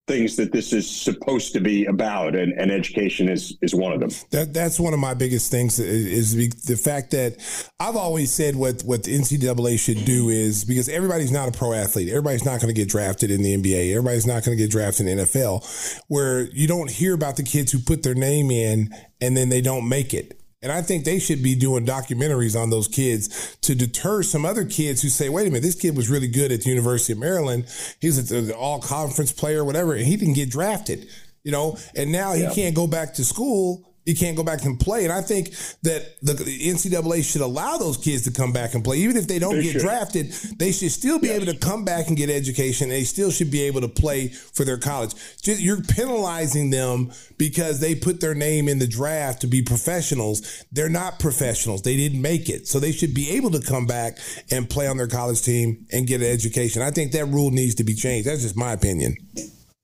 things 0.09 0.37
that 0.37 0.51
this 0.51 0.73
is 0.73 0.91
supposed 0.91 1.53
to 1.53 1.61
be 1.61 1.85
about, 1.85 2.35
and, 2.35 2.53
and 2.55 2.73
education 2.73 3.29
is 3.29 3.57
is 3.63 3.75
one 3.75 3.93
of 3.93 4.01
them. 4.01 4.11
That 4.31 4.53
that's 4.53 4.81
one 4.81 4.95
of 4.95 4.99
my 4.99 5.15
biggest 5.15 5.51
things 5.51 5.79
is, 5.79 6.35
the 6.67 6.77
fact 6.77 7.13
that 7.13 7.37
I've 7.79 7.97
always 7.97 8.33
said 8.33 8.57
what 8.57 8.83
what 8.83 9.05
the 9.05 9.17
NCAA 9.17 9.79
should 9.79 10.05
do 10.05 10.31
is 10.31 10.65
because 10.65 10.89
everybody's 10.89 11.31
not 11.31 11.49
a 11.49 11.53
pro 11.53 11.73
athlete, 11.73 12.09
everybody's 12.09 12.45
not 12.45 12.61
going 12.61 12.75
to 12.75 12.81
get 12.81 12.89
drafted 12.89 13.31
in 13.31 13.43
the 13.43 13.57
NBA, 13.57 13.93
everybody's 13.93 14.27
not 14.27 14.45
going 14.45 14.57
to 14.57 14.63
get 14.63 14.71
drafted 14.71 15.07
in 15.07 15.19
the 15.19 15.25
NFL, 15.25 16.03
where 16.09 16.43
you 16.53 16.67
don't 16.67 16.91
hear 16.91 17.15
about 17.15 17.37
the 17.37 17.43
kids 17.43 17.71
who 17.71 17.79
put 17.79 18.03
their 18.03 18.15
name 18.15 18.51
in 18.51 18.95
and 19.21 19.37
then 19.37 19.49
they 19.49 19.61
don't 19.61 19.89
make 19.89 20.15
it. 20.15 20.38
And 20.61 20.73
I 20.73 20.83
think 20.83 21.05
they 21.05 21.21
should 21.21 21.43
be 21.43 21.55
doing 21.55 21.87
documentaries 21.87 22.61
on 22.61 22.71
those 22.71 22.89
kids 22.89 23.57
to 23.63 23.77
deter 23.77 24.23
some 24.25 24.45
other 24.45 24.65
kids 24.65 25.03
who 25.03 25.09
say, 25.09 25.29
wait 25.29 25.47
a 25.47 25.51
minute, 25.51 25.63
this 25.63 25.77
kid 25.77 25.97
was 25.97 26.11
really 26.11 26.27
good 26.27 26.51
at 26.51 26.63
the 26.63 26.71
University 26.71 27.13
of 27.13 27.21
Maryland. 27.21 27.67
He's 28.01 28.31
an 28.33 28.51
all 28.51 28.81
conference 28.81 29.31
player, 29.31 29.65
whatever, 29.65 29.95
and 29.95 30.05
he 30.05 30.17
didn't 30.17 30.35
get 30.35 30.51
drafted, 30.51 31.09
you 31.45 31.53
know, 31.53 31.79
and 31.95 32.11
now 32.11 32.33
he 32.33 32.49
can't 32.55 32.75
go 32.75 32.89
back 32.89 33.15
to 33.15 33.25
school 33.25 33.88
he 34.09 34.15
can't 34.15 34.39
go 34.39 34.43
back 34.43 34.65
and 34.65 34.81
play. 34.81 35.05
And 35.05 35.13
I 35.13 35.21
think 35.21 35.51
that 35.83 36.17
the, 36.23 36.33
NCAA 36.33 37.23
should 37.31 37.43
allow 37.43 37.77
those 37.77 37.99
kids 37.99 38.23
to 38.23 38.31
come 38.31 38.55
back 38.55 38.73
and 38.73 38.83
play, 38.83 38.97
even 38.97 39.19
if 39.19 39.29
they 39.29 39.39
don't 39.39 39.57
They 39.57 39.65
get 39.65 39.73
should. 39.73 39.83
drafted. 39.83 40.33
They 40.57 40.73
should 40.73 40.93
still 40.93 41.19
be 41.19 41.29
able 41.29 41.45
to 41.45 41.55
come 41.59 41.85
back 41.85 42.09
and 42.09 42.17
get 42.17 42.31
education. 42.31 42.89
They 42.89 43.05
still 43.05 43.31
should 43.31 43.51
be 43.51 43.61
able 43.65 43.83
to 43.83 43.89
play 43.89 44.29
for 44.29 44.65
their 44.65 44.79
college. 44.79 45.13
Just, 45.43 45.61
you're 45.61 45.83
penalizing 45.83 46.71
them 46.71 47.13
because 47.37 47.81
they 47.81 47.95
put 47.95 48.19
their 48.23 48.35
name 48.35 48.67
in 48.67 48.79
the 48.79 48.87
draft 48.87 49.43
to 49.43 49.47
be 49.47 49.61
professionals. 49.61 50.65
They're 50.73 50.89
not 50.89 51.19
professionals. 51.19 51.83
They 51.83 51.99
didn't 51.99 52.23
make 52.23 52.49
it, 52.49 52.67
so 52.67 52.81
they 52.81 52.93
should 52.93 53.13
be 53.13 53.29
able 53.37 53.51
to 53.51 53.61
come 53.61 53.85
back 53.85 54.17
and 54.51 54.71
play 54.71 54.87
on 54.87 54.97
their 54.97 55.07
college 55.07 55.43
team 55.43 55.85
and 55.93 56.07
get 56.07 56.23
an 56.23 56.29
education. 56.29 56.81
I 56.81 56.93
think 56.93 57.13
that 57.13 57.27
rule 57.27 57.51
needs 57.51 57.75
to 57.75 57.85
be 57.85 57.93
changed. 57.95 58.27
That's 58.27 58.41
just 58.41 58.57
my 58.57 58.73
opinion. 58.73 59.17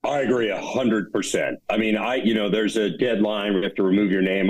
I 0.05 0.21
agree 0.21 0.49
a 0.49 0.61
hundred 0.61 1.11
percent. 1.11 1.59
I 1.69 1.77
mean, 1.77 1.97
I 1.97 2.15
you 2.15 2.33
know, 2.33 2.49
there's 2.49 2.77
a 2.77 2.89
deadline 2.89 3.53
you 3.53 3.63
have 3.63 3.75
to 3.75 3.83
remove 3.83 4.11
your 4.11 4.21
name. 4.21 4.49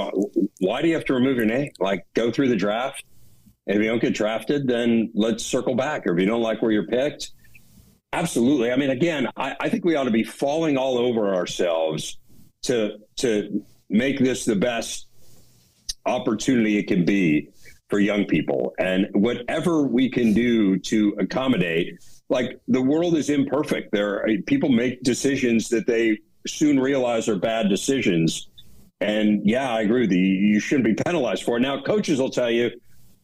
Why 0.60 0.82
do 0.82 0.88
you 0.88 0.94
have 0.96 1.06
to 1.06 1.14
remove 1.14 1.38
your 1.38 1.46
name? 1.46 1.72
Like, 1.80 2.06
go 2.14 2.32
through 2.32 2.50
the 2.50 2.56
draft. 2.56 3.04
If 3.68 3.78
you 3.78 3.86
don't 3.86 4.02
get 4.02 4.14
drafted, 4.14 4.68
then 4.68 5.12
let's 5.16 5.44
circle 5.44 5.76
back. 5.76 6.06
Or 6.06 6.14
if 6.14 6.20
you 6.20 6.28
don't 6.28 6.42
like 6.42 6.62
where 6.62 6.72
you're 6.72 6.86
picked, 6.86 7.32
absolutely. 8.14 8.72
I 8.72 8.76
mean, 8.76 8.92
again, 8.92 9.28
I, 9.38 9.56
I 9.60 9.70
think 9.70 9.86
we 9.86 9.96
ought 9.96 10.04
to 10.04 10.12
be 10.12 10.24
falling 10.24 10.78
all 10.78 10.98
over 10.98 11.34
ourselves 11.34 12.18
to 12.64 12.98
to 13.18 13.64
make 13.90 14.20
this 14.20 14.46
the 14.46 14.56
best 14.56 15.08
opportunity 16.06 16.78
it 16.78 16.88
can 16.88 17.06
be 17.06 17.50
for 17.90 18.00
young 18.00 18.26
people. 18.26 18.74
And 18.80 19.08
whatever 19.14 19.84
we 19.84 20.10
can 20.10 20.34
do 20.34 20.78
to 20.80 21.16
accommodate, 21.20 22.00
like 22.30 22.60
the 22.68 22.82
world 22.82 23.16
is 23.16 23.30
imperfect. 23.30 23.92
There 23.92 24.26
people 24.46 24.70
make 24.70 25.04
decisions 25.04 25.70
that 25.70 25.88
they 25.88 26.20
soon 26.48 26.80
realize 26.80 27.28
are 27.28 27.36
bad 27.36 27.70
decisions. 27.70 28.50
And 29.02 29.42
yeah, 29.44 29.72
I 29.72 29.82
agree 29.82 30.02
with 30.02 30.12
you. 30.12 30.20
You 30.20 30.60
shouldn't 30.60 30.86
be 30.86 30.94
penalized 30.94 31.44
for 31.44 31.58
it. 31.58 31.62
Now, 31.62 31.82
coaches 31.82 32.20
will 32.20 32.30
tell 32.30 32.50
you, 32.50 32.72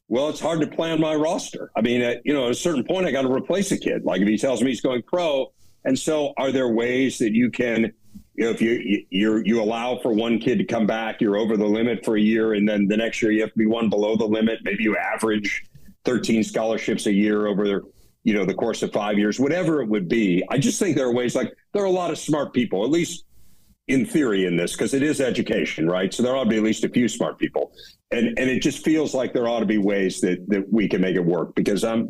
well, 0.07 0.29
it's 0.29 0.41
hard 0.41 0.59
to 0.61 0.67
plan 0.67 0.99
my 0.99 1.15
roster. 1.15 1.71
I 1.75 1.81
mean, 1.81 2.01
at, 2.01 2.21
you 2.25 2.33
know, 2.33 2.45
at 2.45 2.51
a 2.51 2.55
certain 2.55 2.83
point, 2.83 3.05
I 3.05 3.11
got 3.11 3.21
to 3.21 3.31
replace 3.31 3.71
a 3.71 3.77
kid. 3.77 4.03
Like 4.03 4.21
if 4.21 4.27
he 4.27 4.37
tells 4.37 4.61
me 4.61 4.67
he's 4.67 4.81
going 4.81 5.01
pro, 5.03 5.53
and 5.85 5.97
so 5.97 6.33
are 6.37 6.51
there 6.51 6.67
ways 6.67 7.17
that 7.19 7.31
you 7.31 7.49
can, 7.49 7.93
you 8.35 8.45
know, 8.45 8.49
if 8.49 8.61
you 8.61 9.05
you 9.09 9.41
you 9.45 9.61
allow 9.61 9.97
for 9.99 10.13
one 10.13 10.39
kid 10.39 10.57
to 10.57 10.65
come 10.65 10.85
back, 10.85 11.21
you're 11.21 11.37
over 11.37 11.55
the 11.55 11.65
limit 11.65 12.03
for 12.03 12.17
a 12.17 12.21
year, 12.21 12.53
and 12.53 12.67
then 12.67 12.87
the 12.87 12.97
next 12.97 13.21
year 13.21 13.31
you 13.31 13.41
have 13.41 13.51
to 13.53 13.57
be 13.57 13.65
one 13.65 13.89
below 13.89 14.15
the 14.15 14.25
limit. 14.25 14.59
Maybe 14.63 14.83
you 14.83 14.97
average 14.97 15.63
13 16.03 16.43
scholarships 16.43 17.05
a 17.05 17.13
year 17.13 17.47
over 17.47 17.83
you 18.23 18.33
know 18.33 18.45
the 18.45 18.53
course 18.53 18.83
of 18.83 18.91
five 18.91 19.17
years, 19.17 19.39
whatever 19.39 19.81
it 19.81 19.87
would 19.87 20.07
be. 20.07 20.43
I 20.49 20.57
just 20.57 20.79
think 20.79 20.95
there 20.95 21.07
are 21.07 21.13
ways. 21.13 21.35
Like 21.35 21.53
there 21.73 21.83
are 21.83 21.87
a 21.87 21.91
lot 21.91 22.11
of 22.11 22.17
smart 22.17 22.53
people, 22.53 22.83
at 22.83 22.89
least 22.89 23.25
in 23.87 24.05
theory 24.05 24.45
in 24.45 24.55
this 24.55 24.73
because 24.73 24.93
it 24.93 25.03
is 25.03 25.19
education, 25.19 25.87
right? 25.87 26.13
So 26.13 26.23
there 26.23 26.35
ought 26.35 26.45
to 26.45 26.49
be 26.49 26.57
at 26.57 26.63
least 26.63 26.83
a 26.83 26.89
few 26.89 27.07
smart 27.07 27.39
people, 27.39 27.73
and 28.11 28.27
and 28.37 28.49
it 28.49 28.61
just 28.61 28.83
feels 28.83 29.13
like 29.13 29.33
there 29.33 29.47
ought 29.47 29.61
to 29.61 29.65
be 29.65 29.77
ways 29.77 30.21
that 30.21 30.47
that 30.49 30.71
we 30.71 30.87
can 30.87 31.01
make 31.01 31.15
it 31.15 31.25
work. 31.25 31.55
Because 31.55 31.83
I'm 31.83 32.09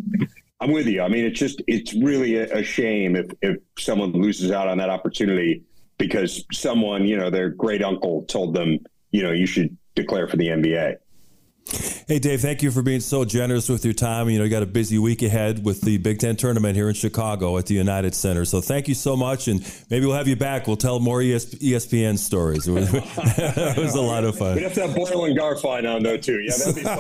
I'm 0.59 0.72
with 0.72 0.88
you. 0.88 1.01
I 1.01 1.07
mean, 1.07 1.26
it's 1.26 1.39
just 1.39 1.62
it's 1.68 1.93
really 1.93 2.36
a, 2.38 2.57
a 2.57 2.64
shame 2.64 3.16
if 3.16 3.28
if 3.41 3.57
someone 3.78 4.12
loses 4.12 4.51
out 4.51 4.68
on 4.68 4.78
that 4.80 4.89
opportunity 4.89 5.64
because 5.97 6.43
someone 6.51 7.05
you 7.05 7.18
know 7.18 7.30
their 7.30 7.49
great 7.49 7.84
uncle 7.84 8.24
told 8.24 8.53
them 8.53 8.80
you 9.12 9.24
know 9.24 9.32
you 9.32 9.45
should 9.45 9.76
declare 9.95 10.28
for 10.28 10.38
the 10.38 10.47
NBA. 10.47 10.97
Hey, 12.07 12.20
Dave, 12.20 12.41
thank 12.41 12.62
you 12.62 12.72
for 12.72 12.82
being 12.82 12.99
so 12.99 13.24
generous 13.24 13.70
with 13.70 13.86
your 13.86 13.93
time. 13.93 14.30
You 14.30 14.39
know, 14.39 14.43
you 14.43 14.49
got 14.49 14.64
a 14.64 14.66
busy 14.66 14.97
week 14.97 15.22
ahead 15.22 15.64
with 15.64 15.80
the 15.82 15.97
Big 15.97 16.20
Ten 16.20 16.36
tournament 16.36 16.76
here 16.76 16.89
in 16.89 16.93
Chicago 16.93 17.57
at 17.57 17.68
the 17.68 17.76
United 17.76 18.14
Center. 18.16 18.43
So 18.43 18.59
thank 18.59 18.89
you 18.89 18.93
so 18.95 19.16
much. 19.16 19.47
And 19.47 19.62
maybe 19.89 20.05
we'll 20.05 20.16
have 20.18 20.28
you 20.28 20.36
back. 20.36 20.68
We'll 20.68 20.76
tell 20.76 20.99
more 20.99 21.22
ES- 21.22 21.55
ESPN 21.55 22.18
stories. 22.18 22.68
it 22.68 23.78
was 23.78 23.95
a 23.95 24.01
lot 24.01 24.26
of 24.26 24.38
fun. 24.38 24.55
We'd 24.55 24.64
have 24.64 24.74
to 24.74 24.88
have 24.88 24.95
Boyle 24.95 25.26
and 25.26 25.38
Garfien 25.38 25.89
on 25.89 26.03
though 26.03 26.18
too. 26.18 26.39
Yeah, 26.41 26.57
that'd 26.57 26.76
be 26.76 26.82
fun. 26.82 26.97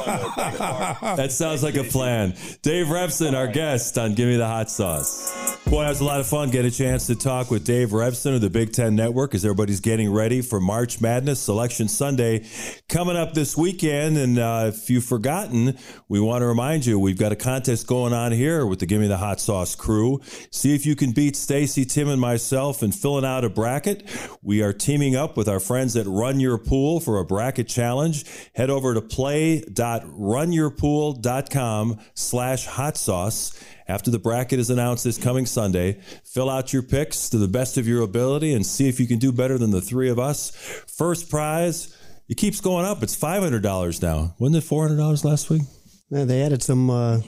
That 1.17 1.31
sounds 1.31 1.63
like 1.63 1.75
a 1.75 1.83
plan. 1.83 2.35
Dave 2.61 2.87
Revsine, 2.87 3.33
our 3.35 3.47
guest 3.47 3.97
on 3.97 4.13
Give 4.13 4.29
Me 4.29 4.37
the 4.37 4.47
Hot 4.47 4.69
Sauce. 4.69 5.50
Boy, 5.71 5.85
it 5.85 5.87
was 5.87 6.01
a 6.01 6.03
lot 6.03 6.19
of 6.19 6.27
fun. 6.27 6.49
Get 6.49 6.65
a 6.65 6.69
chance 6.69 7.07
to 7.07 7.15
talk 7.15 7.49
with 7.49 7.63
Dave 7.63 7.91
Revsine 7.91 8.35
of 8.35 8.41
the 8.41 8.49
Big 8.49 8.73
Ten 8.73 8.93
Network 8.93 9.33
as 9.33 9.45
everybody's 9.45 9.79
getting 9.79 10.11
ready 10.11 10.41
for 10.41 10.59
March 10.59 10.99
Madness 10.99 11.39
Selection 11.39 11.87
Sunday 11.87 12.45
coming 12.89 13.15
up 13.15 13.33
this 13.33 13.55
weekend. 13.55 14.17
And 14.17 14.37
uh, 14.37 14.71
if 14.73 14.89
you've 14.89 15.05
forgotten, 15.05 15.77
we 16.09 16.19
want 16.19 16.41
to 16.41 16.45
remind 16.45 16.85
you 16.85 16.99
we've 16.99 17.17
got 17.17 17.31
a 17.31 17.37
contest 17.37 17.87
going 17.87 18.11
on 18.11 18.33
here 18.33 18.65
with 18.65 18.79
the 18.79 18.85
Give 18.85 18.99
Me 18.99 19.07
the 19.07 19.15
Hot 19.15 19.39
Sauce 19.39 19.73
crew. 19.73 20.19
See 20.51 20.75
if 20.75 20.85
you 20.85 20.93
can 20.93 21.13
beat 21.13 21.37
Stacy, 21.37 21.85
Tim, 21.85 22.09
and 22.09 22.19
myself 22.19 22.83
in 22.83 22.91
filling 22.91 23.23
out 23.23 23.45
a 23.45 23.49
bracket. 23.49 24.03
We 24.41 24.61
are 24.63 24.73
teaming 24.73 25.15
up 25.15 25.37
with 25.37 25.47
our 25.47 25.61
friends 25.61 25.95
at 25.95 26.05
Run 26.05 26.41
Your 26.41 26.57
Pool 26.57 26.99
for 26.99 27.17
a 27.17 27.23
bracket 27.23 27.69
challenge. 27.69 28.25
Head 28.55 28.69
over 28.69 28.93
to 28.93 29.01
play.runyourpool.com 29.01 31.99
slash 32.13 32.65
hot 32.65 32.97
sauce. 32.97 33.57
After 33.87 34.11
the 34.11 34.19
bracket 34.19 34.59
is 34.59 34.69
announced 34.69 35.03
this 35.03 35.17
coming 35.17 35.45
Sunday, 35.45 35.99
fill 36.23 36.49
out 36.49 36.73
your 36.73 36.83
picks 36.83 37.29
to 37.29 37.37
the 37.37 37.47
best 37.47 37.77
of 37.77 37.87
your 37.87 38.01
ability 38.01 38.53
and 38.53 38.65
see 38.65 38.87
if 38.87 38.99
you 38.99 39.07
can 39.07 39.19
do 39.19 39.31
better 39.31 39.57
than 39.57 39.71
the 39.71 39.81
three 39.81 40.09
of 40.09 40.19
us. 40.19 40.51
First 40.87 41.29
prize, 41.29 41.95
it 42.29 42.37
keeps 42.37 42.61
going 42.61 42.85
up. 42.85 43.03
It's 43.03 43.15
$500 43.15 44.01
now. 44.01 44.35
Wasn't 44.39 44.63
it 44.63 44.67
$400 44.67 45.25
last 45.25 45.49
week? 45.49 45.63
Yeah, 46.13 46.25
they 46.25 46.41
added 46.41 46.61
some 46.61 46.89
uh, 46.89 47.21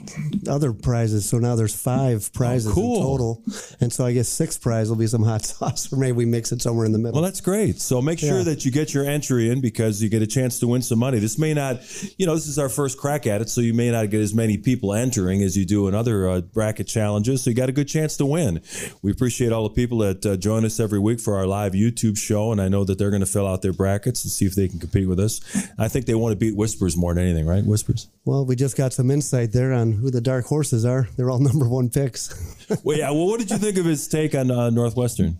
other 0.46 0.74
prizes, 0.74 1.26
so 1.26 1.38
now 1.38 1.56
there's 1.56 1.74
five 1.74 2.30
prizes 2.34 2.70
Oh, 2.72 2.74
cool. 2.74 2.96
in 2.96 3.02
total, 3.02 3.42
and 3.80 3.90
so 3.90 4.04
I 4.04 4.12
guess 4.12 4.28
sixth 4.28 4.60
prize 4.60 4.90
will 4.90 4.96
be 4.96 5.06
some 5.06 5.22
hot 5.22 5.42
sauce, 5.46 5.90
or 5.90 5.96
maybe 5.96 6.12
we 6.12 6.26
mix 6.26 6.52
it 6.52 6.60
somewhere 6.60 6.84
in 6.84 6.92
the 6.92 6.98
middle. 6.98 7.14
Well, 7.14 7.22
that's 7.22 7.40
great. 7.40 7.80
So 7.80 8.02
make 8.02 8.18
sure 8.18 8.38
Yeah. 8.38 8.42
that 8.44 8.66
you 8.66 8.70
get 8.70 8.92
your 8.92 9.06
entry 9.06 9.48
in 9.48 9.62
because 9.62 10.02
you 10.02 10.10
get 10.10 10.20
a 10.20 10.26
chance 10.26 10.58
to 10.58 10.66
win 10.66 10.82
some 10.82 10.98
money. 10.98 11.18
This 11.18 11.38
may 11.38 11.54
not, 11.54 11.80
you 12.18 12.26
know, 12.26 12.34
this 12.34 12.46
is 12.46 12.58
our 12.58 12.68
first 12.68 12.98
crack 12.98 13.26
at 13.26 13.40
it, 13.40 13.48
so 13.48 13.62
you 13.62 13.72
may 13.72 13.90
not 13.90 14.10
get 14.10 14.20
as 14.20 14.34
many 14.34 14.58
people 14.58 14.92
entering 14.92 15.42
as 15.42 15.56
you 15.56 15.64
do 15.64 15.88
in 15.88 15.94
other 15.94 16.28
uh, 16.28 16.40
bracket 16.42 16.86
challenges. 16.86 17.42
So 17.42 17.48
you 17.48 17.56
got 17.56 17.70
a 17.70 17.72
good 17.72 17.88
chance 17.88 18.18
to 18.18 18.26
win. 18.26 18.60
We 19.00 19.10
appreciate 19.10 19.50
all 19.50 19.62
the 19.66 19.74
people 19.74 19.96
that 20.00 20.26
uh, 20.26 20.36
join 20.36 20.62
us 20.66 20.78
every 20.78 20.98
week 20.98 21.20
for 21.20 21.36
our 21.38 21.46
live 21.46 21.72
YouTube 21.72 22.18
show, 22.18 22.52
and 22.52 22.60
I 22.60 22.68
know 22.68 22.84
that 22.84 22.98
they're 22.98 23.08
going 23.08 23.20
to 23.20 23.26
fill 23.26 23.46
out 23.46 23.62
their 23.62 23.72
brackets 23.72 24.24
and 24.24 24.30
see 24.30 24.44
if 24.44 24.54
they 24.54 24.68
can 24.68 24.78
compete 24.78 25.08
with 25.08 25.18
us. 25.20 25.40
I 25.78 25.88
think 25.88 26.04
they 26.04 26.14
want 26.14 26.32
to 26.32 26.36
beat 26.36 26.54
Whispers 26.54 26.98
more 26.98 27.14
than 27.14 27.24
anything, 27.24 27.46
right? 27.46 27.64
Whispers. 27.64 28.08
Well, 28.24 28.44
we 28.46 28.56
just 28.56 28.76
got 28.76 28.92
some 28.92 29.10
insight 29.10 29.52
there 29.52 29.72
on 29.72 29.92
who 29.92 30.10
the 30.10 30.20
dark 30.20 30.46
horses 30.46 30.84
are. 30.84 31.08
They're 31.16 31.30
all 31.30 31.38
number 31.50 31.68
one 31.68 31.90
picks. 31.90 32.30
well, 32.82 32.96
yeah. 32.96 33.10
Well, 33.10 33.26
what 33.26 33.38
did 33.40 33.50
you 33.50 33.58
think 33.58 33.76
of 33.78 33.84
his 33.84 34.08
take 34.08 34.34
on 34.34 34.50
uh, 34.50 34.70
Northwestern? 34.70 35.38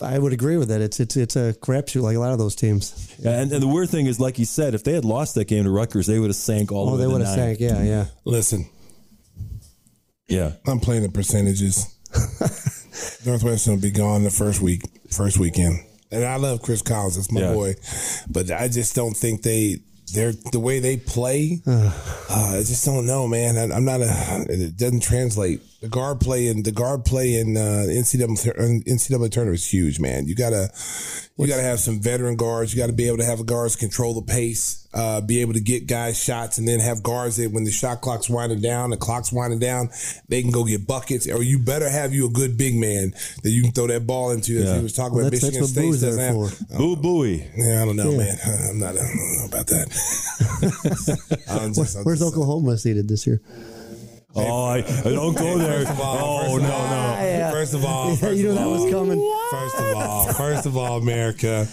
I 0.00 0.18
would 0.18 0.32
agree 0.34 0.56
with 0.58 0.68
that. 0.68 0.80
It's 0.82 1.00
it's 1.00 1.16
it's 1.16 1.36
a 1.36 1.54
crapshoot 1.54 2.02
like 2.02 2.16
a 2.16 2.20
lot 2.20 2.32
of 2.32 2.38
those 2.38 2.54
teams. 2.54 3.14
And, 3.24 3.50
and 3.50 3.62
the 3.62 3.66
weird 3.66 3.88
thing 3.88 4.06
is, 4.06 4.20
like 4.20 4.38
you 4.38 4.44
said, 4.44 4.74
if 4.74 4.84
they 4.84 4.92
had 4.92 5.04
lost 5.06 5.34
that 5.36 5.46
game 5.46 5.64
to 5.64 5.70
Rutgers, 5.70 6.06
they 6.06 6.18
would 6.18 6.28
have 6.28 6.36
sank 6.36 6.70
all 6.70 6.88
Oh, 6.90 6.92
the 6.92 6.98
they 6.98 7.06
way 7.06 7.14
would 7.14 7.22
have 7.22 7.36
nine. 7.36 7.56
sank. 7.56 7.60
Yeah, 7.60 7.82
yeah. 7.82 8.04
Listen, 8.24 8.68
Yeah. 10.28 10.52
I'm 10.66 10.80
playing 10.80 11.02
the 11.02 11.08
percentages. 11.08 11.86
Northwestern 13.26 13.74
will 13.74 13.80
be 13.80 13.90
gone 13.90 14.22
the 14.22 14.30
first 14.30 14.60
week, 14.60 14.82
first 15.10 15.38
weekend. 15.38 15.80
And 16.10 16.24
I 16.24 16.36
love 16.36 16.62
Chris 16.62 16.82
Collins, 16.82 17.16
that's 17.16 17.32
my 17.32 17.40
Yeah. 17.40 17.52
boy. 17.54 17.74
But 18.30 18.50
I 18.50 18.68
just 18.68 18.94
don't 18.94 19.16
think 19.16 19.42
they 19.42 19.78
they're 20.12 20.32
the 20.52 20.60
way 20.60 20.78
they 20.80 20.96
play. 20.96 21.60
uh, 21.66 21.90
I 22.30 22.62
just 22.64 22.84
don't 22.84 23.06
know, 23.06 23.26
man. 23.26 23.56
I, 23.56 23.74
I'm 23.74 23.84
not 23.84 24.00
a. 24.00 24.46
It 24.48 24.76
doesn't 24.76 25.00
translate. 25.02 25.60
The 25.86 25.90
guard 25.92 26.18
play 26.20 26.48
and 26.48 26.64
the 26.64 26.72
guard 26.72 27.04
play 27.04 27.36
in 27.36 27.56
uh, 27.56 27.86
NCAA 27.86 28.42
tur- 28.42 28.54
NCAA 28.58 29.30
tournament 29.30 29.60
is 29.60 29.68
huge, 29.72 30.00
man. 30.00 30.26
You 30.26 30.34
gotta 30.34 30.68
you 31.38 31.46
gotta 31.46 31.62
have 31.62 31.78
some 31.78 32.00
veteran 32.00 32.34
guards. 32.34 32.74
You 32.74 32.80
got 32.82 32.88
to 32.88 32.92
be 32.92 33.06
able 33.06 33.18
to 33.18 33.24
have 33.24 33.46
guards 33.46 33.76
control 33.76 34.14
the 34.14 34.22
pace, 34.22 34.88
uh, 34.92 35.20
be 35.20 35.42
able 35.42 35.52
to 35.52 35.60
get 35.60 35.86
guys 35.86 36.20
shots, 36.20 36.58
and 36.58 36.66
then 36.66 36.80
have 36.80 37.04
guards 37.04 37.36
that 37.36 37.52
when 37.52 37.62
the 37.62 37.70
shot 37.70 38.00
clock's 38.00 38.28
winding 38.28 38.60
down, 38.60 38.90
the 38.90 38.96
clock's 38.96 39.30
winding 39.32 39.60
down, 39.60 39.90
they 40.28 40.42
can 40.42 40.50
go 40.50 40.64
get 40.64 40.88
buckets. 40.88 41.28
Or 41.30 41.40
you 41.44 41.60
better 41.60 41.88
have 41.88 42.12
you 42.12 42.26
a 42.26 42.30
good 42.30 42.58
big 42.58 42.74
man 42.74 43.12
that 43.44 43.50
you 43.50 43.62
can 43.62 43.70
throw 43.70 43.86
that 43.86 44.08
ball 44.08 44.32
into. 44.32 44.58
As 44.58 44.64
Yeah. 44.64 44.76
he 44.78 44.82
was 44.82 44.92
talking 44.94 45.18
Well, 45.18 45.26
about 45.28 45.38
that's- 45.40 45.52
Michigan 45.52 45.60
that's 45.72 45.86
what 45.86 45.98
State 45.98 46.06
doesn't 46.06 46.20
have. 46.20 46.58
for. 46.74 46.78
Boo 46.78 46.96
booey. 46.96 47.46
Yeah, 47.56 47.82
I 47.82 47.84
don't 47.84 47.94
know, 47.96 48.10
Yeah. 48.10 48.18
man. 48.18 48.38
I'm 48.70 48.78
not. 48.80 48.94
I 48.96 49.02
don't 49.06 49.38
know 49.38 49.44
about 49.44 49.66
that. 49.68 51.46
I'm 51.48 51.74
just- 51.74 51.96
I'm 51.96 52.02
Where's 52.04 52.18
just- 52.18 52.32
Oklahoma 52.32 52.76
seated 52.76 53.06
this 53.08 53.24
year? 53.24 53.40
Oh, 54.38 54.64
I, 54.64 54.76
I 54.78 54.82
don't 54.82 55.34
go 55.34 55.56
there. 55.56 55.78
First 55.78 55.92
of 55.92 56.00
all, 56.00 56.18
oh 56.18 56.58
first 56.58 56.62
no, 56.62 56.68
no. 56.68 57.50
First 57.50 57.74
of 57.74 57.84
all, 57.84 58.16
first 58.16 58.36
you 58.36 58.42
knew 58.44 58.48
of 58.50 58.56
that 58.56 58.66
all, 58.66 58.72
was 58.72 58.90
coming. 58.92 59.18
First 59.56 59.78
of 59.80 59.96
all, 59.96 60.32
first 60.34 60.66
of 60.66 60.76
all, 60.76 60.98
America, 60.98 61.66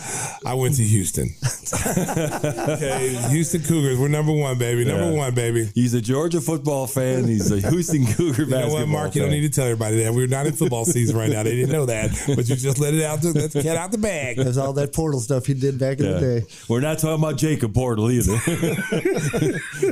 I 0.46 0.54
went 0.54 0.76
to 0.78 0.84
Houston. 0.84 1.30
okay, 1.88 3.16
Houston 3.30 3.62
Cougars. 3.64 4.00
We're 4.00 4.08
number 4.08 4.32
one, 4.32 4.58
baby. 4.58 4.86
Number 4.86 5.12
Yeah. 5.12 5.18
one, 5.18 5.34
baby. 5.34 5.70
He's 5.76 5.94
a 5.94 6.02
Georgia 6.02 6.42
football 6.42 6.88
fan. 6.88 7.26
He's 7.28 7.52
a 7.52 7.60
Houston 7.70 8.06
Cougar 8.06 8.44
You 8.44 8.50
know 8.50 8.58
basketball 8.58 8.80
what, 8.80 8.88
Mark? 8.88 9.16
You 9.16 9.22
don't 9.24 9.32
need 9.32 9.42
to 9.42 9.50
tell 9.50 9.66
everybody 9.66 10.04
that. 10.04 10.14
We're 10.14 10.28
not 10.28 10.46
in 10.48 10.54
football 10.54 10.86
season 10.86 11.18
right 11.18 11.30
now. 11.30 11.44
They 11.44 11.56
didn't 11.56 11.72
know 11.72 11.86
that, 11.86 12.12
but 12.36 12.48
you 12.50 12.56
just 12.56 12.80
let 12.80 12.94
it 12.94 13.04
out. 13.04 13.22
The, 13.22 13.34
let's 13.34 13.54
cat 13.54 13.78
out 13.78 13.92
the 13.92 13.98
bag. 13.98 14.38
There's 14.38 14.58
all 14.58 14.74
that 14.74 14.94
portal 14.94 15.20
stuff 15.20 15.46
he 15.46 15.54
did 15.54 15.78
back 15.78 16.00
in 16.00 16.06
Yeah. 16.06 16.14
the 16.14 16.20
day. 16.42 16.46
We're 16.70 16.82
not 16.82 17.00
talking 17.00 17.22
about 17.24 17.38
Jacob 17.38 17.74
Portal 17.74 18.10
either. 18.12 18.34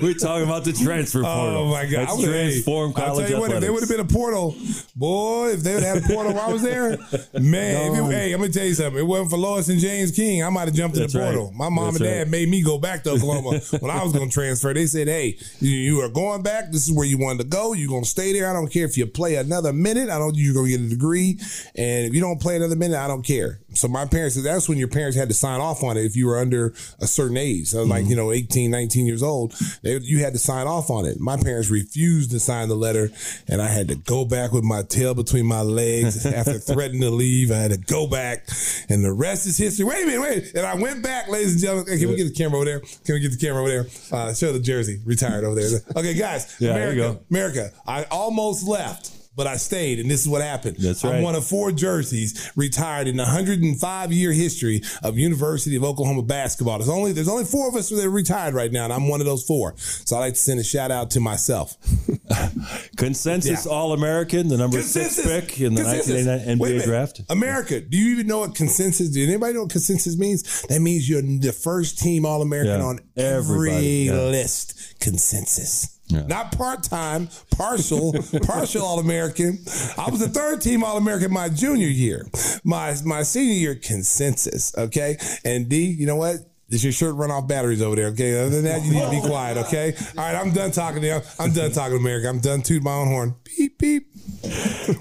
We're 0.01 0.13
talking 0.13 0.43
about 0.43 0.63
the 0.63 0.73
transfer 0.83 1.19
oh, 1.19 1.23
portal. 1.23 1.57
Oh 1.57 1.71
my 1.71 1.83
God! 1.85 2.01
That's 2.01 2.11
I 2.11 2.15
would- 2.15 2.25
hey, 2.25 2.31
transform 2.51 2.93
I'll 2.95 3.17
tell 3.17 3.29
you 3.29 3.39
what, 3.39 3.51
if 3.51 3.59
there 3.61 3.73
would 3.73 3.81
have 3.81 3.89
been 3.89 3.99
a 3.99 4.05
portal, 4.05 4.55
boy, 4.95 5.49
if 5.51 5.61
they 5.61 5.73
would 5.75 5.83
have 5.83 6.01
had 6.01 6.05
a 6.09 6.13
portal 6.13 6.33
while 6.33 6.49
I 6.49 6.53
was 6.53 6.61
there, 6.61 6.97
man. 7.39 7.80
If 7.87 7.97
it, 7.97 8.11
hey, 8.11 8.33
I'm 8.33 8.39
gonna 8.41 8.51
tell 8.51 8.65
you 8.65 8.73
something. 8.73 8.99
It 8.99 9.05
wasn't 9.05 9.31
for 9.31 9.37
Lois 9.37 9.69
and 9.69 9.79
James 9.79 10.11
King, 10.11 10.43
I 10.43 10.49
might 10.49 10.67
have 10.67 10.73
jumped 10.73 10.97
That's 10.97 11.13
in 11.13 11.19
the 11.19 11.25
right. 11.25 11.35
portal. 11.35 11.51
My 11.53 11.69
mom 11.69 11.93
That's 11.93 11.97
and 11.97 12.05
dad 12.05 12.17
right. 12.19 12.27
made 12.29 12.49
me 12.49 12.61
go 12.61 12.77
back 12.77 13.03
to 13.03 13.11
Oklahoma 13.11 13.59
when 13.79 13.89
I 13.91 14.03
was 14.03 14.13
going 14.13 14.29
to 14.29 14.33
transfer. 14.33 14.73
They 14.73 14.85
said, 14.85 15.07
"Hey, 15.07 15.37
you, 15.59 15.71
you 15.71 16.01
are 16.01 16.09
going 16.09 16.43
back. 16.43 16.71
This 16.71 16.87
is 16.87 16.93
where 16.93 17.05
you 17.05 17.17
wanted 17.17 17.43
to 17.43 17.49
go. 17.49 17.73
You're 17.73 17.89
going 17.89 18.03
to 18.03 18.09
stay 18.09 18.33
there. 18.33 18.49
I 18.49 18.53
don't 18.53 18.71
care 18.71 18.85
if 18.85 18.97
you 18.97 19.05
play 19.07 19.35
another 19.35 19.73
minute. 19.73 20.09
I 20.09 20.17
don't. 20.19 20.35
You're 20.35 20.53
going 20.53 20.71
to 20.71 20.77
get 20.77 20.85
a 20.85 20.89
degree, 20.89 21.39
and 21.75 22.05
if 22.05 22.13
you 22.13 22.21
don't 22.21 22.41
play 22.41 22.57
another 22.57 22.75
minute, 22.75 22.97
I 22.97 23.07
don't 23.07 23.25
care." 23.25 23.60
So 23.73 23.87
my 23.87 24.05
parents, 24.05 24.35
said 24.35 24.43
that's 24.43 24.67
when 24.67 24.77
your 24.77 24.87
parents 24.87 25.17
had 25.17 25.29
to 25.29 25.33
sign 25.33 25.61
off 25.61 25.83
on 25.83 25.97
it 25.97 26.05
if 26.05 26.15
you 26.15 26.27
were 26.27 26.37
under 26.37 26.73
a 26.99 27.07
certain 27.07 27.37
age, 27.37 27.67
so 27.67 27.83
like 27.83 28.05
you 28.05 28.15
know, 28.15 28.31
18, 28.31 28.69
19 28.69 29.05
years 29.05 29.23
old. 29.23 29.53
They, 29.81 29.97
you 29.97 30.19
had 30.19 30.33
to 30.33 30.39
sign 30.39 30.67
off 30.67 30.89
on 30.89 31.05
it. 31.05 31.19
My 31.19 31.37
parents 31.37 31.69
refused 31.69 32.31
to 32.31 32.39
sign 32.39 32.69
the 32.69 32.75
letter, 32.75 33.09
and 33.47 33.61
I 33.61 33.67
had 33.67 33.87
to 33.87 33.95
go 33.95 34.25
back 34.25 34.51
with 34.51 34.63
my 34.63 34.83
tail 34.83 35.13
between 35.13 35.45
my 35.45 35.61
legs 35.61 36.25
after 36.41 36.59
threatening 36.59 37.01
to 37.01 37.09
leave. 37.09 37.51
I 37.51 37.57
had 37.57 37.71
to 37.71 37.77
go 37.77 38.07
back, 38.07 38.47
and 38.89 39.03
the 39.03 39.13
rest 39.13 39.45
is 39.47 39.57
history. 39.57 39.85
Wait 39.85 40.03
a 40.03 40.05
minute, 40.05 40.21
wait. 40.21 40.55
And 40.55 40.65
I 40.65 40.75
went 40.75 41.01
back, 41.01 41.29
ladies 41.29 41.53
and 41.53 41.61
gentlemen. 41.61 41.85
Hey, 41.87 41.99
Can 41.99 42.09
we 42.09 42.15
get 42.15 42.25
the 42.25 42.33
camera 42.33 42.57
over 42.57 42.65
there? 42.65 42.79
Can 42.79 43.15
we 43.15 43.19
get 43.19 43.31
the 43.31 43.37
camera 43.37 43.61
over 43.61 43.69
there? 43.69 43.85
Uh, 44.11 44.33
show 44.33 44.51
the 44.51 44.59
jersey, 44.59 44.99
retired 45.05 45.43
over 45.43 45.55
there. 45.55 45.79
Okay, 45.95 46.13
guys. 46.13 46.55
Yeah, 46.59 46.73
there 46.73 46.91
America, 46.91 46.95
you 46.95 47.13
go. 47.13 47.19
America. 47.29 47.71
I 47.87 48.03
almost 48.11 48.67
left. 48.67 49.20
But 49.33 49.47
I 49.47 49.55
stayed, 49.55 49.99
and 49.99 50.11
this 50.11 50.19
is 50.21 50.27
what 50.27 50.41
happened. 50.41 50.75
That's 50.77 51.05
I'm 51.05 51.11
right. 51.11 51.23
one 51.23 51.35
of 51.35 51.45
four 51.45 51.71
jerseys 51.71 52.51
retired 52.57 53.07
in 53.07 53.15
the 53.15 53.23
105 53.23 54.11
year 54.11 54.33
history 54.33 54.81
of 55.03 55.17
University 55.17 55.77
of 55.77 55.85
Oklahoma 55.85 56.21
basketball. 56.23 56.77
There's 56.79 56.89
only 56.89 57.13
there's 57.13 57.29
only 57.29 57.45
four 57.45 57.69
of 57.69 57.75
us 57.75 57.87
that 57.89 58.03
are 58.03 58.09
retired 58.09 58.53
right 58.53 58.71
now, 58.71 58.83
and 58.83 58.91
I'm 58.93 59.07
one 59.07 59.21
of 59.21 59.25
those 59.25 59.43
four. 59.43 59.73
So 59.77 60.17
I 60.17 60.19
like 60.19 60.33
to 60.33 60.39
send 60.39 60.59
a 60.59 60.63
shout 60.65 60.91
out 60.91 61.11
to 61.11 61.21
myself. 61.21 61.77
Consensus 62.97 63.65
Yeah. 63.65 63.71
All 63.71 63.93
American, 63.93 64.47
the 64.47 64.57
number 64.57 64.77
Consensus. 64.77 65.23
six 65.23 65.27
pick 65.27 65.61
in 65.61 65.75
the 65.75 65.83
Consensus. 65.83 66.25
1989 66.27 66.79
NBA 66.79 66.83
draft. 66.83 67.21
America, 67.29 67.79
do 67.81 67.97
you 67.97 68.11
even 68.13 68.27
know 68.27 68.39
what 68.39 68.55
consensus? 68.55 69.09
Do 69.09 69.23
anybody 69.25 69.53
know 69.53 69.61
what 69.63 69.71
consensus 69.71 70.17
means? 70.17 70.63
That 70.63 70.81
means 70.81 71.09
you're 71.09 71.21
the 71.21 71.53
first 71.53 71.99
team 71.99 72.25
All 72.25 72.41
American 72.41 72.79
Yeah. 72.79 72.85
on 72.85 72.99
Everybody, 73.15 74.09
every 74.09 74.17
yeah. 74.17 74.29
list. 74.29 74.99
Consensus. 74.99 75.97
Yeah. 76.11 76.27
Not 76.27 76.57
part 76.57 76.83
time, 76.83 77.29
partial, 77.55 78.13
partial 78.43 78.83
All 78.83 78.99
American. 78.99 79.59
I 79.97 80.09
was 80.09 80.19
the 80.19 80.29
third 80.29 80.61
team 80.61 80.83
All 80.83 80.97
American 80.97 81.31
my 81.31 81.49
junior 81.49 81.87
year. 81.87 82.27
My 82.63 82.95
my 83.05 83.23
senior 83.23 83.53
year 83.53 83.75
consensus. 83.75 84.75
Okay, 84.77 85.17
and 85.45 85.69
D, 85.69 85.85
you 85.85 86.05
know 86.05 86.17
what? 86.17 86.37
Does 86.69 86.85
your 86.85 86.93
shirt 86.93 87.15
run 87.15 87.31
off 87.31 87.49
batteries 87.49 87.81
over 87.81 87.97
there? 87.97 88.07
Okay. 88.07 88.39
Other 88.39 88.49
than 88.49 88.63
that, 88.63 88.81
you 88.83 88.93
need 88.93 89.01
to 89.01 89.09
be 89.11 89.21
quiet. 89.27 89.57
Okay. 89.57 89.93
All 90.17 90.23
right. 90.23 90.35
I'm 90.35 90.51
done 90.51 90.71
talking 90.71 91.01
to 91.01 91.07
you. 91.07 91.19
I'm 91.37 91.51
done 91.51 91.71
talking 91.73 91.97
to 91.97 92.01
America. 92.01 92.29
I'm 92.29 92.39
done 92.39 92.61
tooting 92.61 92.83
my 92.83 92.93
own 92.93 93.07
horn. 93.07 93.35
Beep 93.43 93.77
beep. 93.77 94.07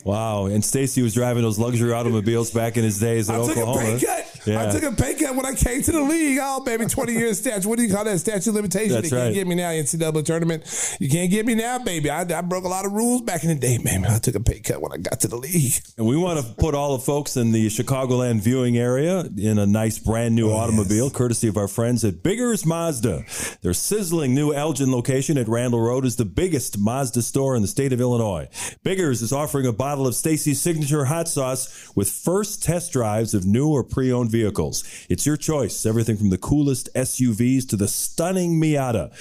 Wow. 0.05 0.47
And 0.47 0.65
Stacy 0.65 1.03
was 1.03 1.15
driving 1.15 1.43
those 1.43 1.59
luxury 1.59 1.93
automobiles 1.93 2.51
back 2.51 2.77
in 2.77 2.85
his 2.85 2.99
days 2.99 3.29
in 3.29 3.35
I 3.35 3.39
took 3.39 3.57
Oklahoma. 3.57 3.81
a 3.81 3.99
pay 3.99 4.07
cut. 4.07 4.41
Yeah. 4.47 4.67
I 4.67 4.71
took 4.71 4.83
a 4.83 4.93
pay 4.93 5.15
cut 5.15 5.37
when 5.37 5.45
I 5.45 5.55
came 5.55 5.83
to 5.83 5.93
the 5.93 6.01
league. 6.01 6.39
Oh, 6.41 6.61
baby, 6.61 6.87
20 6.87 7.13
years 7.13 7.39
statute. 7.39 7.67
What 7.67 7.79
do 7.79 7.85
you 7.85 7.93
call 7.93 8.05
that? 8.05 8.19
Statute 8.19 8.49
of 8.49 8.55
limitation. 8.55 8.95
That's 8.95 9.11
you 9.11 9.17
can't 9.17 9.35
get 9.35 9.47
me 9.47 9.55
now, 9.55 9.71
NCAA 9.71 10.25
tournament. 10.25 10.97
You 10.99 11.09
can't 11.09 11.31
get 11.31 11.47
me 11.47 11.55
now, 11.55 11.79
baby. 11.79 12.11
I, 12.11 12.23
I 12.23 12.41
broke 12.41 12.65
a 12.65 12.69
lot 12.69 12.87
of 12.87 12.93
rules 12.93 13.23
back 13.23 13.43
in 13.43 13.51
the 13.51 13.55
day, 13.55 13.79
baby. 13.79 14.05
I 14.09 14.19
took 14.19 14.35
a 14.35 14.41
pay 14.41 14.61
cut 14.61 14.81
when 14.81 14.93
I 14.93 14.97
got 14.97 15.21
to 15.21 15.29
the 15.29 15.37
league. 15.37 15.73
And 15.99 16.07
we 16.07 16.17
want 16.17 16.45
to 16.45 16.55
put 16.55 16.75
all 16.75 16.97
the 16.97 17.05
folks 17.05 17.37
in 17.37 17.53
the 17.53 17.67
Chicagoland 17.67 18.41
viewing 18.41 18.79
area 18.79 19.25
in 19.37 19.59
a 19.59 19.67
nice 19.67 19.99
brand 19.99 20.35
new 20.35 20.51
oh, 20.51 20.57
automobile, 20.57 21.11
courtesy 21.11 21.49
of 21.49 21.57
our 21.57 21.69
friends 21.69 22.05
at 22.05 22.23
Biggers 22.23 22.65
Mazda. 22.65 23.25
Their 23.63 23.75
sizzling 23.75 24.35
new 24.35 24.55
Elgin 24.55 24.91
location 24.91 25.37
at 25.37 25.49
Randall 25.49 25.81
Road 25.81 26.05
is 26.05 26.17
the 26.17 26.25
biggest 26.25 26.79
Mazda 26.79 27.23
store 27.23 27.57
in 27.57 27.63
the 27.63 27.69
state 27.69 27.93
of 27.93 28.01
Illinois. 28.01 28.49
Biggers 28.83 29.10
is 29.11 29.33
offering 29.33 29.67
a 29.67 29.73
bottle 29.73 30.07
of 30.07 30.15
Stacy's 30.15 30.61
signature 30.61 31.07
hot 31.07 31.27
sauce 31.27 31.93
with 31.97 32.09
first 32.09 32.63
test 32.63 32.93
drives 32.93 33.35
of 33.35 33.45
new 33.45 33.69
or 33.69 33.83
pre-owned 33.83 34.31
vehicles. 34.31 34.85
It's 35.09 35.27
your 35.27 35.37
choice, 35.37 35.85
everything 35.85 36.17
from 36.17 36.31
the 36.31 36.39
coolest 36.39 36.89
SUVs 36.95 37.69
to 37.71 37.77
the 37.77 37.89
stunning 37.89 38.61
Miata. 38.61 39.13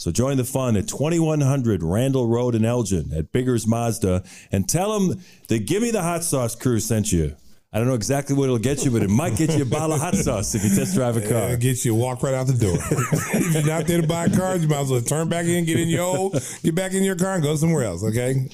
So 0.00 0.12
join 0.12 0.36
the 0.36 0.44
fun 0.44 0.76
at 0.76 0.86
2100 0.86 1.82
Randall 1.82 2.28
Road 2.28 2.54
in 2.54 2.64
Elgin 2.64 3.12
at 3.12 3.32
Biggers 3.32 3.66
Mazda 3.66 4.22
and 4.52 4.68
tell 4.68 4.98
them 4.98 5.20
the 5.48 5.58
Gimme 5.58 5.90
the 5.90 6.02
Hot 6.02 6.22
Sauce 6.22 6.54
crew 6.54 6.78
sent 6.78 7.10
you. 7.10 7.34
I 7.74 7.78
don't 7.78 7.86
know 7.86 7.94
exactly 7.94 8.36
what 8.36 8.44
it'll 8.44 8.58
get 8.58 8.84
you, 8.84 8.90
but 8.90 9.02
it 9.02 9.08
might 9.08 9.34
get 9.34 9.56
you 9.56 9.62
a 9.62 9.64
bottle 9.64 9.94
of 9.94 10.00
hot 10.02 10.14
sauce 10.14 10.54
if 10.54 10.62
you 10.62 10.68
test 10.76 10.94
drive 10.94 11.16
a 11.16 11.26
car. 11.26 11.42
Uh, 11.44 11.56
get 11.56 11.82
you 11.86 11.94
walk 11.94 12.22
right 12.22 12.34
out 12.34 12.46
the 12.46 12.52
door. 12.52 12.76
if 13.32 13.54
you're 13.54 13.66
not 13.66 13.86
there 13.86 14.02
to 14.02 14.06
buy 14.06 14.26
a 14.26 14.36
car, 14.36 14.56
you 14.56 14.68
might 14.68 14.80
as 14.80 14.90
well 14.90 15.00
turn 15.00 15.30
back 15.30 15.46
in, 15.46 15.64
get 15.64 15.80
in 15.80 15.88
your 15.88 16.04
old, 16.04 16.32
get 16.62 16.74
back 16.74 16.92
in 16.92 17.02
your 17.02 17.16
car, 17.16 17.32
and 17.36 17.42
go 17.42 17.56
somewhere 17.56 17.84
else. 17.84 18.04
Okay? 18.04 18.46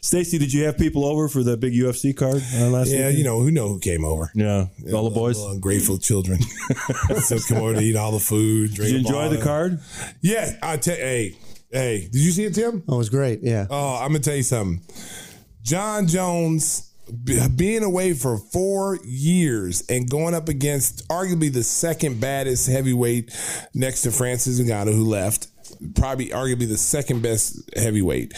Stacy, 0.00 0.38
did 0.38 0.54
you 0.54 0.64
have 0.64 0.78
people 0.78 1.04
over 1.04 1.28
for 1.28 1.42
the 1.42 1.58
big 1.58 1.74
UFC 1.74 2.16
card 2.16 2.36
uh, 2.36 2.70
last 2.70 2.88
night? 2.88 2.96
Yeah, 2.96 2.98
weekend? 3.00 3.18
you 3.18 3.24
know 3.24 3.40
who 3.40 3.50
know 3.50 3.68
who 3.68 3.78
came 3.78 4.06
over. 4.06 4.30
Yeah, 4.34 4.68
all 4.94 5.04
the 5.04 5.14
boys. 5.14 5.36
Little 5.36 5.52
ungrateful 5.52 5.98
children. 5.98 6.40
so 7.20 7.38
come 7.46 7.58
over 7.58 7.74
to 7.74 7.80
eat 7.80 7.96
all 7.96 8.12
the 8.12 8.20
food. 8.20 8.72
Did 8.74 8.90
you 8.90 8.98
enjoy 9.00 9.28
the 9.28 9.42
card? 9.42 9.80
Yeah, 10.22 10.50
I 10.62 10.78
tell. 10.78 10.96
Hey, 10.96 11.36
hey, 11.70 12.08
did 12.10 12.22
you 12.22 12.30
see 12.30 12.44
it, 12.44 12.54
Tim? 12.54 12.82
Oh, 12.88 12.94
it 12.94 12.98
was 12.98 13.10
great. 13.10 13.40
Yeah. 13.42 13.66
Oh, 13.68 13.96
I'm 13.96 14.08
gonna 14.08 14.20
tell 14.20 14.36
you 14.36 14.42
something. 14.42 14.80
Jon 15.62 16.06
Jones 16.06 16.80
be- 16.80 16.91
being 17.56 17.82
away 17.82 18.14
for 18.14 18.38
four 18.38 18.98
years 19.04 19.82
and 19.88 20.08
going 20.08 20.34
up 20.34 20.48
against 20.48 21.06
arguably 21.08 21.52
the 21.52 21.62
second 21.62 22.20
baddest 22.20 22.68
heavyweight 22.68 23.30
next 23.74 24.02
to 24.02 24.10
Francis 24.10 24.60
Ngannou, 24.60 24.94
who 24.94 25.04
left. 25.04 25.48
Probably 25.94 26.28
arguably 26.28 26.68
the 26.68 26.76
second 26.78 27.22
best 27.22 27.58
heavyweight, 27.76 28.32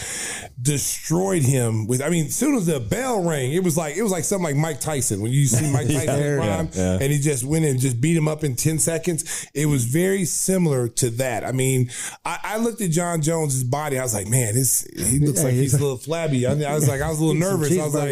destroyed 0.61 1.43
him 1.43 1.87
with. 1.87 2.01
I 2.01 2.09
mean, 2.09 2.25
as 2.27 2.35
soon 2.35 2.55
as 2.55 2.65
the 2.65 2.79
bell 2.79 3.23
rang, 3.23 3.53
it 3.53 3.63
was 3.63 3.77
like 3.77 3.95
it 3.95 4.03
was 4.03 4.11
like 4.11 4.23
something 4.23 4.43
like 4.43 4.55
Mike 4.55 4.79
Tyson 4.79 5.21
when 5.21 5.31
you 5.31 5.45
see 5.45 5.71
Mike 5.71 5.87
Tyson 5.91 6.19
Yeah, 6.19 6.35
prime, 6.37 6.69
yeah. 6.73 6.93
and 7.01 7.11
he 7.11 7.19
just 7.19 7.43
went 7.43 7.65
and 7.65 7.79
just 7.79 7.99
beat 8.01 8.17
him 8.17 8.27
up 8.27 8.43
in 8.43 8.55
10 8.55 8.79
seconds. 8.79 9.47
It 9.53 9.67
was 9.67 9.85
very 9.85 10.25
similar 10.25 10.87
to 10.89 11.09
that. 11.11 11.43
I 11.45 11.51
mean, 11.51 11.89
I, 12.25 12.39
I 12.43 12.57
looked 12.57 12.81
at 12.81 12.91
Jon 12.91 13.21
Jones's 13.21 13.63
body. 13.63 13.99
I 13.99 14.03
was 14.03 14.13
like, 14.13 14.27
man, 14.27 14.53
this, 14.55 14.87
he 14.95 15.19
looks 15.19 15.39
Yeah, 15.39 15.45
like 15.45 15.53
he's 15.53 15.71
he's 15.71 15.73
a 15.75 15.79
little 15.79 15.97
flabby. 15.97 16.45
I, 16.47 16.51
I 16.51 16.73
was 16.75 16.87
like, 16.87 17.01
I 17.01 17.09
was 17.09 17.19
a 17.19 17.23
little 17.23 17.39
nervous. 17.39 17.71
I 17.77 17.83
was 17.83 17.93
like. 17.93 18.05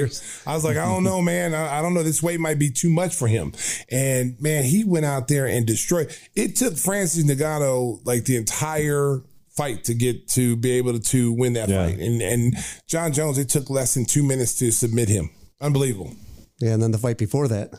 I 0.47 0.53
was 0.55 0.63
like, 0.63 0.77
I 0.77 0.85
don't 0.85 1.03
know, 1.03 1.21
man. 1.21 1.53
I, 1.55 1.79
I 1.79 1.81
don't 1.81 1.93
know. 1.93 2.03
This 2.03 2.21
weight 2.21 2.39
might 2.39 2.59
be 2.59 2.69
too 2.69 2.89
much 2.89 3.15
for 3.15 3.27
him. 3.27 3.53
And 3.89 4.39
man, 4.41 4.63
he 4.63 4.83
went 4.83 5.05
out 5.05 5.27
there 5.27 5.45
and 5.47 5.65
destroyed. 5.65 6.15
It 6.35 6.55
took 6.55 6.75
Francis 6.77 7.23
Ngannou 7.23 8.05
like 8.05 8.25
the 8.25 8.35
entire 8.35 9.22
fight 9.55 9.83
to 9.85 9.93
get 9.93 10.27
to 10.29 10.55
be 10.55 10.71
able 10.71 10.93
to, 10.93 10.99
to 10.99 11.31
win 11.33 11.53
that 11.53 11.69
Yeah. 11.69 11.85
fight. 11.85 11.99
And, 11.99 12.21
and 12.21 12.53
Jon 12.87 13.11
Jones, 13.13 13.37
it 13.37 13.49
took 13.49 13.69
less 13.69 13.93
than 13.93 14.05
two 14.05 14.23
minutes 14.23 14.57
to 14.59 14.71
submit 14.71 15.09
him. 15.09 15.29
Unbelievable. 15.61 16.13
Yeah. 16.59 16.73
And 16.73 16.81
then 16.83 16.91
the 16.91 16.97
fight 16.97 17.17
before 17.17 17.47
that. 17.49 17.73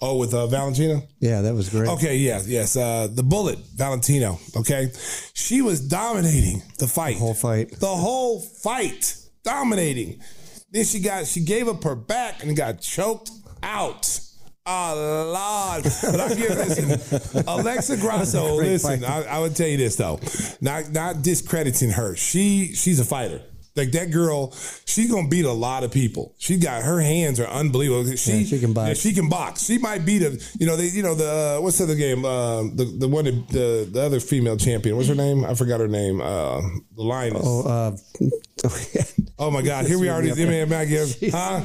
Oh, 0.00 0.16
with 0.18 0.34
uh, 0.34 0.46
Valentina? 0.46 1.02
Yeah, 1.18 1.40
that 1.40 1.54
was 1.54 1.68
great. 1.68 1.88
Okay, 1.88 2.16
yes, 2.18 2.46
yes. 2.46 2.76
Uh, 2.76 3.08
the 3.10 3.22
bullet, 3.24 3.58
Valentina. 3.74 4.36
Okay, 4.56 4.92
she 5.34 5.62
was 5.62 5.80
dominating 5.80 6.62
the 6.78 6.86
fight, 6.86 7.14
The 7.14 7.20
whole 7.20 7.34
fight. 7.34 7.70
the 7.80 7.86
whole 7.86 8.40
fight, 8.40 9.16
dominating. 9.42 10.20
Then 10.70 10.84
she 10.84 11.00
got, 11.00 11.26
she 11.26 11.40
gave 11.44 11.66
up 11.68 11.82
her 11.84 11.96
back 11.96 12.44
and 12.44 12.56
got 12.56 12.80
choked 12.82 13.30
out. 13.64 14.20
A 14.66 14.94
lot, 15.26 15.82
but 15.82 16.20
I 16.20 16.28
give 16.34 16.56
listen, 16.56 17.42
Alexa 17.46 17.98
Grasso. 17.98 18.54
Listen. 18.56 19.04
I, 19.04 19.24
I 19.24 19.38
would 19.38 19.54
tell 19.54 19.66
you 19.68 19.76
this 19.76 19.96
though, 19.96 20.18
not 20.62 20.90
not 20.90 21.20
discrediting 21.20 21.90
her. 21.90 22.16
She 22.16 22.72
she's 22.74 22.98
a 22.98 23.04
fighter. 23.04 23.42
Like 23.76 23.90
that 23.92 24.12
girl, 24.12 24.52
she's 24.84 25.10
gonna 25.10 25.26
beat 25.28 25.44
a 25.44 25.52
lot 25.52 25.82
of 25.82 25.90
people. 25.90 26.34
She 26.38 26.58
got 26.58 26.82
her 26.84 27.00
hands 27.00 27.40
are 27.40 27.46
unbelievable. 27.48 28.04
She, 28.14 28.32
Yeah, 28.32 28.44
she 28.46 28.60
can 28.60 28.72
box. 28.72 28.88
yeah, 28.88 28.94
she 28.94 29.12
can 29.14 29.28
box. 29.28 29.64
She 29.66 29.78
might 29.78 30.04
beat 30.06 30.22
a 30.22 30.40
you 30.60 30.66
know 30.66 30.76
they 30.76 30.86
you 30.86 31.02
know 31.02 31.14
the 31.16 31.56
uh, 31.58 31.60
what's 31.60 31.78
the 31.78 31.84
other 31.84 31.96
game 31.96 32.24
uh, 32.24 32.62
the 32.62 32.84
the 32.98 33.08
one 33.08 33.24
that- 33.24 33.48
the 33.48 33.88
the 33.90 34.00
other 34.02 34.20
female 34.20 34.56
champion. 34.56 34.96
What's 34.96 35.08
her 35.08 35.14
name? 35.16 35.44
I 35.44 35.54
forgot 35.54 35.80
her 35.80 35.88
name. 35.88 36.20
Uh, 36.20 36.60
the 36.96 37.02
lioness. 37.02 37.42
Oh, 37.44 37.96
Oh, 39.36 39.48
uh, 39.48 39.50
my 39.50 39.62
God! 39.62 39.84
Here 39.86 39.98
we 39.98 40.08
are. 40.08 40.22
These 40.22 40.36
MMA 40.36 40.68
Maggie, 40.68 40.96
huh? 41.30 41.60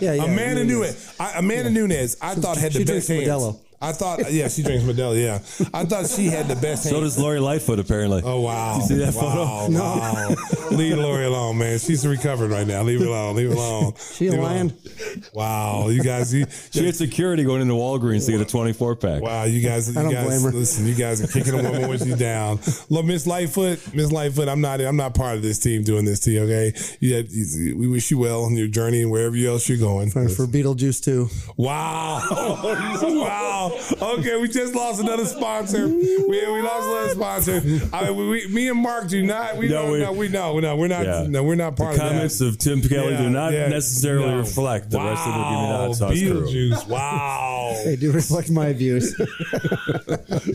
yeah, 0.00 0.14
yeah. 0.14 0.24
Amanda 0.24 0.64
Nunes. 0.64 0.68
Nunes. 0.94 1.14
I, 1.20 1.38
Amanda 1.38 1.70
Nunes. 1.70 2.16
I 2.20 2.34
thought 2.34 2.56
had 2.56 2.72
the 2.72 2.80
she 2.80 2.84
best 2.84 3.08
hands. 3.08 3.28
Modelo. 3.28 3.60
I 3.84 3.92
thought, 3.92 4.32
yeah, 4.32 4.48
she 4.48 4.62
drinks 4.62 4.84
Modelo. 4.84 5.14
Yeah, 5.20 5.38
I 5.72 5.84
thought 5.84 6.06
she 6.08 6.26
had 6.26 6.48
the 6.48 6.56
best. 6.56 6.84
So 6.84 6.90
hand- 6.90 7.02
does 7.02 7.18
Lori 7.18 7.40
Lightfoot, 7.40 7.78
apparently. 7.78 8.22
Oh 8.24 8.40
wow! 8.40 8.76
You 8.76 8.82
see 8.82 8.94
that 8.96 9.14
wow, 9.14 9.66
photo? 9.68 9.78
Wow! 9.78 10.70
Leave 10.70 10.96
Lori 10.98 11.24
alone, 11.26 11.58
man. 11.58 11.78
She's 11.78 12.06
recovering 12.06 12.50
right 12.50 12.66
now. 12.66 12.82
Leave 12.82 13.00
her 13.00 13.06
alone. 13.06 13.36
Leave 13.36 13.50
her 13.50 13.54
alone. 13.56 13.92
She 14.14 14.28
a 14.28 14.30
Leave 14.30 14.40
her 14.40 14.46
lion? 14.46 14.66
alone. 14.70 15.22
Wow, 15.34 15.88
you 15.88 16.02
guys, 16.02 16.32
you, 16.32 16.46
She 16.72 16.84
had 16.84 16.94
security 16.96 17.44
going 17.44 17.60
into 17.62 17.74
Walgreens 17.74 18.26
to 18.26 18.32
get 18.32 18.40
a 18.40 18.44
24 18.44 18.96
pack. 18.96 19.22
wow, 19.22 19.44
you 19.44 19.60
guys, 19.60 19.92
you 19.92 19.98
I 19.98 20.02
don't 20.04 20.12
guys, 20.12 20.26
blame 20.26 20.42
her. 20.42 20.50
listen, 20.58 20.86
you 20.86 20.94
guys 20.94 21.22
are 21.22 21.26
kicking 21.26 21.54
a 21.58 21.62
woman 21.62 21.88
when 21.88 21.98
she's 21.98 22.16
down. 22.16 22.60
Look, 22.90 23.04
Miss 23.04 23.26
Lightfoot, 23.26 23.94
Miss 23.94 24.10
Lightfoot, 24.12 24.48
I'm 24.48 24.60
not, 24.60 24.80
I'm 24.80 24.96
not 24.96 25.14
part 25.14 25.36
of 25.36 25.42
this 25.42 25.58
team 25.58 25.82
doing 25.82 26.04
this 26.04 26.20
to 26.20 26.30
you. 26.30 26.42
Okay, 26.44 26.72
yeah, 27.00 27.22
you- 27.28 27.76
we 27.76 27.86
wish 27.88 28.10
you 28.10 28.18
well 28.18 28.44
on 28.44 28.54
your 28.56 28.68
journey 28.68 29.02
and 29.02 29.10
wherever 29.10 29.36
else 29.36 29.68
you're 29.68 29.78
going. 29.78 30.10
For, 30.10 30.28
for 30.28 30.46
Beetlejuice 30.46 31.02
too. 31.04 31.28
Wow. 31.56 32.20
wow. 33.02 33.73
Okay, 34.00 34.36
we 34.40 34.48
just 34.48 34.74
lost 34.74 35.00
another 35.00 35.24
sponsor. 35.24 35.88
We, 35.88 36.26
we 36.28 36.62
lost 36.62 36.88
another 36.88 37.08
sponsor. 37.10 37.88
I 37.92 38.10
mean, 38.10 38.28
we, 38.30 38.46
me 38.48 38.68
and 38.68 38.78
Mark 38.80 39.08
do 39.08 39.22
not. 39.22 39.56
We 39.56 39.68
No, 39.68 39.86
no, 39.86 39.92
we- 39.92 39.98
no, 40.00 40.12
we 40.12 40.28
know. 40.28 40.58
No, 40.60 40.76
we're 40.76 40.88
not. 40.88 41.04
Yeah. 41.04 41.26
No, 41.28 41.42
we're 41.42 41.54
not 41.54 41.76
part 41.76 41.96
The 41.96 42.02
of 42.04 42.08
comments 42.12 42.38
that. 42.38 42.46
of 42.46 42.58
Tim 42.58 42.80
Kelly 42.82 43.12
Yeah, 43.12 43.22
do 43.22 43.30
not 43.30 43.52
yeah. 43.52 43.68
necessarily 43.68 44.28
No. 44.30 44.38
reflect 44.38 44.90
the 44.90 44.98
rest 44.98 45.26
of 45.26 45.34
the 45.34 45.42
Give 45.42 45.50
Me 45.50 45.66
the 45.66 45.76
Hot 45.76 45.94
Sauce 45.96 46.20
crew. 46.20 46.72
Wow. 46.94 47.80
They 47.84 47.96
do 47.96 48.12
reflect 48.12 48.50
my 48.50 48.72
views. 48.72 49.14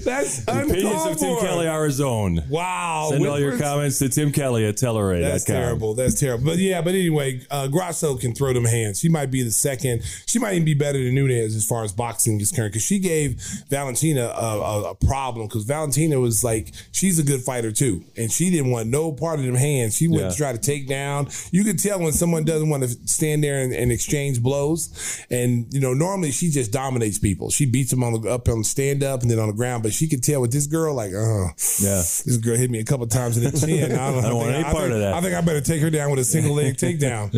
That's 0.05 0.43
Opinions 0.47 1.05
of 1.05 1.17
Tim. 1.19 1.37
Kelly 1.39 1.67
are 1.67 1.85
his 1.85 2.01
own. 2.01 2.43
Wow. 2.49 3.09
Send 3.11 3.25
all 3.25 3.39
your 3.39 3.57
comments 3.57 3.99
to 3.99 4.09
Tim 4.09 4.31
Kelly 4.31 4.65
at 4.65 4.75
Telluride.com. 4.75 5.21
That's 5.21 5.43
terrible. 5.43 5.93
That's 5.93 6.19
terrible. 6.19 6.45
But 6.45 6.57
yeah, 6.57 6.81
but 6.81 6.93
anyway, 6.93 7.41
uh, 7.51 7.67
Grasso 7.67 8.15
can 8.15 8.33
throw 8.33 8.53
them 8.53 8.65
hands. 8.65 8.99
She 8.99 9.09
might 9.09 9.31
be 9.31 9.43
the 9.43 9.51
second. 9.51 10.03
She 10.25 10.39
might 10.39 10.53
even 10.53 10.65
be 10.65 10.73
better 10.73 11.03
than 11.03 11.15
Nunes 11.15 11.55
as 11.55 11.65
far 11.65 11.83
as 11.83 11.91
boxing 11.91 12.39
is 12.39 12.49
concerned 12.49 12.71
because 12.73 12.83
she 12.83 12.99
gave 13.09 13.41
Valentina 13.69 14.25
a, 14.35 14.59
a, 14.59 14.91
a 14.91 14.95
problem 14.95 15.47
because 15.47 15.63
Valentina 15.65 16.19
was 16.19 16.43
like, 16.43 16.71
she's 16.91 17.17
a 17.19 17.23
good 17.23 17.41
fighter 17.41 17.71
too. 17.71 18.03
And 18.15 18.31
she 18.31 18.49
didn't 18.51 18.69
want 18.71 18.87
no 18.87 19.11
part 19.11 19.39
of 19.39 19.45
them 19.45 19.55
hands. 19.55 19.97
She 19.97 20.07
went 20.07 20.23
Yeah. 20.23 20.29
to 20.29 20.35
try 20.37 20.51
to 20.51 20.57
take 20.59 20.87
down. 20.87 21.27
You 21.51 21.63
could 21.63 21.79
tell 21.79 21.99
when 21.99 22.11
someone 22.13 22.43
doesn't 22.45 22.69
want 22.69 22.83
to 22.83 22.89
stand 23.07 23.43
there 23.43 23.61
and, 23.63 23.73
and 23.73 23.91
exchange 23.91 24.41
blows. 24.41 24.89
And, 25.31 25.65
you 25.73 25.79
know, 25.79 25.93
normally 25.93 26.31
she 26.31 26.49
just 26.49 26.71
dominates 26.71 27.17
people. 27.19 27.49
She 27.49 27.65
beats 27.65 27.89
them 27.91 28.03
on 28.03 28.21
the 28.21 28.29
up 28.29 28.47
on 28.47 28.63
stand 28.63 29.03
up 29.03 29.21
and 29.23 29.31
then 29.31 29.39
on 29.39 29.47
the 29.47 29.53
ground. 29.55 29.81
But 29.83 29.93
she 29.93 30.07
could 30.07 30.23
tell 30.23 30.41
with 30.41 30.51
this 30.51 30.67
girl, 30.67 30.93
like, 30.93 31.13
uh, 31.13 31.47
Yeah. 31.81 32.03
this 32.25 32.37
girl 32.37 32.57
hit 32.57 32.69
me 32.69 32.79
a 32.79 32.85
couple 32.85 33.07
times 33.07 33.37
in 33.37 33.43
the 33.43 33.51
chin. 33.57 33.91
I 33.93 34.11
don't, 34.11 34.23
I 34.25 34.27
don't 34.29 34.37
want 34.37 34.51
any 34.51 34.63
part 34.63 34.75
think- 34.77 34.93
of 34.93 34.99
that. 34.99 35.13
I 35.15 35.21
think 35.21 35.33
I 35.35 35.41
better 35.41 35.61
take 35.61 35.81
her 35.81 35.89
down 35.89 36.11
with 36.11 36.19
a 36.19 36.23
single 36.25 36.53
leg 36.55 36.75
takedown. 36.85 37.33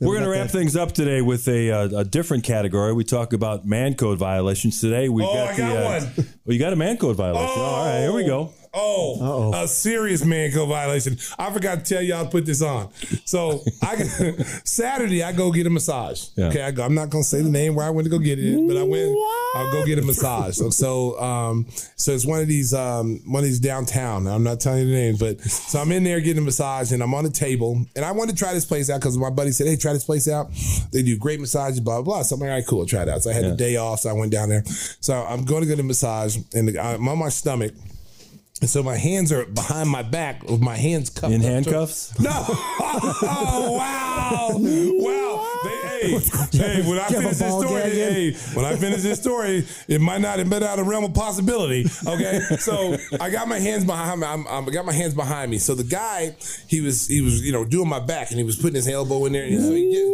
We're 0.00 0.14
going 0.14 0.24
to 0.24 0.30
wrap 0.30 0.50
things 0.50 0.74
up 0.76 0.92
today 0.92 1.20
with 1.22 1.46
a, 1.48 1.70
uh, 1.70 2.00
a 2.00 2.04
different 2.04 2.44
category. 2.44 2.92
We 2.92 3.04
talk 3.04 3.32
about 3.32 3.64
man 3.66 3.94
code 3.94 4.18
violations 4.18 4.53
today. 4.54 5.08
We 5.08 5.22
Oh, 5.24 5.32
got 5.34 5.48
I 5.48 5.52
the, 5.56 5.62
got 5.62 5.76
uh, 5.76 5.84
one. 5.84 6.26
Well, 6.44 6.52
you 6.52 6.58
got 6.58 6.72
a 6.72 6.76
man 6.76 6.96
code 6.98 7.16
violation. 7.16 7.48
All 7.60 7.86
right, 7.86 8.00
here 8.00 8.12
we 8.12 8.24
go. 8.24 8.52
Oh, 8.74 9.52
a 9.54 9.68
serious 9.68 10.24
man 10.24 10.52
code 10.52 10.68
violation. 10.68 11.16
I 11.38 11.52
forgot 11.52 11.84
to 11.84 11.94
tell 11.94 12.02
y'all 12.02 12.24
to 12.24 12.30
put 12.30 12.44
this 12.46 12.62
on. 12.62 12.92
So 13.24 13.60
I 13.82 13.96
Saturday 14.64 15.22
I 15.22 15.32
go 15.32 15.52
get 15.52 15.66
a 15.66 15.70
massage. 15.70 16.28
Yeah. 16.36 16.46
Okay, 16.46 16.62
I 16.62 16.70
go, 16.70 16.82
I'm 16.84 16.94
not 16.94 17.10
gonna 17.10 17.24
say 17.24 17.42
the 17.42 17.50
name 17.50 17.74
where 17.74 17.86
I 17.86 17.90
went 17.90 18.06
to 18.06 18.10
go 18.10 18.18
get 18.18 18.38
it, 18.38 18.66
but 18.66 18.76
I 18.76 18.82
went. 18.82 19.16
I'll 19.56 19.70
go 19.72 19.84
get 19.86 19.98
a 19.98 20.02
massage. 20.02 20.56
So 20.56 20.70
so 20.70 21.20
um 21.20 21.66
so 21.96 22.12
it's 22.12 22.26
one 22.26 22.40
of 22.40 22.48
these 22.48 22.74
um 22.74 23.20
one 23.26 23.42
of 23.42 23.48
these 23.48 23.60
downtown. 23.60 24.26
I'm 24.26 24.42
not 24.42 24.60
telling 24.60 24.80
you 24.80 24.86
the 24.86 24.92
names, 24.92 25.18
but 25.18 25.40
so 25.40 25.78
I'm 25.78 25.92
in 25.92 26.04
there 26.04 26.20
getting 26.20 26.42
a 26.42 26.44
massage 26.44 26.92
and 26.92 27.02
I'm 27.02 27.14
on 27.14 27.24
the 27.24 27.30
table 27.30 27.84
and 27.94 28.04
I 28.04 28.12
wanted 28.12 28.32
to 28.32 28.38
try 28.38 28.54
this 28.54 28.64
place 28.64 28.90
out 28.90 29.00
because 29.00 29.16
my 29.16 29.30
buddy 29.30 29.52
said, 29.52 29.66
"Hey, 29.66 29.76
try 29.76 29.92
this 29.92 30.04
place 30.04 30.28
out. 30.28 30.50
They 30.92 31.02
do 31.02 31.16
great 31.16 31.40
massages, 31.40 31.80
blah 31.80 32.02
blah 32.02 32.14
blah." 32.14 32.22
So 32.22 32.34
I'm 32.34 32.40
like, 32.40 32.48
"All 32.50 32.54
right, 32.56 32.66
cool, 32.66 32.86
try 32.86 33.02
it 33.02 33.08
out." 33.08 33.22
So 33.22 33.30
I 33.30 33.34
had 33.34 33.44
the 33.44 33.56
day 33.56 33.76
off, 33.76 34.00
so 34.00 34.10
I 34.10 34.12
went 34.12 34.32
down 34.32 34.48
there. 34.48 34.64
So 35.00 35.14
I'm 35.14 35.44
going 35.44 35.62
to 35.62 35.68
get 35.68 35.78
a 35.78 35.82
massage 35.82 36.36
and 36.54 36.76
I'm 36.76 37.06
on 37.08 37.18
my 37.18 37.28
stomach. 37.28 37.72
And 38.60 38.70
so 38.70 38.82
my 38.82 38.96
hands 38.96 39.32
are 39.32 39.44
behind 39.44 39.90
my 39.90 40.02
back 40.02 40.42
with 40.44 40.60
my 40.60 40.76
hands 40.76 41.10
cupped 41.10 41.32
In 41.34 41.40
up 41.40 41.46
to- 41.46 41.52
handcuffs? 41.52 42.18
no. 42.20 42.30
Oh, 43.26 43.76
wow. 43.76 44.50
Wow. 44.56 45.60
They, 45.64 45.93
hey, 46.08 46.20
hey, 46.52 46.88
when 46.88 46.98
I 46.98 47.08
you 47.08 47.20
have 47.20 47.24
a 47.24 47.34
finish 47.34 47.38
this 47.38 47.54
story, 47.68 47.80
hey, 47.82 48.32
when 48.54 48.64
I 48.64 48.76
finish 48.76 49.02
this 49.02 49.20
story, 49.20 49.66
it 49.88 50.00
might 50.00 50.20
not 50.20 50.38
have 50.38 50.48
been 50.50 50.62
out 50.62 50.78
of 50.78 50.86
realm 50.86 51.04
of 51.04 51.14
possibility. 51.14 51.86
Okay. 52.06 52.40
So 52.58 52.96
I 53.20 53.30
got 53.30 53.48
my 53.48 53.58
hands 53.58 53.84
behind 53.84 54.20
me. 54.20 54.26
I'm, 54.26 54.46
I'm- 54.46 54.64
I 54.68 54.70
got 54.70 54.86
my 54.86 54.92
hands 54.92 55.14
behind 55.14 55.50
me. 55.50 55.58
So 55.58 55.74
the 55.74 55.84
guy, 55.84 56.34
he 56.68 56.80
was, 56.80 57.06
he 57.06 57.20
was, 57.20 57.42
you 57.44 57.52
know, 57.52 57.64
doing 57.64 57.88
my 57.88 58.00
back 58.00 58.30
and 58.30 58.38
he 58.38 58.44
was 58.44 58.56
putting 58.56 58.76
his 58.76 58.88
elbow 58.88 59.26
in 59.26 59.32
there. 59.32 59.44
And 59.44 59.60
so, 59.60 59.72
he 59.74 59.90
get, 59.92 60.04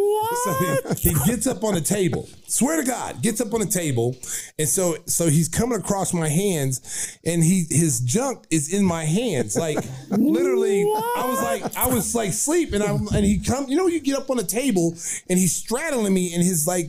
so 0.45 0.95
he, 0.95 1.09
he 1.11 1.14
gets 1.30 1.47
up 1.47 1.62
on 1.62 1.74
the 1.74 1.80
table. 1.80 2.28
Swear 2.47 2.80
to 2.80 2.86
God, 2.86 3.22
gets 3.22 3.41
up 3.41 3.55
on 3.55 3.61
the 3.61 3.66
table. 3.66 4.16
And 4.59 4.68
so, 4.68 4.97
so 5.07 5.28
he's 5.28 5.49
coming 5.49 5.78
across 5.78 6.12
my 6.12 6.28
hands 6.28 7.18
and 7.24 7.45
he, 7.45 7.64
his 7.70 8.01
junk 8.01 8.45
is 8.51 8.72
in 8.72 8.84
my 8.84 9.05
hands. 9.05 9.57
Like 9.57 9.78
literally, 10.11 10.82
I 10.82 11.24
was 11.28 11.43
like, 11.43 11.76
I 11.76 11.86
was 11.86 12.14
like 12.14 12.32
sleep 12.32 12.72
and 12.72 12.82
I, 12.82 12.91
and 12.91 13.24
he 13.24 13.38
come, 13.38 13.68
you 13.68 13.76
know, 13.76 13.86
you 13.86 14.01
get 14.01 14.16
up 14.16 14.30
on 14.30 14.36
the 14.36 14.45
table 14.45 14.95
and 15.28 15.38
he's 15.38 15.55
straddling 15.81 16.12
me 16.14 16.35
and 16.35 16.43
his 16.43 16.66
like 16.66 16.89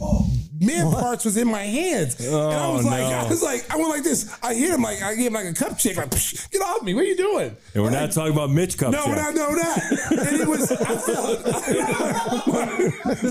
mid 0.59 0.83
parts 0.93 1.23
was 1.25 1.37
in 1.37 1.47
my 1.47 1.63
hands. 1.63 2.19
and 2.19 2.35
I 2.35 2.65
oh, 2.65 2.73
was 2.73 2.85
Oh, 2.85 2.89
like, 2.89 3.01
no. 3.01 3.17
I 3.25 3.27
was 3.27 3.41
like, 3.41 3.69
I 3.71 3.77
went 3.77 3.89
like 3.89 4.03
this. 4.03 4.31
I 4.43 4.53
hit 4.53 4.69
him 4.69 4.81
like, 4.81 5.01
I 5.01 5.15
gave 5.15 5.27
him 5.27 5.33
like 5.33 5.47
a 5.47 5.53
cup 5.53 5.77
check, 5.77 5.97
like, 5.97 6.09
"Psh, 6.11 6.51
get 6.51 6.61
off 6.61 6.83
me. 6.83 6.93
What 6.93 7.01
are 7.03 7.07
you 7.07 7.17
doing? 7.17 7.55
And 7.73 7.83
we're 7.83 7.89
not 7.89 8.01
like, 8.03 8.11
talking 8.11 8.33
about 8.33 8.49
Mitch 8.51 8.77
Cup. 8.77 8.91
no, 8.91 9.03
we're 9.07 9.15
not, 9.15 9.33
no, 9.33 9.55
that. 9.55 9.81
And 10.11 10.41
it 10.41 10.47
was, 10.47 10.71
I 10.71 10.97
felt, 10.97 11.41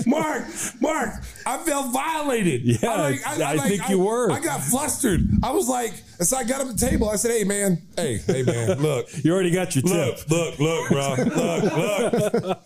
Mark, 0.07 0.43
Mark, 0.81 1.09
I 1.45 1.57
felt 1.59 1.93
violated. 1.93 2.61
Yeah, 2.63 3.15
I 3.25 3.57
think 3.59 3.87
you 3.89 3.99
were. 3.99 4.31
I 4.31 4.39
got 4.39 4.61
flustered. 4.61 5.21
I 5.43 5.51
was 5.51 5.69
like, 5.69 5.93
so 6.19 6.37
I 6.37 6.43
got 6.43 6.61
up 6.61 6.67
the 6.67 6.77
table. 6.77 7.09
I 7.09 7.15
said, 7.15 7.31
hey, 7.31 7.43
man, 7.45 7.81
hey, 7.95 8.17
hey, 8.17 8.43
man, 8.43 8.79
look, 8.81 9.07
You 9.23 9.33
already 9.33 9.51
got 9.51 9.75
your 9.75 9.83
look, 9.83 10.17
tip. 10.17 10.29
look, 10.29 10.59
look, 10.59 10.89
bro, 10.89 11.15
look, 11.17 11.63
look. 12.43 12.59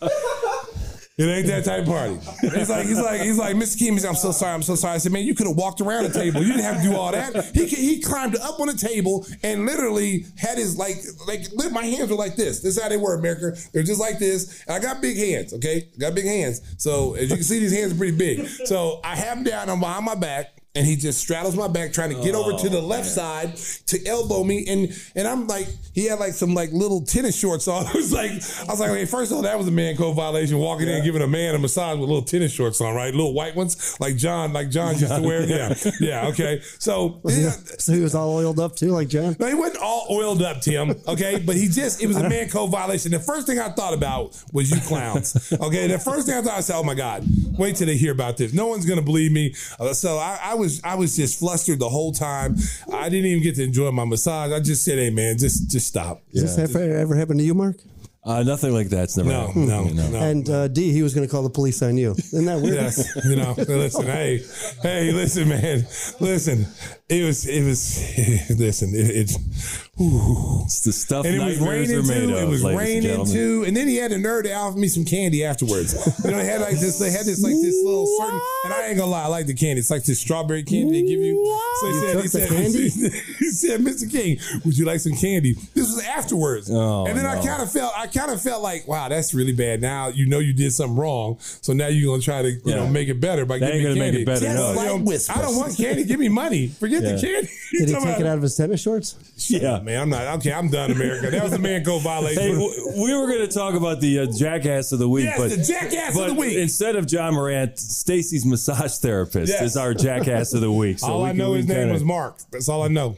It 1.18 1.24
ain't 1.24 1.46
that 1.46 1.64
type 1.64 1.80
of 1.80 1.86
party. 1.86 2.18
He's 2.42 2.68
like, 2.68 2.86
he's 2.86 3.00
like, 3.00 3.20
he's 3.22 3.38
like, 3.38 3.56
Mr. 3.56 3.78
King, 3.78 3.94
I'm 4.04 4.14
so 4.14 4.32
sorry, 4.32 4.52
I'm 4.52 4.62
so 4.62 4.74
sorry. 4.74 4.96
I 4.96 4.98
said, 4.98 5.12
man, 5.12 5.24
you 5.24 5.34
could 5.34 5.46
have 5.46 5.56
walked 5.56 5.80
around 5.80 6.04
the 6.04 6.10
table. 6.10 6.42
You 6.42 6.48
didn't 6.48 6.64
have 6.64 6.82
to 6.82 6.82
do 6.82 6.94
all 6.94 7.10
that. 7.10 7.54
He 7.54 7.64
he 7.66 8.02
climbed 8.02 8.36
up 8.36 8.60
on 8.60 8.66
the 8.66 8.76
table 8.76 9.26
and 9.42 9.64
literally 9.64 10.26
had 10.36 10.58
his 10.58 10.76
like, 10.76 10.96
like, 11.26 11.72
my 11.72 11.86
hands 11.86 12.10
were 12.10 12.16
like 12.16 12.36
this. 12.36 12.60
This 12.60 12.76
is 12.76 12.82
how 12.82 12.90
they 12.90 12.98
were, 12.98 13.14
America. 13.14 13.58
They're 13.72 13.82
just 13.82 13.98
like 13.98 14.18
this. 14.18 14.62
And 14.66 14.76
I 14.76 14.78
got 14.78 15.00
big 15.00 15.16
hands, 15.16 15.54
okay? 15.54 15.88
I 15.94 15.98
got 15.98 16.14
big 16.14 16.26
hands. 16.26 16.60
So 16.76 17.14
as 17.14 17.30
you 17.30 17.36
can 17.36 17.44
see, 17.44 17.60
these 17.60 17.74
hands 17.74 17.94
are 17.94 17.96
pretty 17.96 18.18
big. 18.18 18.46
So 18.66 19.00
I 19.02 19.16
have 19.16 19.38
him 19.38 19.44
down, 19.44 19.70
I'm 19.70 19.80
behind 19.80 20.04
my 20.04 20.16
back. 20.16 20.52
And 20.76 20.86
he 20.86 20.94
just 20.96 21.18
straddles 21.20 21.56
my 21.56 21.68
back, 21.68 21.92
trying 21.92 22.10
to 22.14 22.22
get 22.22 22.34
over 22.34 22.52
to 22.58 22.68
the 22.68 22.80
left 22.80 23.06
side 23.06 23.56
to 23.86 24.06
elbow 24.06 24.44
me, 24.44 24.66
and 24.68 24.92
and 25.14 25.26
I'm 25.26 25.46
like, 25.46 25.66
he 25.94 26.04
had 26.06 26.18
like 26.18 26.34
some 26.34 26.52
like 26.54 26.70
little 26.72 27.00
tennis 27.00 27.36
shorts 27.36 27.66
on. 27.66 27.86
I 27.86 27.92
was 27.94 28.12
like, 28.12 28.30
I 28.30 28.70
was 28.70 28.80
like, 28.80 28.90
okay, 28.90 29.06
first 29.06 29.30
of 29.30 29.36
all, 29.38 29.42
that 29.44 29.56
was 29.58 29.66
a 29.68 29.70
man 29.72 29.96
code 29.96 30.14
violation, 30.16 30.58
walking 30.58 30.88
in 30.88 30.96
and 30.96 31.04
giving 31.04 31.22
a 31.22 31.26
man 31.26 31.54
a 31.54 31.58
massage 31.58 31.98
with 31.98 32.08
little 32.08 32.22
tennis 32.22 32.52
shorts 32.52 32.80
on, 32.80 32.94
right? 32.94 33.12
Little 33.14 33.32
white 33.34 33.56
ones, 33.56 33.96
like 34.00 34.16
John, 34.16 34.52
like 34.52 34.70
John 34.70 34.98
used 34.98 35.08
to 35.08 35.22
wear. 35.22 35.36
Yeah, 35.46 35.74
yeah, 36.00 36.26
okay. 36.28 36.60
So 36.78 37.20
yeah, 37.24 37.50
So 37.78 37.92
he 37.92 38.00
was 38.00 38.14
all 38.14 38.34
oiled 38.34 38.58
up 38.60 38.74
too, 38.76 38.88
like 38.90 39.08
John. 39.08 39.36
no, 39.38 39.46
he 39.46 39.54
wasn't 39.54 39.78
all 39.82 40.06
oiled 40.10 40.42
up, 40.42 40.60
Tim. 40.60 40.90
Okay, 41.08 41.38
but 41.44 41.56
he 41.56 41.68
just 41.68 42.02
it 42.02 42.06
was 42.06 42.16
a 42.16 42.28
man 42.28 42.48
code 42.50 42.70
violation. 42.70 43.12
The 43.12 43.20
first 43.20 43.46
thing 43.46 43.58
I 43.58 43.70
thought 43.70 43.94
about 43.94 44.36
was 44.52 44.70
you 44.70 44.80
clowns. 44.80 45.52
Okay, 45.52 45.86
the 45.86 45.98
first 45.98 46.26
thing 46.26 46.36
I 46.36 46.42
thought 46.42 46.58
I 46.58 46.60
said, 46.60 46.76
oh 46.76 46.82
my 46.82 46.94
god, 46.94 47.24
wait 47.56 47.76
till 47.76 47.86
they 47.86 47.96
hear 47.96 48.12
about 48.12 48.36
this. 48.36 48.52
No 48.52 48.66
one's 48.66 48.84
gonna 48.86 49.02
believe 49.02 49.30
me. 49.32 49.54
Uh, 49.78 49.92
So 49.94 50.18
I, 50.18 50.38
I 50.42 50.54
was 50.54 50.65
I 50.84 50.94
was 50.94 51.16
just 51.16 51.38
flustered 51.38 51.78
the 51.78 51.88
whole 51.88 52.12
time. 52.12 52.56
I 52.92 53.08
didn't 53.08 53.26
even 53.26 53.42
get 53.42 53.54
to 53.56 53.64
enjoy 53.64 53.90
my 53.92 54.04
massage. 54.04 54.52
I 54.52 54.60
just 54.60 54.84
said, 54.84 54.98
hey 54.98 55.10
man, 55.10 55.38
just 55.38 55.70
just 55.70 55.86
stop. 55.86 56.22
Does 56.32 56.56
this 56.56 56.76
ever, 56.76 56.96
ever 56.96 57.14
happen 57.16 57.38
to 57.38 57.44
you, 57.44 57.54
Mark? 57.54 57.76
Uh, 58.24 58.42
nothing 58.42 58.72
like 58.74 58.88
that's 58.88 59.16
never 59.16 59.28
No, 59.28 59.46
happened. 59.46 59.68
no, 59.68 60.08
no. 60.08 60.18
And 60.18 60.50
uh, 60.50 60.66
D, 60.66 60.90
he 60.90 61.02
was 61.04 61.14
going 61.14 61.24
to 61.24 61.30
call 61.30 61.44
the 61.44 61.48
police 61.50 61.80
on 61.80 61.96
you. 61.96 62.10
Isn't 62.10 62.44
that 62.46 62.60
weird? 62.60 62.74
Yes, 62.74 63.08
you 63.24 63.36
know. 63.36 63.54
Listen, 63.68 64.04
hey, 64.06 64.42
hey, 64.82 65.12
listen, 65.12 65.48
man. 65.48 65.86
Listen, 66.18 66.66
it 67.08 67.24
was, 67.24 67.46
it 67.46 67.62
was. 67.64 68.50
Listen, 68.58 68.90
it, 68.96 69.30
it 69.30 69.85
whew. 69.96 70.62
It's 70.64 70.80
the 70.80 70.92
stuff 70.92 71.24
and 71.26 71.34
it 71.36 71.44
was 71.44 71.58
raining 71.60 71.96
are 71.96 72.02
made 72.02 72.26
too. 72.28 72.36
of. 72.36 72.42
It 72.42 72.48
was 72.48 72.62
ladies 72.64 73.04
and 73.04 73.18
raining 73.18 73.26
too. 73.32 73.64
And 73.66 73.76
then 73.76 73.88
he 73.88 73.96
had 73.96 74.10
the 74.10 74.18
nerve 74.18 74.44
to 74.44 74.52
offer 74.52 74.76
me 74.78 74.88
some 74.88 75.04
candy 75.04 75.44
afterwards. 75.44 75.94
you 76.24 76.30
know, 76.30 76.36
they 76.38 76.44
had 76.44 76.60
like 76.60 76.78
this. 76.78 76.98
They 76.98 77.10
had 77.10 77.24
this 77.26 77.42
like 77.42 77.54
this 77.54 77.74
little 77.84 78.06
certain. 78.18 78.40
And 78.64 78.74
I 78.74 78.88
ain't 78.88 78.98
gonna 78.98 79.10
lie, 79.10 79.22
I 79.24 79.26
like 79.28 79.46
the 79.46 79.54
candy. 79.54 79.80
It's 79.80 79.90
like 79.90 80.04
this 80.04 80.20
strawberry 80.20 80.62
candy 80.64 81.02
they 81.02 81.08
give 81.08 81.20
you. 81.20 81.36
So 81.80 81.86
he 81.86 81.92
You 81.94 82.00
said, 82.00 82.20
he 82.22 82.28
said, 82.28 82.48
candy? 82.56 82.88
he 82.88 83.50
said, 83.50 83.80
Mr. 83.80 84.10
King, 84.10 84.38
would 84.64 84.76
you 84.76 84.84
like 84.84 85.00
some 85.00 85.12
candy? 85.14 85.54
This 85.74 85.86
was 85.94 86.04
afterwards. 86.04 86.70
Oh, 86.70 87.06
and 87.06 87.16
then 87.16 87.26
I 87.26 87.42
kind 87.44 87.62
of 87.62 87.70
felt, 87.72 87.92
I 87.96 88.06
kind 88.06 88.30
of 88.30 88.40
felt 88.42 88.62
like, 88.62 88.86
wow, 88.88 89.08
that's 89.08 89.34
really 89.34 89.52
bad. 89.54 89.80
Now 89.80 90.08
you 90.08 90.26
know 90.26 90.38
you 90.40 90.52
did 90.52 90.72
something 90.72 90.96
wrong. 90.96 91.36
So 91.40 91.72
now 91.72 91.86
you're 91.88 92.12
gonna 92.12 92.22
try 92.22 92.42
to, 92.42 92.50
you 92.50 92.60
Yeah. 92.64 92.76
know, 92.76 92.86
make 92.88 93.08
it 93.08 93.20
better 93.20 93.44
by 93.46 93.58
That 93.58 93.72
giving 93.72 93.86
ain't 93.86 93.94
me 93.94 93.94
gonna 93.94 94.00
make 94.00 94.12
candy. 94.12 94.22
it 94.22 94.26
better, 94.26 94.46
Well, 94.46 94.74
no. 94.74 94.82
you 94.82 95.04
know, 95.04 95.18
I 95.30 95.42
don't 95.42 95.56
want 95.56 95.76
candy. 95.76 96.04
Give 96.04 96.20
me 96.20 96.28
money. 96.28 96.68
Forget 96.68 97.02
the 97.02 97.18
candy. 97.20 97.48
Did 97.72 97.88
he 97.88 97.94
Talking 97.94 98.08
take 98.08 98.20
it 98.20 98.26
out 98.26 98.36
of 98.36 98.42
his 98.42 98.56
tennis 98.56 98.80
shorts? 98.80 99.16
Yeah. 99.50 99.80
Man. 99.86 100.02
I'm 100.02 100.08
not 100.10 100.26
okay. 100.38 100.52
I'm 100.52 100.68
done, 100.68 100.90
America. 100.90 101.30
That 101.30 101.44
was 101.44 101.52
a 101.52 101.58
man 101.60 101.84
code 101.84 102.02
violation. 102.02 102.42
Hey, 102.42 102.52
w- 102.52 103.02
we 103.02 103.14
were 103.14 103.26
going 103.28 103.46
to 103.46 103.52
talk 103.52 103.74
about 103.74 104.00
the 104.00 104.18
uh, 104.20 104.26
jackass 104.36 104.90
of 104.90 104.98
the 104.98 105.08
week, 105.08 105.24
Yes, 105.26 105.38
but 105.38 105.50
the 105.50 105.62
jackass 105.62 106.18
of 106.18 106.26
the 106.26 106.34
week. 106.34 106.56
Instead 106.56 106.96
of 106.96 107.10
Ja 107.10 107.30
Morant, 107.30 107.78
Stacey's 107.78 108.44
massage 108.44 108.96
therapist 108.98 109.52
Yes. 109.52 109.62
is 109.62 109.76
our 109.76 109.94
jackass 109.94 110.52
of 110.54 110.60
the 110.60 110.72
week. 110.72 110.98
So 110.98 111.06
all 111.06 111.22
we 111.22 111.28
I 111.28 111.30
can- 111.30 111.38
know 111.38 111.50
we 111.52 111.58
his 111.58 111.68
name 111.68 111.76
kinda- 111.78 111.94
was 111.94 112.02
Mark. 112.04 112.36
That's 112.50 112.68
all 112.68 112.82
I 112.82 112.88
know. 112.88 113.16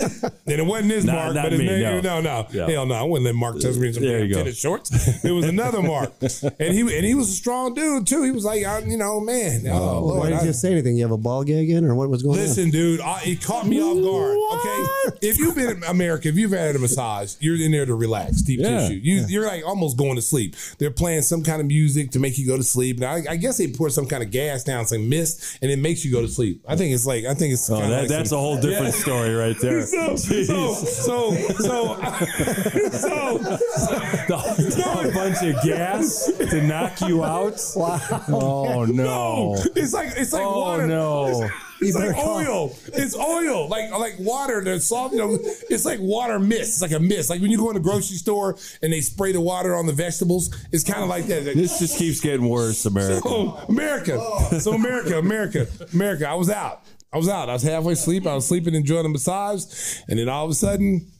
and 0.00 0.32
it 0.46 0.64
wasn't 0.66 0.90
his 0.92 1.04
Nah, 1.04 1.12
Mark, 1.12 1.34
not 1.34 1.42
but 1.44 1.52
his 1.52 1.60
me, 1.60 1.66
name. 1.66 1.82
no. 1.82 2.00
No, 2.00 2.20
no, 2.22 2.46
Yeah. 2.50 2.66
hell 2.70 2.86
no. 2.86 2.94
I 2.94 3.02
wouldn't 3.02 3.26
let 3.26 3.34
Mark 3.34 3.60
touch 3.60 3.76
me 3.76 3.88
in 3.88 3.94
some 3.94 4.02
There 4.02 4.20
damn 4.20 4.28
you 4.28 4.34
tennis 4.34 4.58
shorts. 4.58 4.90
It 5.24 5.30
was 5.32 5.44
another 5.44 5.82
Mark, 5.82 6.12
and 6.58 6.74
he 6.74 6.80
and 6.80 7.04
he 7.04 7.14
was 7.14 7.28
a 7.28 7.32
strong 7.34 7.74
dude 7.74 8.06
too. 8.06 8.22
He 8.22 8.30
was 8.30 8.44
like, 8.44 8.64
I, 8.64 8.78
you 8.80 8.96
know, 8.96 9.20
man. 9.20 9.62
Oh, 9.68 10.06
Why 10.06 10.12
Lord, 10.14 10.28
didn't 10.30 10.40
I- 10.40 10.46
you 10.46 10.52
say 10.54 10.72
anything? 10.72 10.96
You 10.96 11.02
have 11.04 11.10
a 11.12 11.18
ball 11.18 11.44
gag 11.44 11.68
in, 11.68 11.84
or 11.84 11.94
what 11.94 12.08
was 12.08 12.22
going 12.22 12.38
on? 12.38 12.44
Listen, 12.46 12.70
dude, 12.70 13.00
I, 13.00 13.20
it 13.26 13.42
caught 13.42 13.66
me 13.66 13.80
off 13.82 14.02
guard. 14.02 14.38
Okay, 14.60 15.18
if 15.28 15.38
you've 15.38 15.54
been 15.54 15.82
in 15.82 15.89
America, 15.90 16.28
if 16.28 16.36
you've 16.36 16.52
had 16.52 16.74
a 16.76 16.78
massage, 16.78 17.34
you're 17.40 17.56
in 17.60 17.70
there 17.72 17.84
to 17.86 17.94
relax, 17.94 18.42
deep 18.42 18.60
Yeah, 18.60 18.80
tissue. 18.88 18.94
You, 19.02 19.24
You're 19.28 19.46
like 19.46 19.64
almost 19.66 19.96
going 19.96 20.16
to 20.16 20.22
sleep. 20.22 20.56
They're 20.78 20.90
playing 20.90 21.22
some 21.22 21.42
kind 21.42 21.60
of 21.60 21.66
music 21.66 22.10
to 22.12 22.18
make 22.18 22.38
you 22.38 22.46
go 22.46 22.56
to 22.56 22.62
sleep. 22.62 22.98
Now, 22.98 23.12
I, 23.12 23.22
I 23.30 23.36
guess 23.36 23.58
they 23.58 23.68
pour 23.68 23.90
some 23.90 24.06
kind 24.06 24.22
of 24.22 24.30
gas 24.30 24.64
down, 24.64 24.86
some 24.86 25.08
mist, 25.08 25.58
and 25.62 25.70
it 25.70 25.78
makes 25.78 26.04
you 26.04 26.12
go 26.12 26.20
to 26.20 26.28
sleep. 26.28 26.62
I 26.68 26.76
think 26.76 26.94
it's 26.94 27.06
like 27.06 27.24
I 27.24 27.34
think 27.34 27.52
it's. 27.52 27.68
Oh, 27.70 27.76
that, 27.80 28.00
like 28.00 28.08
that's 28.08 28.30
some- 28.30 28.38
a 28.38 28.40
whole 28.40 28.56
different 28.60 28.94
Yeah. 28.94 29.00
story 29.02 29.34
right 29.34 29.56
there. 29.60 29.82
So, 29.86 30.16
so, 30.16 30.42
so, 30.44 30.74
so, 30.84 32.00
so, 32.90 33.36
a 33.38 35.10
bunch 35.14 35.42
of 35.42 35.62
gas 35.64 36.30
to 36.38 36.62
knock 36.62 37.00
you 37.02 37.24
out. 37.24 37.60
Oh 37.76 38.84
no! 38.88 38.94
no, 38.94 39.56
it's 39.76 39.92
like 39.92 40.12
it's 40.16 40.32
like 40.32 40.42
oh 40.44 40.60
water. 40.60 40.86
no! 40.86 41.26
It's 41.44 41.52
better 41.80 42.12
like 42.12 42.16
oil. 42.26 42.76
It's 42.94 43.16
oil. 43.16 43.68
Like 43.68 43.90
like 43.90 44.14
water. 44.18 44.62
That's 44.62 44.86
soft. 44.86 45.12
You 45.14 45.18
know, 45.18 45.38
it's 45.68 45.84
like 45.84 45.98
water 46.00 46.38
mist. 46.38 46.62
It's 46.62 46.82
like 46.82 46.92
a 46.92 47.00
mist. 47.00 47.30
Like 47.30 47.40
when 47.40 47.50
you 47.50 47.58
go 47.58 47.68
in 47.70 47.74
the 47.74 47.80
grocery 47.80 48.16
store 48.16 48.56
and 48.82 48.92
they 48.92 49.00
spray 49.00 49.32
the 49.32 49.40
water 49.40 49.74
on 49.74 49.86
the 49.86 49.92
vegetables. 49.92 50.54
It's 50.72 50.84
kind 50.84 51.02
of 51.02 51.08
like 51.08 51.26
that. 51.26 51.44
Like, 51.46 51.54
This 51.54 51.78
just 51.78 51.98
keeps 51.98 52.20
getting 52.20 52.48
worse, 52.48 52.84
America. 52.86 53.20
so 53.28 53.56
America. 53.68 54.60
So 54.60 54.72
America, 54.72 55.18
America, 55.18 55.66
America. 55.92 56.28
I 56.28 56.34
was 56.34 56.50
out. 56.50 56.82
I 57.12 57.16
was 57.16 57.28
out. 57.28 57.48
I 57.48 57.54
was 57.54 57.62
halfway 57.62 57.94
asleep. 57.94 58.26
I 58.26 58.34
was 58.34 58.46
sleeping, 58.46 58.74
enjoying 58.74 59.02
the 59.02 59.08
massage, 59.08 59.64
and 60.08 60.18
then 60.18 60.28
all 60.28 60.44
of 60.44 60.50
a 60.50 60.54
sudden, 60.54 61.10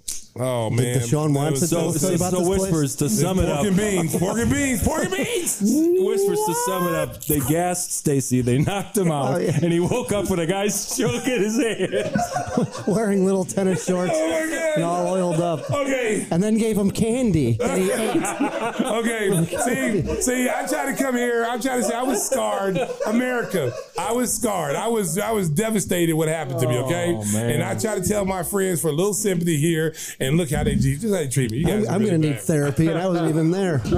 oh 0.40 0.70
man, 0.70 0.98
Deshaun 1.00 1.30
it 1.30 1.32
Watson 1.32 1.52
was 1.52 1.70
So, 1.70 1.76
tell 1.80 1.92
so, 1.92 2.14
about 2.14 2.30
so 2.32 2.38
this 2.38 2.48
place? 2.48 2.60
whispers 2.60 2.96
to 2.96 3.08
sum 3.08 3.38
it 3.38 3.48
up. 3.48 3.56
pork 3.58 3.66
and 3.68 3.76
beans, 3.76 4.16
pork 4.18 4.38
and 4.38 4.50
beans, 4.50 4.82
pork 4.82 5.04
and 5.04 5.12
beans. 5.14 5.60
Whispers 6.00 6.38
to 6.46 6.54
sum 6.66 6.88
it 6.88 6.94
up. 6.94 7.24
They 7.24 7.40
gassed 7.40 7.92
Stacey. 7.92 8.40
They 8.40 8.58
knocked 8.58 8.96
him 8.96 9.10
out, 9.12 9.34
Oh, 9.34 9.38
yeah. 9.38 9.58
and 9.62 9.72
he 9.72 9.78
woke 9.80 10.12
up 10.12 10.28
with 10.30 10.40
a 10.40 10.46
guy 10.46 10.68
stroking 10.68 11.40
his 11.42 11.56
head. 11.56 12.14
wearing 12.86 13.24
little 13.24 13.44
tennis 13.44 13.84
shorts 13.86 14.12
Oh 14.14 14.28
my 14.30 14.46
God. 14.50 14.74
and 14.76 14.84
all 14.84 15.06
oiled 15.08 15.40
up, 15.40 15.70
Okay. 15.70 16.26
and 16.30 16.42
then 16.42 16.56
gave 16.58 16.76
him 16.76 16.90
candy. 16.90 17.56
And 17.60 17.82
he 17.82 17.90
ate. 17.92 18.80
okay. 18.80 19.44
See, 19.64 20.20
see, 20.22 20.48
I 20.48 20.66
try 20.66 20.90
to 20.92 20.96
come 21.02 21.16
here. 21.16 21.44
I'm 21.48 21.60
trying 21.60 21.80
to 21.80 21.84
say 21.84 21.94
I 21.94 22.02
was 22.02 22.24
scarred. 22.26 22.78
America. 23.06 23.72
I 23.98 24.12
was 24.12 24.32
scarred. 24.34 24.76
I 24.76 24.88
was 24.88 25.18
I 25.18 25.30
was 25.32 25.48
devastated 25.50 26.14
what 26.14 26.28
happened 26.28 26.60
to 26.60 26.68
me, 26.68 26.78
okay? 26.78 27.14
Oh, 27.16 27.24
man. 27.32 27.50
And 27.50 27.62
I 27.62 27.78
try 27.78 27.98
to 27.98 28.06
tell 28.06 28.24
my 28.24 28.42
friends 28.42 28.80
for 28.80 28.88
a 28.88 28.92
little 28.92 29.14
sympathy 29.14 29.56
here 29.58 29.94
and 30.18 30.29
look 30.36 30.50
how 30.50 30.62
they 30.64 30.74
just 30.76 31.02
how 31.04 31.10
they 31.10 31.28
treat 31.28 31.50
me. 31.50 31.58
You 31.58 31.68
I'm, 31.68 31.78
guys 31.80 31.88
I'm 31.88 31.98
really 32.00 32.10
going 32.10 32.22
to 32.22 32.28
need 32.28 32.34
bad. 32.36 32.42
therapy, 32.44 32.86
and 32.88 32.98
I 32.98 33.06
wasn't 33.08 33.28
even 33.30 33.50
there. 33.50 33.78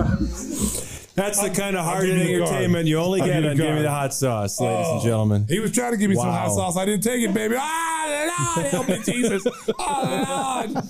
That's 1.14 1.42
the 1.42 1.50
kind 1.50 1.76
of 1.76 1.84
I'll 1.84 1.90
hard 1.92 2.06
give 2.06 2.16
entertainment 2.16 2.86
you 2.88 2.96
only 2.98 3.20
get 3.20 3.44
on 3.44 3.54
Give 3.54 3.74
Me 3.74 3.82
the 3.82 3.90
Hot 3.90 4.14
Sauce, 4.14 4.58
ladies 4.58 4.86
and 4.88 5.00
Oh. 5.00 5.04
gentlemen. 5.04 5.44
He 5.46 5.60
was 5.60 5.70
trying 5.70 5.92
to 5.92 5.98
give 5.98 6.08
me 6.08 6.16
some 6.16 6.24
hot 6.30 6.48
sauce. 6.52 6.74
I 6.78 6.86
didn't 6.86 7.02
take 7.02 7.20
it, 7.22 7.34
baby. 7.34 7.54
Ah, 7.58 8.54
Lord, 8.56 8.66
help 8.68 8.88
me, 8.88 8.98
Jesus. 9.04 9.46
Oh, 9.78 10.64
Lord. 10.72 10.84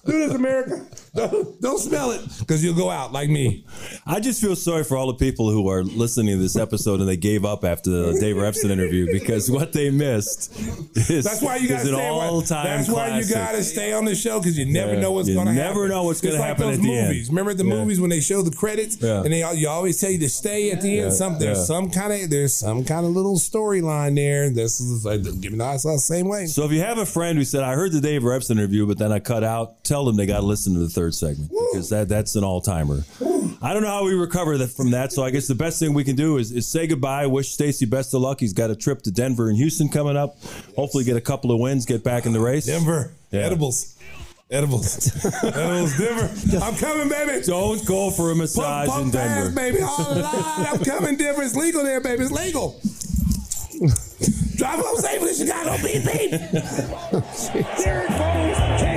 Do 0.06 0.12
this, 0.12 0.34
America. 0.34 0.86
Don't, 1.16 1.62
don't 1.62 1.80
smell 1.80 2.12
it 2.12 2.22
because 2.40 2.62
you'll 2.64 2.76
go 2.76 2.92
out 2.92 2.97
like 3.06 3.30
me. 3.30 3.64
I 4.06 4.20
just 4.20 4.42
feel 4.42 4.56
sorry 4.56 4.84
for 4.84 4.98
all 4.98 5.08
the 5.08 5.14
people 5.14 5.50
who 5.52 5.70
are 5.70 5.84
listening 5.84 6.36
to 6.36 6.42
this 6.42 6.56
episode 6.56 7.00
and 7.00 7.08
they 7.08 7.18
gave 7.18 7.46
up 7.46 7.64
after 7.64 7.90
the 7.90 8.20
Dave 8.20 8.36
Revsine 8.36 8.70
interview 8.72 9.08
because 9.12 9.50
what 9.50 9.72
they 9.74 9.90
missed 9.90 10.52
is, 11.10 11.24
That's 11.24 11.42
why 11.42 11.58
you 11.58 11.70
got 11.70 11.82
to 11.82 11.88
stay. 11.88 12.08
all 12.08 12.42
time 12.42 12.66
That's 12.66 12.90
why 12.90 13.20
you 13.20 13.28
got 13.30 13.52
to 13.54 13.64
stay 13.64 13.94
on 13.94 14.06
the 14.06 14.16
show 14.16 14.40
because 14.40 14.58
you 14.58 14.66
never 14.66 14.94
Yeah. 14.96 15.00
know 15.02 15.12
what's 15.14 15.30
going 15.30 15.46
to 15.48 15.54
happen. 15.54 15.68
never 15.68 15.88
know 15.88 16.04
what's 16.04 16.22
gonna 16.22 16.36
It's 16.36 16.44
happen 16.44 16.66
like 16.66 16.74
at 16.76 16.78
those 16.82 16.86
the 16.88 16.94
end. 16.98 17.08
movies. 17.08 17.30
Remember 17.30 17.54
the 17.54 17.64
Yeah. 17.66 17.74
movies 17.76 18.00
when 18.02 18.10
they 18.10 18.20
show 18.20 18.42
the 18.42 18.52
credits 18.52 18.98
Yeah. 19.02 19.22
and 19.24 19.32
they 19.34 19.44
you 19.58 19.68
always 19.70 20.00
tell 20.00 20.10
you 20.12 20.20
to 20.20 20.30
stay 20.30 20.72
at 20.72 20.82
the 20.82 21.00
end. 21.00 21.14
Some 21.14 21.40
there's 21.40 21.66
some 21.66 21.90
kind 21.90 22.12
of 22.14 22.30
there's 22.30 22.54
some 22.54 22.84
kind 22.84 23.06
of 23.06 23.12
little 23.16 23.38
storyline 23.38 24.16
there. 24.16 24.50
This 24.50 24.80
is 24.80 25.06
like 25.06 25.24
giving 25.42 25.62
us 25.62 25.84
the 25.84 25.98
same 26.00 26.28
way. 26.28 26.46
So 26.48 26.64
if 26.66 26.72
you 26.72 26.82
have 26.82 26.98
a 26.98 27.06
friend 27.06 27.38
who 27.38 27.44
said, 27.44 27.64
I 27.64 27.74
heard 27.74 27.92
the 27.92 28.02
Dave 28.02 28.22
Revsine 28.24 28.52
interview, 28.52 28.86
but 28.86 28.98
then 28.98 29.12
I 29.12 29.20
cut 29.20 29.44
out, 29.44 29.77
tell 29.88 30.06
them 30.06 30.16
they 30.18 30.26
got 30.26 30.42
to 30.42 30.46
listen 30.46 30.74
to 30.74 30.80
the 30.80 30.90
third 30.90 31.16
segment 31.16 31.50
because 31.50 31.90
that, 31.90 32.10
that's 32.10 32.36
an 32.36 32.44
all 32.44 32.62
timer. 32.62 33.04
I 33.62 33.74
don't 33.74 33.82
know 33.82 33.90
how 33.90 34.04
we 34.06 34.14
recover 34.14 34.58
that 34.58 34.68
from 34.68 34.92
that. 34.92 35.12
So 35.14 35.24
I 35.24 35.32
guess 35.32 35.48
the 35.48 35.56
best 35.56 35.80
thing 35.80 35.94
we 35.94 36.04
can 36.04 36.16
do 36.16 36.38
is, 36.38 36.52
is 36.52 36.68
say 36.68 36.86
goodbye, 36.88 37.26
wish 37.28 37.52
Stacey 37.52 37.86
best 37.86 38.14
of 38.14 38.22
luck. 38.22 38.40
He's 38.40 38.54
got 38.54 38.70
a 38.70 38.76
trip 38.76 39.02
to 39.04 39.12
Denver 39.12 39.50
and 39.50 39.58
Houston 39.58 39.90
coming 39.90 40.16
up. 40.18 40.38
Hopefully 40.76 41.04
get 41.04 41.16
a 41.18 41.22
couple 41.22 41.52
of 41.52 41.60
wins, 41.60 41.86
get 41.86 42.04
back 42.04 42.26
in 42.26 42.34
the 42.34 42.40
race. 42.40 42.66
Denver 42.66 43.14
Yeah. 43.32 43.42
edibles. 43.42 43.96
Edibles. 44.50 45.08
Edibles, 45.44 45.98
Denver. 45.98 46.30
I'm 46.64 46.76
coming, 46.78 47.10
baby. 47.10 47.44
Don't 47.46 47.86
go 47.86 48.12
for 48.12 48.28
a 48.28 48.34
Pump, 48.34 48.38
massage 48.38 48.86
in 48.88 48.92
pump 48.92 49.14
fast, 49.14 49.56
Denver. 49.56 49.56
baby. 49.56 49.82
All 49.82 50.14
alive. 50.14 50.68
I'm 50.74 50.84
coming, 50.86 51.18
Denver. 51.18 51.44
It's 51.44 51.56
legal 51.56 51.84
there, 51.84 52.00
baby. 52.00 52.24
It's 52.24 52.32
legal. 52.32 52.80
Drive 54.56 54.80
home 54.80 54.98
safely, 54.98 55.34
Chicago. 55.34 55.76
Beep, 55.84 56.04
beep. 56.06 56.32
There 57.84 58.06
it 58.06 58.10
goes. 58.10 58.97